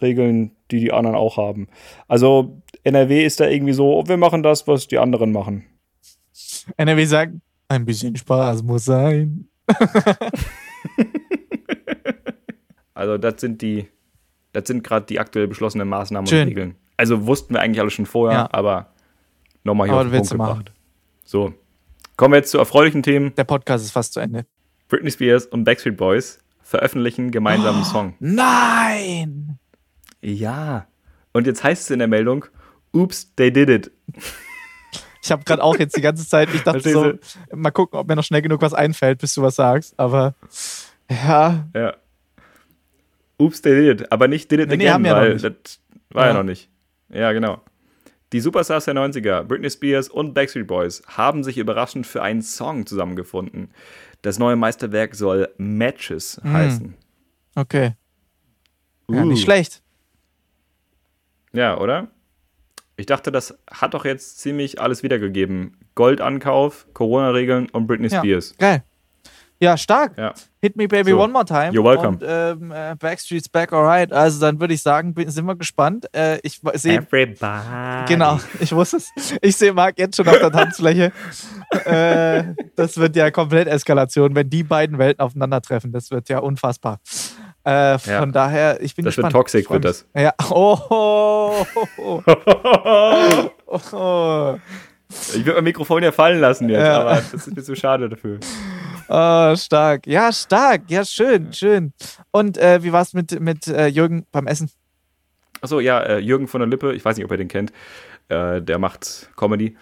Landesregeln, 0.04 0.52
die 0.72 0.80
die 0.80 0.92
anderen 0.92 1.16
auch 1.16 1.38
haben. 1.38 1.68
Also 2.08 2.62
NRW 2.84 3.26
ist 3.26 3.40
da 3.40 3.48
irgendwie 3.48 3.74
so, 3.74 4.04
wir 4.08 4.18
machen 4.18 4.44
das, 4.44 4.68
was 4.68 4.88
die 4.88 4.98
anderen 5.00 5.32
machen. 5.32 5.66
NRW 6.78 7.06
sagt, 7.06 7.34
ein 7.70 7.86
bisschen 7.86 8.16
Spaß 8.16 8.64
muss 8.64 8.86
sein. 8.86 9.48
Also 12.96 13.18
das 13.18 13.42
sind 13.42 13.62
die, 13.64 13.88
das 14.52 14.68
sind 14.68 14.84
gerade 14.84 15.08
die 15.08 15.20
aktuell 15.20 15.48
beschlossenen 15.48 15.90
Maßnahmen 15.90 16.28
Schön. 16.28 16.42
und 16.44 16.48
Regeln. 16.50 16.76
Also 16.96 17.26
wussten 17.26 17.56
wir 17.56 17.62
eigentlich 17.62 17.80
alle 17.82 17.90
schon 17.90 18.06
vorher, 18.06 18.40
Ja. 18.42 18.50
aber 18.52 18.94
nochmal 19.64 19.88
hier 19.88 19.96
Aber 19.98 20.06
auf 20.06 20.12
den 20.12 20.18
Punkt 20.22 20.38
machen. 20.38 20.60
gebracht. 20.60 20.74
So, 21.26 21.54
kommen 22.18 22.34
wir 22.34 22.38
jetzt 22.38 22.52
zu 22.52 22.60
erfreulichen 22.60 23.02
Themen. 23.02 23.34
Der 23.36 23.46
Podcast 23.46 23.84
ist 23.84 23.92
fast 23.92 24.14
zu 24.14 24.20
Ende. 24.20 24.46
Britney 24.90 25.10
Spears 25.10 25.48
und 25.48 25.64
Backstreet 25.64 25.98
Boys 25.98 26.40
veröffentlichen 26.62 27.32
gemeinsamen 27.32 27.82
Oh. 27.82 27.86
Song. 27.86 28.14
Nein! 28.20 29.58
Ja. 30.24 30.88
Und 31.34 31.48
jetzt 31.48 31.64
heißt 31.64 31.84
es 31.84 31.90
in 31.92 32.00
der 32.00 32.08
Meldung, 32.08 32.46
oops, 32.94 33.34
they 33.36 33.52
did 33.52 33.70
it. 33.70 33.92
Ich 35.22 35.32
habe 35.32 35.44
gerade 35.44 35.64
auch 35.64 35.78
jetzt 35.78 35.96
die 35.96 36.02
ganze 36.02 36.28
Zeit, 36.28 36.54
ich 36.54 36.64
dachte 36.64 36.90
so, 36.92 37.14
mal 37.56 37.72
gucken, 37.72 37.98
ob 38.00 38.08
mir 38.08 38.16
noch 38.16 38.24
schnell 38.24 38.42
genug 38.42 38.62
was 38.62 38.74
einfällt, 38.74 39.20
bis 39.20 39.34
du 39.34 39.42
was 39.42 39.56
sagst. 39.56 39.98
Aber 39.98 40.36
ja, 41.10 41.66
Ja. 41.76 41.96
Oops, 43.40 43.62
they 43.62 43.74
did 43.74 44.02
it. 44.02 44.12
Aber 44.12 44.28
nicht 44.28 44.50
did 44.52 44.60
it 44.60 44.70
Nee, 44.70 44.78
nee, 44.78 44.88
again, 44.90 45.06
ja 45.06 45.16
weil 45.16 45.34
nicht. 45.34 45.46
das 45.46 45.80
war 46.12 46.26
ja. 46.26 46.32
Ja. 46.32 46.38
noch 46.38 46.44
nicht. 46.44 46.70
Ja, 47.10 47.32
genau. 47.32 47.62
Die 48.32 48.40
Superstars 48.40 48.86
der 48.86 48.96
90er, 48.96 49.44
Britney 49.44 49.70
Spears 49.70 50.08
und 50.10 50.34
Backstreet 50.34 50.66
Boys, 50.68 51.04
haben 51.08 51.44
sich 51.44 51.58
überraschend 51.58 52.08
für 52.08 52.22
einen 52.24 52.42
Song 52.42 52.86
zusammengefunden. 52.86 53.70
Das 54.24 54.40
neue 54.40 54.56
Meisterwerk 54.56 55.14
soll 55.16 55.50
Matches 55.58 56.40
heißen. 56.44 56.96
okay. 57.56 57.94
Ja, 59.10 59.22
Uh. 59.22 59.26
nicht 59.26 59.44
schlecht. 59.44 59.83
Ja, 61.54 61.78
oder? 61.78 62.08
Ich 62.96 63.06
dachte, 63.06 63.32
das 63.32 63.58
hat 63.72 63.94
doch 63.94 64.06
jetzt 64.06 64.40
ziemlich 64.40 64.80
alles 64.80 65.02
wiedergegeben. 65.04 65.78
Goldankauf, 65.96 66.88
Corona-Regeln 66.94 67.70
und 67.70 67.88
Britney 67.88 68.08
Ja. 68.08 68.20
Spears. 68.20 68.56
Geil. 68.58 68.84
Ja, 69.60 69.78
stark. 69.78 70.18
Ja. 70.18 70.34
Hit 70.62 70.76
me 70.76 70.88
baby 70.90 71.12
So. 71.12 71.22
one 71.22 71.32
more 71.32 71.46
time. 71.46 71.70
You're 71.70 71.86
welcome. 71.86 72.18
Und 72.18 72.24
ähm, 72.28 72.72
äh, 72.72 72.96
Backstreet's 72.96 73.48
back, 73.48 73.72
alright. 73.72 74.12
Also 74.12 74.42
dann 74.42 74.60
würde 74.60 74.74
ich 74.74 74.82
sagen, 74.82 75.14
bin, 75.14 75.30
sind 75.30 75.46
wir 75.46 75.56
gespannt. 75.56 76.06
Äh, 76.14 76.40
ich 76.44 76.60
sehe 76.74 76.98
Everybody. 76.98 78.06
Genau, 78.10 78.40
ich 78.60 78.74
wusste 78.74 78.98
es. 78.98 79.12
Ich 79.42 79.56
sehe 79.56 79.72
Marc 79.72 79.98
jetzt 79.98 80.18
schon 80.18 80.28
auf 80.28 80.38
der 80.40 80.52
Tanzfläche. 80.52 81.14
äh, 81.86 82.44
das 82.76 82.98
wird 82.98 83.16
ja 83.16 83.32
komplett 83.32 83.68
Eskalation, 83.70 84.36
wenn 84.36 84.50
die 84.50 84.64
beiden 84.64 84.98
Welten 84.98 85.22
aufeinandertreffen. 85.24 85.94
Das 85.94 86.12
wird 86.12 86.28
ja 86.28 86.40
unfassbar. 86.40 87.00
Äh, 87.66 87.98
von 87.98 88.12
Ja. 88.14 88.26
daher, 88.26 88.82
ich 88.82 88.96
bin 88.96 89.06
Das 89.06 89.16
wird 89.16 89.26
gespannt. 89.28 89.34
toxic, 89.34 89.62
Ich 89.62 89.68
freu 89.68 89.76
wird 89.76 89.86
das. 89.86 90.06
Ja. 90.16 90.34
Oh, 90.50 90.78
oh, 90.90 91.66
oh, 91.98 92.22
oh, 93.68 93.80
oh. 93.94 94.60
Ich 95.10 95.46
würde 95.46 95.54
mein 95.56 95.64
Mikrofon 95.66 96.04
ja 96.04 96.12
fallen 96.12 96.40
lassen 96.42 96.68
jetzt, 96.70 96.82
Ja. 96.82 97.02
aber 97.02 97.16
das 97.32 97.34
ist 97.48 97.56
mir 97.56 97.64
zu 97.64 97.76
schade 97.76 98.10
dafür. 98.10 98.40
oh, 99.08 99.56
stark. 99.58 100.06
Ja, 100.08 100.32
stark. 100.34 100.84
Ja, 100.88 101.06
schön, 101.06 101.54
schön. 101.54 101.94
Und 102.32 102.58
äh, 102.58 102.84
wie 102.84 102.92
war 102.92 103.02
es 103.02 103.14
mit, 103.14 103.40
mit 103.40 103.68
äh, 103.68 103.88
Jürgen 103.88 104.26
beim 104.32 104.48
Essen? 104.48 104.70
Achso, 105.62 105.80
ja, 105.80 106.00
äh, 106.02 106.18
Jürgen 106.20 106.48
von 106.50 106.60
der 106.60 106.68
Lippe, 106.68 106.94
ich 106.94 107.06
weiß 107.06 107.16
nicht, 107.16 107.24
ob 107.26 107.32
ihr 107.32 107.38
den 107.38 107.48
kennt, 107.48 107.72
äh, 108.28 108.62
der 108.62 108.80
macht 108.80 109.30
Comedy. 109.38 109.78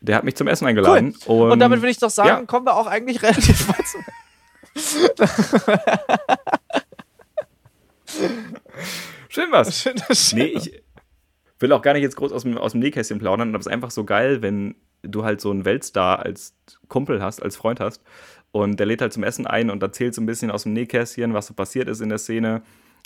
Der 0.00 0.14
hat 0.16 0.24
mich 0.24 0.36
zum 0.36 0.46
Essen 0.46 0.66
eingeladen. 0.66 1.14
Und, 1.26 1.50
Und 1.50 1.58
damit 1.60 1.80
würde 1.80 1.90
ich 1.90 1.98
doch 1.98 2.08
sagen, 2.08 2.28
ja. 2.28 2.46
kommen 2.46 2.64
wir 2.64 2.76
auch 2.76 2.86
eigentlich 2.86 3.20
relativ 3.22 3.68
weit 3.68 3.86
zu. 3.86 3.98
Schön 9.28 9.50
was. 9.50 9.80
Schön, 9.80 9.94
das 10.08 10.32
Nee, 10.32 10.46
ich 10.46 10.82
will 11.58 11.72
auch 11.72 11.82
gar 11.82 11.92
nicht 11.92 12.02
jetzt 12.02 12.16
groß 12.16 12.32
aus 12.32 12.42
dem, 12.42 12.56
aus 12.58 12.72
dem 12.72 12.80
Nähkästchen 12.80 13.18
plaudern, 13.18 13.50
aber 13.50 13.58
es 13.58 13.66
ist 13.66 13.72
einfach 13.72 13.90
so 13.90 14.04
geil, 14.04 14.42
wenn 14.42 14.76
du 15.02 15.24
halt 15.24 15.40
so 15.40 15.50
einen 15.50 15.64
Weltstar 15.64 16.20
als 16.20 16.56
Kumpel 16.88 17.22
hast, 17.22 17.42
als 17.42 17.56
Freund 17.56 17.80
hast 17.80 18.02
und 18.50 18.78
der 18.78 18.86
lädt 18.86 19.00
halt 19.00 19.12
zum 19.12 19.22
Essen 19.22 19.46
ein 19.46 19.70
und 19.70 19.82
erzählt 19.82 20.14
so 20.14 20.22
ein 20.22 20.26
bisschen 20.26 20.50
aus 20.50 20.64
dem 20.64 20.72
Nähkästchen, 20.72 21.34
was 21.34 21.46
so 21.46 21.54
passiert 21.54 21.88
ist 21.88 22.00
in 22.00 22.08
der 22.08 22.18
Szene. 22.18 22.62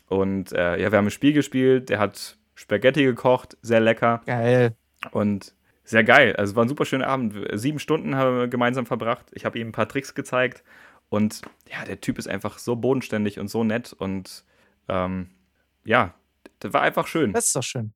Und 0.08 0.52
äh, 0.52 0.80
ja, 0.80 0.90
wir 0.92 0.98
haben 0.98 1.06
ein 1.06 1.10
Spiel 1.10 1.32
gespielt, 1.32 1.88
der 1.88 1.98
hat 1.98 2.36
Spaghetti 2.54 3.04
gekocht, 3.04 3.56
sehr 3.62 3.80
lecker 3.80 4.22
Geil. 4.26 4.76
und 5.10 5.54
sehr 5.84 6.04
geil. 6.04 6.36
Also 6.36 6.52
es 6.52 6.56
war 6.56 6.64
ein 6.64 6.68
super 6.68 6.84
schöner 6.84 7.08
Abend. 7.08 7.34
Sieben 7.54 7.78
Stunden 7.78 8.14
haben 8.14 8.38
wir 8.38 8.48
gemeinsam 8.48 8.86
verbracht. 8.86 9.26
Ich 9.32 9.44
habe 9.44 9.58
ihm 9.58 9.68
ein 9.68 9.72
paar 9.72 9.88
Tricks 9.88 10.14
gezeigt 10.14 10.62
und 11.08 11.42
ja, 11.70 11.84
der 11.84 12.00
Typ 12.00 12.18
ist 12.18 12.28
einfach 12.28 12.58
so 12.58 12.76
bodenständig 12.76 13.38
und 13.40 13.48
so 13.48 13.64
nett 13.64 13.92
und 13.92 14.44
ähm, 14.92 15.30
ja, 15.84 16.14
das 16.58 16.72
war 16.72 16.82
einfach 16.82 17.06
schön. 17.06 17.32
Das 17.32 17.46
ist 17.46 17.56
doch 17.56 17.62
schön. 17.62 17.92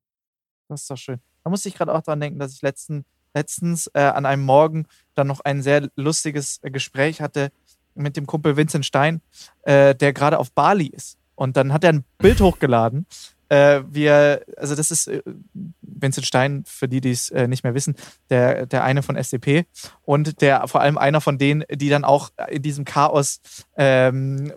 Das 0.67 0.81
ist 0.81 0.89
doch 0.89 0.97
schön. 0.97 1.19
Da 1.43 1.49
musste 1.49 1.69
ich 1.69 1.75
gerade 1.75 1.93
auch 1.93 2.01
dran 2.01 2.19
denken, 2.19 2.39
dass 2.39 2.53
ich 2.53 2.61
letzten, 2.61 3.05
letztens 3.33 3.87
äh, 3.93 4.01
an 4.01 4.25
einem 4.25 4.43
Morgen 4.43 4.87
dann 5.15 5.27
noch 5.27 5.39
ein 5.41 5.61
sehr 5.61 5.89
lustiges 5.95 6.59
äh, 6.63 6.71
Gespräch 6.71 7.21
hatte 7.21 7.51
mit 7.95 8.17
dem 8.17 8.25
Kumpel 8.25 8.57
Vincent 8.57 8.85
Stein, 8.85 9.21
äh, 9.63 9.95
der 9.95 10.13
gerade 10.13 10.39
auf 10.39 10.51
Bali 10.51 10.87
ist. 10.87 11.17
Und 11.35 11.55
dann 11.55 11.71
hat 11.71 11.83
er 11.83 11.93
ein 11.93 12.03
Bild 12.17 12.41
hochgeladen 12.41 13.05
Äh, 13.49 13.81
wir, 13.89 14.43
also 14.57 14.75
das 14.75 14.91
ist 14.91 15.07
äh, 15.07 15.21
Vincent 15.81 16.25
Stein, 16.25 16.63
für 16.67 16.87
die, 16.87 17.01
die 17.01 17.11
es 17.11 17.29
äh, 17.29 17.47
nicht 17.47 17.63
mehr 17.63 17.73
wissen, 17.73 17.95
der, 18.29 18.65
der 18.65 18.83
eine 18.83 19.03
von 19.03 19.15
SDP 19.15 19.65
und 20.03 20.41
der 20.41 20.67
vor 20.67 20.81
allem 20.81 20.97
einer 20.97 21.21
von 21.21 21.37
denen, 21.37 21.63
die 21.71 21.89
dann 21.89 22.03
auch 22.03 22.29
in 22.49 22.61
diesem 22.61 22.85
Chaos-Treffen 22.85 24.51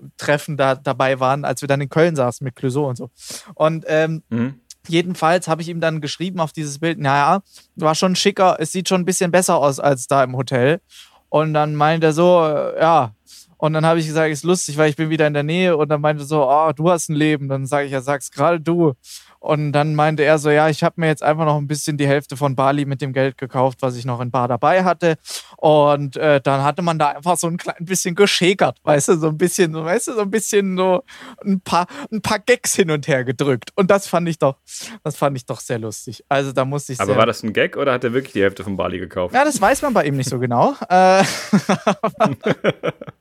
ähm, 0.52 0.56
da 0.56 0.74
dabei 0.74 1.20
waren, 1.20 1.44
als 1.44 1.60
wir 1.60 1.68
dann 1.68 1.80
in 1.80 1.88
Köln 1.88 2.16
saßen 2.16 2.44
mit 2.44 2.56
Clouseau 2.56 2.88
und 2.88 2.96
so. 2.96 3.10
Und 3.54 3.84
ähm, 3.88 4.22
mhm. 4.28 4.60
Jedenfalls 4.88 5.46
habe 5.46 5.60
ich 5.60 5.68
ihm 5.68 5.80
dann 5.80 6.00
geschrieben 6.00 6.40
auf 6.40 6.52
dieses 6.52 6.78
Bild, 6.78 6.98
naja, 6.98 7.42
war 7.76 7.94
schon 7.94 8.16
schicker, 8.16 8.56
es 8.58 8.72
sieht 8.72 8.88
schon 8.88 9.02
ein 9.02 9.04
bisschen 9.04 9.30
besser 9.30 9.56
aus 9.56 9.78
als 9.78 10.06
da 10.06 10.24
im 10.24 10.34
Hotel. 10.36 10.80
Und 11.28 11.54
dann 11.54 11.74
meint 11.76 12.02
er 12.02 12.12
so, 12.12 12.44
äh, 12.44 12.80
ja, 12.80 13.14
und 13.60 13.74
dann 13.74 13.84
habe 13.84 14.00
ich 14.00 14.06
gesagt, 14.06 14.30
ist 14.30 14.42
lustig, 14.42 14.78
weil 14.78 14.88
ich 14.88 14.96
bin 14.96 15.10
wieder 15.10 15.26
in 15.26 15.34
der 15.34 15.42
Nähe. 15.42 15.76
Und 15.76 15.90
dann 15.90 16.00
meinte 16.00 16.22
er 16.22 16.26
so, 16.26 16.48
oh, 16.48 16.72
du 16.74 16.90
hast 16.90 17.10
ein 17.10 17.14
Leben. 17.14 17.46
Dann 17.46 17.66
sage 17.66 17.84
ich, 17.84 17.92
ja, 17.92 18.00
sag's 18.00 18.30
gerade 18.30 18.58
du. 18.58 18.94
Und 19.38 19.72
dann 19.72 19.94
meinte 19.94 20.22
er 20.22 20.38
so, 20.38 20.48
ja, 20.48 20.70
ich 20.70 20.82
habe 20.82 20.98
mir 20.98 21.08
jetzt 21.08 21.22
einfach 21.22 21.44
noch 21.44 21.58
ein 21.58 21.66
bisschen 21.66 21.98
die 21.98 22.06
Hälfte 22.06 22.38
von 22.38 22.56
Bali 22.56 22.86
mit 22.86 23.02
dem 23.02 23.12
Geld 23.12 23.36
gekauft, 23.36 23.82
was 23.82 23.96
ich 23.96 24.06
noch 24.06 24.22
in 24.22 24.30
Bar 24.30 24.48
dabei 24.48 24.84
hatte. 24.84 25.16
Und 25.58 26.16
äh, 26.16 26.40
dann 26.40 26.62
hatte 26.62 26.80
man 26.80 26.98
da 26.98 27.08
einfach 27.08 27.36
so 27.36 27.48
ein 27.48 27.58
klein 27.58 27.76
bisschen 27.80 28.14
geschäkert, 28.14 28.78
weißt 28.82 29.08
du, 29.08 29.18
so 29.18 29.28
ein 29.28 29.36
bisschen, 29.36 29.74
so, 29.74 29.84
weißt 29.84 30.08
du, 30.08 30.14
so 30.14 30.22
ein 30.22 30.30
bisschen 30.30 30.78
so 30.78 31.02
ein 31.44 31.60
paar, 31.60 31.86
ein 32.10 32.22
paar 32.22 32.38
Gags 32.38 32.74
hin 32.74 32.90
und 32.90 33.08
her 33.08 33.24
gedrückt. 33.24 33.72
Und 33.76 33.90
das 33.90 34.06
fand 34.06 34.26
ich 34.28 34.38
doch, 34.38 34.56
das 35.04 35.16
fand 35.16 35.36
ich 35.36 35.44
doch 35.44 35.60
sehr 35.60 35.78
lustig. 35.78 36.24
Also 36.30 36.52
da 36.52 36.64
musste 36.64 36.94
ich 36.94 37.00
Aber 37.00 37.16
war 37.16 37.26
das 37.26 37.42
ein 37.42 37.52
Gag 37.52 37.76
oder 37.76 37.92
hat 37.92 38.04
er 38.04 38.14
wirklich 38.14 38.32
die 38.32 38.42
Hälfte 38.42 38.64
von 38.64 38.76
Bali 38.76 38.98
gekauft? 38.98 39.34
Ja, 39.34 39.44
das 39.44 39.60
weiß 39.60 39.82
man 39.82 39.92
bei 39.92 40.04
ihm 40.04 40.16
nicht 40.16 40.30
so 40.30 40.38
genau. 40.38 40.74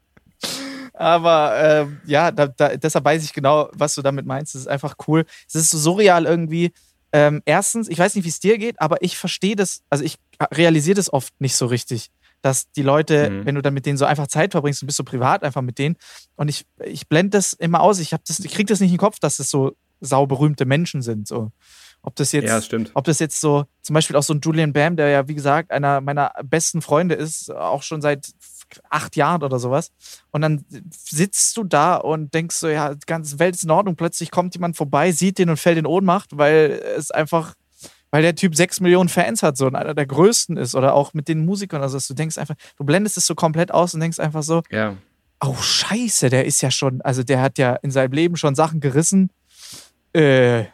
Aber 1.00 1.56
äh, 1.56 1.88
ja, 2.06 2.30
da, 2.30 2.48
da, 2.48 2.76
deshalb 2.76 3.06
weiß 3.06 3.24
ich 3.24 3.32
genau, 3.32 3.70
was 3.72 3.96
du 3.96 4.02
damit 4.02 4.26
meinst. 4.26 4.54
Es 4.54 4.62
ist 4.62 4.68
einfach 4.68 4.96
cool. 5.08 5.24
Es 5.48 5.56
ist 5.56 5.70
so 5.70 5.78
surreal 5.78 6.26
irgendwie. 6.26 6.74
Ähm, 7.14 7.42
erstens, 7.46 7.88
ich 7.88 7.98
weiß 7.98 8.16
nicht, 8.16 8.26
wie 8.26 8.30
es 8.30 8.42
dir 8.42 8.58
geht, 8.58 8.82
aber 8.82 9.02
ich 9.02 9.18
verstehe 9.18 9.56
das, 9.56 9.82
also 9.90 10.04
ich 10.04 10.18
realisiere 10.54 10.96
das 10.96 11.12
oft 11.12 11.40
nicht 11.40 11.56
so 11.56 11.68
richtig, 11.68 12.10
dass 12.42 12.70
die 12.72 12.82
Leute, 12.82 13.30
mhm. 13.30 13.46
wenn 13.46 13.56
du 13.56 13.62
dann 13.62 13.74
mit 13.74 13.86
denen 13.86 13.98
so 13.98 14.04
einfach 14.04 14.28
Zeit 14.28 14.52
verbringst, 14.52 14.82
du 14.82 14.86
bist 14.88 14.98
so 14.98 15.06
privat 15.06 15.42
einfach 15.42 15.62
mit 15.62 15.80
denen 15.80 15.96
und 16.36 16.50
ich, 16.50 16.66
ich 16.84 17.08
blende 17.08 17.38
das 17.38 17.54
immer 17.54 17.80
aus. 17.80 18.00
Ich, 18.00 18.12
ich 18.12 18.52
kriege 18.52 18.66
das 18.66 18.82
nicht 18.82 18.90
in 18.92 18.96
den 18.96 19.00
Kopf, 19.00 19.20
dass 19.20 19.38
das 19.38 19.50
so 19.50 19.78
sauberühmte 20.02 20.66
Menschen 20.66 21.02
sind. 21.02 21.30
So. 21.30 21.54
Ob 22.02 22.18
das 22.18 22.34
jetzt, 22.34 22.50
ja, 22.50 22.62
stimmt. 22.62 22.92
ob 22.94 23.06
das 23.06 23.20
jetzt 23.20 23.40
so, 23.40 23.66
zum 23.82 23.94
Beispiel 23.94 24.18
auch 24.18 24.24
so 24.24 24.34
ein 24.34 24.42
Julian 24.44 24.74
Bam, 24.74 24.98
der 24.98 25.08
ja, 25.08 25.28
wie 25.30 25.36
gesagt, 25.36 25.72
einer 25.72 26.02
meiner 26.02 26.34
besten 26.44 26.82
Freunde 26.82 27.16
ist, 27.16 27.52
auch 27.52 27.84
schon 27.84 28.02
seit 28.02 28.28
acht 28.90 29.16
Jahren 29.16 29.44
oder 29.44 29.60
sowas. 29.60 29.92
Und 30.32 30.42
dann 30.42 30.66
sitzt 30.92 31.56
du 31.58 31.64
da 31.64 31.96
und 31.96 32.34
denkst 32.34 32.56
so, 32.56 32.68
ja, 32.68 32.94
die 32.94 33.06
ganze 33.06 33.40
Welt 33.40 33.56
ist 33.56 33.64
in 33.64 33.72
Ordnung. 33.72 33.96
Plötzlich 33.96 34.32
kommt 34.32 34.56
jemand 34.56 34.78
vorbei, 34.78 35.12
sieht 35.12 35.38
den 35.38 35.50
und 35.50 35.58
fällt 35.58 35.78
in 35.78 35.86
Ohnmacht, 35.86 36.38
weil 36.38 36.82
es 36.98 37.12
einfach, 37.12 37.56
weil 38.12 38.22
der 38.22 38.36
Typ 38.36 38.56
sechs 38.56 38.80
Millionen 38.80 39.10
Fans 39.10 39.44
hat 39.44 39.58
so 39.58 39.68
und 39.68 39.76
einer 39.76 39.94
der 39.94 40.06
größten 40.06 40.58
ist. 40.58 40.76
Oder 40.76 40.94
auch 40.94 41.14
mit 41.14 41.28
den 41.28 41.46
Musikern. 41.46 41.82
Also 41.82 42.00
du 42.00 42.14
denkst 42.14 42.38
einfach, 42.38 42.56
du 42.78 42.84
blendest 42.84 43.18
es 43.18 43.26
so 43.26 43.36
komplett 43.36 43.72
aus 43.72 43.94
und 43.94 44.00
denkst 44.00 44.20
einfach 44.20 44.44
so, 44.44 44.62
ja. 44.70 44.96
oh 45.44 45.56
Scheiße, 45.56 46.30
der 46.30 46.46
ist 46.46 46.62
ja 46.62 46.72
schon, 46.72 47.02
also 47.02 47.24
der 47.24 47.42
hat 47.42 47.58
ja 47.58 47.76
in 47.76 47.92
seinem 47.92 48.14
Leben 48.14 48.38
schon 48.38 48.56
Sachen 48.56 48.80
gerissen. 48.80 49.30
Äh, 50.14 50.66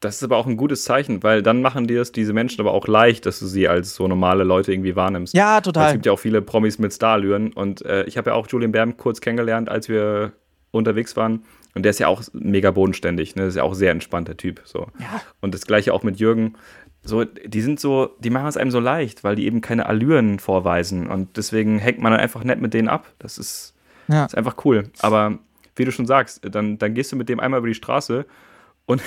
das 0.00 0.16
ist 0.16 0.22
aber 0.22 0.36
auch 0.36 0.46
ein 0.46 0.56
gutes 0.56 0.84
Zeichen, 0.84 1.22
weil 1.22 1.42
dann 1.42 1.60
machen 1.60 1.86
dir 1.86 2.00
es 2.00 2.12
diese 2.12 2.32
Menschen 2.32 2.60
aber 2.60 2.72
auch 2.72 2.86
leicht, 2.86 3.26
dass 3.26 3.40
du 3.40 3.46
sie 3.46 3.66
als 3.68 3.94
so 3.94 4.06
normale 4.06 4.44
Leute 4.44 4.72
irgendwie 4.72 4.94
wahrnimmst. 4.94 5.34
Ja, 5.34 5.60
total. 5.60 5.82
Weil 5.82 5.88
es 5.88 5.92
gibt 5.94 6.06
ja 6.06 6.12
auch 6.12 6.18
viele 6.18 6.40
Promis 6.40 6.78
mit 6.78 6.92
Starlüren 6.92 7.52
und 7.52 7.84
äh, 7.84 8.04
ich 8.04 8.16
habe 8.16 8.30
ja 8.30 8.36
auch 8.36 8.46
Julian 8.46 8.70
Bam 8.70 8.96
kurz 8.96 9.20
kennengelernt, 9.20 9.68
als 9.68 9.88
wir 9.88 10.32
unterwegs 10.70 11.16
waren. 11.16 11.42
Und 11.74 11.82
der 11.82 11.90
ist 11.90 11.98
ja 11.98 12.08
auch 12.08 12.22
mega 12.32 12.70
bodenständig, 12.70 13.36
ne? 13.36 13.42
Das 13.42 13.50
ist 13.50 13.56
ja 13.56 13.62
auch 13.62 13.74
sehr 13.74 13.90
entspannter 13.90 14.36
Typ. 14.36 14.62
So. 14.64 14.88
Ja. 14.98 15.20
Und 15.40 15.54
das 15.54 15.66
gleiche 15.66 15.92
auch 15.92 16.02
mit 16.02 16.18
Jürgen. 16.18 16.54
So, 17.02 17.24
die 17.24 17.60
sind 17.60 17.80
so, 17.80 18.16
die 18.18 18.30
machen 18.30 18.48
es 18.48 18.56
einem 18.56 18.70
so 18.70 18.80
leicht, 18.80 19.24
weil 19.24 19.36
die 19.36 19.46
eben 19.46 19.60
keine 19.60 19.86
Allüren 19.86 20.38
vorweisen. 20.38 21.06
Und 21.06 21.36
deswegen 21.36 21.78
hängt 21.78 22.00
man 22.00 22.12
dann 22.12 22.20
einfach 22.20 22.44
nett 22.44 22.60
mit 22.60 22.74
denen 22.74 22.88
ab. 22.88 23.06
Das 23.18 23.38
ist, 23.38 23.74
ja. 24.08 24.24
ist 24.24 24.36
einfach 24.36 24.56
cool. 24.64 24.90
Aber 25.00 25.38
wie 25.76 25.84
du 25.84 25.92
schon 25.92 26.06
sagst, 26.06 26.40
dann, 26.50 26.78
dann 26.78 26.94
gehst 26.94 27.12
du 27.12 27.16
mit 27.16 27.28
dem 27.28 27.40
einmal 27.40 27.58
über 27.58 27.68
die 27.68 27.74
Straße 27.74 28.26
und 28.88 29.02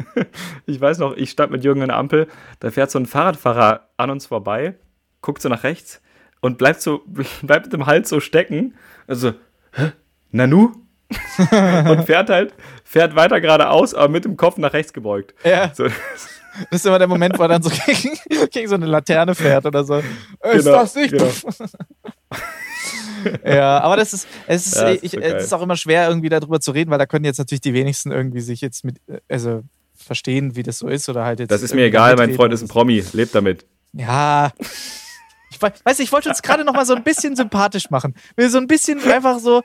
ich 0.66 0.80
weiß 0.80 0.98
noch, 0.98 1.16
ich 1.16 1.30
stand 1.30 1.52
mit 1.52 1.62
Jürgen 1.62 1.80
an 1.82 1.88
der 1.88 1.96
Ampel, 1.96 2.26
da 2.58 2.72
fährt 2.72 2.90
so 2.90 2.98
ein 2.98 3.06
Fahrradfahrer 3.06 3.88
an 3.96 4.10
uns 4.10 4.26
vorbei, 4.26 4.74
guckt 5.20 5.40
so 5.40 5.48
nach 5.48 5.62
rechts 5.62 6.02
und 6.40 6.58
bleibt 6.58 6.82
so, 6.82 7.02
bleibt 7.42 7.66
mit 7.66 7.72
dem 7.72 7.86
Hals 7.86 8.08
so 8.08 8.18
stecken. 8.18 8.74
Also, 9.06 9.32
hä? 9.74 9.92
Nanu? 10.32 10.72
und 11.38 12.04
fährt 12.04 12.30
halt, 12.30 12.54
fährt 12.84 13.14
weiter 13.14 13.40
geradeaus, 13.40 13.94
aber 13.94 14.08
mit 14.08 14.24
dem 14.24 14.36
Kopf 14.36 14.56
nach 14.56 14.72
rechts 14.72 14.92
gebeugt. 14.92 15.34
Ja. 15.44 15.72
So. 15.72 15.84
Das 15.84 16.80
ist 16.80 16.86
immer 16.86 16.98
der 16.98 17.06
Moment, 17.06 17.38
wo 17.38 17.42
er 17.42 17.48
dann 17.48 17.62
so 17.62 17.70
gegen, 17.70 18.18
gegen 18.50 18.68
so 18.68 18.74
eine 18.74 18.86
Laterne 18.86 19.34
fährt 19.34 19.64
oder 19.66 19.84
so. 19.84 19.98
Ist 19.98 20.64
genau, 20.64 20.72
das 20.72 20.94
nicht? 20.96 21.12
Genau. 21.12 21.30
ja, 23.44 23.80
aber 23.80 23.96
das 23.96 24.12
ist, 24.12 24.28
es 24.46 24.66
ist, 24.66 24.76
ja, 24.76 24.88
ist 24.88 25.04
ich, 25.04 25.14
es 25.14 25.44
ist 25.44 25.52
auch 25.52 25.62
immer 25.62 25.76
schwer, 25.76 26.08
irgendwie 26.08 26.28
darüber 26.28 26.60
zu 26.60 26.72
reden, 26.72 26.90
weil 26.90 26.98
da 26.98 27.06
können 27.06 27.24
jetzt 27.24 27.38
natürlich 27.38 27.60
die 27.60 27.74
wenigsten 27.74 28.10
irgendwie 28.10 28.40
sich 28.40 28.60
jetzt 28.60 28.84
mit, 28.84 29.00
also 29.28 29.62
verstehen, 29.94 30.56
wie 30.56 30.62
das 30.62 30.78
so 30.78 30.88
ist 30.88 31.08
oder 31.08 31.24
halt 31.24 31.40
jetzt. 31.40 31.50
Das 31.50 31.62
ist 31.62 31.74
mir 31.74 31.84
egal, 31.84 32.16
mein 32.16 32.34
Freund 32.34 32.52
ist 32.52 32.62
ein 32.62 32.68
Promi, 32.68 33.04
lebt 33.12 33.34
damit. 33.34 33.64
Ja. 33.92 34.52
Ich 35.50 35.60
weiß, 35.60 36.00
ich 36.00 36.10
wollte 36.10 36.28
uns 36.28 36.42
gerade 36.42 36.64
noch 36.64 36.74
mal 36.74 36.86
so 36.86 36.94
ein 36.94 37.04
bisschen 37.04 37.36
sympathisch 37.36 37.90
machen. 37.90 38.14
Wir 38.36 38.50
so 38.50 38.58
ein 38.58 38.66
bisschen 38.66 39.00
einfach 39.10 39.38
so, 39.38 39.62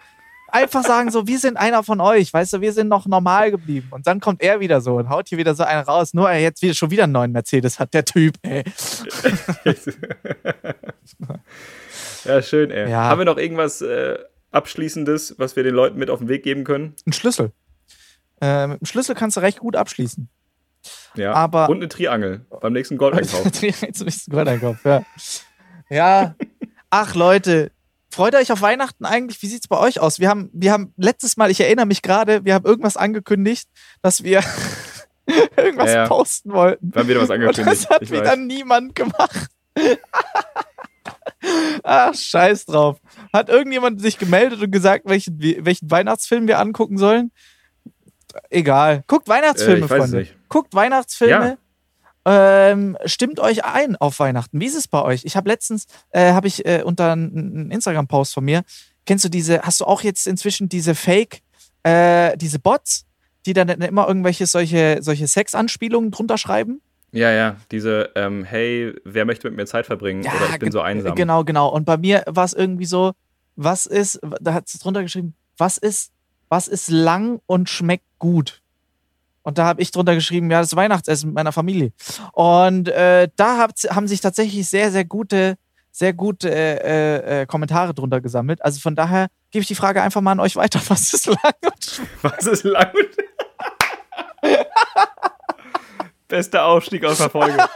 einfach 0.49 0.83
sagen 0.83 1.11
so, 1.11 1.27
wir 1.27 1.39
sind 1.39 1.57
einer 1.57 1.83
von 1.83 2.01
euch, 2.01 2.33
weißt 2.33 2.53
du, 2.53 2.61
wir 2.61 2.73
sind 2.73 2.87
noch 2.87 3.07
normal 3.07 3.51
geblieben. 3.51 3.87
Und 3.91 4.05
dann 4.05 4.19
kommt 4.19 4.41
er 4.41 4.59
wieder 4.59 4.81
so 4.81 4.95
und 4.95 5.09
haut 5.09 5.29
hier 5.29 5.37
wieder 5.37 5.55
so 5.55 5.63
einen 5.63 5.83
raus, 5.83 6.13
nur 6.13 6.29
er 6.29 6.39
jetzt 6.39 6.61
wieder 6.61 6.73
schon 6.73 6.91
wieder 6.91 7.05
einen 7.05 7.13
neuen 7.13 7.31
Mercedes 7.31 7.79
hat, 7.79 7.93
der 7.93 8.05
Typ, 8.05 8.35
ey. 8.43 8.63
Ja, 12.27 12.41
schön, 12.41 12.71
ey. 12.71 12.89
Ja. 12.89 13.03
Haben 13.03 13.19
wir 13.19 13.25
noch 13.25 13.37
irgendwas 13.37 13.81
äh, 13.81 14.17
Abschließendes, 14.51 15.35
was 15.37 15.55
wir 15.55 15.63
den 15.63 15.75
Leuten 15.75 15.97
mit 15.97 16.09
auf 16.09 16.19
den 16.19 16.27
Weg 16.27 16.43
geben 16.43 16.63
können? 16.63 16.95
Ein 17.05 17.13
Schlüssel. 17.13 17.51
Äh, 18.41 18.67
mit 18.67 18.81
dem 18.81 18.85
Schlüssel 18.85 19.15
kannst 19.15 19.37
du 19.37 19.41
recht 19.41 19.59
gut 19.59 19.75
abschließen. 19.75 20.29
Ja, 21.15 21.33
aber 21.33 21.69
und 21.69 21.77
eine 21.77 21.87
Triangel 21.87 22.45
beim 22.61 22.73
nächsten 22.73 22.97
Goldeinkauf. 22.97 23.43
Triangel 23.51 23.93
zum 23.93 24.05
nächsten 24.05 24.31
Goldeinkauf, 24.31 24.77
ja. 24.85 25.01
ja, 25.89 26.35
ach 26.89 27.15
Leute, 27.15 27.71
freut 28.09 28.35
euch 28.35 28.51
auf 28.51 28.61
Weihnachten 28.61 29.05
eigentlich? 29.05 29.41
Wie 29.41 29.47
sieht 29.47 29.63
es 29.63 29.67
bei 29.67 29.77
euch 29.77 29.99
aus? 29.99 30.19
Wir 30.19 30.29
haben, 30.29 30.49
wir 30.53 30.71
haben 30.71 30.93
letztes 30.97 31.37
Mal, 31.37 31.51
ich 31.51 31.59
erinnere 31.59 31.87
mich 31.87 32.01
gerade, 32.01 32.45
wir 32.45 32.53
haben 32.53 32.65
irgendwas 32.65 32.97
angekündigt, 32.97 33.67
dass 34.01 34.23
wir 34.23 34.43
irgendwas 35.57 35.89
ja, 35.89 36.03
ja. 36.03 36.07
posten 36.07 36.53
wollten. 36.53 36.93
Wir 36.93 37.01
haben 37.01 37.09
wieder 37.09 37.21
was 37.21 37.31
angekündigt. 37.31 37.59
Und 37.59 37.67
das 37.67 37.89
hat 37.89 38.11
wieder 38.11 38.35
niemand 38.35 38.95
gemacht. 38.95 39.47
Ach, 41.83 42.13
scheiß 42.13 42.65
drauf. 42.65 42.99
Hat 43.31 43.49
irgendjemand 43.49 44.01
sich 44.01 44.17
gemeldet 44.17 44.61
und 44.61 44.71
gesagt, 44.71 45.05
welchen, 45.07 45.39
welchen 45.39 45.89
Weihnachtsfilm 45.91 46.47
wir 46.47 46.59
angucken 46.59 46.97
sollen? 46.97 47.31
Egal. 48.49 49.03
Guckt 49.07 49.27
Weihnachtsfilme, 49.27 49.85
äh, 49.85 49.87
Freunde. 49.87 50.27
Guckt 50.49 50.73
Weihnachtsfilme. 50.73 51.57
Ja. 51.57 51.57
Ähm, 52.71 52.97
stimmt 53.05 53.39
euch 53.39 53.63
ein 53.63 53.95
auf 53.95 54.19
Weihnachten. 54.19 54.59
Wie 54.59 54.65
ist 54.65 54.75
es 54.75 54.87
bei 54.87 55.01
euch? 55.01 55.23
Ich 55.23 55.37
habe 55.37 55.49
letztens, 55.49 55.85
äh, 56.09 56.33
habe 56.33 56.47
ich 56.47 56.65
äh, 56.65 56.81
unter 56.83 57.13
einem 57.13 57.71
Instagram-Post 57.71 58.33
von 58.33 58.43
mir, 58.43 58.63
kennst 59.05 59.23
du 59.23 59.29
diese, 59.29 59.61
hast 59.61 59.79
du 59.79 59.85
auch 59.85 60.01
jetzt 60.01 60.27
inzwischen 60.27 60.67
diese 60.67 60.93
Fake, 60.93 61.41
äh, 61.83 62.35
diese 62.35 62.59
Bots, 62.59 63.05
die 63.45 63.53
dann 63.53 63.69
immer 63.69 64.09
irgendwelche 64.09 64.45
solche, 64.45 64.97
solche 64.99 65.25
Sex-Anspielungen 65.25 66.11
drunter 66.11 66.37
schreiben? 66.37 66.81
Ja, 67.11 67.31
ja, 67.31 67.55
diese, 67.71 68.11
ähm, 68.15 68.43
hey, 68.43 68.93
wer 69.05 69.25
möchte 69.25 69.49
mit 69.49 69.57
mir 69.57 69.65
Zeit 69.65 69.85
verbringen? 69.85 70.23
Ja, 70.23 70.33
oder 70.33 70.49
ich 70.49 70.59
bin 70.59 70.71
so 70.71 70.81
einsam. 70.81 71.15
Genau, 71.15 71.43
genau. 71.43 71.69
Und 71.69 71.85
bei 71.85 71.97
mir 71.97 72.23
war 72.27 72.45
es 72.45 72.53
irgendwie 72.53 72.85
so, 72.85 73.13
was 73.55 73.85
ist, 73.85 74.19
da 74.41 74.53
hat 74.53 74.67
es 74.67 74.79
drunter 74.79 75.01
geschrieben, 75.01 75.33
was 75.57 75.77
ist, 75.77 76.11
was 76.49 76.67
ist 76.67 76.89
lang 76.89 77.39
und 77.45 77.69
schmeckt 77.69 78.05
gut? 78.19 78.61
Und 79.41 79.57
da 79.57 79.65
habe 79.65 79.81
ich 79.81 79.91
drunter 79.91 80.13
geschrieben, 80.13 80.51
ja, 80.51 80.59
das 80.59 80.75
Weihnachtsessen 80.75 81.29
mit 81.29 81.35
meiner 81.35 81.53
Familie. 81.53 81.93
Und 82.33 82.89
äh, 82.89 83.29
da 83.37 83.57
hab, 83.57 83.71
haben 83.89 84.07
sich 84.07 84.19
tatsächlich 84.19 84.67
sehr, 84.67 84.91
sehr 84.91 85.05
gute, 85.05 85.57
sehr 85.89 86.11
gute 86.11 86.49
äh, 86.53 87.41
äh, 87.41 87.45
Kommentare 87.45 87.93
drunter 87.93 88.19
gesammelt. 88.19 88.63
Also 88.63 88.81
von 88.81 88.95
daher 88.95 89.27
gebe 89.51 89.61
ich 89.61 89.67
die 89.67 89.75
Frage 89.75 90.01
einfach 90.01 90.19
mal 90.19 90.33
an 90.33 90.41
euch 90.41 90.57
weiter. 90.57 90.81
Was 90.89 91.13
ist 91.13 91.27
lang 91.27 91.53
und 91.63 91.83
schmeckt? 91.83 92.23
Was 92.23 92.45
ist 92.45 92.63
lang 92.65 92.91
und 92.93 93.15
Bester 96.27 96.65
Aufstieg 96.65 97.05
aus 97.05 97.17
der 97.19 97.29
Folge. 97.29 97.57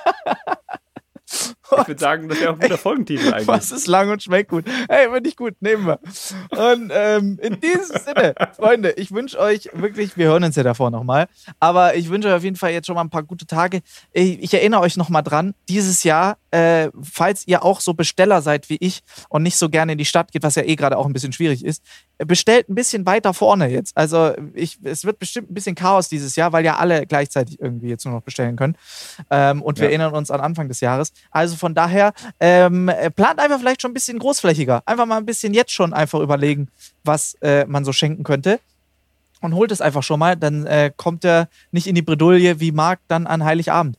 Ich 1.71 1.87
würde 1.87 1.99
sagen, 1.99 2.27
das 2.27 2.39
wäre 2.39 2.51
auch 2.51 2.55
ein 2.55 2.59
guter 2.61 2.77
Folgentitel 2.77 3.33
eigentlich. 3.33 3.47
Was 3.47 3.71
ist 3.71 3.87
lang 3.87 4.09
und 4.09 4.21
schmeckt 4.21 4.49
gut? 4.49 4.65
Hey, 4.89 5.09
finde 5.11 5.29
ich 5.29 5.35
gut, 5.37 5.55
nehmen 5.61 5.85
wir. 5.87 5.99
Und 6.51 6.91
ähm, 6.93 7.39
in 7.41 7.59
diesem 7.59 7.97
Sinne, 7.97 8.33
Freunde, 8.55 8.91
ich 8.91 9.11
wünsche 9.11 9.39
euch 9.39 9.69
wirklich, 9.73 10.17
wir 10.17 10.27
hören 10.27 10.43
uns 10.43 10.55
ja 10.55 10.63
davor 10.63 10.91
nochmal, 10.91 11.27
aber 11.59 11.95
ich 11.95 12.09
wünsche 12.09 12.27
euch 12.27 12.33
auf 12.35 12.43
jeden 12.43 12.55
Fall 12.57 12.71
jetzt 12.71 12.87
schon 12.87 12.95
mal 12.95 13.01
ein 13.01 13.09
paar 13.09 13.23
gute 13.23 13.45
Tage. 13.45 13.81
Ich, 14.11 14.41
ich 14.43 14.53
erinnere 14.53 14.81
euch 14.81 14.97
nochmal 14.97 15.23
dran, 15.23 15.53
dieses 15.69 16.03
Jahr 16.03 16.37
äh, 16.51 16.89
falls 17.01 17.47
ihr 17.47 17.63
auch 17.63 17.79
so 17.79 17.93
Besteller 17.93 18.41
seid 18.41 18.69
wie 18.69 18.75
ich 18.81 19.01
und 19.29 19.41
nicht 19.43 19.55
so 19.57 19.69
gerne 19.69 19.93
in 19.93 19.97
die 19.97 20.03
Stadt 20.05 20.33
geht, 20.33 20.43
was 20.43 20.55
ja 20.55 20.63
eh 20.63 20.75
gerade 20.75 20.97
auch 20.97 21.05
ein 21.05 21.13
bisschen 21.13 21.31
schwierig 21.31 21.63
ist, 21.63 21.81
bestellt 22.17 22.67
ein 22.69 22.75
bisschen 22.75 23.05
weiter 23.05 23.33
vorne 23.33 23.67
jetzt. 23.69 23.95
Also 23.95 24.33
ich, 24.53 24.77
es 24.83 25.05
wird 25.05 25.17
bestimmt 25.17 25.49
ein 25.49 25.53
bisschen 25.53 25.75
Chaos 25.75 26.09
dieses 26.09 26.35
Jahr, 26.35 26.51
weil 26.51 26.65
ja 26.65 26.75
alle 26.75 27.05
gleichzeitig 27.07 27.59
irgendwie 27.61 27.87
jetzt 27.87 28.03
nur 28.05 28.13
noch 28.13 28.21
bestellen 28.21 28.57
können. 28.57 28.75
Ähm, 29.29 29.61
und 29.61 29.77
wir 29.79 29.85
Ja. 29.85 29.89
erinnern 29.91 30.13
uns 30.13 30.29
an 30.29 30.41
Anfang 30.41 30.67
des 30.67 30.81
Jahres. 30.81 31.13
Also 31.31 31.55
von 31.61 31.75
daher 31.75 32.13
ähm, 32.39 32.89
äh, 32.89 33.09
plant 33.11 33.39
einfach 33.39 33.59
vielleicht 33.59 33.81
schon 33.81 33.91
ein 33.91 33.93
bisschen 33.93 34.19
großflächiger. 34.19 34.81
Einfach 34.85 35.05
mal 35.05 35.17
ein 35.17 35.25
bisschen 35.25 35.53
jetzt 35.53 35.71
schon 35.71 35.93
einfach 35.93 36.19
überlegen, 36.19 36.69
was 37.03 37.35
äh, 37.35 37.65
man 37.65 37.85
so 37.85 37.93
schenken 37.93 38.23
könnte. 38.23 38.59
Und 39.41 39.55
holt 39.55 39.71
es 39.71 39.81
einfach 39.81 40.03
schon 40.03 40.19
mal, 40.19 40.35
dann 40.35 40.67
äh, 40.67 40.91
kommt 40.95 41.23
er 41.25 41.49
nicht 41.71 41.87
in 41.87 41.95
die 41.95 42.03
Bredouille 42.03 42.59
wie 42.59 42.71
Marc 42.71 42.99
dann 43.07 43.25
an 43.25 43.43
Heiligabend. 43.43 43.97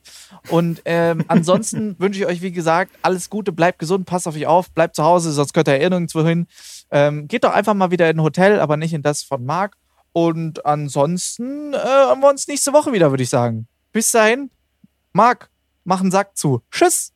Und 0.49 0.81
ähm, 0.85 1.25
ansonsten 1.27 1.95
wünsche 1.99 2.19
ich 2.19 2.25
euch, 2.25 2.41
wie 2.41 2.51
gesagt, 2.51 2.91
alles 3.01 3.29
Gute, 3.29 3.51
bleibt 3.51 3.79
gesund, 3.79 4.05
passt 4.05 4.27
auf 4.27 4.35
euch 4.35 4.45
auf, 4.45 4.71
bleibt 4.71 4.95
zu 4.95 5.03
Hause, 5.03 5.31
sonst 5.31 5.53
könnt 5.53 5.67
ihr 5.67 5.81
ja 5.81 5.89
nirgendwo 5.89 6.23
hin. 6.23 6.47
Ähm, 6.91 7.27
geht 7.27 7.43
doch 7.43 7.53
einfach 7.53 7.73
mal 7.73 7.91
wieder 7.91 8.09
in 8.09 8.17
ein 8.17 8.23
Hotel, 8.23 8.59
aber 8.59 8.77
nicht 8.77 8.93
in 8.93 9.01
das 9.01 9.23
von 9.23 9.45
Marc. 9.45 9.75
Und 10.13 10.65
ansonsten 10.65 11.73
äh, 11.73 11.77
haben 11.77 12.21
wir 12.21 12.29
uns 12.29 12.47
nächste 12.47 12.71
Woche 12.71 12.93
wieder, 12.93 13.09
würde 13.11 13.23
ich 13.23 13.29
sagen. 13.29 13.67
Bis 13.91 14.11
dahin, 14.11 14.49
Marc, 15.13 15.49
mach 15.83 16.01
einen 16.01 16.11
Sack 16.11 16.37
zu. 16.37 16.61
Tschüss. 16.71 17.12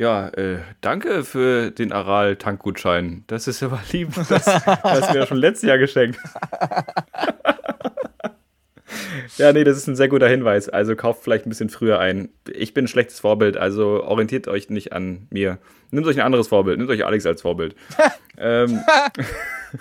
Ja, 0.00 0.28
äh, 0.28 0.60
danke 0.80 1.24
für 1.24 1.70
den 1.70 1.92
Aral-Tankgutschein. 1.92 3.24
Das 3.26 3.46
ist 3.46 3.62
aber 3.62 3.82
lieb. 3.92 4.14
Das 4.14 4.46
hast 4.46 5.10
du 5.10 5.12
mir 5.12 5.18
ja 5.18 5.26
schon 5.26 5.36
letztes 5.36 5.68
Jahr 5.68 5.76
geschenkt. 5.76 6.16
ja, 9.36 9.52
nee, 9.52 9.62
das 9.62 9.76
ist 9.76 9.88
ein 9.88 9.96
sehr 9.96 10.08
guter 10.08 10.26
Hinweis. 10.26 10.70
Also 10.70 10.96
kauft 10.96 11.22
vielleicht 11.22 11.44
ein 11.44 11.50
bisschen 11.50 11.68
früher 11.68 11.98
ein. 11.98 12.30
Ich 12.50 12.72
bin 12.72 12.86
ein 12.86 12.88
schlechtes 12.88 13.20
Vorbild, 13.20 13.58
also 13.58 14.02
orientiert 14.02 14.48
euch 14.48 14.70
nicht 14.70 14.94
an 14.94 15.26
mir. 15.28 15.58
Nehmt 15.90 16.06
euch 16.06 16.16
ein 16.16 16.24
anderes 16.24 16.48
Vorbild. 16.48 16.78
Nehmt 16.78 16.88
euch 16.88 17.04
Alex 17.04 17.26
als 17.26 17.42
Vorbild. 17.42 17.76
ähm, 18.38 18.80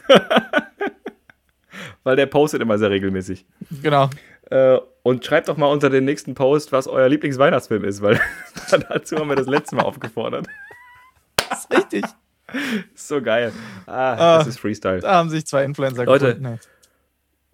weil 2.03 2.17
der 2.17 2.25
postet 2.25 2.61
immer 2.61 2.77
sehr 2.77 2.89
regelmäßig. 2.89 3.45
Genau. 3.81 4.09
Äh, 4.51 4.79
und 5.09 5.25
schreibt 5.25 5.49
doch 5.49 5.57
mal 5.57 5.67
unter 5.67 5.89
den 5.89 6.05
nächsten 6.05 6.35
Post, 6.35 6.71
was 6.71 6.87
euer 6.87 7.09
Lieblingsweihnachtsfilm 7.09 7.83
ist, 7.83 8.01
weil 8.01 8.19
dazu 8.89 9.17
haben 9.17 9.29
wir 9.29 9.35
das 9.35 9.47
letzte 9.47 9.75
Mal 9.75 9.83
aufgefordert. 9.83 10.47
Das 11.49 11.65
ist 11.65 11.75
richtig. 11.75 12.05
So 12.95 13.21
geil. 13.21 13.51
Ah, 13.85 14.13
Ah. 14.13 14.37
das 14.39 14.47
ist 14.47 14.59
Freestyle. 14.59 14.99
Da 15.01 15.13
haben 15.15 15.29
sich 15.29 15.45
zwei 15.45 15.63
Influencer 15.63 16.05
Leute. 16.05 16.35
gefunden. 16.35 16.59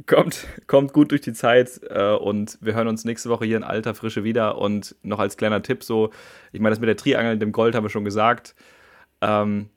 Kommt, 0.07 0.45
kommt 0.67 0.93
gut 0.93 1.11
durch 1.11 1.21
die 1.21 1.33
Zeit 1.33 1.79
äh, 1.89 2.11
und 2.13 2.57
wir 2.61 2.75
hören 2.75 2.87
uns 2.87 3.05
nächste 3.05 3.29
Woche 3.29 3.45
hier 3.45 3.57
in 3.57 3.63
alter 3.63 3.95
Frische 3.95 4.23
wieder. 4.23 4.57
Und 4.57 4.95
noch 5.01 5.19
als 5.19 5.37
kleiner 5.37 5.61
Tipp 5.63 5.83
so, 5.83 6.11
ich 6.51 6.59
meine, 6.59 6.71
das 6.73 6.79
mit 6.79 6.89
der 6.89 6.97
Triangel 6.97 7.33
und 7.33 7.39
dem 7.39 7.51
Gold 7.53 7.75
haben 7.75 7.83
wir 7.85 7.89
schon 7.89 8.05
gesagt. 8.05 8.55
Ähm, 9.21 9.69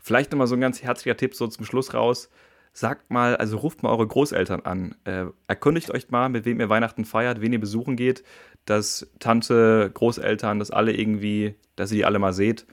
vielleicht 0.00 0.30
nochmal 0.30 0.46
so 0.46 0.54
ein 0.54 0.60
ganz 0.60 0.82
herzlicher 0.82 1.16
Tipp 1.16 1.34
so 1.34 1.46
zum 1.48 1.64
Schluss 1.64 1.94
raus. 1.94 2.30
Sagt 2.74 3.10
mal, 3.10 3.36
also 3.36 3.58
ruft 3.58 3.82
mal 3.82 3.90
eure 3.90 4.06
Großeltern 4.06 4.60
an. 4.62 4.94
Äh, 5.04 5.26
erkundigt 5.46 5.90
euch 5.90 6.10
mal, 6.10 6.28
mit 6.30 6.44
wem 6.46 6.58
ihr 6.58 6.68
Weihnachten 6.70 7.04
feiert, 7.04 7.40
wen 7.40 7.52
ihr 7.52 7.60
besuchen 7.60 7.96
geht, 7.96 8.24
dass 8.64 9.06
Tante, 9.18 9.90
Großeltern, 9.92 10.58
dass 10.58 10.70
alle 10.70 10.92
irgendwie, 10.92 11.54
dass 11.76 11.90
ihr 11.92 11.98
die 11.98 12.04
alle 12.06 12.18
mal 12.18 12.32
seht. 12.32 12.66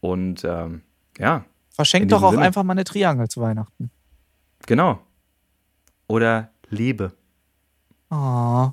Und 0.00 0.44
ähm, 0.44 0.82
ja, 1.18 1.44
Verschenkt 1.70 2.10
doch 2.12 2.22
auch 2.22 2.32
Sinne. 2.32 2.42
einfach 2.42 2.64
mal 2.64 2.72
eine 2.72 2.84
Triangel 2.84 3.28
zu 3.28 3.40
Weihnachten. 3.40 3.90
genau. 4.66 5.00
Oder 6.08 6.50
Liebe. 6.70 7.12
Oh, 8.10 8.70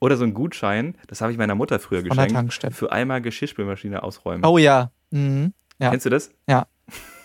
Oder 0.00 0.16
so 0.16 0.24
ein 0.24 0.34
Gutschein, 0.34 0.96
das 1.06 1.20
habe 1.20 1.32
ich 1.32 1.38
meiner 1.38 1.54
Mutter 1.54 1.78
früher 1.78 2.04
von 2.04 2.16
geschenkt, 2.16 2.76
für 2.76 2.92
einmal 2.92 3.22
Geschirrspülmaschine 3.22 4.02
ausräumen. 4.02 4.44
Oh 4.44 4.58
ja. 4.58 4.92
Mhm. 5.10 5.52
ja. 5.78 5.90
Kennst 5.90 6.06
du 6.06 6.10
das? 6.10 6.30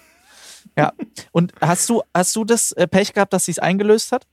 Und 1.32 1.54
hast 1.62 1.90
du, 1.90 2.04
hast 2.14 2.36
du 2.36 2.46
das 2.46 2.72
äh, 2.74 2.88
Pech 2.88 3.14
gehabt, 3.14 3.34
dass 3.34 3.46
sie 3.46 3.52
es 3.52 3.60
eingelöst 3.60 4.12
hat? 4.12 4.28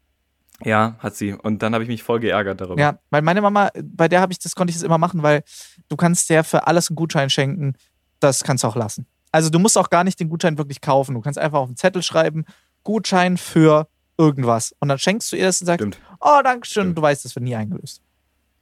Ja, 0.63 0.97
hat 0.99 1.17
sie. 1.17 1.33
Und 1.33 1.63
dann 1.63 1.75
habe 1.75 1.83
ich 1.85 1.89
mich 1.89 2.03
voll 2.03 2.21
geärgert 2.21 2.61
darüber. 2.61 2.81
Ja, 2.81 2.99
weil 3.11 3.23
meine 3.23 3.41
Mama, 3.41 3.71
bei 3.83 4.09
der 4.09 4.21
habe 4.21 4.33
ich 4.33 4.39
das, 4.39 4.55
konnte 4.55 4.71
ich 4.71 4.77
das 4.77 4.83
immer 4.85 4.99
machen, 4.99 5.23
weil 5.23 5.43
du 5.89 5.97
kannst 5.97 6.31
der 6.31 6.45
für 6.45 6.67
alles 6.67 6.91
einen 6.91 6.97
Gutschein 6.97 7.31
schenken. 7.31 7.75
Das 8.21 8.45
kannst 8.45 8.63
du 8.65 8.69
auch 8.69 8.77
lassen. 8.77 9.07
Also 9.33 9.51
du 9.51 9.59
musst 9.59 9.77
auch 9.77 9.91
gar 9.91 10.05
nicht 10.05 10.21
den 10.21 10.29
Gutschein 10.29 10.57
wirklich 10.59 10.81
kaufen. 10.81 11.15
Du 11.15 11.21
kannst 11.21 11.39
einfach 11.39 11.59
auf 11.59 11.69
einen 11.69 11.77
Zettel 11.77 12.03
schreiben, 12.03 12.45
Gutschein 12.85 13.37
für 13.37 13.89
irgendwas. 14.17 14.75
Und 14.79 14.89
dann 14.89 14.99
schenkst 14.99 15.33
du 15.33 15.37
ihr 15.37 15.47
das 15.47 15.61
und 15.61 15.67
sagst, 15.67 15.81
Stimmt. 15.81 15.99
oh, 16.21 16.41
danke 16.45 16.67
schön, 16.67 16.85
Stimmt. 16.85 16.99
du 16.99 17.03
weißt, 17.03 17.25
das 17.25 17.35
wird 17.35 17.45
nie 17.45 17.57
eingelöst. 17.57 18.01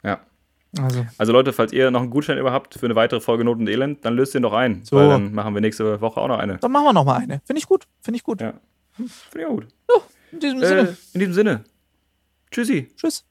Ja. 0.03 0.20
Also, 0.81 1.05
Also 1.18 1.33
Leute, 1.33 1.53
falls 1.53 1.73
ihr 1.73 1.91
noch 1.91 2.01
einen 2.01 2.11
Gutschein 2.11 2.39
überhaupt 2.39 2.75
für 2.75 2.87
eine 2.87 2.95
weitere 2.95 3.20
Folge 3.20 3.45
Not 3.45 3.59
und 3.59 3.68
Elend, 3.68 4.05
dann 4.05 4.14
löst 4.14 4.35
den 4.35 4.43
doch 4.43 4.53
ein. 4.55 4.83
So. 4.85 4.97
Weil 4.97 5.09
dann 5.09 5.35
machen 5.35 5.53
wir 5.55 5.61
nächste 5.61 6.01
Woche 6.01 6.20
auch 6.20 6.29
noch 6.29 6.39
eine. 6.39 6.57
dann 6.59 6.73
machen 6.73 6.85
wir 6.85 6.93
noch 6.93 7.05
mal 7.05 7.16
eine. 7.18 7.41
Finde 7.45 7.59
ich 7.61 7.66
gut. 7.68 7.87
Finde 8.01 8.16
ich 8.16 8.25
gut. 8.25 8.41
Ja. 8.41 8.55
Finde 8.95 9.11
ich 9.39 9.47
auch 9.47 9.51
gut. 9.51 9.66
In 10.33 10.41
diesem 10.41 10.62
Äh, 10.62 10.66
Sinne. 10.66 10.97
in 11.14 11.20
diesem 11.20 11.35
Sinne. 11.35 11.64
Tschüssi. 12.51 12.89
Tschüss. 12.97 13.25